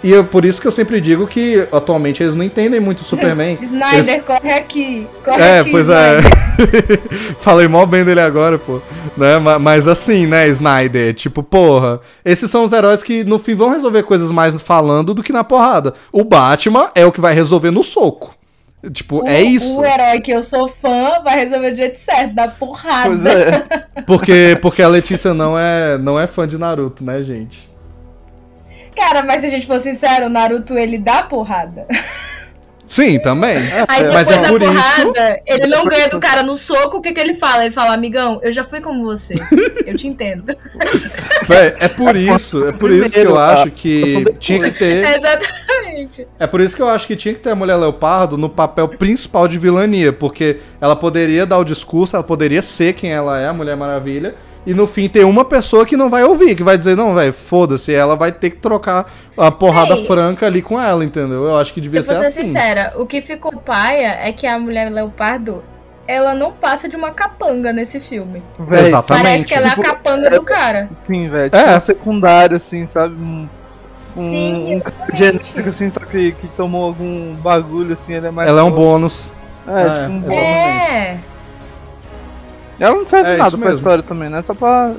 e 0.06 0.14
é 0.14 0.24
por 0.24 0.46
isso 0.46 0.62
que 0.62 0.68
eu 0.68 0.72
sempre 0.72 1.02
digo 1.02 1.26
que 1.28 1.68
atualmente 1.72 2.22
eles 2.24 2.36
não 2.36 2.44
entendem 2.44 2.80
muito 2.80 3.02
o 3.02 3.06
Superman. 3.06 3.58
Snyder, 3.64 4.14
Eles- 4.16 4.24
corre 4.26 4.52
aqui. 4.52 5.08
Corre 5.24 5.42
É, 5.42 5.60
aqui, 5.60 5.72
pois 5.72 5.90
é. 5.90 6.20
Snyder. 6.20 7.02
Falei 7.42 7.68
mal 7.68 7.86
bem 7.86 8.04
dele 8.06 8.22
agora, 8.22 8.58
pô. 8.58 8.82
Né? 9.18 9.38
Ma- 9.40 9.60
Mas 9.60 9.88
assim, 9.88 10.26
né, 10.28 10.48
Snyder? 10.50 11.14
Tipo, 11.14 11.42
porra. 11.44 12.00
Esses 12.24 12.50
são 12.50 12.64
os 12.64 12.72
heróis 12.72 13.04
que 13.04 13.24
no 13.24 13.40
fim 13.40 13.56
vão 13.56 13.70
resolver 13.70 14.04
coisas 14.04 14.32
mais 14.32 14.60
falando 14.62 15.14
do 15.14 15.24
que 15.24 15.34
na 15.34 15.44
porrada. 15.44 15.94
O 16.12 16.24
Batman 16.24 16.90
é 16.96 17.06
o 17.06 17.12
que 17.12 17.22
vai 17.22 17.34
resolver 17.34 17.72
no 17.72 17.84
soco. 17.84 18.34
Tipo, 18.94 19.24
O- 19.24 19.28
é 19.28 19.42
isso. 19.42 19.80
O 19.80 19.86
herói 19.86 20.20
que 20.22 20.32
eu 20.32 20.44
sou 20.44 20.68
fã 20.70 21.14
vai 21.24 21.38
resolver 21.40 21.72
do 21.72 21.78
jeito 21.78 21.98
certo, 22.00 22.36
da 22.36 22.48
porrada. 22.48 23.10
Pois 23.10 23.26
é. 23.26 23.86
Porque, 24.06 24.58
porque 24.62 24.82
a 24.84 24.88
Letícia 24.88 25.34
não 25.34 25.58
é, 25.58 25.98
não 25.98 26.20
é 26.20 26.28
fã 26.28 26.48
de 26.48 26.58
Naruto, 26.60 27.04
né, 27.04 27.24
gente? 27.24 27.68
Cara, 28.96 29.24
mas 29.24 29.42
se 29.42 29.48
a 29.48 29.50
gente 29.50 29.68
for 29.68 29.80
sincero, 29.80 30.28
o 30.28 30.30
Naruto 30.30 30.78
ele 30.78 30.98
dá 30.98 31.24
porrada. 31.24 31.86
Sim, 32.86 33.18
também. 33.20 33.58
Aí 33.88 34.04
depois 34.04 34.28
Mas 34.28 34.30
é 34.30 34.42
da 34.44 34.48
por 34.48 34.62
isso- 34.62 34.72
porrada, 34.72 35.42
ele 35.48 35.66
não 35.66 35.86
ganha 35.86 36.08
do 36.08 36.20
cara 36.20 36.44
no 36.44 36.56
soco, 36.56 36.98
o 36.98 37.02
que, 37.02 37.14
que 37.14 37.20
ele 37.20 37.34
fala? 37.34 37.64
Ele 37.66 37.74
fala, 37.74 37.94
amigão, 37.96 38.40
eu 38.44 38.54
já 38.54 38.64
fui 38.64 38.80
como 38.80 39.04
você. 39.04 39.34
Eu 39.88 39.98
te 39.98 40.08
entendo. 40.08 40.46
Véi, 41.50 41.76
é 41.80 41.88
por 41.88 42.16
isso, 42.16 42.68
é 42.68 42.72
por 42.72 42.92
isso 42.92 43.12
que 43.12 43.20
eu 43.20 43.24
Primeiro, 43.26 43.38
acho 43.40 43.72
que 43.72 44.26
tinha 44.40 44.72
que 44.72 44.78
ter. 44.78 45.04
Exatamente. 45.18 46.28
É 46.40 46.46
por 46.46 46.62
isso 46.62 46.76
que 46.76 46.82
eu 46.82 46.88
acho 46.90 47.08
que 47.08 47.16
tinha 47.16 47.34
que 47.34 47.40
ter 47.40 47.50
a 47.50 47.56
Mulher 47.56 47.76
Leopardo 47.78 48.38
no 48.38 48.50
papel 48.50 48.88
principal 48.88 49.48
de 49.48 49.58
vilania, 49.58 50.14
porque 50.14 50.60
ela 50.80 50.96
poderia 50.96 51.44
dar 51.46 51.58
o 51.58 51.64
discurso, 51.64 52.16
ela 52.16 52.24
poderia 52.24 52.62
ser 52.62 52.94
quem 52.94 53.12
ela 53.12 53.40
é, 53.40 53.48
a 53.48 53.54
Mulher 53.54 53.76
Maravilha, 53.76 54.36
e 54.66 54.74
no 54.74 54.88
fim 54.88 55.08
ter 55.08 55.24
uma 55.26 55.46
pessoa 55.46 55.86
que 55.86 55.96
não 55.96 56.10
vai 56.10 56.24
ouvir, 56.24 56.56
que 56.56 56.64
vai 56.64 56.78
dizer, 56.78 56.96
não, 56.96 57.14
velho, 57.14 57.32
foda-se, 57.32 57.94
ela 57.94 58.16
vai 58.16 58.32
ter 58.32 58.50
que 58.50 58.58
trocar 58.58 59.06
a 59.38 59.52
porrada 59.52 59.96
Ei. 59.96 60.06
franca 60.06 60.46
ali 60.48 60.62
com 60.62 60.80
ela, 60.82 61.04
entendeu? 61.06 61.44
Eu 61.46 61.58
acho 61.58 61.74
que 61.74 61.80
devia 61.82 62.00
Eu 62.00 62.04
vou 62.04 62.16
ser 62.16 62.22
ser 62.22 62.28
assim. 62.28 62.46
sincera, 62.48 62.94
o 62.98 63.06
que 63.06 63.22
ficou 63.22 63.52
paia 63.60 64.18
é 64.28 64.32
que 64.32 64.48
a 64.48 64.58
mulher 64.58 64.90
leopardo, 64.92 65.64
ela 66.08 66.34
não 66.34 66.52
passa 66.52 66.90
de 66.90 66.96
uma 66.96 67.12
capanga 67.12 67.72
nesse 67.72 68.00
filme. 68.00 68.42
Véi, 68.60 68.88
Exatamente. 68.88 69.24
Parece 69.24 69.46
que 69.46 69.54
ela 69.54 69.66
é 69.68 69.70
a 69.70 69.76
Tipo, 69.76 69.82
capanga 69.84 70.30
do 70.32 70.42
cara. 70.44 70.90
Sim, 71.08 71.30
velho. 71.30 71.52
É. 71.54 71.64
Tipo, 71.64 71.78
um 71.78 71.82
secundário, 71.82 72.58
assim, 72.58 72.88
sabe? 72.88 73.16
Um, 73.16 73.48
um, 74.18 74.30
Sim, 74.30 74.76
um 74.78 75.16
genérico, 75.16 75.70
assim, 75.70 75.90
só 75.92 76.00
que, 76.00 76.32
que 76.34 76.48
tomou 76.50 76.86
algum 76.86 77.34
bagulho, 77.36 77.94
assim, 77.94 78.14
ele 78.14 78.28
é 78.28 78.32
mais. 78.32 78.48
Ela 78.48 78.62
é 78.62 78.64
um 78.64 78.72
bônus. 78.72 79.32
É, 79.68 79.72
É, 79.82 79.84
tipo 80.02 80.12
um 80.12 80.20
bônus. 80.22 80.38
exatamente. 80.38 80.96
É. 80.96 81.18
Ela 82.80 82.96
não 82.96 83.08
serve 83.08 83.30
É, 83.32 83.38
nada 83.38 83.48
isso 83.50 83.58
pra 83.58 83.66
mesmo. 83.68 83.80
história 83.82 84.04
também, 84.04 84.30
né? 84.30 84.42
Só 84.42 84.54
pra. 84.54 84.94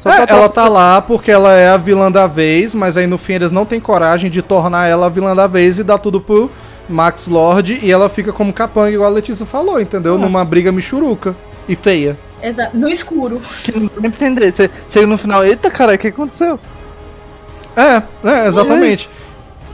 Só 0.00 0.10
É, 0.10 0.26
pra 0.26 0.36
ela 0.36 0.48
tá 0.48 0.68
lá 0.68 1.00
porque 1.02 1.30
ela 1.30 1.52
é 1.52 1.68
a 1.68 1.76
vilã 1.76 2.10
da 2.10 2.26
vez, 2.26 2.74
mas 2.74 2.96
aí 2.96 3.06
no 3.06 3.18
fim 3.18 3.34
eles 3.34 3.50
não 3.52 3.64
têm 3.66 3.78
coragem 3.78 4.30
de 4.30 4.40
tornar 4.42 4.86
ela 4.86 5.06
a 5.06 5.08
vilã 5.10 5.36
da 5.36 5.46
vez 5.46 5.78
e 5.78 5.84
dar 5.84 5.98
tudo 5.98 6.20
pro 6.20 6.50
Max 6.88 7.26
Lord 7.28 7.78
e 7.82 7.90
ela 7.92 8.08
fica 8.08 8.32
como 8.32 8.52
capanga, 8.52 8.90
igual 8.90 9.10
a 9.10 9.12
Letícia 9.12 9.44
falou, 9.44 9.78
entendeu? 9.80 10.16
Numa 10.18 10.44
briga 10.44 10.72
michuruca 10.72 11.36
e 11.68 11.76
feia. 11.76 12.18
Exa- 12.42 12.70
No 12.72 12.88
escuro. 12.88 13.40
que 13.62 13.78
não 13.78 13.90
dá 14.00 14.08
entender. 14.08 14.50
Você 14.50 14.70
chega 14.88 15.06
no 15.06 15.18
final, 15.18 15.44
eita, 15.44 15.70
cara, 15.70 15.94
o 15.94 15.98
que 15.98 16.08
aconteceu? 16.08 16.58
É, 17.76 18.02
é, 18.28 18.46
exatamente. 18.48 19.08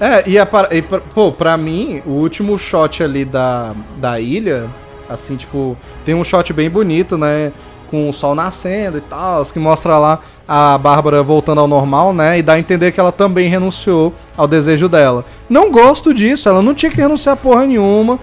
É, 0.00 0.28
e, 0.28 0.38
a, 0.38 0.46
e 0.72 0.82
pra- 0.82 1.00
pô, 1.14 1.30
pra 1.32 1.56
mim, 1.56 2.02
o 2.04 2.10
último 2.10 2.58
shot 2.58 3.02
ali 3.02 3.24
da, 3.24 3.72
da 3.96 4.20
ilha, 4.20 4.66
assim, 5.08 5.36
tipo, 5.36 5.76
tem 6.04 6.14
um 6.14 6.24
shot 6.24 6.52
bem 6.52 6.68
bonito, 6.70 7.16
né? 7.18 7.52
Com 7.90 8.10
o 8.10 8.12
sol 8.12 8.34
nascendo 8.34 8.98
e 8.98 9.00
tal, 9.00 9.44
que 9.44 9.58
mostra 9.58 9.96
lá 9.98 10.18
a 10.48 10.76
Bárbara 10.76 11.22
voltando 11.22 11.60
ao 11.60 11.68
normal, 11.68 12.12
né? 12.12 12.38
E 12.38 12.42
dá 12.42 12.54
a 12.54 12.58
entender 12.58 12.90
que 12.92 12.98
ela 12.98 13.12
também 13.12 13.48
renunciou 13.48 14.12
ao 14.36 14.46
desejo 14.48 14.88
dela. 14.88 15.24
Não 15.48 15.70
gosto 15.70 16.12
disso, 16.12 16.48
ela 16.48 16.60
não 16.62 16.74
tinha 16.74 16.90
que 16.90 16.96
renunciar 17.00 17.34
a 17.34 17.36
porra 17.36 17.64
nenhuma. 17.66 18.18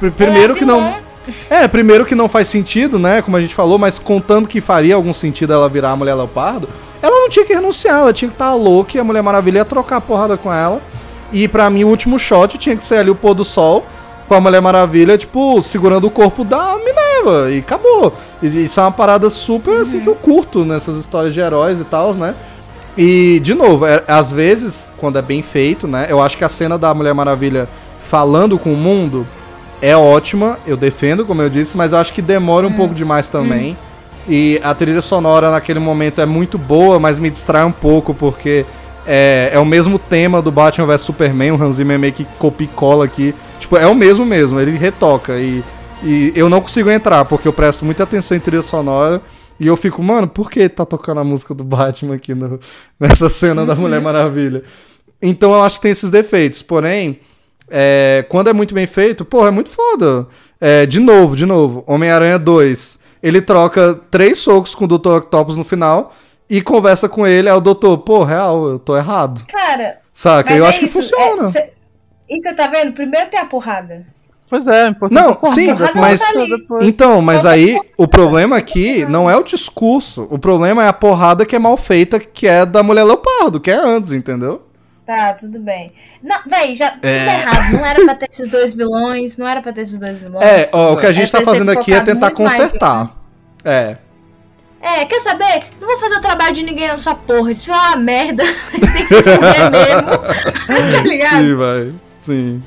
Pr- 0.00 0.10
Primeiro 0.10 0.54
é 0.54 0.56
que 0.56 0.64
não. 0.64 0.80
vilã. 0.80 0.94
É, 1.48 1.66
primeiro 1.66 2.04
que 2.04 2.14
não 2.14 2.28
faz 2.28 2.48
sentido, 2.48 2.98
né? 2.98 3.22
Como 3.22 3.36
a 3.36 3.40
gente 3.40 3.54
falou, 3.54 3.78
mas 3.78 3.98
contando 3.98 4.46
que 4.46 4.60
faria 4.60 4.94
algum 4.94 5.14
sentido 5.14 5.52
ela 5.54 5.68
virar 5.70 5.92
a 5.92 5.96
Mulher 5.96 6.14
Leopardo, 6.14 6.68
ela 7.00 7.18
não 7.20 7.30
tinha 7.30 7.46
que 7.46 7.54
renunciar, 7.54 8.00
ela 8.00 8.12
tinha 8.12 8.28
que 8.28 8.34
estar 8.34 8.52
louca 8.54 8.96
e 8.96 9.00
a 9.00 9.04
Mulher 9.04 9.22
Maravilha 9.22 9.58
ia 9.58 9.64
trocar 9.64 9.96
a 9.96 10.00
porrada 10.02 10.36
com 10.36 10.52
ela. 10.52 10.82
E 11.32 11.48
pra 11.48 11.70
mim, 11.70 11.84
o 11.84 11.88
último 11.88 12.18
shot 12.18 12.58
tinha 12.58 12.76
que 12.76 12.84
ser 12.84 12.96
ali 12.96 13.10
o 13.10 13.14
pôr 13.14 13.32
do 13.32 13.42
sol, 13.44 13.86
com 14.28 14.34
a 14.34 14.40
Mulher 14.40 14.60
Maravilha, 14.60 15.18
tipo, 15.18 15.60
segurando 15.62 16.06
o 16.06 16.10
corpo 16.10 16.44
da 16.44 16.76
Minerva. 16.78 17.50
E 17.50 17.58
acabou. 17.58 18.12
E 18.42 18.46
isso 18.46 18.80
é 18.80 18.82
uma 18.82 18.92
parada 18.92 19.28
super, 19.30 19.80
assim, 19.80 20.00
que 20.00 20.08
eu 20.08 20.14
curto 20.14 20.64
nessas 20.64 20.96
histórias 20.98 21.34
de 21.34 21.40
heróis 21.40 21.80
e 21.80 21.84
tal, 21.84 22.14
né? 22.14 22.34
E, 22.96 23.40
de 23.40 23.54
novo, 23.54 23.86
é- 23.86 24.02
às 24.06 24.30
vezes, 24.30 24.90
quando 24.96 25.18
é 25.18 25.22
bem 25.22 25.42
feito, 25.42 25.86
né? 25.86 26.06
Eu 26.08 26.22
acho 26.22 26.38
que 26.38 26.44
a 26.44 26.48
cena 26.48 26.78
da 26.78 26.94
Mulher 26.94 27.12
Maravilha 27.12 27.68
falando 28.00 28.58
com 28.58 28.72
o 28.72 28.76
mundo 28.76 29.26
é 29.82 29.96
ótima, 29.96 30.58
eu 30.66 30.76
defendo, 30.76 31.26
como 31.26 31.42
eu 31.42 31.50
disse, 31.50 31.76
mas 31.76 31.92
eu 31.92 31.98
acho 31.98 32.12
que 32.12 32.22
demora 32.22 32.66
um 32.66 32.72
pouco 32.72 32.94
demais 32.94 33.28
também. 33.28 33.76
E 34.28 34.58
a 34.62 34.72
trilha 34.74 35.02
sonora 35.02 35.50
naquele 35.50 35.78
momento 35.78 36.20
é 36.20 36.26
muito 36.26 36.56
boa, 36.56 36.98
mas 36.98 37.18
me 37.18 37.28
distrai 37.28 37.64
um 37.64 37.72
pouco, 37.72 38.14
porque 38.14 38.64
é, 39.06 39.50
é 39.52 39.58
o 39.58 39.64
mesmo 39.66 39.98
tema 39.98 40.40
do 40.40 40.50
Batman 40.50 40.86
vs 40.86 41.02
Superman, 41.02 41.52
o 41.52 41.62
Hans 41.62 41.76
Zimmer 41.76 41.98
meio 41.98 42.12
que 42.12 42.24
copia 42.38 42.66
e 42.66 42.68
cola 42.74 43.04
aqui. 43.04 43.34
Tipo, 43.58 43.76
é 43.76 43.86
o 43.86 43.94
mesmo 43.94 44.24
mesmo, 44.26 44.60
ele 44.60 44.72
retoca. 44.76 45.38
E, 45.38 45.62
e 46.02 46.32
eu 46.36 46.48
não 46.48 46.60
consigo 46.60 46.90
entrar, 46.90 47.24
porque 47.24 47.48
eu 47.48 47.52
presto 47.52 47.84
muita 47.84 48.02
atenção 48.02 48.36
em 48.36 48.40
trilha 48.40 48.62
sonora. 48.62 49.22
E 49.58 49.66
eu 49.66 49.76
fico, 49.76 50.02
mano, 50.02 50.26
por 50.28 50.50
que 50.50 50.68
tá 50.68 50.84
tocando 50.84 51.20
a 51.20 51.24
música 51.24 51.54
do 51.54 51.62
Batman 51.64 52.16
aqui 52.16 52.34
no- 52.34 52.58
nessa 52.98 53.28
cena 53.28 53.64
da 53.64 53.74
Mulher 53.74 54.00
Maravilha? 54.00 54.62
Então 55.22 55.52
eu 55.54 55.62
acho 55.62 55.76
que 55.76 55.82
tem 55.82 55.92
esses 55.92 56.10
defeitos. 56.10 56.60
Porém, 56.60 57.20
é, 57.70 58.26
quando 58.28 58.50
é 58.50 58.52
muito 58.52 58.74
bem 58.74 58.86
feito, 58.86 59.24
porra, 59.24 59.48
é 59.48 59.50
muito 59.52 59.70
foda. 59.70 60.26
É, 60.60 60.84
de 60.86 60.98
novo, 60.98 61.36
de 61.36 61.46
novo, 61.46 61.84
Homem-Aranha 61.86 62.38
2. 62.38 62.98
Ele 63.22 63.40
troca 63.40 63.98
três 64.10 64.38
socos 64.38 64.74
com 64.74 64.84
o 64.84 64.88
Dr. 64.98 65.08
Octopus 65.18 65.56
no 65.56 65.64
final 65.64 66.12
e 66.50 66.60
conversa 66.60 67.08
com 67.08 67.26
ele. 67.26 67.48
Aí 67.48 67.56
o 67.56 67.60
doutor, 67.60 67.96
pô, 67.98 68.22
real, 68.24 68.68
eu 68.68 68.78
tô 68.78 68.94
errado. 68.96 69.42
Cara, 69.46 69.98
Saca? 70.12 70.50
mas 70.50 70.58
eu 70.58 70.64
é 70.66 70.68
acho 70.68 70.78
que 70.80 70.84
isso, 70.86 71.00
funciona. 71.00 71.44
é- 71.48 71.50
cê- 71.50 71.72
e 72.34 72.42
você 72.42 72.52
tá 72.54 72.66
vendo? 72.66 72.92
Primeiro 72.92 73.28
tem 73.28 73.38
a 73.40 73.44
porrada. 73.44 74.04
Pois 74.48 74.66
é, 74.68 74.84
é 74.84 74.88
importante. 74.88 75.20
Não, 75.20 75.34
porra, 75.34 75.54
sim, 75.54 75.72
vai 75.72 75.90
mas- 75.94 76.20
depois. 76.48 76.86
Então, 76.86 77.20
mas 77.22 77.44
aí 77.46 77.78
o 77.96 78.06
problema 78.06 78.56
aqui 78.56 79.04
não 79.06 79.28
é 79.28 79.36
o 79.36 79.42
discurso. 79.42 80.26
O 80.30 80.38
problema 80.38 80.84
é 80.84 80.88
a 80.88 80.92
porrada 80.92 81.46
que 81.46 81.56
é 81.56 81.58
mal 81.58 81.76
feita, 81.76 82.20
que 82.20 82.46
é 82.46 82.64
da 82.66 82.82
mulher 82.82 83.04
leopardo, 83.04 83.58
que 83.58 83.70
é 83.70 83.74
antes, 83.74 84.12
entendeu? 84.12 84.62
Tá, 85.06 85.32
tudo 85.34 85.58
bem. 85.58 85.92
Não, 86.22 86.38
véi, 86.46 86.74
já 86.74 86.90
tudo 86.92 87.04
É. 87.06 87.40
errado. 87.40 87.72
Não 87.72 87.84
era 87.84 88.04
pra 88.04 88.14
ter 88.14 88.26
esses 88.30 88.48
dois 88.48 88.74
vilões, 88.74 89.36
não 89.36 89.46
era 89.48 89.60
pra 89.60 89.72
ter 89.72 89.82
esses 89.82 89.98
dois 89.98 90.18
vilões. 90.22 90.42
É, 90.44 90.68
ó, 90.72 90.92
o 90.92 90.96
que 90.96 91.06
a 91.06 91.12
gente 91.12 91.28
É 91.34 91.38
tá 91.38 91.44
fazendo 91.44 91.70
aqui 91.70 91.92
é 91.92 92.00
tentar 92.00 92.30
consertar. 92.30 93.10
É. 93.64 93.96
É, 94.80 95.04
quer 95.06 95.20
saber? 95.20 95.64
Não 95.80 95.88
vou 95.88 95.96
fazer 95.98 96.16
o 96.16 96.20
trabalho 96.20 96.54
de 96.54 96.62
ninguém 96.62 96.86
nessa 96.88 97.14
porra. 97.14 97.50
Isso 97.50 97.72
é 97.72 97.74
uma 97.74 97.96
merda. 97.96 98.44
Tem 98.70 98.80
que 98.80 99.08
se 99.08 99.22
fuder 99.22 99.70
mesmo. 99.70 100.08
tá 100.96 101.02
ligado? 101.02 101.36
Sim, 101.42 101.54
vai. 101.54 101.92
Sim. 102.24 102.62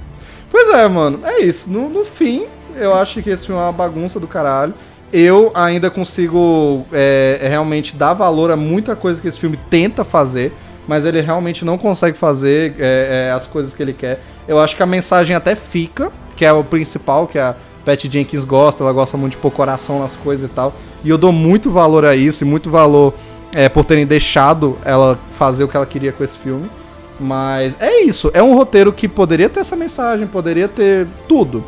Pois 0.52 0.70
é, 0.74 0.88
mano. 0.88 1.20
É 1.24 1.42
isso. 1.42 1.70
No, 1.70 1.90
no 1.90 2.06
fim, 2.06 2.46
eu 2.76 2.94
acho 2.94 3.22
que 3.22 3.30
esse 3.30 3.46
filme 3.46 3.60
é 3.60 3.66
uma 3.66 3.72
bagunça 3.72 4.20
do 4.20 4.28
caralho. 4.28 4.74
Eu 5.12 5.52
ainda 5.54 5.90
consigo 5.90 6.86
é, 6.92 7.40
é, 7.42 7.48
realmente 7.48 7.96
dar 7.96 8.14
valor 8.14 8.52
a 8.52 8.58
muita 8.58 8.96
coisa 8.96 9.22
que 9.22 9.28
esse 9.28 9.40
filme 9.40 9.58
tenta 9.70 10.04
fazer, 10.04 10.54
mas 10.88 11.06
ele 11.06 11.22
realmente 11.22 11.64
não 11.64 11.78
consegue 11.78 12.18
fazer 12.18 12.76
é, 12.78 13.30
é, 13.30 13.32
as 13.32 13.48
coisas 13.48 13.74
que 13.74 13.82
ele 13.82 13.94
quer. 13.94 14.22
Eu 14.48 14.60
acho 14.60 14.76
que 14.76 14.84
a 14.84 14.86
mensagem 14.86 15.36
até 15.36 15.56
fica, 15.56 16.12
que 16.36 16.46
é 16.46 16.52
o 16.52 16.64
principal, 16.64 17.26
que 17.26 17.40
a 17.40 17.56
Pat 17.86 18.04
Jenkins 18.04 18.44
gosta, 18.44 18.84
ela 18.84 18.92
gosta 18.92 19.16
muito 19.16 19.32
de 19.32 19.38
pôr 19.38 19.52
coração 19.52 20.00
nas 20.00 20.14
coisas 20.18 20.50
e 20.50 20.54
tal. 20.54 20.74
E 21.04 21.10
eu 21.10 21.18
dou 21.18 21.32
muito 21.32 21.72
valor 21.72 22.04
a 22.04 22.16
isso 22.16 22.44
e 22.44 22.48
muito 22.48 22.70
valor 22.70 23.14
é, 23.54 23.70
por 23.70 23.86
terem 23.86 24.06
deixado 24.06 24.78
ela 24.84 25.18
fazer 25.32 25.64
o 25.64 25.70
que 25.70 25.78
ela 25.78 25.86
queria 25.86 26.12
com 26.12 26.22
esse 26.22 26.38
filme. 26.38 26.70
Mas 27.20 27.76
é 27.80 28.02
isso, 28.04 28.30
é 28.34 28.44
um 28.44 28.54
roteiro 28.56 28.94
que 28.94 29.08
poderia 29.08 29.50
ter 29.50 29.62
essa 29.62 29.76
mensagem, 29.76 30.28
poderia 30.28 30.68
ter 30.68 31.08
tudo. 31.28 31.64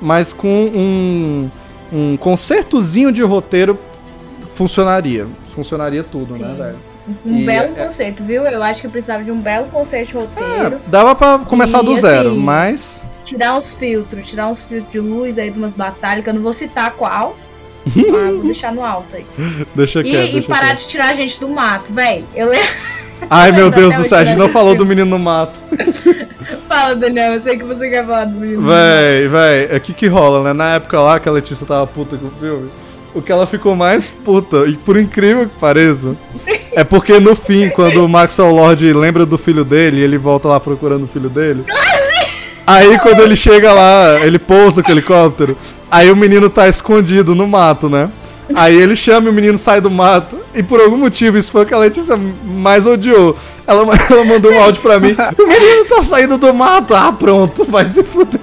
Mas 0.00 0.32
com 0.32 0.48
um, 0.48 1.50
um 1.92 2.16
concertozinho 2.16 3.12
de 3.12 3.22
roteiro 3.22 3.78
funcionaria. 4.54 5.26
Funcionaria 5.54 6.02
tudo, 6.04 6.36
né, 6.36 6.48
Sim. 6.48 6.56
velho? 6.56 6.76
Um 7.26 7.38
E 7.40 7.44
belo 7.44 7.72
é- 7.76 7.84
conceito, 7.84 8.22
viu? 8.22 8.42
Eu 8.44 8.62
acho 8.62 8.82
que 8.82 8.86
eu 8.86 8.90
precisava 8.90 9.24
de 9.24 9.32
um 9.32 9.40
belo 9.40 9.66
conceito 9.66 10.08
de 10.08 10.14
roteiro. 10.14 10.76
É, 10.76 10.78
dava 10.86 11.14
pra 11.14 11.38
começar 11.38 11.82
E, 11.82 11.86
do 11.86 11.96
zero, 11.96 12.30
assim, 12.30 12.38
mas. 12.38 13.02
Tirar 13.24 13.56
uns 13.56 13.72
filtros, 13.72 14.26
tirar 14.28 14.48
uns 14.48 14.60
filtros 14.62 14.92
de 14.92 15.00
luz 15.00 15.38
aí 15.38 15.50
de 15.50 15.58
umas 15.58 15.72
batalhas, 15.74 16.22
que 16.24 16.30
eu 16.30 16.34
não 16.34 16.42
vou 16.42 16.52
citar 16.52 16.92
qual. 16.92 17.36
mas 17.86 18.34
vou 18.34 18.42
deixar 18.44 18.72
no 18.72 18.84
alto 18.84 19.16
aí. 19.16 19.24
Deixa 19.74 20.00
E, 20.00 20.04
quieto. 20.04 20.36
e 20.38 20.42
parar 20.42 20.74
de 20.74 20.86
tirar 20.86 21.10
a 21.10 21.14
gente 21.14 21.40
do 21.40 21.48
mato, 21.48 21.92
véi. 21.92 22.24
Eu 22.34 22.48
lembro. 22.50 22.68
Ai 23.28 23.52
meu 23.52 23.70
Deus 23.70 23.94
do 23.94 24.04
céu, 24.04 24.18
a 24.18 24.24
gente 24.24 24.38
não 24.38 24.48
falou 24.48 24.74
do 24.74 24.86
menino 24.86 25.10
no 25.10 25.18
mato. 25.18 25.60
Fala, 26.66 26.94
Daniel, 26.94 27.34
eu 27.34 27.42
sei 27.42 27.58
que 27.58 27.64
você 27.64 27.90
quer 27.90 28.06
falar 28.06 28.26
do 28.26 28.38
menino. 28.38 28.62
Véi, 28.62 29.26
véi, 29.26 29.76
o 29.76 29.80
que 29.80 29.92
que 29.92 30.06
rola, 30.06 30.44
né? 30.44 30.52
Na 30.52 30.74
época 30.74 31.00
lá 31.00 31.18
que 31.18 31.28
a 31.28 31.32
Letícia 31.32 31.66
tava 31.66 31.84
puta 31.86 32.16
com 32.16 32.28
o 32.28 32.30
filme, 32.30 32.70
o 33.12 33.20
que 33.20 33.32
ela 33.32 33.46
ficou 33.46 33.74
mais 33.74 34.10
puta, 34.10 34.66
e 34.68 34.76
por 34.76 34.96
incrível 34.96 35.48
que 35.48 35.58
pareça, 35.58 36.14
é 36.72 36.84
porque 36.84 37.18
no 37.18 37.34
fim, 37.34 37.68
quando 37.70 38.04
o 38.04 38.08
Maxwell 38.08 38.52
Lord 38.52 38.92
lembra 38.92 39.26
do 39.26 39.36
filho 39.36 39.64
dele, 39.64 40.00
e 40.00 40.04
ele 40.04 40.16
volta 40.16 40.46
lá 40.46 40.60
procurando 40.60 41.04
o 41.04 41.08
filho 41.08 41.28
dele. 41.28 41.64
Aí 42.64 42.96
quando 43.00 43.20
ele 43.20 43.34
chega 43.34 43.72
lá, 43.72 44.20
ele 44.20 44.38
pousa 44.38 44.80
com 44.80 44.90
o 44.90 44.92
helicóptero, 44.92 45.56
aí 45.90 46.08
o 46.08 46.16
menino 46.16 46.48
tá 46.48 46.68
escondido 46.68 47.34
no 47.34 47.48
mato, 47.48 47.88
né? 47.90 48.08
Aí 48.54 48.76
ele 48.76 48.96
chama 48.96 49.28
e 49.28 49.30
o 49.30 49.32
menino 49.32 49.58
sai 49.58 49.80
do 49.80 49.90
mato. 49.90 50.38
E 50.54 50.62
por 50.62 50.80
algum 50.80 50.96
motivo, 50.96 51.38
isso 51.38 51.52
foi 51.52 51.62
o 51.62 51.66
que 51.66 51.74
a 51.74 51.78
Letícia 51.78 52.16
mais 52.16 52.86
odiou. 52.86 53.36
Ela, 53.66 53.84
ela 54.10 54.24
mandou 54.24 54.52
um 54.52 54.60
áudio 54.60 54.82
pra 54.82 54.98
mim. 54.98 55.14
O 55.38 55.46
menino 55.46 55.84
tá 55.86 56.02
saindo 56.02 56.38
do 56.38 56.52
mato. 56.52 56.94
Ah, 56.94 57.12
pronto, 57.12 57.64
vai 57.64 57.86
se 57.86 58.02
fuder. 58.02 58.40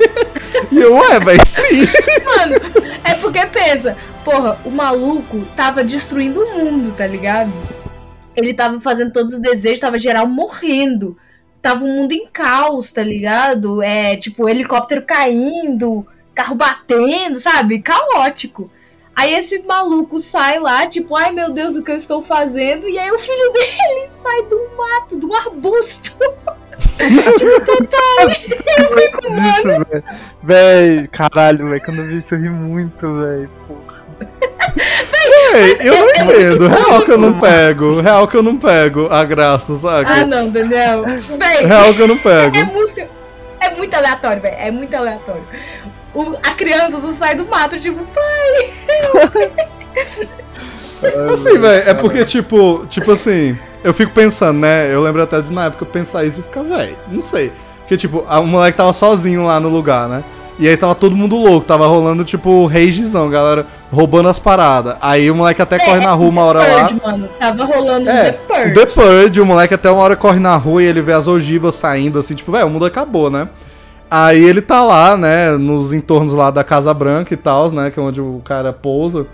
E 0.71 0.77
eu, 0.79 0.95
ué, 0.95 1.19
vai 1.19 1.37
sim. 1.45 1.87
Mano, 2.25 2.55
é 3.03 3.13
porque 3.15 3.45
pensa, 3.47 3.97
porra, 4.23 4.57
o 4.65 4.71
maluco 4.71 5.45
tava 5.55 5.83
destruindo 5.83 6.41
o 6.41 6.57
mundo, 6.57 6.93
tá 6.95 7.05
ligado? 7.05 7.51
Ele 8.35 8.53
tava 8.53 8.79
fazendo 8.79 9.11
todos 9.11 9.33
os 9.33 9.39
desejos, 9.39 9.79
tava 9.79 9.99
geral 9.99 10.27
morrendo. 10.27 11.17
Tava 11.61 11.83
o 11.83 11.87
mundo 11.87 12.11
em 12.13 12.27
caos, 12.27 12.91
tá 12.91 13.01
ligado? 13.01 13.81
É, 13.81 14.15
tipo, 14.15 14.47
helicóptero 14.47 15.01
caindo, 15.01 16.05
carro 16.33 16.55
batendo, 16.55 17.39
sabe? 17.39 17.81
Caótico. 17.81 18.69
Aí 19.17 19.33
esse 19.33 19.63
maluco 19.63 20.19
sai 20.19 20.59
lá, 20.59 20.85
tipo, 20.85 21.15
ai 21.15 21.31
meu 21.31 21.51
Deus, 21.51 21.75
o 21.75 21.83
que 21.83 21.89
eu 21.89 21.95
estou 21.95 22.21
fazendo? 22.21 22.87
E 22.87 22.99
aí 22.99 23.09
o 23.11 23.17
filho 23.17 23.51
dele 23.51 24.05
sai 24.11 24.43
do 24.43 24.69
mato, 24.77 25.19
um 25.27 25.35
arbusto. 25.35 26.11
tipo. 27.37 27.87
Eu 28.77 28.97
fico, 28.97 29.31
mano. 29.31 29.85
Velho. 29.89 30.03
Véi, 30.43 31.07
caralho, 31.07 31.69
velho. 31.69 31.81
Quando 31.83 31.99
eu 32.01 32.07
vi 32.07 32.17
isso, 32.17 32.35
eu 32.35 32.39
ri 32.41 32.49
muito, 32.49 32.99
velho. 33.19 33.49
Porra. 33.67 34.03
Ei, 35.53 35.77
eu 35.81 35.95
não 35.95 36.09
entendo. 36.09 36.67
Real 36.67 37.01
que 37.01 37.11
eu 37.11 37.17
não 37.17 37.39
pego. 37.39 38.01
Real 38.01 38.27
que 38.27 38.37
eu 38.37 38.43
não 38.43 38.57
pego 38.57 39.07
a 39.11 39.23
graça, 39.23 39.73
Ah, 39.73 39.77
saca? 39.77 40.25
não, 40.25 40.49
Daniel. 40.49 41.03
Véi, 41.03 41.65
Real 41.65 41.93
que 41.93 42.01
eu 42.01 42.07
não 42.07 42.17
pego. 42.17 42.55
É 42.57 42.63
muito, 42.63 43.01
é 43.59 43.69
muito 43.75 43.93
aleatório, 43.95 44.41
velho. 44.41 44.55
É 44.57 44.71
muito 44.71 44.95
aleatório. 44.95 45.43
O- 46.17 46.35
a 46.43 46.51
criança 46.51 46.99
só 46.99 47.11
sai 47.11 47.35
do 47.35 47.45
mato, 47.45 47.79
tipo, 47.79 47.99
pai. 48.05 48.73
Assim, 51.33 51.57
velho, 51.59 51.89
é 51.89 51.93
porque, 51.93 52.25
tipo, 52.25 52.85
tipo 52.89 53.11
assim, 53.11 53.57
eu 53.83 53.93
fico 53.93 54.11
pensando, 54.11 54.59
né? 54.59 54.91
Eu 54.93 55.01
lembro 55.01 55.21
até 55.21 55.39
de 55.41 55.53
na 55.53 55.65
época 55.65 55.83
eu 55.83 55.87
pensar 55.87 56.23
isso 56.25 56.39
e 56.39 56.43
ficar, 56.43 56.63
velho, 56.63 56.95
não 57.11 57.21
sei. 57.21 57.51
Porque, 57.81 57.95
tipo, 57.97 58.25
a- 58.27 58.39
o 58.39 58.47
moleque 58.47 58.77
tava 58.77 58.91
sozinho 58.93 59.45
lá 59.45 59.59
no 59.59 59.69
lugar, 59.69 60.09
né? 60.09 60.23
E 60.59 60.67
aí 60.67 60.75
tava 60.75 60.95
todo 60.95 61.15
mundo 61.15 61.37
louco, 61.37 61.67
tava 61.67 61.85
rolando, 61.85 62.23
tipo, 62.23 62.65
ragezão, 62.65 63.29
galera 63.29 63.67
roubando 63.91 64.27
as 64.27 64.39
paradas. 64.39 64.95
Aí 64.99 65.29
o 65.29 65.35
moleque 65.35 65.61
até 65.61 65.77
corre 65.77 65.99
na 65.99 66.11
rua 66.13 66.29
uma 66.29 66.43
hora 66.45 66.59
lá. 66.67 66.87
Purge, 66.87 67.01
mano. 67.05 67.29
Tava 67.39 67.63
rolando 67.63 68.09
É, 68.09 68.31
The 68.31 68.39
Purge. 68.47 68.73
The 68.73 68.85
Purge, 68.87 69.41
o 69.41 69.45
moleque 69.45 69.75
até 69.75 69.91
uma 69.91 70.01
hora 70.01 70.15
corre 70.15 70.39
na 70.39 70.55
rua 70.55 70.81
e 70.81 70.87
ele 70.87 71.01
vê 71.03 71.13
as 71.13 71.27
ogivas 71.27 71.75
saindo, 71.75 72.17
assim, 72.17 72.33
tipo, 72.33 72.51
velho, 72.51 72.65
o 72.65 72.69
mundo 72.71 72.85
acabou, 72.85 73.29
né? 73.29 73.47
Aí 74.09 74.43
ele 74.43 74.61
tá 74.61 74.83
lá, 74.83 75.17
né, 75.17 75.51
nos 75.57 75.91
entornos 75.91 76.33
lá 76.33 76.49
da 76.49 76.63
Casa 76.63 76.93
Branca 76.93 77.33
e 77.33 77.37
tal, 77.37 77.71
né, 77.71 77.91
que 77.91 77.99
é 77.99 78.03
onde 78.03 78.21
o 78.21 78.41
cara 78.43 78.71
pousa. 78.71 79.27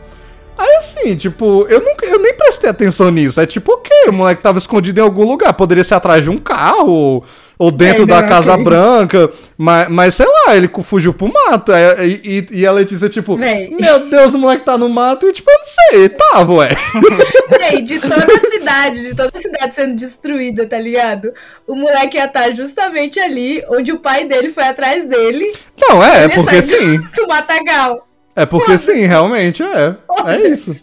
Aí 0.58 0.76
assim, 0.78 1.16
tipo, 1.16 1.66
eu, 1.70 1.80
nunca, 1.80 2.06
eu 2.06 2.20
nem 2.20 2.34
prestei 2.36 2.70
atenção 2.70 3.10
nisso. 3.12 3.40
É 3.42 3.46
tipo, 3.46 3.74
ok, 3.74 3.92
o 4.08 4.14
moleque 4.14 4.42
tava 4.42 4.58
escondido 4.58 5.00
em 5.00 5.04
algum 5.04 5.28
lugar. 5.28 5.54
Poderia 5.54 5.84
ser 5.84 5.96
atrás 5.96 6.24
de 6.24 6.30
um 6.30 6.38
carro, 6.38 6.92
ou, 6.92 7.26
ou 7.58 7.72
dentro 7.72 8.04
É, 8.04 8.06
da 8.06 8.22
não, 8.22 8.30
Casa. 8.30 8.58
Branca. 8.58 9.30
Mas, 9.58 9.88
mas 9.90 10.16
sei 10.16 10.28
lá, 10.28 10.56
ele 10.56 10.70
fugiu 10.84 11.14
pro 11.14 11.32
mato. 11.32 11.72
É, 11.72 12.06
E, 12.06 12.48
e, 12.52 12.60
e 12.60 12.68
a 12.68 12.72
Letícia, 12.72 13.10
tipo, 13.10 13.36
Véi. 13.38 13.70
meu 13.72 14.08
Deus, 14.10 14.34
o 14.34 14.38
moleque 14.38 14.64
tá 14.64 14.78
no 14.78 14.88
mato. 14.90 15.26
E 15.28 15.34
tipo, 15.34 15.50
eu 15.50 15.58
não 15.58 15.66
sei, 15.66 16.10
tava, 16.10 16.54
ué. 16.54 16.70
Véi, 17.60 17.82
de 17.82 18.00
toda 18.00 18.16
a 18.16 18.50
cidade, 18.52 19.02
de 19.02 19.16
toda 19.16 19.32
a 19.38 19.42
cidade 19.42 19.76
sendo 19.76 19.96
destruída, 19.96 20.68
tá 20.68 20.78
ligado? 20.80 21.32
O 21.68 21.76
moleque 21.76 22.18
ia 22.18 22.26
estar 22.26 22.52
justamente 22.56 23.20
ali 23.20 23.64
onde 23.70 23.92
o 23.92 24.00
pai 24.00 24.26
dele 24.28 24.50
foi 24.52 24.64
atrás 24.64 25.08
dele. 25.08 25.52
Não, 25.80 26.04
é, 26.04 26.26
é 26.26 26.30
porque 26.30 26.62
sim. 26.64 26.98
Do 27.16 27.28
matagal. 27.28 28.08
É 28.36 28.46
porque 28.46 28.78
sim, 28.78 29.02
realmente 29.06 29.62
é. 29.64 29.96
É 30.28 30.48
isso. 30.48 30.76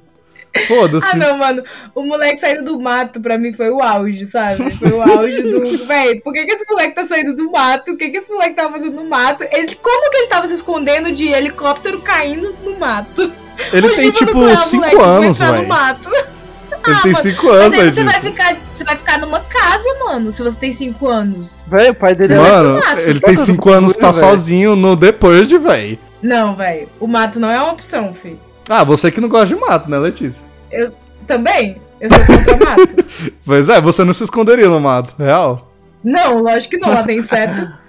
Foda-se. 0.66 1.06
Ah, 1.12 1.16
não, 1.16 1.38
mano. 1.38 1.62
O 1.94 2.02
moleque 2.02 2.40
saindo 2.40 2.64
do 2.64 2.80
mato, 2.80 3.20
pra 3.20 3.38
mim, 3.38 3.52
foi 3.52 3.70
o 3.70 3.80
auge, 3.80 4.26
sabe? 4.26 4.70
Foi 4.76 4.90
o 4.90 5.00
auge 5.02 5.42
do. 5.42 5.60
Véi, 5.86 6.20
por 6.20 6.32
que, 6.32 6.44
que 6.44 6.52
esse 6.52 6.64
moleque 6.68 6.94
tá 6.96 7.04
saindo 7.06 7.34
do 7.36 7.50
mato? 7.52 7.92
O 7.92 7.96
que, 7.96 8.08
que 8.10 8.16
esse 8.18 8.32
moleque 8.32 8.54
tava 8.56 8.72
fazendo 8.72 8.96
no 8.96 9.04
mato? 9.08 9.44
Ele, 9.50 9.74
como 9.76 10.10
que 10.10 10.16
ele 10.16 10.26
tava 10.26 10.48
se 10.48 10.54
escondendo 10.54 11.12
de 11.12 11.28
helicóptero 11.28 12.00
caindo 12.00 12.54
no 12.64 12.76
mato? 12.78 13.32
Ele 13.72 13.86
O 13.86 13.94
tem 13.94 14.10
tipo 14.10 14.32
foi, 14.32 14.52
o 14.52 14.56
5 14.56 14.76
moleque 14.80 14.96
foi 14.96 15.04
anos, 15.04 15.38
velho. 15.38 15.68
mato. 15.68 16.08
Ele 16.08 16.24
Ah, 16.82 17.00
tem 17.02 17.12
mano, 17.12 17.22
5 17.24 17.46
Mas 17.46 17.54
anos, 17.56 17.72
aí 17.74 17.78
velho. 17.78 17.90
você 17.92 18.04
vai, 18.04 18.20
ficar, 18.20 18.56
você 18.74 18.84
vai 18.84 18.96
ficar 18.96 19.18
numa 19.18 19.40
casa, 19.40 19.84
mano, 20.02 20.32
se 20.32 20.42
você 20.42 20.58
tem 20.58 20.72
5 20.72 21.06
anos. 21.06 21.62
Véi, 21.68 21.90
o 21.90 21.94
pai 21.94 22.14
dele 22.14 22.32
é 22.32 22.36
Mano, 22.38 22.74
mato. 22.80 23.00
ele 23.00 23.20
tem 23.20 23.34
Todo 23.36 23.44
5 23.44 23.68
mundo, 23.68 23.76
anos, 23.76 23.96
tá 23.96 24.10
velho. 24.10 24.26
sozinho 24.26 24.74
no 24.74 24.96
The 24.96 25.12
Purge, 25.12 25.58
velho. 25.58 25.98
Não, 26.22 26.54
velho. 26.54 26.88
O 26.98 27.06
mato 27.06 27.40
não 27.40 27.50
é 27.50 27.60
uma 27.60 27.72
opção, 27.72 28.14
fi. 28.14 28.38
Ah, 28.68 28.84
você 28.84 29.10
que 29.10 29.20
não 29.20 29.28
gosta 29.28 29.54
de 29.54 29.56
mato, 29.56 29.90
né, 29.90 29.98
Letícia? 29.98 30.44
Eu 30.70 30.92
também. 31.26 31.76
Eu 32.00 32.08
sou 32.10 32.36
contra 32.36 32.56
mato. 32.56 33.04
Pois 33.44 33.68
é, 33.68 33.80
você 33.80 34.04
não 34.04 34.14
se 34.14 34.24
esconderia 34.24 34.68
no 34.68 34.80
mato, 34.80 35.14
real. 35.18 35.70
Não, 36.02 36.38
lógico 36.38 36.76
que 36.76 36.80
não, 36.80 36.94
lá 36.94 37.02
tem 37.02 37.18
inseto. 37.18 37.68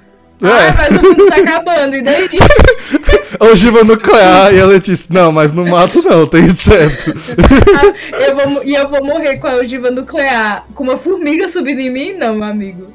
É. 0.43 0.69
Ah, 0.69 0.75
mas 0.75 0.97
o 0.97 1.01
mundo 1.03 1.27
tá 1.27 1.35
acabando, 1.35 1.95
e 1.95 2.01
daí? 2.01 2.27
Ogiva 3.39 3.83
nuclear 3.83 4.51
e 4.51 4.59
a 4.59 4.65
Letícia. 4.65 5.07
Não, 5.13 5.31
mas 5.31 5.51
no 5.51 5.63
mato 5.67 6.01
não, 6.01 6.25
tem 6.25 6.45
inseto. 6.45 7.13
Ah, 7.77 8.17
eu 8.17 8.35
vou, 8.35 8.63
e 8.63 8.73
eu 8.73 8.89
vou 8.89 9.05
morrer 9.05 9.37
com 9.37 9.45
a 9.45 9.57
ogiva 9.57 9.91
nuclear 9.91 10.65
com 10.73 10.83
uma 10.83 10.97
formiga 10.97 11.47
subindo 11.47 11.79
em 11.79 11.91
mim? 11.91 12.13
Não, 12.13 12.33
meu 12.33 12.45
amigo. 12.45 12.91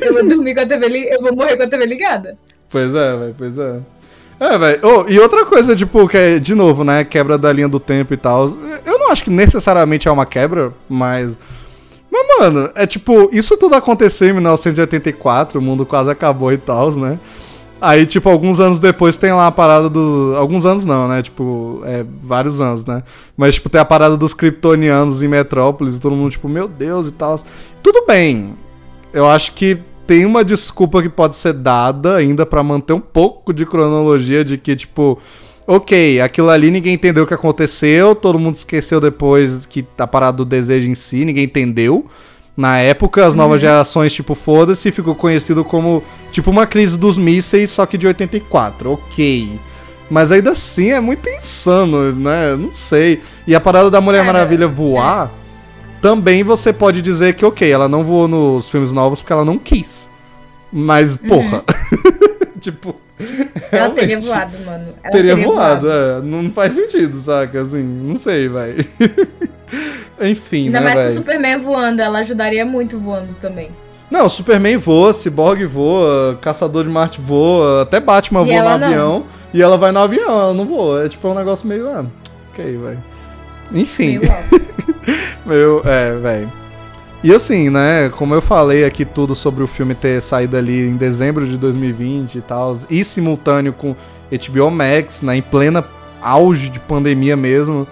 Eu 0.00 0.12
vou 0.12 0.28
dormir 0.28 0.56
com 0.56 0.60
a 0.62 0.66
TV 0.66 0.88
ligada. 0.88 1.14
Eu 1.14 1.22
vou 1.22 1.36
morrer 1.36 1.56
com 1.56 1.62
a 1.62 1.68
TV 1.68 1.86
ligada. 1.86 2.36
Pois 2.68 2.92
é, 2.92 3.16
velho, 3.16 3.34
pois 3.38 3.56
é. 3.56 3.78
É, 4.42 4.58
velho. 4.58 4.80
Oh, 4.82 5.08
e 5.08 5.20
outra 5.20 5.46
coisa, 5.46 5.76
tipo, 5.76 6.08
que 6.08 6.16
é, 6.16 6.38
de 6.40 6.52
novo, 6.52 6.82
né, 6.82 7.04
quebra 7.04 7.38
da 7.38 7.52
linha 7.52 7.68
do 7.68 7.78
tempo 7.78 8.12
e 8.12 8.16
tal. 8.16 8.48
Eu 8.84 8.98
não 8.98 9.12
acho 9.12 9.22
que 9.22 9.30
necessariamente 9.30 10.08
é 10.08 10.10
uma 10.10 10.26
quebra, 10.26 10.72
mas. 10.88 11.38
Mas, 12.10 12.26
mano, 12.40 12.68
é 12.74 12.84
tipo, 12.84 13.30
isso 13.32 13.56
tudo 13.56 13.76
aconteceu 13.76 14.30
em 14.30 14.32
1984, 14.32 15.60
o 15.60 15.62
mundo 15.62 15.86
quase 15.86 16.10
acabou 16.10 16.52
e 16.52 16.58
tal, 16.58 16.90
né? 16.96 17.20
Aí, 17.80 18.04
tipo, 18.04 18.28
alguns 18.28 18.58
anos 18.58 18.80
depois 18.80 19.16
tem 19.16 19.32
lá 19.32 19.46
a 19.46 19.52
parada 19.52 19.88
do. 19.88 20.34
Alguns 20.36 20.66
anos 20.66 20.84
não, 20.84 21.06
né? 21.06 21.22
Tipo, 21.22 21.80
é, 21.84 22.04
vários 22.20 22.60
anos, 22.60 22.84
né? 22.84 23.04
Mas, 23.36 23.54
tipo, 23.54 23.70
tem 23.70 23.80
a 23.80 23.84
parada 23.84 24.16
dos 24.16 24.34
kryptonianos 24.34 25.22
em 25.22 25.28
Metrópolis 25.28 25.94
e 25.94 26.00
todo 26.00 26.16
mundo, 26.16 26.32
tipo, 26.32 26.48
meu 26.48 26.66
Deus 26.66 27.06
e 27.06 27.12
tal. 27.12 27.38
Tudo 27.80 28.04
bem. 28.06 28.56
Eu 29.12 29.28
acho 29.28 29.52
que 29.52 29.78
tem 30.12 30.26
uma 30.26 30.44
desculpa 30.44 31.00
que 31.00 31.08
pode 31.08 31.34
ser 31.36 31.54
dada 31.54 32.16
ainda 32.16 32.44
pra 32.44 32.62
manter 32.62 32.92
um 32.92 33.00
pouco 33.00 33.50
de 33.50 33.64
cronologia 33.64 34.44
de 34.44 34.58
que, 34.58 34.76
tipo, 34.76 35.18
ok, 35.66 36.20
aquilo 36.20 36.50
ali 36.50 36.70
ninguém 36.70 36.92
entendeu 36.92 37.24
o 37.24 37.26
que 37.26 37.32
aconteceu, 37.32 38.14
todo 38.14 38.38
mundo 38.38 38.56
esqueceu 38.56 39.00
depois 39.00 39.64
que 39.64 39.86
a 39.96 40.06
parada 40.06 40.36
do 40.36 40.44
desejo 40.44 40.86
em 40.86 40.94
si, 40.94 41.24
ninguém 41.24 41.44
entendeu. 41.44 42.04
Na 42.54 42.76
época, 42.76 43.26
as 43.26 43.34
novas 43.34 43.58
gerações, 43.58 44.12
tipo, 44.12 44.34
foda-se, 44.34 44.92
ficou 44.92 45.14
conhecido 45.14 45.64
como, 45.64 46.02
tipo, 46.30 46.50
uma 46.50 46.66
crise 46.66 46.98
dos 46.98 47.16
mísseis, 47.16 47.70
só 47.70 47.86
que 47.86 47.96
de 47.96 48.06
84, 48.06 48.92
ok. 48.92 49.58
Mas 50.10 50.30
ainda 50.30 50.50
assim 50.50 50.90
é 50.90 51.00
muito 51.00 51.26
insano, 51.26 52.12
né? 52.12 52.54
Não 52.54 52.70
sei. 52.70 53.22
E 53.46 53.54
a 53.54 53.60
parada 53.62 53.90
da 53.90 53.98
Mulher 53.98 54.26
Cara, 54.26 54.32
Maravilha 54.34 54.68
voar, 54.68 55.32
também 56.02 56.42
você 56.42 56.72
pode 56.72 57.00
dizer 57.00 57.34
que, 57.34 57.44
ok, 57.44 57.70
ela 57.70 57.88
não 57.88 58.02
voou 58.02 58.26
nos 58.26 58.68
filmes 58.68 58.92
novos 58.92 59.20
porque 59.20 59.32
ela 59.32 59.44
não 59.44 59.56
quis. 59.56 60.08
Mas, 60.70 61.16
porra. 61.16 61.62
tipo. 62.60 62.96
Ela 63.70 63.90
teria 63.90 64.18
voado, 64.18 64.58
mano. 64.66 64.86
Ela 65.00 65.12
Teria, 65.12 65.36
voado, 65.36 65.88
é. 65.88 66.20
Não 66.22 66.50
faz 66.50 66.72
sentido, 66.72 67.22
saca? 67.22 67.62
Assim, 67.62 67.82
não 67.84 68.16
sei, 68.16 68.48
vai. 68.48 68.74
Enfim, 70.20 70.66
Ainda 70.66 70.80
né, 70.80 70.86
mais 70.86 71.00
que 71.00 71.06
o? 71.06 71.14
Superman 71.18 71.60
voando, 71.60 72.02
ela 72.02 72.18
ajudaria 72.18 72.64
muito 72.64 72.98
voando 72.98 73.34
também. 73.34 73.70
Não, 74.10 74.28
Superman 74.28 74.76
voa, 74.76 75.12
Cyborg 75.14 75.64
voa, 75.66 76.36
Caçador 76.40 76.84
de 76.84 76.90
Marte 76.90 77.20
voa, 77.20 77.82
até 77.82 78.00
Batman 78.00 78.42
E 78.42 78.52
voa 78.52 78.62
no 78.62 78.78
não. 78.78 78.86
avião. 78.86 79.24
E 79.54 79.62
ela 79.62 79.78
vai 79.78 79.92
no 79.92 80.00
avião, 80.00 80.28
ela 80.28 80.54
não 80.54 80.66
voa. 80.66 81.04
É 81.04 81.08
tipo 81.08 81.28
um 81.28 81.34
negócio 81.34 81.66
meio. 81.66 81.88
Ah, 81.88 82.04
ok, 82.50 82.64
velho. 82.76 83.11
Enfim. 83.74 84.20
Meu, 85.44 85.82
é, 85.86 86.14
velho. 86.16 86.52
E 87.22 87.32
assim, 87.32 87.70
né, 87.70 88.08
como 88.08 88.34
eu 88.34 88.42
falei 88.42 88.84
aqui 88.84 89.04
tudo 89.04 89.34
sobre 89.34 89.62
o 89.62 89.68
filme 89.68 89.94
ter 89.94 90.20
saído 90.20 90.56
ali 90.56 90.88
em 90.88 90.96
dezembro 90.96 91.46
de 91.46 91.56
2020 91.56 92.34
e 92.36 92.40
tal, 92.40 92.76
e 92.90 93.04
simultâneo 93.04 93.72
com 93.72 93.94
HBO 94.30 94.70
Max, 94.70 95.22
né, 95.22 95.36
em 95.36 95.42
plena 95.42 95.84
auge 96.20 96.68
de 96.68 96.80
pandemia 96.80 97.36
mesmo, 97.36 97.86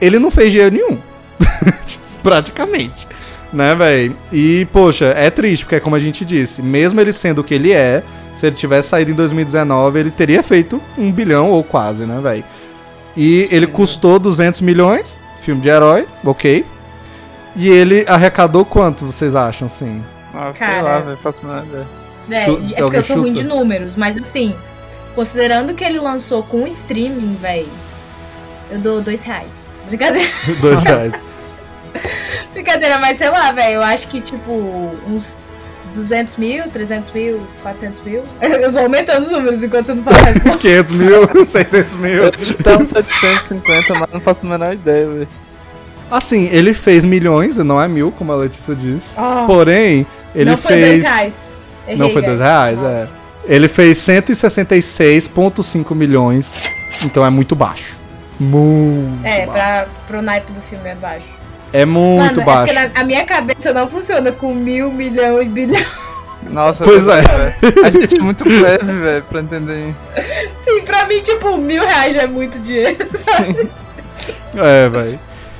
ele 0.00 0.18
não 0.18 0.30
fez 0.30 0.50
dinheiro 0.50 0.74
nenhum. 0.74 0.98
Tipo, 1.86 2.04
Praticamente. 2.22 3.06
Né, 3.52 3.74
velho? 3.76 4.16
E, 4.32 4.66
poxa, 4.72 5.06
é 5.16 5.30
triste, 5.30 5.64
porque 5.64 5.76
é 5.76 5.80
como 5.80 5.94
a 5.94 6.00
gente 6.00 6.24
disse, 6.24 6.60
mesmo 6.60 7.00
ele 7.00 7.12
sendo 7.12 7.42
o 7.42 7.44
que 7.44 7.54
ele 7.54 7.70
é, 7.70 8.02
se 8.34 8.46
ele 8.46 8.56
tivesse 8.56 8.88
saído 8.88 9.12
em 9.12 9.14
2019, 9.14 10.00
ele 10.00 10.10
teria 10.10 10.42
feito 10.42 10.82
um 10.98 11.12
bilhão 11.12 11.50
ou 11.50 11.62
quase, 11.62 12.04
né, 12.04 12.18
velho? 12.20 12.44
E 13.16 13.48
ele 13.50 13.66
custou 13.66 14.18
200 14.18 14.60
milhões, 14.60 15.16
filme 15.40 15.60
de 15.60 15.68
herói, 15.68 16.06
ok. 16.24 16.64
E 17.56 17.68
ele 17.68 18.04
arrecadou 18.08 18.64
quanto, 18.64 19.06
vocês 19.06 19.36
acham, 19.36 19.66
assim? 19.66 20.02
Ah, 20.34 20.50
sei 20.56 20.66
Cara. 20.66 20.82
lá, 20.82 20.98
velho, 21.00 21.16
faço 21.18 21.38
a 21.42 21.46
menor 21.46 21.64
ideia. 21.64 21.86
É, 22.30 22.44
Chuta- 22.46 22.74
é 22.74 22.82
porque 22.82 22.96
eu 22.96 23.02
sou 23.02 23.16
ruim 23.18 23.32
de 23.32 23.44
números, 23.44 23.94
mas 23.96 24.16
assim, 24.16 24.56
considerando 25.14 25.74
que 25.74 25.84
ele 25.84 26.00
lançou 26.00 26.42
com 26.42 26.66
streaming, 26.66 27.36
véi, 27.40 27.68
eu 28.70 28.78
dou 28.78 29.00
dois 29.00 29.22
reais. 29.22 29.64
Brincadeira, 29.86 30.28
Dois 30.60 30.82
reais. 30.82 31.12
brincadeira, 32.52 32.98
mas 32.98 33.18
sei 33.18 33.28
lá, 33.30 33.52
velho, 33.52 33.74
eu 33.76 33.82
acho 33.82 34.08
que 34.08 34.20
tipo, 34.20 34.50
uns 35.06 35.46
200 35.94 36.36
mil, 36.36 36.68
300 36.70 37.10
mil, 37.12 37.46
400 37.62 38.00
mil. 38.02 38.22
Eu 38.42 38.72
vou 38.72 38.82
aumentando 38.82 39.22
os 39.24 39.30
números 39.30 39.62
enquanto 39.62 39.86
você 39.86 39.94
não 39.94 40.02
fala 40.02 40.18
mais. 40.22 40.42
500 40.58 40.92
mil, 40.94 41.28
600 41.46 41.96
mil. 41.96 42.24
Eu 42.24 42.32
tá 42.62 42.76
uns 42.76 42.88
750, 42.88 43.98
mas 43.98 44.10
não 44.12 44.20
faço 44.20 44.44
a 44.46 44.48
menor 44.50 44.74
ideia, 44.74 45.06
velho. 45.06 45.28
Assim, 46.10 46.48
ele 46.52 46.74
fez 46.74 47.02
milhões, 47.04 47.56
e 47.56 47.62
não 47.64 47.80
é 47.80 47.88
mil, 47.88 48.12
como 48.12 48.30
a 48.32 48.36
Letícia 48.36 48.74
disse. 48.74 49.14
Ah. 49.16 49.44
Porém, 49.46 50.06
ele 50.34 50.50
não 50.50 50.56
foi 50.56 50.72
fez. 50.72 50.88
dois 50.88 51.02
reais. 51.02 51.52
Errei, 51.86 51.98
Não 51.98 52.10
foi 52.10 52.22
dois 52.22 52.38
guys. 52.38 52.48
reais, 52.48 52.82
é. 52.82 53.08
Ele 53.46 53.68
fez 53.68 53.98
166,5 53.98 55.94
milhões. 55.94 56.54
Então 57.04 57.24
é 57.24 57.30
muito 57.30 57.54
baixo. 57.54 57.96
Muito 58.40 59.24
É, 59.26 59.46
baixo. 59.46 59.52
pra, 59.52 59.86
pro 60.08 60.22
naipe 60.22 60.50
do 60.52 60.60
filme 60.62 60.88
é 60.88 60.94
baixo. 60.94 61.26
É 61.74 61.84
muito 61.84 62.36
Mano, 62.36 62.44
baixo. 62.44 62.72
é 62.72 62.74
porque 62.82 62.94
na, 62.94 63.00
a 63.00 63.04
minha 63.04 63.24
cabeça 63.24 63.72
não 63.72 63.88
funciona 63.88 64.30
com 64.32 64.54
mil, 64.54 64.90
milhão 64.92 65.42
e 65.42 65.44
bilhão. 65.46 65.84
Nossa, 66.50 66.84
Pois 66.84 67.04
velho, 67.06 67.26
é. 67.26 67.54
A 67.86 67.90
gente 67.90 68.16
é 68.16 68.20
muito 68.20 68.44
breve, 68.44 68.92
velho, 68.92 69.24
pra 69.28 69.40
entender. 69.40 69.94
Sim, 70.64 70.82
pra 70.84 71.06
mim, 71.06 71.20
tipo, 71.20 71.56
mil 71.56 71.82
reais 71.82 72.14
já 72.14 72.22
é 72.22 72.26
muito 72.26 72.58
dinheiro, 72.60 73.08
sabe? 73.16 73.68
É, 74.54 74.88
velho. 74.88 75.18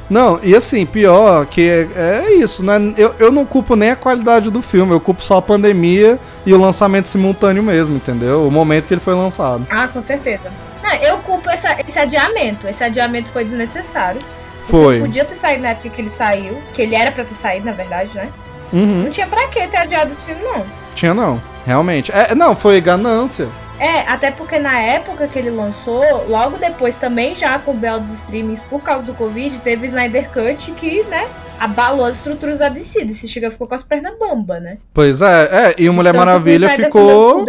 Não, 0.09 0.39
e 0.43 0.55
assim, 0.55 0.85
pior 0.85 1.47
que 1.47 1.63
é, 1.67 1.89
é 1.97 2.35
isso, 2.35 2.63
né? 2.63 2.75
Eu, 2.99 3.15
eu 3.19 3.33
não 3.33 3.47
culpo 3.47 3.75
nem 3.75 3.91
a 3.91 3.97
qualidade 3.97 4.51
do 4.51 4.61
filme, 4.61 4.93
eu 4.93 5.01
culpo 5.01 5.23
só 5.25 5.39
a 5.39 5.43
pandemia 5.43 6.19
e 6.45 6.53
o 6.53 6.59
lançamento 6.61 7.09
simultâneo 7.09 7.63
mesmo, 7.63 7.97
entendeu? 7.97 8.47
O 8.47 8.51
momento 8.51 8.87
que 8.87 8.93
ele 8.95 9.01
foi 9.01 9.15
lançado. 9.15 9.67
Ah, 9.71 9.89
com 9.89 10.03
certeza. 10.03 10.53
Não, 10.83 10.95
eu 10.97 11.17
culpo 11.19 11.49
essa- 11.51 11.79
esse 11.89 11.99
adiamento. 11.99 12.69
Esse 12.69 12.85
adiamento 12.85 13.31
foi 13.31 13.45
desnecessário. 13.45 14.21
O 14.65 14.71
Foi. 14.71 14.95
filme 14.95 15.09
podia 15.09 15.25
ter 15.25 15.35
saído 15.35 15.63
na 15.63 15.71
época 15.71 15.91
que 15.91 16.01
ele 16.01 16.11
saiu, 16.11 16.61
que 16.73 16.83
ele 16.83 16.95
era 16.95 17.13
pra 17.13 17.25
ter 17.25 17.35
saído, 17.35 17.67
na 17.67 17.73
verdade, 17.73 18.11
né? 18.15 18.33
Uhum. 18.73 19.05
Não 19.05 19.11
tinha 19.11 19.27
pra 19.27 19.47
que 19.49 19.67
ter 19.67 19.77
adiado 19.77 20.11
esse 20.11 20.25
filme, 20.25 20.43
não. 20.43 20.65
Tinha 20.95 21.15
não, 21.15 21.41
realmente. 21.67 22.11
É, 22.13 22.35
não, 22.35 22.57
foi 22.57 22.81
ganância. 22.81 23.49
É, 23.79 24.01
até 24.01 24.31
porque 24.31 24.59
na 24.59 24.79
época 24.79 25.27
que 25.27 25.39
ele 25.39 25.51
lançou, 25.51 26.27
logo 26.29 26.57
depois 26.59 26.97
também 26.97 27.37
já 27.37 27.59
com 27.59 27.73
o 27.73 27.75
Bel 27.75 28.01
dos 28.01 28.13
streamings 28.13 28.63
por 28.63 28.81
causa 28.81 29.05
do 29.05 29.15
Covid, 29.15 29.59
teve 29.59 29.85
o 29.85 29.87
Snyder 29.87 30.31
Cut 30.31 30.71
que, 30.73 31.03
né, 31.05 31.29
abalou 31.59 32.07
as 32.07 32.17
estruturas 32.17 32.59
da 32.59 32.69
DC. 32.69 33.05
DC 33.05 33.27
chega 33.27 33.51
ficou 33.51 33.67
com 33.67 33.75
as 33.75 33.83
pernas 33.83 34.17
bamba, 34.19 34.61
né? 34.61 34.79
Pois 34.93 35.21
é, 35.21 35.49
é, 35.51 35.75
e 35.77 35.89
o 35.89 35.93
Mulher 35.93 36.13
Tanto 36.13 36.21
que 36.21 36.23
o 36.23 36.27
Maravilha 36.27 36.67
Snyder 36.67 36.87
ficou 36.87 37.45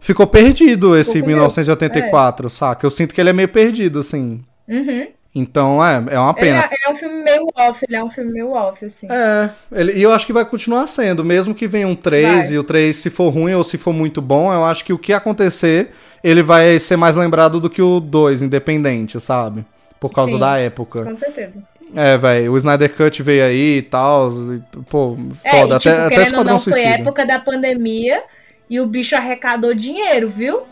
ficou 0.00 0.26
perdido 0.26 0.96
esse 0.96 1.12
Ficou 1.12 1.22
com 1.22 1.28
1984, 1.28 2.50
saca? 2.50 2.86
Eu 2.86 2.90
sinto 2.90 3.14
que 3.14 3.20
ele 3.20 3.30
é 3.30 3.34
meio 3.34 3.48
perdido, 3.48 3.98
assim. 3.98 4.42
Uhum. 4.66 5.08
Então, 5.34 5.84
é, 5.84 6.02
é 6.10 6.18
uma 6.18 6.30
Ele 6.30 6.40
pena. 6.40 6.60
é, 6.62 6.64
ele 6.64 6.84
é 6.86 6.90
um 6.92 6.96
filme 6.96 7.22
meio 7.22 7.46
off, 7.54 7.84
ele 7.86 7.96
é 7.96 8.02
um 8.02 8.10
filme 8.10 8.32
meio 8.32 8.50
off, 8.52 8.84
assim. 8.84 9.06
É, 9.10 9.50
ele- 9.72 9.92
e 9.92 10.02
eu 10.02 10.10
acho 10.10 10.26
que 10.26 10.32
vai 10.32 10.44
continuar 10.44 10.86
sendo, 10.86 11.24
mesmo 11.24 11.54
que 11.54 11.66
venha 11.68 11.86
um 11.86 11.94
3 11.94 12.46
Vai. 12.46 12.52
e 12.54 12.58
o 12.58 12.64
3 12.64 12.96
se 12.96 13.10
for 13.10 13.28
ruim 13.28 13.54
ou 13.54 13.62
se 13.62 13.76
for 13.78 13.92
muito 13.92 14.20
bom, 14.22 14.52
eu 14.52 14.64
acho 14.64 14.84
que 14.84 14.92
o 14.92 14.98
que 14.98 15.12
acontecer, 15.12 15.90
ele 16.24 16.42
vai 16.42 16.78
ser 16.80 16.96
mais 16.96 17.14
lembrado 17.14 17.60
do 17.60 17.68
que 17.70 17.80
o 17.82 18.00
2, 18.00 18.42
independente, 18.42 19.20
sabe? 19.20 19.64
Por 20.00 20.10
causa 20.12 20.32
Sim. 20.32 20.38
da 20.38 20.56
época. 20.58 21.04
Com 21.04 21.16
certeza. 21.16 21.62
É, 21.94 22.16
velho, 22.18 22.52
o 22.52 22.58
Snyder 22.58 22.94
Cut 22.94 23.22
veio 23.22 23.44
aí 23.44 23.78
e 23.78 23.82
tal, 23.82 24.30
e, 24.30 24.60
pô, 24.90 25.16
É, 25.44 25.50
foda, 25.50 25.76
e, 25.76 25.78
tipo, 25.78 25.94
até, 25.94 26.06
até 26.06 26.22
Esquadrão 26.22 26.54
não, 26.54 26.60
foi 26.60 26.72
Suicida. 26.72 26.94
época 26.94 27.24
da 27.26 27.38
pandemia 27.38 28.22
e 28.68 28.80
o 28.80 28.86
bicho 28.86 29.14
arrecadou 29.14 29.72
dinheiro, 29.74 30.28
viu? 30.28 30.62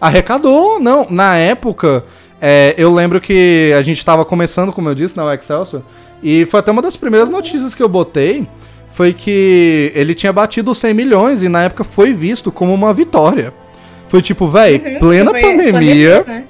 Arrecadou, 0.00 0.78
não. 0.80 1.06
Na 1.08 1.36
época, 1.36 2.04
é, 2.40 2.74
eu 2.76 2.92
lembro 2.92 3.20
que 3.20 3.72
a 3.76 3.82
gente 3.82 4.04
tava 4.04 4.24
começando, 4.24 4.72
como 4.72 4.88
eu 4.88 4.94
disse, 4.94 5.16
na 5.16 5.24
o 5.24 5.32
Excelsior, 5.32 5.82
e 6.22 6.44
foi 6.46 6.60
até 6.60 6.70
uma 6.70 6.82
das 6.82 6.96
primeiras 6.96 7.28
notícias 7.28 7.74
que 7.74 7.82
eu 7.82 7.88
botei, 7.88 8.46
foi 8.92 9.12
que 9.12 9.92
ele 9.94 10.14
tinha 10.14 10.32
batido 10.32 10.70
os 10.70 10.78
100 10.78 10.94
milhões 10.94 11.42
e 11.42 11.48
na 11.48 11.62
época 11.64 11.84
foi 11.84 12.12
visto 12.14 12.50
como 12.50 12.72
uma 12.72 12.92
vitória. 12.94 13.52
Foi 14.08 14.22
tipo, 14.22 14.46
véi, 14.48 14.78
Uhum, 14.78 14.98
plena 14.98 15.32
pandemia, 15.32 16.24
né? 16.26 16.44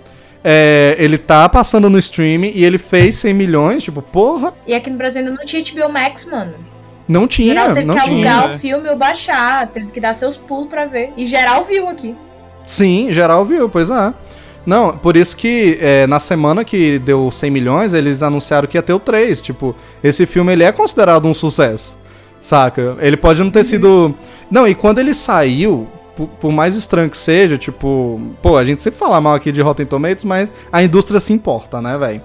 é, 0.45 0.95
ele 0.99 1.19
tá 1.19 1.49
passando 1.49 1.89
no 1.91 1.99
streaming 1.99 2.53
e 2.55 2.65
ele 2.65 2.79
fez 2.79 3.17
100 3.17 3.35
milhões, 3.35 3.83
tipo, 3.83 4.01
porra, 4.03 4.53
E 4.67 4.75
aqui 4.75 4.91
no 4.91 4.97
Brasil 4.97 5.21
ainda 5.23 5.33
não 5.33 5.45
tinha 5.45 5.63
HBO 5.63 5.93
Max, 5.93 6.25
mano. 6.27 6.55
não 7.09 7.27
tinha, 7.27 7.55
geral 7.55 7.75
teve 7.75 7.87
não 7.87 7.95
que 7.97 8.03
tinha. 8.05 8.15
alugar 8.15 8.49
né? 8.51 8.55
o 8.55 8.59
filme 8.59 8.89
ou 8.89 8.97
baixar, 8.97 9.67
teve 9.69 9.87
que 9.91 10.01
dar 10.01 10.15
seus 10.15 10.37
pulos 10.37 10.69
pra 10.69 10.85
ver. 10.85 11.13
E 11.17 11.27
geral 11.27 11.65
viu 11.65 11.89
aqui. 11.89 12.15
Sim, 12.67 13.09
geral 13.11 13.45
viu, 13.45 13.69
pois 13.69 13.89
é. 13.91 14.13
Não, 14.67 14.99
por 14.99 15.17
isso 15.17 15.37
que 15.37 15.79
é, 15.81 16.07
na 16.09 16.19
semana 16.19 16.65
que 16.65 16.99
deu 16.99 17.31
100 17.31 17.51
milhões, 17.51 17.95
eles 17.95 18.21
anunciaram 18.21 18.67
que 18.67 18.77
ia 18.77 18.83
ter 18.83 18.93
o 18.93 18.99
3. 18.99 19.41
Tipo, 19.41 19.77
esse 20.03 20.27
filme 20.27 20.53
ele 20.53 20.65
é 20.65 20.73
considerado 20.73 21.27
um 21.27 21.33
sucesso, 21.33 21.97
saca? 22.41 22.97
Ele 23.01 23.17
pode 23.17 23.43
não 23.43 23.51
ter 23.51 23.63
sido... 23.63 24.13
Não, 24.51 24.67
e 24.67 24.75
quando 24.75 24.99
ele 24.99 25.15
saiu, 25.15 25.87
por, 26.17 26.27
por 26.27 26.53
mais 26.53 26.75
estranho 26.75 27.09
que 27.09 27.17
seja, 27.17 27.57
tipo... 27.57 28.21
Pô, 28.43 28.57
a 28.57 28.65
gente 28.65 28.83
sempre 28.83 28.99
fala 28.99 29.21
mal 29.21 29.35
aqui 29.35 29.53
de 29.53 29.61
Rotten 29.61 29.87
Tomatoes, 29.87 30.25
mas 30.25 30.53
a 30.73 30.83
indústria 30.83 31.21
se 31.21 31.33
importa, 31.33 31.81
né, 31.81 31.97
velho? 31.97 32.21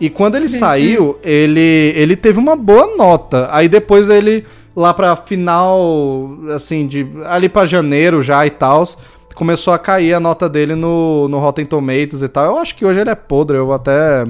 E 0.00 0.08
quando 0.08 0.36
ele 0.36 0.48
saiu, 0.48 1.18
ele, 1.22 1.92
ele 1.94 2.16
teve 2.16 2.38
uma 2.38 2.56
boa 2.56 2.96
nota. 2.96 3.48
Aí 3.50 3.68
depois 3.68 4.08
ele, 4.08 4.46
lá 4.74 4.94
pra 4.94 5.14
final, 5.14 6.30
assim, 6.54 6.86
de 6.86 7.06
ali 7.26 7.50
pra 7.50 7.66
janeiro 7.66 8.22
já 8.22 8.46
e 8.46 8.50
tal, 8.50 8.88
começou 9.34 9.72
a 9.72 9.78
cair 9.78 10.14
a 10.14 10.20
nota 10.20 10.48
dele 10.48 10.74
no, 10.74 11.28
no 11.28 11.38
Rotten 11.38 11.66
Tomatoes 11.66 12.22
e 12.22 12.28
tal. 12.28 12.46
Eu 12.46 12.58
acho 12.58 12.74
que 12.74 12.84
hoje 12.84 13.00
ele 13.00 13.10
é 13.10 13.14
podre, 13.14 13.56
eu 13.56 13.66
vou 13.66 13.74
até. 13.74 14.26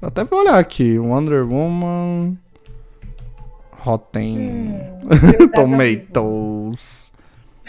Até 0.00 0.24
vou 0.24 0.40
olhar 0.40 0.58
aqui. 0.58 0.98
Wonder 0.98 1.44
Woman. 1.46 2.36
Rotten 3.84 4.80
Deus 5.04 5.20
tá 5.20 5.26
vivo. 5.26 5.52
Tomatoes. 5.52 7.12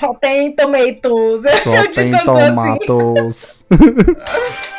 Rotten 0.02 0.56
Tomatoes. 2.26 3.66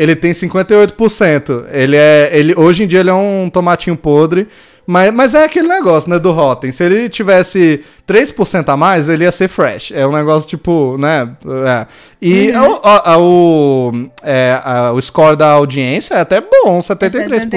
Ele 0.00 0.16
tem 0.16 0.32
58%. 0.32 1.64
Ele 1.70 1.96
é. 1.96 2.30
Ele, 2.32 2.54
hoje 2.56 2.84
em 2.84 2.86
dia 2.86 3.00
ele 3.00 3.10
é 3.10 3.14
um 3.14 3.50
tomatinho 3.52 3.96
podre. 3.96 4.48
Mas, 4.86 5.12
mas 5.12 5.34
é 5.34 5.44
aquele 5.44 5.68
negócio, 5.68 6.10
né, 6.10 6.18
do 6.18 6.32
Rotten. 6.32 6.72
Se 6.72 6.82
ele 6.82 7.08
tivesse 7.08 7.84
3% 8.08 8.68
a 8.70 8.76
mais, 8.76 9.08
ele 9.08 9.22
ia 9.24 9.30
ser 9.30 9.46
fresh. 9.46 9.92
É 9.94 10.04
um 10.04 10.10
negócio 10.10 10.48
tipo, 10.48 10.96
né? 10.98 11.30
é. 11.68 11.86
E 12.20 12.50
Uhum. 12.50 12.72
o, 12.72 12.80
a- 12.82 13.12
a- 13.12 13.18
o, 13.20 13.92
é, 14.24 14.60
a- 14.64 14.92
o 14.92 15.00
score 15.00 15.36
da 15.36 15.48
audiência 15.50 16.14
é 16.14 16.20
até 16.22 16.40
bom, 16.40 16.80
73%. 16.82 17.50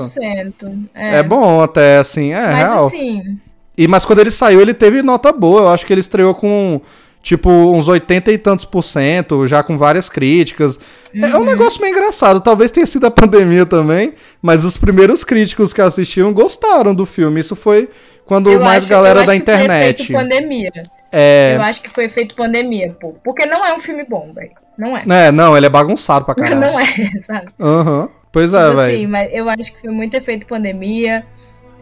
73%. 0.00 0.72
É. 0.94 1.22
bom 1.22 1.60
até, 1.62 1.98
assim, 1.98 2.32
é 2.32 2.46
Mas 2.46 2.56
real. 2.56 2.86
assim, 2.86 3.38
E, 3.78 3.86
mas 3.86 4.04
quando 4.04 4.18
ele 4.20 4.30
saiu, 4.32 4.60
ele 4.60 4.74
teve 4.74 5.02
nota 5.02 5.30
boa. 5.30 5.60
Eu 5.62 5.68
acho 5.68 5.86
que 5.86 5.92
ele 5.92 6.00
estreou 6.00 6.34
com, 6.34 6.80
tipo, 7.22 7.48
uns 7.50 7.86
80 7.88 8.32
e 8.32 8.36
tantos 8.38 8.64
por 8.64 8.82
cento, 8.82 9.46
já 9.46 9.62
com 9.62 9.78
várias 9.78 10.08
críticas. 10.08 10.78
É 11.14 11.26
Uhum. 11.26 11.42
um 11.42 11.44
negócio 11.44 11.80
meio 11.80 11.92
engraçado. 11.92 12.40
Talvez 12.40 12.70
tenha 12.70 12.86
sido 12.86 13.06
a 13.06 13.10
pandemia 13.12 13.64
também, 13.64 14.14
mas 14.40 14.64
os 14.64 14.76
primeiros 14.76 15.22
críticos 15.24 15.72
que 15.72 15.80
assistiam 15.80 16.32
gostaram 16.32 16.94
do 16.94 17.06
filme. 17.06 17.40
Isso 17.40 17.54
foi 17.54 17.88
quando 18.26 18.50
eu 18.50 18.60
mais 18.60 18.78
acho, 18.82 18.88
galera 18.90 19.20
eu 19.20 19.24
da 19.24 19.32
foi 19.32 19.36
internet. 19.36 20.02
efeito 20.02 20.12
pandemia. 20.12 20.72
É, 21.14 21.54
Eu 21.56 21.62
acho 21.62 21.82
que 21.82 21.90
foi 21.90 22.04
efeito 22.04 22.34
pandemia, 22.34 22.96
pô. 22.98 23.14
Porque 23.22 23.44
não 23.46 23.64
é 23.64 23.74
um 23.74 23.80
filme 23.80 24.04
bom, 24.08 24.32
velho. 24.34 24.50
Não 24.78 24.96
é. 24.96 25.02
é, 25.06 25.30
não, 25.30 25.54
ele 25.54 25.66
é 25.66 25.68
bagunçado 25.68 26.24
pra 26.24 26.34
caralho. 26.36 26.58
Não 26.60 26.80
é, 26.80 26.86
sabe? 27.26 27.48
Aham. 27.60 28.08
Pois 28.32 28.54
é, 28.54 28.58
assim, 28.58 28.74
velho. 28.76 29.08
mas 29.10 29.28
eu 29.30 29.46
acho 29.50 29.74
que 29.74 29.80
foi 29.82 29.90
muito 29.90 30.14
efeito 30.14 30.46
pandemia. 30.46 31.22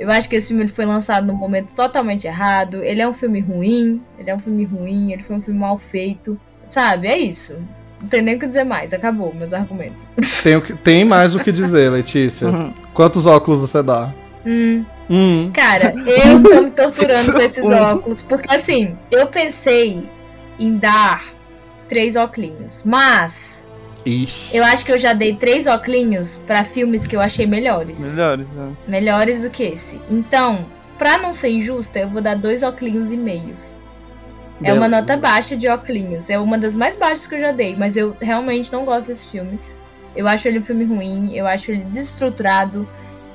Eu 0.01 0.11
acho 0.11 0.29
que 0.29 0.35
esse 0.37 0.49
filme 0.49 0.63
ele 0.63 0.73
foi 0.73 0.87
lançado 0.87 1.27
num 1.27 1.35
momento 1.35 1.75
totalmente 1.75 2.27
errado. 2.27 2.83
Ele 2.83 3.03
é 3.03 3.07
um 3.09 3.13
filme 3.13 3.39
ruim. 3.41 4.01
Ele 4.19 4.31
é 4.31 4.35
um 4.35 4.39
filme 4.39 4.65
ruim. 4.65 5.13
Ele 5.13 5.23
foi 5.23 5.37
um 5.37 5.43
filme 5.43 5.61
mal 5.61 5.79
feito. 5.79 6.41
Sabe? 6.71 7.07
É 7.07 7.19
isso. 7.19 7.57
Não 8.01 8.09
tem 8.09 8.23
nem 8.23 8.37
o 8.37 8.39
que 8.39 8.47
dizer 8.47 8.65
mais. 8.65 8.95
Acabou 8.95 9.35
meus 9.35 9.53
argumentos. 9.53 10.11
Tem, 10.43 10.57
o 10.57 10.63
que- 10.63 10.73
tem 10.73 11.05
mais 11.05 11.35
o 11.35 11.39
que 11.39 11.53
dizer, 11.53 11.91
Letícia. 11.91 12.49
Uhum. 12.49 12.73
Quantos 12.95 13.27
óculos 13.27 13.61
você 13.61 13.83
dá? 13.83 14.11
Hum, 14.47 14.85
Hum. 15.11 15.51
cara, 15.53 15.93
eu 16.07 16.43
tô 16.43 16.63
me 16.63 16.71
torturando 16.71 17.31
com 17.35 17.41
esses 17.43 17.65
óculos. 17.67 18.23
Porque 18.23 18.55
assim, 18.55 18.97
eu 19.11 19.27
pensei 19.27 20.09
em 20.59 20.79
dar 20.79 21.25
três 21.89 22.17
óculos. 22.17 22.83
Mas 22.87 23.60
Ixi. 24.05 24.57
eu 24.57 24.65
acho 24.65 24.85
que 24.85 24.93
eu 24.93 24.99
já 24.99 25.13
dei 25.13 25.35
três 25.35 25.67
óculos 25.67 26.41
pra 26.47 26.65
filmes 26.65 27.07
que 27.07 27.17
eu 27.17 27.21
achei 27.21 27.47
melhores. 27.47 28.01
Melhores, 28.01 28.49
né? 28.53 28.73
melhores 28.87 29.43
do 29.43 29.51
que 29.51 29.65
esse. 29.65 30.01
Então, 30.11 30.65
pra 30.99 31.19
não 31.19 31.35
ser 31.35 31.51
injusta, 31.51 31.99
eu 31.99 32.09
vou 32.09 32.21
dar 32.21 32.37
dois 32.37 32.63
óculos 32.63 33.13
e 33.13 33.17
meio. 33.17 33.57
É 34.63 34.73
uma 34.73 34.89
nota 34.89 35.17
baixa 35.17 35.57
de 35.57 35.67
óculos. 35.69 36.29
É 36.29 36.39
uma 36.39 36.59
das 36.59 36.77
mais 36.77 36.97
baixas 36.97 37.27
que 37.27 37.35
eu 37.35 37.41
já 37.41 37.53
dei, 37.53 37.75
mas 37.77 37.97
eu 37.97 38.17
realmente 38.21 38.73
não 38.73 38.85
gosto 38.85 39.07
desse 39.07 39.27
filme. 39.27 39.59
Eu 40.15 40.29
acho 40.29 40.47
ele 40.49 40.59
um 40.59 40.63
filme 40.63 40.85
ruim, 40.85 41.35
eu 41.35 41.47
acho 41.47 41.71
ele 41.71 41.85
desestruturado 41.85 42.87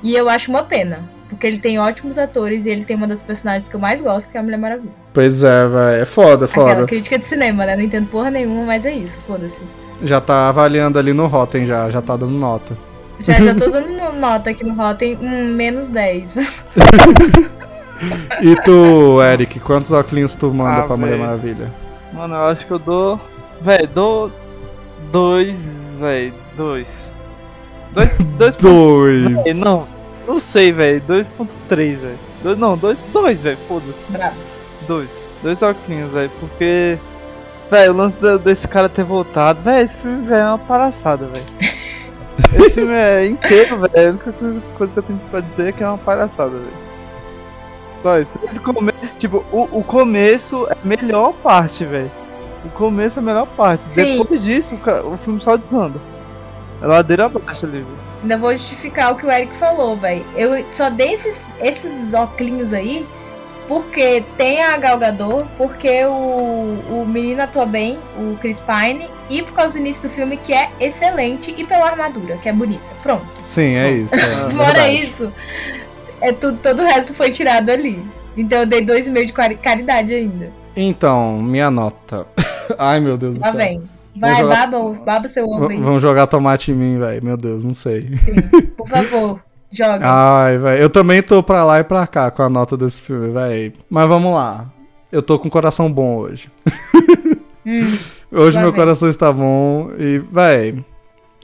e 0.02 0.14
eu 0.14 0.28
acho 0.28 0.50
uma 0.50 0.62
pena. 0.62 1.00
Porque 1.28 1.44
ele 1.46 1.58
tem 1.58 1.78
ótimos 1.78 2.18
atores 2.18 2.66
e 2.66 2.70
ele 2.70 2.84
tem 2.84 2.96
uma 2.96 3.08
das 3.08 3.20
personagens 3.20 3.68
que 3.68 3.74
eu 3.74 3.80
mais 3.80 4.00
gosto, 4.00 4.30
que 4.30 4.36
é 4.36 4.40
a 4.40 4.42
Mulher 4.42 4.58
Maravilha. 4.58 4.92
Pois 5.12 5.42
é, 5.42 5.66
velho. 5.66 6.02
É 6.02 6.04
foda, 6.04 6.46
foda. 6.46 6.70
Aquela 6.70 6.86
crítica 6.86 7.18
de 7.18 7.26
cinema, 7.26 7.66
né? 7.66 7.74
Não 7.74 7.82
entendo 7.82 8.06
porra 8.08 8.30
nenhuma, 8.30 8.64
mas 8.64 8.86
é 8.86 8.92
isso, 8.92 9.18
foda-se. 9.26 9.62
Já 10.02 10.20
tá 10.20 10.48
avaliando 10.48 10.98
ali 10.98 11.12
no 11.12 11.26
Rotten 11.26 11.66
já, 11.66 11.88
já 11.90 12.02
tá 12.02 12.16
dando 12.16 12.32
nota. 12.32 12.76
Já, 13.18 13.34
já 13.40 13.54
tô 13.54 13.68
dando 13.70 13.88
no- 13.88 14.12
nota 14.20 14.50
aqui 14.50 14.62
no 14.64 14.74
Rotten, 14.74 15.16
um, 15.22 15.54
menos 15.54 15.88
10. 15.88 16.64
E 18.42 18.54
tu, 18.56 19.22
Eric, 19.22 19.58
quantos 19.60 19.90
óculos 19.90 20.34
tu 20.34 20.52
manda 20.52 20.80
Ah, 20.80 20.82
pra 20.82 20.96
Mulher 20.98 21.16
véi. 21.16 21.26
Maravilha? 21.26 21.72
Mano, 22.12 22.34
eu 22.34 22.44
acho 22.48 22.66
que 22.66 22.72
eu 22.74 22.78
dou. 22.78 23.18
Véi, 23.62 23.86
dou. 23.86 24.30
Dois, 25.10 25.56
véi. 25.98 26.30
Dois. 26.56 26.94
Dois. 27.94 28.18
Dois. 28.36 28.56
Dois. 28.56 29.44
Véi, 29.44 29.54
não, 29.54 29.86
não 30.28 30.38
sei, 30.38 30.72
véi. 30.72 31.00
2.3, 31.00 31.96
véi. 31.96 32.16
Dois, 32.42 32.58
não, 32.58 32.76
dois, 32.76 32.98
dois, 33.14 33.40
véi. 33.40 33.56
Foda-se. 33.66 34.12
Bravo. 34.12 34.36
Dois. 34.86 35.26
Dois 35.42 35.62
óculos, 35.62 36.12
velho. 36.12 36.30
Porque. 36.38 36.98
Véi, 37.70 37.88
o 37.88 37.92
lance 37.92 38.18
da- 38.20 38.36
desse 38.36 38.66
cara 38.68 38.88
ter 38.88 39.04
voltado. 39.04 39.60
Véi, 39.62 39.82
esse 39.82 39.98
filme, 39.98 40.24
velho, 40.26 40.40
é 40.42 40.46
uma 40.48 40.58
palhaçada, 40.58 41.26
velho. 41.26 41.46
esse 42.64 42.70
filme 42.74 42.92
é 42.92 43.26
inteiro, 43.26 43.80
velho. 43.80 43.92
A 44.08 44.10
única 44.10 44.32
coisa, 44.76 44.92
que 44.92 44.98
eu 44.98 45.02
tenho 45.02 45.18
pra 45.30 45.40
dizer 45.40 45.68
é 45.68 45.72
que 45.72 45.82
é 45.82 45.88
uma 45.88 45.98
palhaçada, 45.98 46.50
velho. 46.50 46.86
Só 48.02 48.18
isso. 48.20 48.30
Tipo, 49.18 49.44
o, 49.50 49.78
o 49.80 49.82
começo 49.84 50.66
é 50.68 50.72
a 50.72 50.86
melhor 50.86 51.32
parte, 51.34 51.84
velho. 51.84 52.10
O 52.64 52.68
começo 52.70 53.18
é 53.18 53.22
a 53.22 53.24
melhor 53.24 53.46
parte. 53.56 53.84
Sim. 53.92 54.18
Depois 54.18 54.42
disso, 54.42 54.74
o, 54.74 54.78
ca- 54.78 55.02
o 55.02 55.16
filme 55.16 55.40
só 55.40 55.56
desanda. 55.56 55.98
É 56.82 56.86
ladeira 56.86 57.26
abaixo 57.26 57.64
ali, 57.66 57.78
velho. 57.78 58.06
Ainda 58.22 58.38
vou 58.38 58.52
justificar 58.52 59.12
o 59.12 59.16
que 59.16 59.26
o 59.26 59.30
Eric 59.30 59.56
falou, 59.56 59.96
velho. 59.96 60.24
Eu 60.36 60.64
só 60.70 60.88
dei 60.90 61.14
esses, 61.14 61.44
esses 61.60 62.12
óculos 62.14 62.72
aí 62.72 63.06
porque 63.68 64.22
tem 64.36 64.62
a 64.62 64.76
Gal 64.76 64.98
Gadot, 64.98 65.46
porque 65.56 66.04
o, 66.04 66.10
o 66.90 67.04
menino 67.06 67.42
atua 67.42 67.66
bem, 67.66 67.98
o 68.18 68.36
Chris 68.38 68.60
Pine, 68.60 69.08
e 69.28 69.42
por 69.42 69.52
causa 69.52 69.74
do 69.74 69.78
início 69.80 70.02
do 70.02 70.08
filme 70.10 70.36
que 70.36 70.52
é 70.52 70.70
excelente 70.80 71.54
e 71.56 71.64
pela 71.64 71.86
armadura, 71.90 72.36
que 72.36 72.48
é 72.48 72.52
bonita. 72.52 72.84
Pronto. 73.02 73.26
Sim, 73.42 73.74
é 73.76 73.90
isso. 73.92 74.14
É, 74.16 74.50
Fora 74.50 74.64
verdade. 74.72 74.98
isso, 74.98 75.32
é 76.20 76.32
tudo, 76.32 76.58
todo 76.62 76.80
o 76.82 76.84
resto 76.86 77.12
foi 77.14 77.30
tirado 77.30 77.70
ali. 77.70 78.02
Então 78.36 78.60
eu 78.60 78.66
dei 78.66 78.84
2,5 78.84 79.26
de 79.26 79.32
cari- 79.32 79.56
caridade 79.56 80.14
ainda. 80.14 80.50
Então, 80.76 81.32
minha 81.42 81.70
nota. 81.70 82.26
Ai, 82.78 83.00
meu 83.00 83.16
Deus 83.16 83.34
do 83.34 83.40
Lá 83.40 83.48
céu. 83.48 83.56
vem. 83.56 83.82
Vai, 84.18 84.36
jogar- 84.40 84.66
baba, 84.70 84.92
baba 85.04 85.28
seu 85.28 85.44
aí. 85.68 85.76
Vão 85.78 86.00
jogar 86.00 86.26
tomate 86.26 86.70
em 86.70 86.74
mim, 86.74 86.98
velho. 86.98 87.22
Meu 87.24 87.36
Deus, 87.36 87.64
não 87.64 87.74
sei. 87.74 88.08
Por 88.76 88.88
favor, 88.88 89.40
joga. 89.76 90.00
Ai, 90.02 90.58
velho. 90.58 90.82
Eu 90.82 90.90
também 90.90 91.22
tô 91.22 91.42
pra 91.42 91.64
lá 91.64 91.80
e 91.80 91.84
pra 91.84 92.06
cá 92.06 92.30
com 92.30 92.42
a 92.42 92.48
nota 92.48 92.76
desse 92.76 93.00
filme, 93.00 93.32
velho. 93.32 93.72
Mas 93.88 94.08
vamos 94.08 94.34
lá. 94.34 94.70
Eu 95.10 95.22
tô 95.22 95.38
com 95.38 95.48
o 95.48 95.50
coração 95.50 95.90
bom 95.92 96.16
hoje. 96.16 96.50
Hum, 97.66 97.98
Hoje 98.30 98.60
meu 98.60 98.72
coração 98.72 99.08
está 99.08 99.32
bom 99.32 99.90
e, 99.98 100.22
véi, 100.30 100.84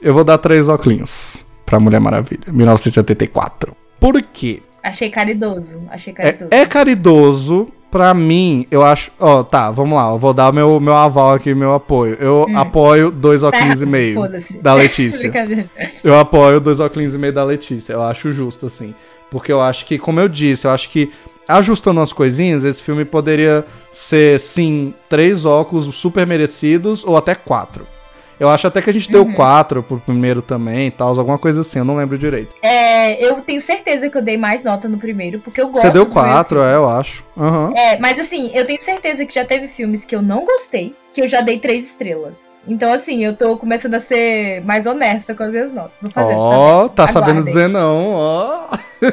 eu 0.01 0.13
vou 0.13 0.23
dar 0.23 0.37
três 0.37 0.69
óculos 0.69 1.45
pra 1.65 1.81
Mulher 1.81 1.99
Maravilha, 1.99 2.45
1974. 2.47 3.75
Por 3.99 4.21
quê? 4.21 4.61
achei 4.81 5.09
caridoso. 5.09 5.81
Achei 5.89 6.13
caridoso. 6.13 6.49
É, 6.51 6.61
é 6.61 6.65
caridoso, 6.65 7.67
pra 7.93 8.11
mim, 8.15 8.65
eu 8.71 8.83
acho... 8.83 9.11
Ó, 9.19 9.43
tá, 9.43 9.69
vamos 9.69 9.95
lá, 9.95 10.09
eu 10.11 10.17
vou 10.17 10.33
dar 10.33 10.51
meu, 10.51 10.79
meu 10.79 10.95
aval 10.95 11.33
aqui, 11.33 11.53
meu 11.53 11.75
apoio. 11.75 12.17
Eu 12.19 12.47
Hum. 12.49 12.57
apoio 12.57 13.11
dois 13.11 13.43
óculos 13.43 13.77
Tá, 13.79 13.83
e 13.83 13.87
meio 13.87 14.19
da 14.63 14.73
Letícia. 14.73 15.31
Eu 16.03 16.19
apoio 16.19 16.59
dois 16.59 16.79
óculos 16.79 17.13
e 17.13 17.17
meio 17.19 17.31
da 17.31 17.43
Letícia. 17.43 17.93
Eu 17.93 18.01
acho 18.01 18.33
justo, 18.33 18.65
assim. 18.65 18.95
Porque 19.29 19.51
eu 19.51 19.61
acho 19.61 19.85
que, 19.85 19.99
como 19.99 20.19
eu 20.19 20.27
disse, 20.27 20.65
eu 20.65 20.71
acho 20.71 20.89
que 20.89 21.11
ajustando 21.47 22.01
as 22.01 22.11
coisinhas, 22.11 22.63
esse 22.63 22.81
filme 22.81 23.05
poderia 23.05 23.63
ser, 23.91 24.39
sim, 24.39 24.93
três 25.07 25.45
óculos 25.45 25.93
super 25.95 26.25
merecidos 26.25 27.03
ou 27.05 27.15
até 27.15 27.35
quatro. 27.35 27.85
Eu 28.39 28.49
acho 28.49 28.67
até 28.67 28.81
que 28.81 28.89
a 28.89 28.93
gente 28.93 29.11
deu 29.11 29.23
Uhum. 29.23 29.33
quatro 29.33 29.81
pro 29.83 29.99
primeiro 29.99 30.41
também 30.41 30.87
e 30.87 30.91
tal, 30.91 31.09
alguma 31.17 31.37
coisa 31.37 31.61
assim, 31.61 31.79
eu 31.79 31.85
não 31.85 31.95
lembro 31.95 32.17
direito. 32.17 32.55
É, 32.61 33.23
eu 33.23 33.41
tenho 33.41 33.61
certeza 33.61 34.09
que 34.09 34.17
eu 34.17 34.21
dei 34.21 34.37
mais 34.37 34.63
nota 34.63 34.87
no 34.87 34.97
primeiro, 34.97 35.39
porque 35.39 35.61
eu 35.61 35.67
gosto 35.69 35.81
Você 35.81 35.89
deu 35.91 36.05
quatro, 36.05 36.61
é, 36.61 36.75
eu 36.75 36.89
acho. 36.89 37.23
Aham. 37.37 37.73
É, 37.75 37.97
mas 37.99 38.19
assim, 38.19 38.51
eu 38.53 38.65
tenho 38.65 38.79
certeza 38.79 39.25
que 39.25 39.33
já 39.33 39.45
teve 39.45 39.67
filmes 39.67 40.05
que 40.05 40.15
eu 40.15 40.21
não 40.21 40.45
gostei, 40.45 40.95
que 41.13 41.21
eu 41.21 41.27
já 41.27 41.41
dei 41.41 41.59
três 41.59 41.85
estrelas. 41.85 42.55
Então, 42.67 42.91
assim, 42.91 43.23
eu 43.23 43.35
tô 43.35 43.55
começando 43.57 43.93
a 43.95 43.99
ser 43.99 44.63
mais 44.65 44.85
honesta 44.85 45.33
com 45.35 45.43
as 45.43 45.51
minhas 45.51 45.71
notas. 45.71 46.01
Vou 46.01 46.11
fazer 46.11 46.33
Ó, 46.35 46.87
tá 46.87 47.03
isso. 47.05 47.13
sabendo 47.13 47.43
dizer 47.43 47.67
não, 47.69 48.11
ó. 48.13 48.67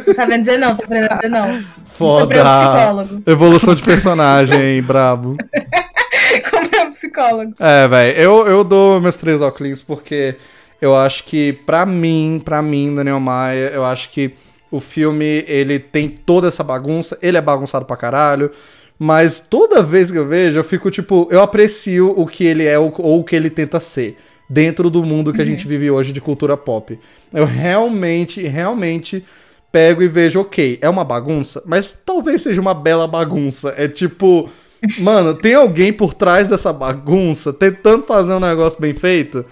Tô 0.05 0.13
sabendo 0.13 0.41
dizer 0.41 0.59
não, 0.59 0.75
tô 0.77 0.85
aprendendo 0.85 1.13
a 1.13 1.15
dizer 1.17 1.29
não. 1.31 1.65
Foda. 1.87 2.25
Um 2.25 2.45
psicólogo. 2.53 3.23
Evolução 3.27 3.75
de 3.75 3.83
personagem, 3.83 4.81
brabo. 4.83 5.37
Comprei 6.51 6.81
um 6.85 6.91
psicólogo. 6.91 7.55
É, 7.59 7.89
velho, 7.89 8.19
eu, 8.19 8.47
eu 8.47 8.65
dou 8.65 9.01
meus 9.01 9.17
três 9.17 9.41
óculos 9.41 9.83
porque 9.83 10.37
eu 10.81 10.97
acho 10.97 11.25
que, 11.25 11.53
pra 11.53 11.85
mim, 11.85 12.41
pra 12.45 12.63
mim, 12.63 12.95
Daniel 12.95 13.21
Maia, 13.21 13.71
eu 13.75 13.85
acho 13.85 14.11
que 14.11 14.35
o 14.71 14.81
filme, 14.81 15.45
ele 15.49 15.79
tem 15.79 16.09
toda 16.09 16.49
essa 16.49 16.63
bagunça, 16.63 17.19
ele 17.21 17.37
é 17.37 17.43
bagunçado 17.43 17.85
pra 17.85 17.97
caralho, 17.97 18.51
mas 18.99 19.41
toda 19.41 19.83
vez 19.83 20.11
que 20.11 20.19
eu 20.19 20.29
vejo, 20.29 20.59
eu 20.59 20.65
fico, 20.65 20.91
tipo, 20.91 21.27
eu 21.31 21.41
aprecio 21.41 22.15
o 22.17 22.27
que 22.27 22.45
ele 22.45 22.65
é 22.65 22.79
ou, 22.79 22.95
ou 22.99 23.21
o 23.21 23.25
que 23.25 23.35
ele 23.35 23.51
tenta 23.51 23.81
ser 23.81 24.17
dentro 24.49 24.91
do 24.91 25.05
mundo 25.05 25.33
que 25.33 25.41
a 25.41 25.45
gente 25.45 25.67
vive 25.67 25.91
hoje 25.91 26.13
de 26.13 26.21
cultura 26.21 26.57
pop. 26.57 26.99
Eu 27.33 27.45
realmente, 27.45 28.43
realmente 28.43 29.25
pego 29.71 30.03
e 30.03 30.09
vejo, 30.09 30.41
ok, 30.41 30.79
é 30.83 30.89
uma 30.89 31.05
bagunça, 31.05 31.63
mas 31.65 31.97
talvez 32.05 32.43
seja 32.43 32.61
uma 32.61 32.75
bela 32.75 33.07
bagunça. 33.07 33.73
É 33.77 33.87
tipo, 33.87 34.51
mano, 34.99 35.35
tem 35.35 35.55
alguém 35.55 35.93
por 35.93 36.15
trás 36.15 36.49
dessa 36.49 36.73
bagunça 36.73 37.53
tentando 37.53 38.05
fazer 38.05 38.33
um 38.33 38.41
negócio 38.41 38.81
bem 38.81 38.95
feito, 38.95 39.45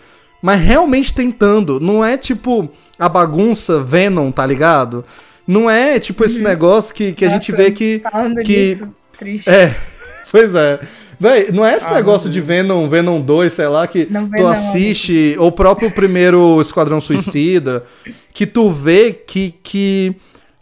mas 0.43 0.61
realmente 0.61 1.13
tentando. 1.13 1.79
Não 1.81 2.05
é 2.05 2.17
tipo 2.17 2.69
a 2.99 3.09
bagunça 3.09 3.81
Venom, 3.81 4.31
tá 4.31 4.45
ligado? 4.47 5.05
Não 5.47 5.69
é 5.71 5.99
tipo 5.99 6.25
esse 6.25 6.41
negócio 6.43 6.95
que, 6.95 7.13
que 7.13 7.25
a 7.25 7.29
gente 7.29 7.51
Nossa, 7.53 7.63
vê 7.65 7.71
que. 7.71 8.01
Falando 8.11 8.37
que- 8.43 8.69
nisso, 8.75 8.89
triste. 9.19 9.49
É, 9.51 9.75
pois 10.31 10.55
é. 10.55 10.81
Véi, 11.21 11.51
não 11.51 11.67
é 11.67 11.77
esse 11.77 11.89
Ah, 11.89 11.95
negócio 11.95 12.31
de. 12.31 12.41
Venom, 12.41 12.89
Venom 12.89 13.21
2, 13.21 13.53
sei 13.53 13.67
lá, 13.67 13.89
que 13.89 14.07
Não 14.09 14.29
tu 14.31 14.43
não, 14.43 14.47
assiste, 14.49 15.35
ou 15.39 15.49
o 15.49 15.53
próprio 15.53 15.91
primeiro 15.91 16.61
Esquadrão 16.63 17.01
Suicida, 17.01 17.85
que 18.33 18.47
tu 18.47 18.71
vê 18.71 19.13
que, 19.13 19.53
que 19.63 20.15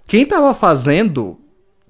quem 0.06 0.24
tava 0.24 0.54
fazendo 0.54 1.36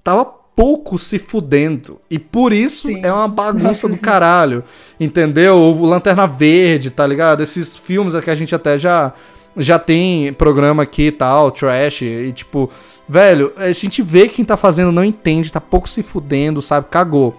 tava 0.03 0.25
pouco 0.57 0.97
se 0.97 1.19
fudendo. 1.19 2.01
E 2.09 2.17
por 2.17 2.51
isso 2.51 2.87
Sim. 2.87 3.01
é 3.03 3.13
uma 3.13 3.27
bagunça 3.27 3.67
Nossa, 3.67 3.89
do 3.89 3.93
sim. 3.93 4.01
caralho. 4.01 4.63
Entendeu? 4.99 5.55
O 5.55 5.85
Lanterna 5.85 6.25
Verde, 6.25 6.89
tá 6.89 7.05
ligado? 7.05 7.43
Esses 7.43 7.77
filmes 7.77 8.19
que 8.19 8.29
a 8.31 8.35
gente 8.35 8.55
até 8.55 8.75
já, 8.75 9.13
já 9.55 9.77
tem 9.77 10.33
programa 10.33 10.81
aqui 10.81 11.03
e 11.03 11.11
tal, 11.11 11.51
trash, 11.51 12.01
e 12.01 12.33
tipo, 12.33 12.71
velho, 13.07 13.53
a 13.55 13.71
gente 13.71 14.01
vê 14.01 14.27
que 14.27 14.37
quem 14.37 14.45
tá 14.45 14.57
fazendo 14.57 14.91
não 14.91 15.03
entende, 15.03 15.51
tá 15.51 15.61
pouco 15.61 15.87
se 15.87 16.01
fudendo, 16.01 16.59
sabe? 16.59 16.87
Cagou. 16.89 17.37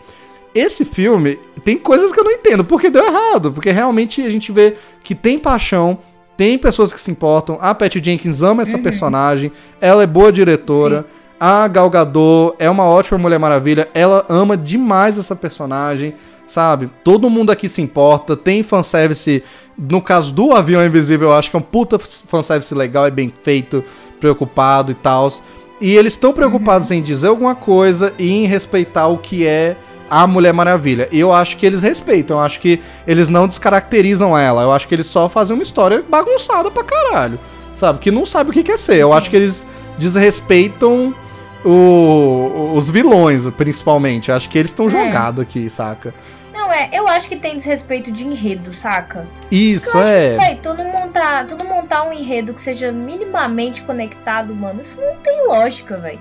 Esse 0.54 0.84
filme 0.84 1.40
tem 1.64 1.76
coisas 1.76 2.12
que 2.12 2.20
eu 2.20 2.24
não 2.24 2.32
entendo, 2.32 2.64
porque 2.64 2.88
deu 2.88 3.04
errado. 3.04 3.50
Porque 3.50 3.72
realmente 3.72 4.22
a 4.22 4.30
gente 4.30 4.52
vê 4.52 4.76
que 5.02 5.16
tem 5.16 5.40
paixão, 5.40 5.98
tem 6.36 6.56
pessoas 6.56 6.92
que 6.92 7.00
se 7.00 7.10
importam. 7.10 7.58
A 7.60 7.74
Patty 7.74 8.00
Jenkins 8.00 8.42
ama 8.42 8.62
essa 8.62 8.78
personagem, 8.78 9.50
ela 9.80 10.04
é 10.04 10.06
boa 10.06 10.30
diretora. 10.30 11.04
A 11.40 11.68
Gal 11.68 11.88
Gadot 11.88 12.56
é 12.58 12.68
uma 12.68 12.84
ótima 12.84 13.16
Mulher 13.16 13.38
Maravilha, 13.38 13.88
ela 13.94 14.26
ama 14.28 14.56
demais 14.56 15.16
essa 15.16 15.36
personagem, 15.36 16.14
sabe? 16.48 16.90
Todo 17.04 17.30
mundo 17.30 17.52
aqui 17.52 17.68
se 17.68 17.80
importa, 17.80 18.36
tem 18.36 18.64
fanservice. 18.64 19.44
No 19.78 20.02
caso 20.02 20.32
do 20.32 20.52
Avião 20.52 20.84
Invisível, 20.84 21.28
eu 21.28 21.34
acho 21.34 21.48
que 21.48 21.56
é 21.56 21.60
um 21.60 21.62
puta 21.62 21.96
fanservice 21.96 22.74
legal, 22.74 23.06
é 23.06 23.10
bem 23.10 23.32
feito, 23.42 23.84
preocupado 24.18 24.90
e 24.90 24.94
tal. 24.94 25.32
E 25.80 25.94
eles 25.94 26.14
estão 26.14 26.32
preocupados 26.32 26.90
em 26.90 27.00
dizer 27.00 27.28
alguma 27.28 27.54
coisa 27.54 28.12
e 28.18 28.28
em 28.28 28.46
respeitar 28.46 29.06
o 29.06 29.18
que 29.18 29.46
é 29.46 29.76
a 30.10 30.26
Mulher 30.26 30.52
Maravilha. 30.52 31.08
E 31.12 31.20
eu 31.20 31.32
acho 31.32 31.56
que 31.56 31.64
eles 31.64 31.82
respeitam, 31.82 32.38
eu 32.38 32.42
acho 32.42 32.58
que 32.58 32.80
eles 33.06 33.28
não 33.28 33.46
descaracterizam 33.46 34.36
ela. 34.36 34.62
Eu 34.62 34.72
acho 34.72 34.88
que 34.88 34.94
eles 34.96 35.06
só 35.06 35.28
fazem 35.28 35.54
uma 35.54 35.62
história 35.62 36.02
bagunçada 36.08 36.68
pra 36.68 36.82
caralho. 36.82 37.38
Sabe? 37.72 38.00
Que 38.00 38.10
não 38.10 38.26
sabe 38.26 38.50
o 38.50 38.52
que 38.52 38.64
quer 38.64 38.76
ser. 38.76 38.96
Eu 38.96 39.12
acho 39.12 39.30
que 39.30 39.36
eles 39.36 39.64
desrespeitam 39.98 41.14
o- 41.64 42.72
os 42.74 42.88
vilões, 42.90 43.48
principalmente. 43.50 44.30
Acho 44.32 44.48
que 44.48 44.58
eles 44.58 44.70
estão 44.70 44.86
É. 44.86 44.90
jogados 44.90 45.42
aqui, 45.42 45.68
saca? 45.70 46.14
Não, 46.52 46.72
é, 46.72 46.90
eu 46.92 47.06
acho 47.08 47.28
que 47.28 47.36
tem 47.36 47.56
desrespeito 47.56 48.10
de 48.12 48.26
enredo, 48.26 48.74
saca? 48.74 49.26
Isso, 49.50 49.96
eu 49.96 50.00
acho 50.02 50.10
é. 50.12 50.30
que, 50.30 50.36
véi, 50.44 50.60
tu 50.62 50.74
não 50.74 50.84
montar, 50.90 51.46
tu 51.46 51.56
não 51.56 51.64
montar 51.64 52.04
um 52.04 52.12
enredo 52.12 52.52
que 52.52 52.60
seja 52.60 52.90
minimamente 52.92 53.82
conectado, 53.82 54.54
mano, 54.54 54.80
isso 54.82 55.00
não 55.00 55.16
tem 55.16 55.46
lógica, 55.46 55.96
velho. 55.96 56.20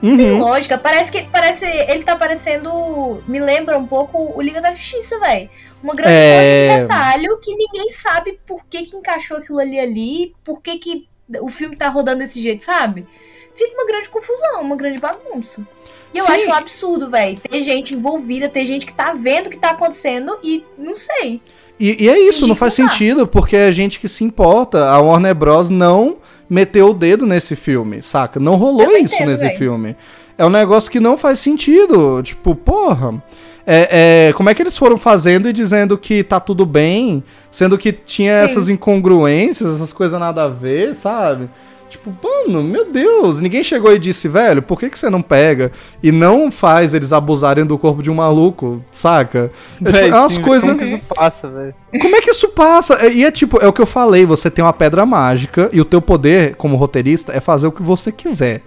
Tem 0.00 0.32
Uhum. 0.32 0.38
lógica. 0.40 0.76
Parece 0.76 1.12
que. 1.12 1.22
Parece. 1.30 1.64
Ele 1.64 2.02
tá 2.02 2.16
parecendo. 2.16 3.22
Me 3.28 3.38
lembra 3.38 3.78
um 3.78 3.86
pouco 3.86 4.32
o 4.36 4.42
Liga 4.42 4.60
da 4.60 4.72
Justiça, 4.74 5.16
velho. 5.20 5.48
Uma 5.80 5.94
grande 5.94 6.12
É. 6.12 6.74
de 6.74 6.82
detalhe 6.82 7.28
que 7.40 7.54
ninguém 7.54 7.88
sabe 7.90 8.36
por 8.44 8.64
que, 8.66 8.82
que 8.82 8.96
encaixou 8.96 9.36
aquilo 9.36 9.60
ali 9.60 9.78
ali, 9.78 10.34
por 10.42 10.60
que, 10.60 10.76
que 10.78 11.06
o 11.40 11.48
filme 11.48 11.76
tá 11.76 11.88
rodando 11.88 12.18
desse 12.18 12.42
jeito, 12.42 12.64
sabe? 12.64 13.06
Fica 13.54 13.74
uma 13.74 13.86
grande 13.86 14.08
confusão, 14.08 14.62
uma 14.62 14.76
grande 14.76 14.98
bagunça. 14.98 15.66
E 16.14 16.18
eu 16.18 16.24
Sim. 16.24 16.32
acho 16.32 16.48
um 16.48 16.54
absurdo, 16.54 17.10
velho. 17.10 17.38
Ter 17.38 17.60
gente 17.62 17.94
envolvida, 17.94 18.48
ter 18.48 18.66
gente 18.66 18.84
que 18.84 18.94
tá 18.94 19.14
vendo 19.14 19.46
o 19.46 19.50
que 19.50 19.58
tá 19.58 19.70
acontecendo 19.70 20.36
e 20.42 20.64
não 20.76 20.94
sei. 20.94 21.40
E, 21.80 22.04
e 22.04 22.08
é 22.08 22.18
isso, 22.18 22.46
não 22.46 22.54
faz 22.54 22.76
tá. 22.76 22.82
sentido, 22.82 23.26
porque 23.26 23.56
é 23.56 23.72
gente 23.72 23.98
que 23.98 24.08
se 24.08 24.22
importa. 24.22 24.90
A 24.90 25.00
Warner 25.00 25.34
Bros. 25.34 25.70
não 25.70 26.18
meteu 26.48 26.90
o 26.90 26.94
dedo 26.94 27.24
nesse 27.24 27.56
filme, 27.56 28.02
saca? 28.02 28.38
Não 28.38 28.56
rolou 28.56 28.84
Eu 28.84 28.98
isso 28.98 29.14
entendo, 29.14 29.28
nesse 29.30 29.42
velho. 29.42 29.58
filme. 29.58 29.96
É 30.36 30.44
um 30.44 30.50
negócio 30.50 30.90
que 30.90 31.00
não 31.00 31.16
faz 31.16 31.38
sentido. 31.38 32.22
Tipo, 32.22 32.54
porra. 32.54 33.22
É, 33.64 34.28
é, 34.28 34.32
como 34.32 34.50
é 34.50 34.54
que 34.54 34.60
eles 34.60 34.76
foram 34.76 34.98
fazendo 34.98 35.48
e 35.48 35.52
dizendo 35.52 35.96
que 35.96 36.24
tá 36.24 36.40
tudo 36.40 36.66
bem, 36.66 37.22
sendo 37.48 37.78
que 37.78 37.92
tinha 37.92 38.40
Sim. 38.40 38.50
essas 38.50 38.68
incongruências, 38.68 39.76
essas 39.76 39.92
coisas 39.92 40.18
nada 40.18 40.44
a 40.44 40.48
ver, 40.48 40.96
sabe? 40.96 41.48
Tipo, 41.92 42.10
mano, 42.24 42.62
meu 42.64 42.90
Deus, 42.90 43.38
ninguém 43.38 43.62
chegou 43.62 43.92
e 43.92 43.98
disse, 43.98 44.26
velho, 44.26 44.62
por 44.62 44.80
que, 44.80 44.88
que 44.88 44.98
você 44.98 45.10
não 45.10 45.20
pega 45.20 45.70
e 46.02 46.10
não 46.10 46.50
faz 46.50 46.94
eles 46.94 47.12
abusarem 47.12 47.66
do 47.66 47.76
corpo 47.76 48.02
de 48.02 48.10
um 48.10 48.14
maluco, 48.14 48.82
saca? 48.90 49.50
É, 49.74 49.76
tipo, 49.76 49.90
Véi, 49.92 50.08
é 50.08 50.14
umas 50.14 50.38
coisas. 50.38 50.70
Como 50.70 50.78
que 50.78 50.84
isso 50.86 51.00
passa, 51.14 51.48
velho? 51.48 51.74
Como 52.00 52.16
é 52.16 52.20
que 52.22 52.30
isso 52.30 52.48
passa? 52.48 52.94
É- 52.94 53.12
E 53.12 53.24
é 53.26 53.30
tipo, 53.30 53.58
é 53.62 53.66
o 53.66 53.72
que 53.74 53.82
eu 53.82 53.86
falei, 53.86 54.24
você 54.24 54.50
tem 54.50 54.64
uma 54.64 54.72
pedra 54.72 55.04
mágica 55.04 55.68
e 55.70 55.82
o 55.82 55.84
teu 55.84 56.00
poder 56.00 56.56
como 56.56 56.76
roteirista 56.78 57.30
é 57.36 57.40
fazer 57.40 57.66
o 57.66 57.72
que 57.72 57.82
você 57.82 58.10
quiser. 58.10 58.62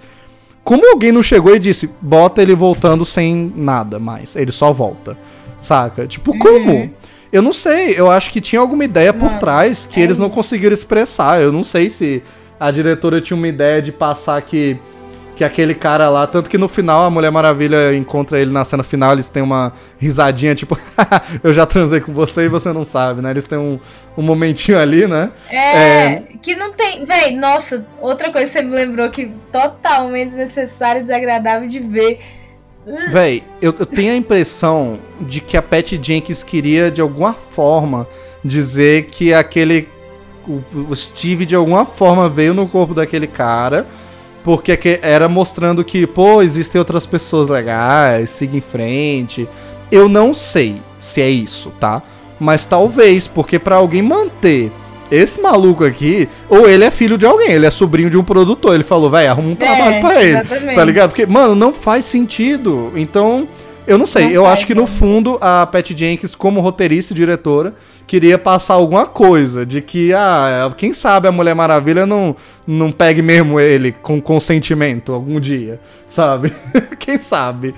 Como 0.63 0.87
alguém 0.87 1.11
não 1.11 1.23
chegou 1.23 1.55
e 1.55 1.59
disse, 1.59 1.89
bota 1.99 2.43
ele 2.43 2.53
voltando 2.53 3.03
sem 3.03 3.51
nada 3.55 3.97
mais, 3.97 4.35
ele 4.35 4.51
só 4.51 4.71
volta, 4.71 5.17
saca? 5.59 6.05
Tipo, 6.05 6.37
como? 6.37 6.91
Eu 7.33 7.41
não 7.41 7.51
sei, 7.53 7.95
eu 7.97 8.09
acho 8.09 8.29
que 8.29 8.39
tinha 8.39 8.59
alguma 8.61 8.85
ideia 8.85 9.11
por 9.11 9.31
Não, 9.31 9.39
trás 9.39 9.87
que 9.87 9.99
é 9.99 10.03
eles 10.03 10.19
não 10.19 10.29
conseguiram 10.29 10.75
expressar. 10.75 11.41
Eu 11.41 11.51
não 11.51 11.63
sei 11.63 11.89
se 11.89 12.21
a 12.59 12.71
diretora 12.71 13.21
tinha 13.21 13.35
uma 13.35 13.47
ideia 13.47 13.81
de 13.81 13.91
passar 13.91 14.41
que 14.41 14.79
que 15.35 15.43
aquele 15.43 15.75
cara 15.75 16.09
lá, 16.09 16.25
tanto 16.25 16.49
que 16.49 16.57
no 16.57 16.67
final 16.67 17.03
a 17.03 17.09
Mulher 17.09 17.29
Maravilha 17.29 17.93
encontra 17.93 18.39
ele 18.39 18.51
na 18.51 18.63
cena 18.63 18.83
final, 18.83 19.11
eles 19.11 19.27
têm 19.27 19.43
uma 19.43 19.73
risadinha, 19.97 20.55
tipo, 20.55 20.79
eu 21.43 21.51
já 21.51 21.65
transei 21.65 21.99
com 21.99 22.13
você 22.13 22.45
e 22.45 22.47
você 22.47 22.71
não 22.71 22.85
sabe, 22.85 23.21
né? 23.21 23.31
Eles 23.31 23.43
têm 23.43 23.57
um, 23.57 23.77
um 24.17 24.21
momentinho 24.21 24.79
ali, 24.79 25.05
né? 25.05 25.31
É, 25.49 26.23
que 26.41 26.55
não 26.55 26.71
tem. 26.71 27.03
Véi, 27.03 27.35
nossa, 27.35 27.85
outra 27.99 28.31
coisa 28.31 28.47
que 28.47 28.53
você 28.53 28.63
me 28.63 28.73
lembrou 28.73 29.09
que 29.09 29.31
totalmente 29.51 30.29
desnecessário 30.29 31.01
e 31.01 31.03
desagradável 31.03 31.67
de 31.67 31.79
ver. 31.79 32.21
Véi, 33.09 33.43
eu, 33.61 33.75
eu 33.77 33.85
tenho 33.85 34.13
a 34.13 34.15
impressão 34.15 34.99
de 35.19 35.41
que 35.41 35.57
a 35.57 35.61
Patty 35.61 35.99
Jenkins 36.01 36.43
queria, 36.43 36.89
de 36.89 37.01
alguma 37.01 37.33
forma, 37.33 38.07
dizer 38.43 39.07
que 39.07 39.33
aquele. 39.33 39.89
O, 40.47 40.95
Steve, 40.95 41.45
de 41.45 41.55
alguma 41.55 41.85
forma, 41.85 42.27
veio 42.29 42.53
no 42.53 42.67
corpo 42.67 42.93
daquele 42.93 43.27
cara. 43.27 43.85
Porque 44.43 44.77
que- 44.77 44.99
era 45.01 45.27
mostrando 45.27 45.83
que, 45.83 46.05
pô, 46.05 46.41
existem 46.41 46.77
outras 46.77 47.05
pessoas 47.05 47.49
legais, 47.49 48.29
siga 48.29 48.55
em 48.55 48.61
frente. 48.61 49.47
Eu 49.91 50.07
não 50.07 50.33
sei 50.35 50.81
se 51.01 51.19
é 51.21 51.29
isso, 51.29 51.71
tá? 51.79 52.01
Mas 52.39 52.63
talvez, 52.65 53.27
porque 53.27 53.57
pra 53.57 53.77
alguém 53.77 54.01
manter 54.03 54.71
esse 55.09 55.41
maluco 55.41 55.83
aqui, 55.83 56.27
ou 56.49 56.67
ele 56.69 56.83
é 56.83 56.91
filho 56.91 57.17
de 57.17 57.25
alguém, 57.25 57.51
ele 57.51 57.65
é 57.65 57.71
sobrinho 57.71 58.09
de 58.09 58.17
um 58.17 58.23
produtor. 58.23 58.75
Ele 58.75 58.83
falou, 58.83 59.09
véi, 59.09 59.27
arruma 59.27 59.49
um 59.49 59.55
trabalho 59.55 59.95
É, 59.95 59.99
pra 59.99 60.23
ele. 60.23 60.37
exatamente. 60.39 60.75
Tá 60.75 60.83
ligado? 60.85 61.09
Porque, 61.09 61.25
mano, 61.25 61.55
não 61.55 61.73
faz 61.73 62.05
sentido. 62.05 62.91
Então, 62.95 63.47
eu 63.87 63.97
não 63.97 64.05
sei. 64.05 64.25
Não 64.25 64.31
eu 64.31 64.43
faz, 64.43 64.53
acho 64.53 64.67
que 64.67 64.75
no 64.75 64.87
fundo 64.87 65.37
a 65.41 65.65
Patty 65.65 65.95
Jenkins, 65.97 66.35
como 66.35 66.61
roteirista 66.61 67.13
e 67.13 67.15
diretora, 67.15 67.73
queria 68.07 68.37
passar 68.37 68.75
alguma 68.75 69.05
coisa 69.05 69.65
de 69.65 69.81
que, 69.81 70.13
ah, 70.13 70.71
quem 70.77 70.93
sabe 70.93 71.27
a 71.27 71.31
Mulher 71.31 71.55
Maravilha 71.55 72.05
não, 72.05 72.35
não 72.65 72.91
pegue 72.91 73.21
mesmo 73.21 73.59
ele 73.59 73.91
com 73.91 74.21
consentimento 74.21 75.13
algum 75.13 75.39
dia, 75.39 75.79
sabe? 76.09 76.53
quem 76.99 77.17
sabe? 77.17 77.73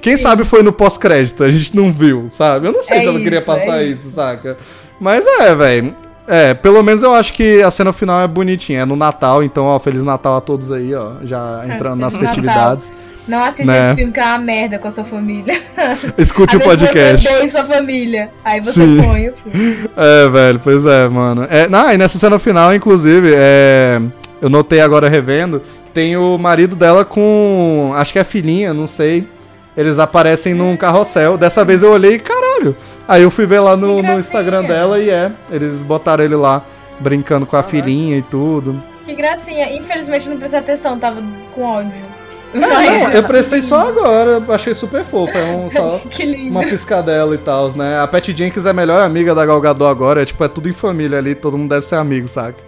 quem 0.00 0.16
sabe 0.16 0.44
foi 0.44 0.62
no 0.62 0.72
pós-crédito, 0.72 1.44
a 1.44 1.50
gente 1.50 1.74
não 1.76 1.92
viu, 1.92 2.28
sabe? 2.30 2.68
Eu 2.68 2.72
não 2.72 2.82
sei 2.82 2.98
É 2.98 3.00
se 3.00 3.06
ela 3.06 3.18
queria 3.18 3.40
isso, 3.40 3.50
é 3.50 3.54
passar 3.54 3.84
isso. 3.84 4.06
isso, 4.06 4.14
saca? 4.14 4.56
Mas 5.00 5.24
é, 5.26 5.54
velho. 5.54 5.96
É, 6.26 6.54
pelo 6.54 6.82
menos 6.84 7.02
eu 7.02 7.12
acho 7.12 7.32
que 7.32 7.60
a 7.62 7.70
cena 7.70 7.92
final 7.92 8.20
é 8.20 8.28
bonitinha. 8.28 8.82
É 8.82 8.84
no 8.84 8.94
Natal, 8.94 9.42
então, 9.42 9.64
ó, 9.64 9.78
Feliz 9.78 10.04
Natal 10.04 10.36
a 10.36 10.40
todos 10.40 10.70
aí, 10.70 10.94
ó. 10.94 11.14
Já 11.24 11.64
entrando 11.66 11.98
nas 12.00 12.14
Natal. 12.14 12.78
Não 13.26 13.42
assista 13.42 13.64
Né? 13.64 13.86
esse 13.86 13.94
filme 13.96 14.12
que 14.12 14.20
é 14.20 14.24
uma 14.24 14.38
merda 14.38 14.78
com 14.78 14.88
a 14.88 14.90
sua 14.90 15.04
família. 15.04 15.60
Escute 16.18 16.56
o 16.58 16.60
podcast. 16.60 17.26
Você 17.28 17.48
sua 17.48 17.64
família. 17.64 18.30
Aí 18.44 18.60
você 18.60 18.72
Sim. 18.80 19.00
põe 19.02 19.28
o 19.28 19.34
filme. 19.50 19.90
É, 19.96 20.28
velho, 20.28 20.60
pois 20.62 20.84
é, 20.84 21.08
mano. 21.08 21.46
É, 21.48 21.68
não, 21.68 21.92
e 21.92 21.96
nessa 21.98 22.18
cena 22.18 22.38
final, 22.38 22.74
inclusive, 22.74 23.32
é, 23.34 24.00
eu 24.40 24.48
notei 24.50 24.80
agora 24.80 25.08
revendo, 25.08 25.62
tem 25.94 26.16
o 26.16 26.36
marido 26.38 26.74
dela 26.74 27.04
com. 27.04 27.92
Acho 27.94 28.12
que 28.12 28.18
é 28.18 28.22
a 28.22 28.24
filhinha, 28.24 28.74
não 28.74 28.86
sei. 28.86 29.26
Eles 29.76 29.98
aparecem 29.98 30.52
num 30.52 30.76
carrossel. 30.76 31.38
Dessa 31.38 31.64
vez 31.64 31.82
eu 31.82 31.90
olhei 31.92 32.14
e 32.14 32.18
caralho. 32.18 32.76
Aí 33.08 33.22
eu 33.22 33.30
fui 33.30 33.46
ver 33.46 33.60
lá 33.60 33.76
no, 33.76 34.02
no. 34.02 34.18
Instagram 34.18 34.64
dela 34.64 34.98
e 34.98 35.08
é. 35.08 35.30
Eles 35.50 35.82
botaram 35.82 36.22
ele 36.22 36.36
lá 36.36 36.62
brincando 37.00 37.46
com 37.46 37.56
a 37.56 37.62
Caraca. 37.62 37.70
filhinha 37.82 38.18
e 38.18 38.22
tudo. 38.22 38.82
Que 39.06 39.14
gracinha. 39.14 39.74
Infelizmente 39.74 40.28
não 40.28 40.36
prestei 40.36 40.60
atenção, 40.60 40.98
tava 40.98 41.22
com 41.54 41.62
ódio. 41.62 42.11
É, 42.54 42.58
não, 42.58 43.10
eu 43.12 43.22
prestei 43.24 43.62
só 43.62 43.88
agora, 43.88 44.42
achei 44.50 44.74
super 44.74 45.04
fofo. 45.04 45.36
É 45.36 45.44
um, 45.44 45.70
só 45.70 46.00
uma 46.50 46.62
piscadela 46.62 47.34
e 47.34 47.38
tal, 47.38 47.70
né? 47.72 47.98
A 48.00 48.06
Patty 48.06 48.36
Jenkins 48.36 48.66
é 48.66 48.70
a 48.70 48.74
melhor 48.74 49.02
amiga 49.02 49.34
da 49.34 49.44
Gal 49.46 49.60
Gadot 49.60 49.90
agora, 49.90 50.22
é 50.22 50.24
tipo, 50.24 50.42
é 50.44 50.48
tudo 50.48 50.68
em 50.68 50.72
família 50.72 51.18
ali, 51.18 51.34
todo 51.34 51.56
mundo 51.56 51.70
deve 51.70 51.86
ser 51.86 51.96
amigo, 51.96 52.28
saca? 52.28 52.58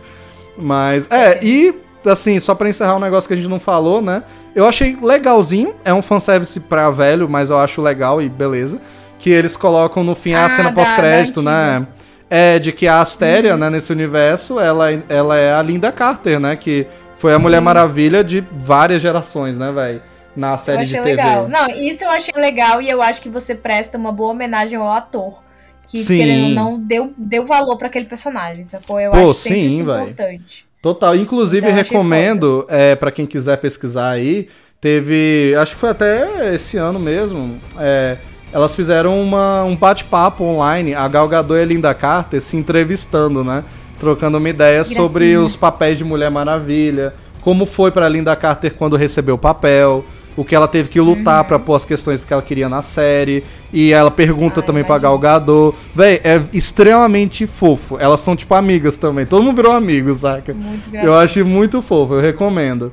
Mas, 0.56 1.06
é, 1.10 1.38
e, 1.44 1.74
assim, 2.06 2.38
só 2.40 2.54
pra 2.54 2.68
encerrar 2.68 2.96
um 2.96 3.00
negócio 3.00 3.26
que 3.28 3.34
a 3.34 3.36
gente 3.36 3.48
não 3.48 3.58
falou, 3.60 4.00
né? 4.00 4.22
Eu 4.54 4.66
achei 4.66 4.96
legalzinho, 5.02 5.74
é 5.84 5.92
um 5.92 6.00
fanservice 6.02 6.60
pra 6.60 6.90
velho, 6.90 7.28
mas 7.28 7.50
eu 7.50 7.58
acho 7.58 7.82
legal 7.82 8.22
e 8.22 8.28
beleza. 8.28 8.80
Que 9.18 9.30
eles 9.30 9.56
colocam 9.56 10.04
no 10.04 10.14
fim 10.14 10.34
a 10.34 10.46
Ah, 10.46 10.50
cena 10.50 10.64
da- 10.70 10.72
pós-crédito, 10.74 11.42
né? 11.42 11.86
É, 12.30 12.58
de 12.58 12.72
que 12.72 12.86
a 12.86 13.00
Astéria, 13.00 13.56
né, 13.56 13.68
nesse 13.70 13.92
universo, 13.92 14.58
ela, 14.58 14.86
ela 15.08 15.36
é 15.36 15.54
a 15.54 15.62
Linda 15.62 15.90
Carter, 15.92 16.38
né? 16.40 16.56
Que 16.56 16.86
foi 17.16 17.34
a 17.34 17.38
Mulher 17.38 17.60
Maravilha 17.60 18.22
de 18.24 18.40
várias 18.52 19.00
gerações, 19.02 19.56
né, 19.56 19.70
velho? 19.72 20.02
Na 20.36 20.58
série 20.58 20.84
de 20.84 20.94
TV. 20.94 21.10
legal. 21.10 21.48
Não, 21.48 21.68
isso 21.68 22.02
eu 22.02 22.10
achei 22.10 22.34
legal 22.36 22.82
e 22.82 22.90
eu 22.90 23.00
acho 23.00 23.20
que 23.20 23.28
você 23.28 23.54
presta 23.54 23.96
uma 23.96 24.10
boa 24.10 24.32
homenagem 24.32 24.76
ao 24.76 24.90
ator. 24.92 25.42
Que, 25.86 26.02
Sim. 26.02 26.16
querendo 26.16 26.44
ou 26.44 26.50
não, 26.50 26.78
deu, 26.80 27.12
deu 27.16 27.46
valor 27.46 27.76
pra 27.76 27.86
aquele 27.88 28.06
personagem, 28.06 28.64
sacou? 28.64 28.98
Eu 28.98 29.10
Pô, 29.12 29.30
acho 29.30 29.34
sim, 29.34 29.76
isso 29.76 29.84
véi. 29.84 30.02
importante. 30.02 30.66
Total. 30.82 31.14
Inclusive, 31.14 31.66
Então, 31.66 31.76
recomendo, 31.76 32.66
é, 32.68 32.96
para 32.96 33.10
quem 33.12 33.26
quiser 33.26 33.58
pesquisar 33.58 34.10
aí, 34.10 34.48
teve. 34.80 35.54
Acho 35.58 35.74
que 35.74 35.80
foi 35.80 35.90
até 35.90 36.54
esse 36.54 36.76
ano 36.76 36.98
mesmo. 36.98 37.58
é, 37.78 38.18
elas 38.52 38.74
fizeram 38.74 39.20
uma, 39.20 39.64
um 39.64 39.74
bate-papo 39.76 40.44
online, 40.44 40.94
a 40.94 41.08
Gal 41.08 41.26
Gadot 41.28 41.58
e 41.58 41.62
a 41.62 41.66
Linda 41.66 41.92
Carter 41.92 42.40
se 42.40 42.56
entrevistando, 42.56 43.42
né? 43.42 43.64
Trocando 44.04 44.36
uma 44.36 44.48
ideia 44.50 44.84
Que 44.84 44.94
sobre 44.94 45.24
gracinha. 45.30 45.40
os 45.46 45.56
papéis 45.56 45.96
de 45.96 46.04
Mulher 46.04 46.30
Maravilha, 46.30 47.14
como 47.40 47.64
foi 47.64 47.90
pra 47.90 48.06
Linda 48.06 48.36
Carter 48.36 48.74
quando 48.74 48.96
recebeu 48.96 49.36
o 49.36 49.38
papel, 49.38 50.04
o 50.36 50.44
que 50.44 50.54
ela 50.54 50.68
teve 50.68 50.90
que 50.90 51.00
lutar 51.00 51.40
Uhum. 51.40 51.48
pra 51.48 51.58
pôr 51.58 51.74
as 51.74 51.86
questões 51.86 52.22
que 52.22 52.30
ela 52.30 52.42
queria 52.42 52.68
na 52.68 52.82
série. 52.82 53.42
E 53.72 53.92
ela 53.94 54.10
pergunta 54.10 54.60
Ah, 54.60 54.62
também 54.62 54.84
pra 54.84 54.96
imagino. 54.96 55.18
Gal 55.18 55.40
Gadot. 55.40 55.76
Véi, 55.94 56.20
é 56.22 56.42
extremamente 56.52 57.46
fofo. 57.46 57.96
Elas 57.98 58.20
são 58.20 58.36
tipo 58.36 58.54
amigas 58.54 58.98
também. 58.98 59.24
Todo 59.24 59.42
mundo 59.42 59.56
virou 59.56 59.72
amigo, 59.72 60.14
saca? 60.14 60.52
Muito 60.52 60.94
Eu 60.94 61.14
acho 61.14 61.42
muito 61.46 61.80
fofo, 61.80 62.14
eu 62.14 62.20
recomendo. 62.20 62.92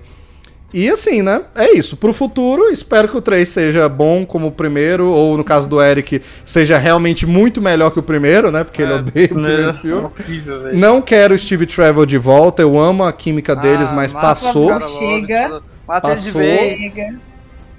E 0.73 0.89
assim, 0.89 1.21
né? 1.21 1.41
É 1.53 1.75
isso. 1.75 1.97
Pro 1.97 2.13
futuro, 2.13 2.69
espero 2.69 3.07
que 3.09 3.17
o 3.17 3.21
3 3.21 3.47
seja 3.47 3.89
bom 3.89 4.25
como 4.25 4.47
o 4.47 4.51
primeiro, 4.51 5.07
ou 5.09 5.35
no 5.37 5.43
caso 5.43 5.67
do 5.67 5.81
Eric, 5.81 6.21
seja 6.45 6.77
realmente 6.77 7.25
muito 7.25 7.61
melhor 7.61 7.91
que 7.91 7.99
o 7.99 8.03
primeiro, 8.03 8.49
né? 8.51 8.63
Porque 8.63 8.81
ele 8.81 8.93
É, 8.93 8.95
odeia 8.95 9.25
o 9.25 9.29
primeiro 9.29 9.73
primeiro 9.73 9.73
filme. 9.75 10.09
horrível, 10.17 10.63
velho. 10.63 10.77
Não 10.77 11.01
quero 11.01 11.33
o 11.33 11.37
Steve 11.37 11.65
Trevor 11.65 12.05
de 12.05 12.17
volta, 12.17 12.61
eu 12.61 12.79
amo 12.79 13.03
a 13.03 13.11
química 13.11 13.55
deles, 13.55 13.89
Ah, 13.89 13.93
mas 13.93 14.13
passou. 14.13 14.69
cara 14.69 14.87
Chega. 14.87 15.61
Mata 15.87 16.07
ele 16.07 16.15
de 16.21 16.25
Passou. 16.31 16.41
vez. 16.41 16.93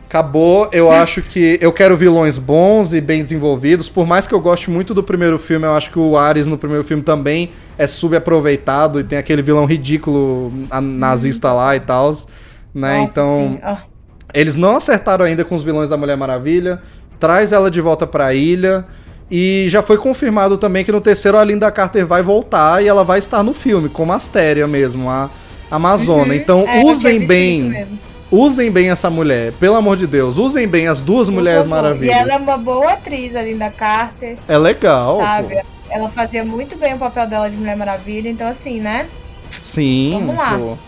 Acabou. 0.09 0.69
Eu 0.73 0.91
acho 0.93 1.23
que 1.23 1.59
eu 1.63 1.73
quero 1.73 1.97
vilões 1.97 2.37
bons 2.37 2.93
e 2.93 3.01
bem 3.01 3.23
desenvolvidos. 3.23 3.89
Por 3.89 4.07
mais 4.07 4.27
que 4.27 4.35
eu 4.35 4.41
goste 4.41 4.71
muito 4.71 4.93
do 4.93 5.03
primeiro 5.03 5.39
filme, 5.39 5.65
eu 5.67 5.73
acho 5.73 5.91
que 5.91 5.99
o 5.99 6.17
Ares 6.19 6.47
no 6.47 6.59
primeiro 6.59 6.85
filme 6.85 7.03
também 7.03 7.51
é 7.79 7.87
subaproveitado 7.87 9.01
e 9.01 9.05
tem 9.05 9.17
aquele 9.19 9.41
vilão 9.41 9.65
ridículo 9.65 10.53
a- 10.71 10.81
nazista 10.83 11.53
lá 11.55 11.75
e 11.75 11.81
tal. 11.81 12.13
Né? 12.75 12.99
Nossa, 12.99 13.11
então. 13.11 13.59
Ah, 13.63 13.79
Eles 14.35 14.57
não 14.57 14.77
acertaram 14.77 15.25
ainda 15.25 15.45
com 15.45 15.55
os 15.57 15.63
vilões 15.65 15.89
da 15.89 15.97
Mulher 15.97 16.17
Maravilha. 16.17 16.81
Traz 17.21 17.53
ela 17.53 17.71
de 17.71 17.81
volta 17.81 18.07
pra 18.07 18.35
ilha. 18.35 18.85
E 19.31 19.67
já 19.69 19.83
foi 19.83 19.97
confirmado 19.97 20.59
também 20.59 20.85
que 20.85 20.93
no 20.93 21.01
terceiro 21.01 21.39
a 21.39 21.45
Linda 21.45 21.71
Carter 21.71 22.07
vai 22.07 22.23
voltar 22.23 22.83
e 22.83 22.89
ela 22.89 23.03
vai 23.03 23.19
estar 23.19 23.43
no 23.43 23.55
filme, 23.55 23.89
como 23.89 24.13
Astéria 24.13 24.67
mesmo, 24.67 25.09
a 25.09 25.31
Amazona. 25.71 26.35
uhum. 26.35 26.39
Então 26.39 26.65
É, 26.69 26.83
usem 26.85 27.27
bem. 27.27 27.87
Usem 28.31 28.71
bem 28.71 28.91
essa 28.91 29.09
mulher, 29.11 29.53
pelo 29.53 29.75
amor 29.77 29.97
de 29.97 30.07
Deus. 30.07 30.39
Usem 30.39 30.67
bem 30.67 30.87
as 30.89 31.01
duas 31.01 31.29
Mulheres 31.29 31.63
favor. 31.65 31.71
Maravilhas. 31.77 32.17
E 32.17 32.19
ela 32.19 32.33
é 32.35 32.37
uma 32.39 32.57
boa 32.57 32.93
atriz, 32.93 33.35
a 33.37 33.43
Linda 33.43 33.71
Carter, 33.71 34.37
É 34.49 34.57
legal, 34.59 35.19
sabe? 35.19 35.55
pô. 35.57 35.63
Ela 35.91 36.09
fazia 36.09 36.43
muito 36.45 36.77
bem 36.79 36.95
o 36.95 36.99
papel 36.99 37.27
dela 37.27 37.51
de 37.51 37.57
Mulher 37.57 37.77
Maravilha, 37.77 38.29
então 38.31 38.49
assim, 38.49 38.81
né? 38.81 39.07
Sim, 39.51 40.13
Vamos 40.15 40.37
lá. 40.37 40.59
pô. 40.59 40.79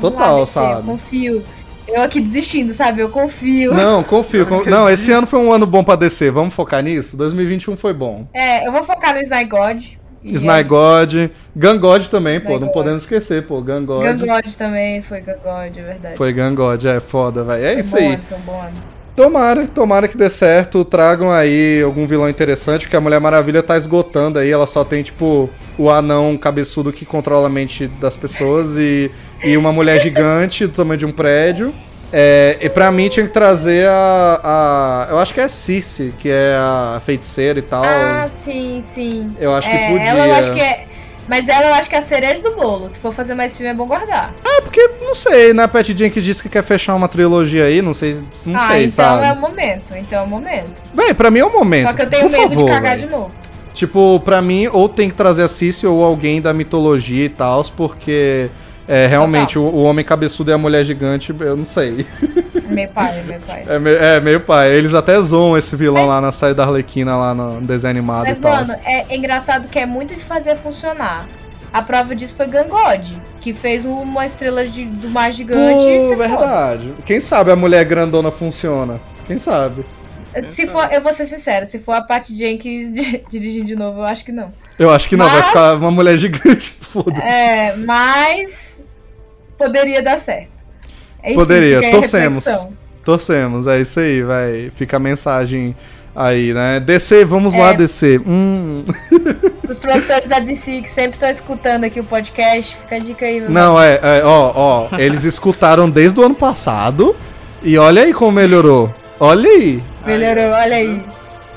Total, 0.00 0.34
lá, 0.34 0.40
DC, 0.40 0.52
sabe? 0.52 0.78
Eu 0.78 0.82
confio. 0.84 1.42
Eu 1.88 2.02
aqui 2.02 2.20
desistindo, 2.20 2.72
sabe? 2.72 3.00
Eu 3.00 3.08
confio. 3.08 3.72
Não, 3.72 4.02
confio. 4.02 4.44
con- 4.46 4.64
Não, 4.66 4.90
esse 4.90 5.12
ano 5.12 5.26
foi 5.26 5.38
um 5.38 5.52
ano 5.52 5.64
bom 5.66 5.84
pra 5.84 5.94
descer. 5.94 6.32
Vamos 6.32 6.52
focar 6.52 6.82
nisso? 6.82 7.16
2021 7.16 7.76
foi 7.76 7.92
bom. 7.94 8.26
É, 8.34 8.66
eu 8.66 8.72
vou 8.72 8.82
focar 8.82 9.14
no 9.14 9.20
Snygod. 9.22 9.98
Snygod, 10.24 11.30
Gangod 11.54 12.08
também, 12.10 12.40
pô, 12.40 12.58
não 12.58 12.68
podemos 12.68 13.02
esquecer, 13.02 13.46
pô, 13.46 13.60
Gangod. 13.60 14.02
Gangod 14.04 14.56
também, 14.56 15.00
foi 15.00 15.20
Gangod, 15.20 15.78
é 15.78 15.82
verdade. 15.82 16.16
Foi 16.16 16.32
Gangod, 16.32 16.84
é 16.88 16.98
foda, 16.98 17.44
velho. 17.44 17.64
É 17.64 17.72
Foi 17.74 17.80
isso 17.80 17.90
bom 17.94 17.98
aí. 18.02 18.06
ano, 18.14 18.22
Foi 18.28 18.38
um 18.38 18.40
bom 18.40 18.60
ano. 18.60 18.96
Tomara, 19.14 19.66
tomara 19.66 20.08
que 20.08 20.16
dê 20.16 20.28
certo. 20.28 20.84
Tragam 20.84 21.30
aí 21.32 21.80
algum 21.82 22.06
vilão 22.06 22.28
interessante, 22.28 22.82
porque 22.82 22.96
a 22.96 23.00
Mulher 23.00 23.18
Maravilha 23.18 23.62
tá 23.62 23.78
esgotando 23.78 24.38
aí. 24.38 24.50
Ela 24.50 24.66
só 24.66 24.84
tem, 24.84 25.02
tipo, 25.02 25.48
o 25.78 25.88
anão 25.88 26.36
cabeçudo 26.36 26.92
que 26.92 27.06
controla 27.06 27.46
a 27.46 27.50
mente 27.50 27.86
das 27.86 28.14
pessoas 28.14 28.76
e, 28.76 29.10
e 29.46 29.56
uma 29.56 29.72
mulher 29.72 30.00
gigante 30.00 30.66
do 30.66 30.72
tamanho 30.72 30.98
de 30.98 31.06
um 31.06 31.12
prédio. 31.12 31.72
É, 32.12 32.58
e 32.60 32.68
pra 32.68 32.90
mim 32.92 33.08
tinha 33.08 33.26
que 33.26 33.32
trazer 33.32 33.88
a, 33.88 34.40
a. 34.42 35.06
Eu 35.10 35.18
acho 35.18 35.34
que 35.34 35.40
é 35.40 35.48
Circe, 35.48 36.14
que 36.18 36.28
é 36.28 36.56
a 36.56 37.00
feiticeira 37.04 37.58
e 37.58 37.62
tal. 37.62 37.84
Ah, 37.84 38.28
sim, 38.42 38.82
sim. 38.92 39.34
Eu 39.38 39.54
acho 39.54 39.68
que 39.68 39.76
É, 39.76 39.90
podia. 39.90 40.08
Ela 40.08 40.26
eu 40.26 40.34
acho 40.34 40.52
que 40.52 40.60
é. 40.60 40.86
Mas 41.28 41.48
ela 41.48 41.66
eu 41.66 41.74
acho 41.74 41.88
que 41.88 41.96
é 41.96 41.98
a 41.98 42.02
cereja 42.02 42.40
do 42.40 42.52
bolo. 42.52 42.88
Se 42.88 43.00
for 43.00 43.12
fazer 43.12 43.34
mais 43.34 43.56
filme, 43.56 43.70
é 43.70 43.74
bom 43.74 43.86
guardar. 43.86 44.32
É 44.44 44.60
porque, 44.60 44.88
não 45.00 45.14
sei, 45.14 45.52
né? 45.52 45.64
A 45.64 45.68
Pat 45.68 45.86
Jenkins 45.88 46.24
disse 46.24 46.42
que 46.42 46.48
quer 46.48 46.62
fechar 46.62 46.94
uma 46.94 47.08
trilogia 47.08 47.64
aí, 47.64 47.82
não 47.82 47.92
sei, 47.92 48.22
não 48.44 48.60
ah, 48.60 48.68
sei, 48.68 48.84
então 48.84 49.04
sabe? 49.04 49.26
é 49.26 49.32
o 49.32 49.36
momento. 49.36 49.96
Então 49.96 50.20
é 50.20 50.22
o 50.22 50.28
momento. 50.28 50.82
Véi, 50.94 51.12
pra 51.12 51.30
mim 51.30 51.40
é 51.40 51.44
o 51.44 51.52
momento. 51.52 51.88
Só 51.88 51.92
que 51.92 52.02
eu 52.02 52.08
tenho 52.08 52.22
por 52.22 52.30
medo 52.30 52.48
favor, 52.50 52.64
de 52.66 52.70
cagar 52.70 52.96
véi. 52.96 53.06
de 53.06 53.12
novo. 53.12 53.32
Tipo, 53.74 54.20
pra 54.20 54.40
mim, 54.40 54.68
ou 54.72 54.88
tem 54.88 55.08
que 55.08 55.14
trazer 55.16 55.42
a 55.42 55.48
Cici 55.48 55.86
ou 55.86 56.02
alguém 56.02 56.40
da 56.40 56.54
mitologia 56.54 57.24
e 57.24 57.28
tal, 57.28 57.62
porque 57.76 58.48
é, 58.88 59.06
realmente 59.06 59.58
o, 59.58 59.62
o 59.62 59.82
homem 59.84 60.04
cabeçudo 60.04 60.50
e 60.50 60.54
a 60.54 60.58
mulher 60.58 60.84
gigante, 60.84 61.34
eu 61.40 61.56
não 61.56 61.66
sei. 61.66 62.06
Meu 62.68 62.88
pai, 62.88 63.22
meu 63.26 63.38
pai. 63.40 63.64
É, 63.68 63.78
me- 63.78 63.94
é 63.94 64.20
meio 64.20 64.40
pai. 64.40 64.72
Eles 64.72 64.92
até 64.94 65.20
zoam 65.22 65.56
esse 65.56 65.74
vilão 65.76 66.06
lá 66.06 66.20
na 66.20 66.32
saída 66.32 66.56
da 66.56 66.64
Arlequina, 66.64 67.16
lá 67.16 67.34
no 67.34 67.60
desenho 67.60 67.90
animado 67.90 68.26
Mas, 68.26 68.36
e 68.36 68.40
tal. 68.40 68.52
mano, 68.52 68.74
é 68.84 69.14
engraçado 69.16 69.68
que 69.68 69.78
é 69.78 69.86
muito 69.86 70.14
de 70.14 70.20
fazer 70.22 70.56
funcionar. 70.56 71.26
A 71.72 71.82
prova 71.82 72.14
disso 72.14 72.34
foi 72.34 72.46
Gangod, 72.46 73.12
que 73.40 73.52
fez 73.52 73.84
uma 73.84 74.24
estrela 74.24 74.66
de- 74.66 74.84
do 74.86 75.08
mar 75.10 75.32
gigante. 75.32 75.84
e 75.84 75.96
Pô, 75.98 76.02
se 76.02 76.08
foda. 76.16 76.28
verdade. 76.28 76.94
Quem 77.04 77.20
sabe 77.20 77.50
a 77.50 77.56
mulher 77.56 77.84
grandona 77.84 78.30
funciona? 78.30 79.00
Quem 79.26 79.36
sabe? 79.38 79.84
Se 80.48 80.66
for, 80.66 80.88
eu 80.92 81.00
vou 81.00 81.12
ser 81.12 81.24
sincera, 81.26 81.64
se 81.66 81.78
for 81.78 81.92
a 81.92 82.00
Pat 82.02 82.28
Jenkins 82.28 82.92
di- 82.94 83.24
dirigindo 83.28 83.66
de 83.66 83.74
novo, 83.76 84.00
eu 84.00 84.04
acho 84.04 84.24
que 84.24 84.32
não. 84.32 84.52
Eu 84.78 84.90
acho 84.90 85.08
que 85.08 85.16
não, 85.16 85.28
vai 85.28 85.42
ficar 85.42 85.74
uma 85.74 85.90
mulher 85.90 86.16
gigante. 86.16 86.74
Foda. 86.80 87.18
É, 87.22 87.74
mas 87.76 88.80
poderia 89.58 90.02
dar 90.02 90.18
certo. 90.18 90.50
Enfim, 91.24 91.34
Poderia, 91.34 91.90
torcemos. 91.90 92.44
Torcemos, 93.04 93.66
é 93.66 93.80
isso 93.80 93.98
aí, 94.00 94.22
vai. 94.22 94.70
Fica 94.74 94.96
a 94.96 95.00
mensagem 95.00 95.74
aí, 96.14 96.54
né? 96.54 96.80
DC, 96.80 97.24
vamos 97.24 97.54
lá, 97.54 97.70
É. 97.70 97.74
DC. 97.74 98.20
Hum. 98.26 98.84
Os 99.68 99.78
produtores 99.78 100.28
da 100.28 100.38
DC 100.38 100.82
que 100.82 100.90
sempre 100.90 101.12
estão 101.12 101.28
escutando 101.28 101.84
aqui 101.84 101.98
o 101.98 102.04
podcast, 102.04 102.76
fica 102.76 102.96
a 102.96 102.98
dica 102.98 103.26
aí. 103.26 103.40
meu 103.40 103.50
Não, 103.50 103.80
é, 103.80 103.98
é, 104.02 104.22
ó, 104.24 104.52
ó, 104.54 104.88
eles 104.96 105.24
escutaram 105.24 105.90
desde 105.90 106.20
o 106.20 106.24
ano 106.24 106.34
passado 106.36 107.16
e 107.62 107.76
olha 107.76 108.02
aí 108.02 108.14
como 108.14 108.30
melhorou. 108.32 108.94
Olha 109.18 109.48
aí, 109.50 109.82
Melhorou, 110.04 110.52
olha 110.52 110.76
aí. 110.76 111.02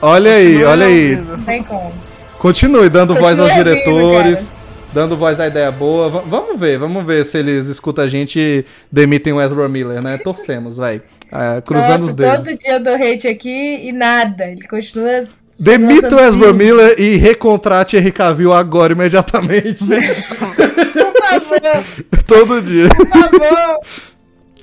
olha 0.02 0.34
aí, 0.34 0.64
olha 0.64 0.86
aí. 0.88 1.16
Não 1.18 1.40
tem 1.42 1.62
como. 1.62 1.94
Continue 2.40 2.90
dando 2.90 3.14
voz 3.14 3.36
Continue 3.38 3.42
aos 3.42 3.58
ouvindo, 3.58 3.64
diretores, 3.70 4.40
cara. 4.40 4.50
dando 4.94 5.18
voz 5.18 5.40
à 5.40 5.48
ideia 5.48 5.72
boa. 5.72 6.10
Va- 6.10 6.24
vamos 6.26 6.60
ver, 6.60 6.80
vamos 6.80 7.06
ver 7.06 7.26
se 7.26 7.38
eles 7.38 7.66
escutam 7.68 8.06
a 8.06 8.08
gente 8.08 8.40
e 8.40 8.66
demitem 8.92 9.34
o 9.34 9.42
Ezra 9.42 9.68
Miller, 9.70 10.02
né? 10.02 10.18
Torcemos, 10.18 10.78
vai. 10.78 11.02
É, 11.32 11.62
cruzando 11.62 11.90
Nossa, 12.00 12.04
os 12.06 12.14
dedos. 12.14 12.46
todo 12.48 12.58
dia 12.58 12.74
eu 12.74 12.80
dou 12.84 12.96
hate 12.96 13.28
aqui 13.28 13.88
e 13.88 13.92
nada. 13.92 14.46
Ele 14.46 14.66
continua. 14.68 15.26
Demita 15.60 16.16
o 16.16 16.20
Ezra. 16.20 16.54
Miller 16.54 16.96
e 16.98 17.18
recontrate 17.18 17.98
Henry 17.98 18.14
Cavill 18.14 18.54
agora, 18.54 18.94
imediatamente. 18.94 19.84
Por 19.84 20.38
favor, 20.38 21.84
Todo 22.26 22.62
dia. 22.62 22.88
por 22.88 23.08
favor. 23.08 23.80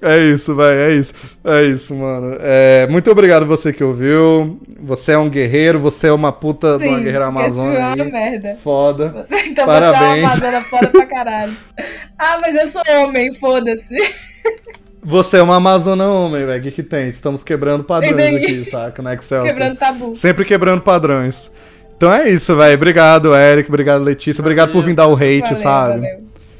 É 0.02 0.18
isso, 0.18 0.54
vai, 0.54 0.74
é 0.76 0.92
isso. 0.92 1.14
É 1.44 1.62
isso, 1.64 1.94
mano. 1.94 2.36
É, 2.40 2.86
muito 2.88 3.10
obrigado 3.10 3.46
você 3.46 3.72
que 3.72 3.82
ouviu. 3.82 4.60
Você 4.80 5.12
é 5.12 5.18
um 5.18 5.28
guerreiro, 5.30 5.78
você 5.80 6.08
é 6.08 6.12
uma 6.12 6.30
puta 6.30 6.76
de 6.78 6.86
uma 6.86 6.98
Sim, 6.98 7.04
guerreira 7.04 7.26
filme 7.32 7.76
é 7.76 7.86
uma 7.86 8.04
merda. 8.04 8.56
Foda. 8.62 9.08
Você- 9.08 9.36
Então 9.48 9.64
Parabéns. 9.64 10.30
você 10.32 10.44
é 10.44 10.50
uma 10.50 10.60
foda 10.60 10.86
pra 10.88 11.06
caralho. 11.06 11.52
Ah, 12.18 12.38
mas 12.42 12.54
eu 12.54 12.66
sou 12.66 12.82
homem, 13.02 13.32
foda-se. 13.34 13.96
Você 15.08 15.36
é 15.36 15.42
uma 15.42 15.54
Amazona 15.56 16.04
homem, 16.08 16.44
velho. 16.44 16.58
O 16.58 16.62
que, 16.64 16.70
que 16.72 16.82
tem? 16.82 17.08
Estamos 17.08 17.44
quebrando 17.44 17.84
padrões 17.84 18.42
aqui, 18.42 18.68
saca? 18.68 19.00
No 19.00 19.12
Excel. 19.12 19.44
Quebrando 19.44 19.76
tabu. 19.76 20.14
Sempre 20.16 20.44
quebrando 20.44 20.80
padrões. 20.82 21.48
Então 21.96 22.12
é 22.12 22.28
isso, 22.28 22.56
velho. 22.56 22.74
Obrigado, 22.74 23.32
Eric. 23.34 23.68
Obrigado, 23.70 24.02
Letícia. 24.02 24.42
Obrigado 24.42 24.72
por 24.72 24.82
vir 24.82 24.94
dar 24.94 25.06
o 25.06 25.14
hate, 25.14 25.42
Valeu, 25.42 25.56
sabe? 25.56 26.00
valeu. 26.00 26.18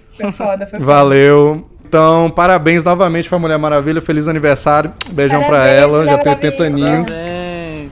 Foi 0.08 0.32
foda, 0.32 0.66
foi 0.68 0.78
foda. 0.78 0.84
Valeu. 0.84 1.66
Então, 1.97 2.31
parabéns 2.31 2.85
novamente 2.85 3.27
pra 3.27 3.39
Mulher 3.39 3.59
Maravilha. 3.59 4.02
Feliz 4.02 4.28
aniversário. 4.28 4.93
Beijão 5.12 5.43
pra 5.44 5.60
Parabéns, 5.60 5.81
ela. 5.81 6.05
Já 6.05 6.18
tem 6.18 6.32
80 6.35 6.56
Maravilha. 6.59 6.89
aninhos. 6.89 7.09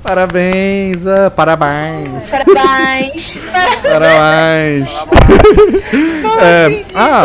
Parabéns. 0.02 1.00
Parabéns. 1.00 1.06
ah, 1.06 1.30
parabéns. 1.30 2.30
Parabéns. 2.52 3.38
Parabéns. 3.82 4.88
É, 6.38 6.84
ah, 6.94 7.24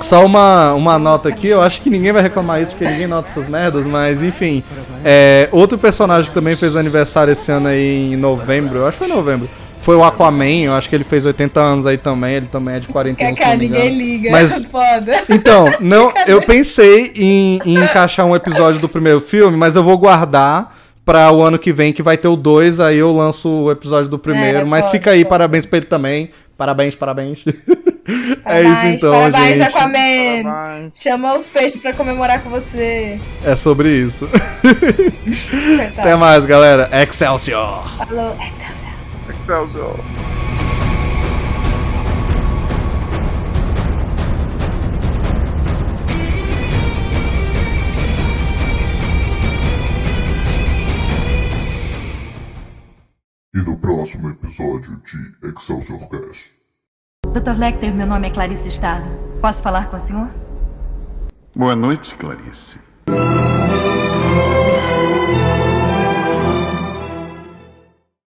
só 0.00 0.26
uma, 0.26 0.72
uma 0.72 0.98
nota 0.98 1.28
aqui, 1.28 1.46
eu 1.46 1.62
acho 1.62 1.80
que 1.80 1.88
ninguém 1.90 2.10
vai 2.10 2.22
reclamar 2.22 2.60
isso, 2.60 2.72
porque 2.72 2.88
ninguém 2.88 3.06
nota 3.06 3.28
essas 3.28 3.46
merdas, 3.46 3.86
mas 3.86 4.24
enfim. 4.24 4.64
É, 5.04 5.48
outro 5.52 5.78
personagem 5.78 6.28
que 6.28 6.34
também 6.34 6.56
fez 6.56 6.74
aniversário 6.74 7.30
esse 7.30 7.52
ano 7.52 7.68
aí 7.68 8.14
em 8.14 8.16
novembro, 8.16 8.78
eu 8.78 8.88
acho 8.88 8.98
que 8.98 9.04
foi 9.04 9.14
novembro, 9.14 9.48
Foi 9.82 9.96
o 9.96 10.04
Aquaman, 10.04 10.64
eu 10.64 10.74
acho 10.74 10.88
que 10.88 10.94
ele 10.94 11.04
fez 11.04 11.24
80 11.24 11.58
anos 11.58 11.86
aí 11.86 11.96
também, 11.96 12.34
ele 12.34 12.46
também 12.46 12.74
é 12.76 12.80
de 12.80 12.88
41, 12.88 13.28
se 13.28 13.34
Kaká, 13.34 13.50
não 13.52 13.58
me 13.58 13.66
engano. 13.66 13.84
ninguém 13.84 13.98
liga. 13.98 14.30
Mas- 14.30 14.64
Foda. 14.70 15.24
Então, 15.28 15.70
não, 15.80 16.12
eu 16.28 16.40
pensei 16.42 17.12
em, 17.16 17.60
em 17.64 17.82
encaixar 17.82 18.26
um 18.26 18.36
episódio 18.36 18.80
do 18.80 18.88
primeiro 18.88 19.20
filme, 19.20 19.56
mas 19.56 19.76
eu 19.76 19.82
vou 19.82 19.96
guardar 19.96 20.76
pra 21.04 21.32
o 21.32 21.40
ano 21.42 21.58
que 21.58 21.72
vem, 21.72 21.92
que 21.92 22.02
vai 22.02 22.16
ter 22.18 22.28
o 22.28 22.36
2, 22.36 22.78
aí 22.78 22.98
eu 22.98 23.10
lanço 23.10 23.48
o 23.48 23.70
episódio 23.70 24.08
do 24.10 24.18
primeiro. 24.18 24.58
É, 24.58 24.64
mas 24.64 24.82
foda, 24.84 24.92
fica 24.92 25.10
aí, 25.12 25.20
foda. 25.20 25.28
parabéns 25.30 25.64
pra 25.66 25.78
ele 25.78 25.86
também. 25.86 26.30
Parabéns, 26.58 26.94
parabéns. 26.94 27.42
é 27.48 27.52
isso 27.54 28.42
Parabéns, 28.44 28.94
então, 29.02 29.12
parabéns, 29.12 29.48
gente. 29.48 29.62
Aquaman. 29.62 30.42
Parabéns. 30.44 31.00
Chama 31.00 31.36
os 31.36 31.46
peixes 31.48 31.80
pra 31.80 31.94
comemorar 31.94 32.42
com 32.42 32.50
você. 32.50 33.18
É 33.42 33.56
sobre 33.56 33.88
isso. 33.88 34.28
Até 35.98 36.14
mais, 36.16 36.44
galera. 36.44 36.88
Excelsior! 36.92 37.88
Falou, 37.96 38.36
Excelsior. 38.36 38.89
Excelsior. 39.40 39.98
E 53.54 53.58
no 53.62 53.78
próximo 53.78 54.28
episódio 54.28 55.00
de 55.06 55.48
Excelsior 55.48 56.06
Cast. 56.10 56.50
Dr. 57.32 57.58
Lecter, 57.58 57.94
meu 57.94 58.06
nome 58.06 58.28
é 58.28 58.30
Clarice 58.30 58.68
Starling. 58.68 59.40
Posso 59.40 59.62
falar 59.62 59.88
com 59.88 59.96
o 59.96 60.00
senhor? 60.00 60.28
Boa 61.56 61.74
noite, 61.74 62.14
Clarice. 62.16 62.78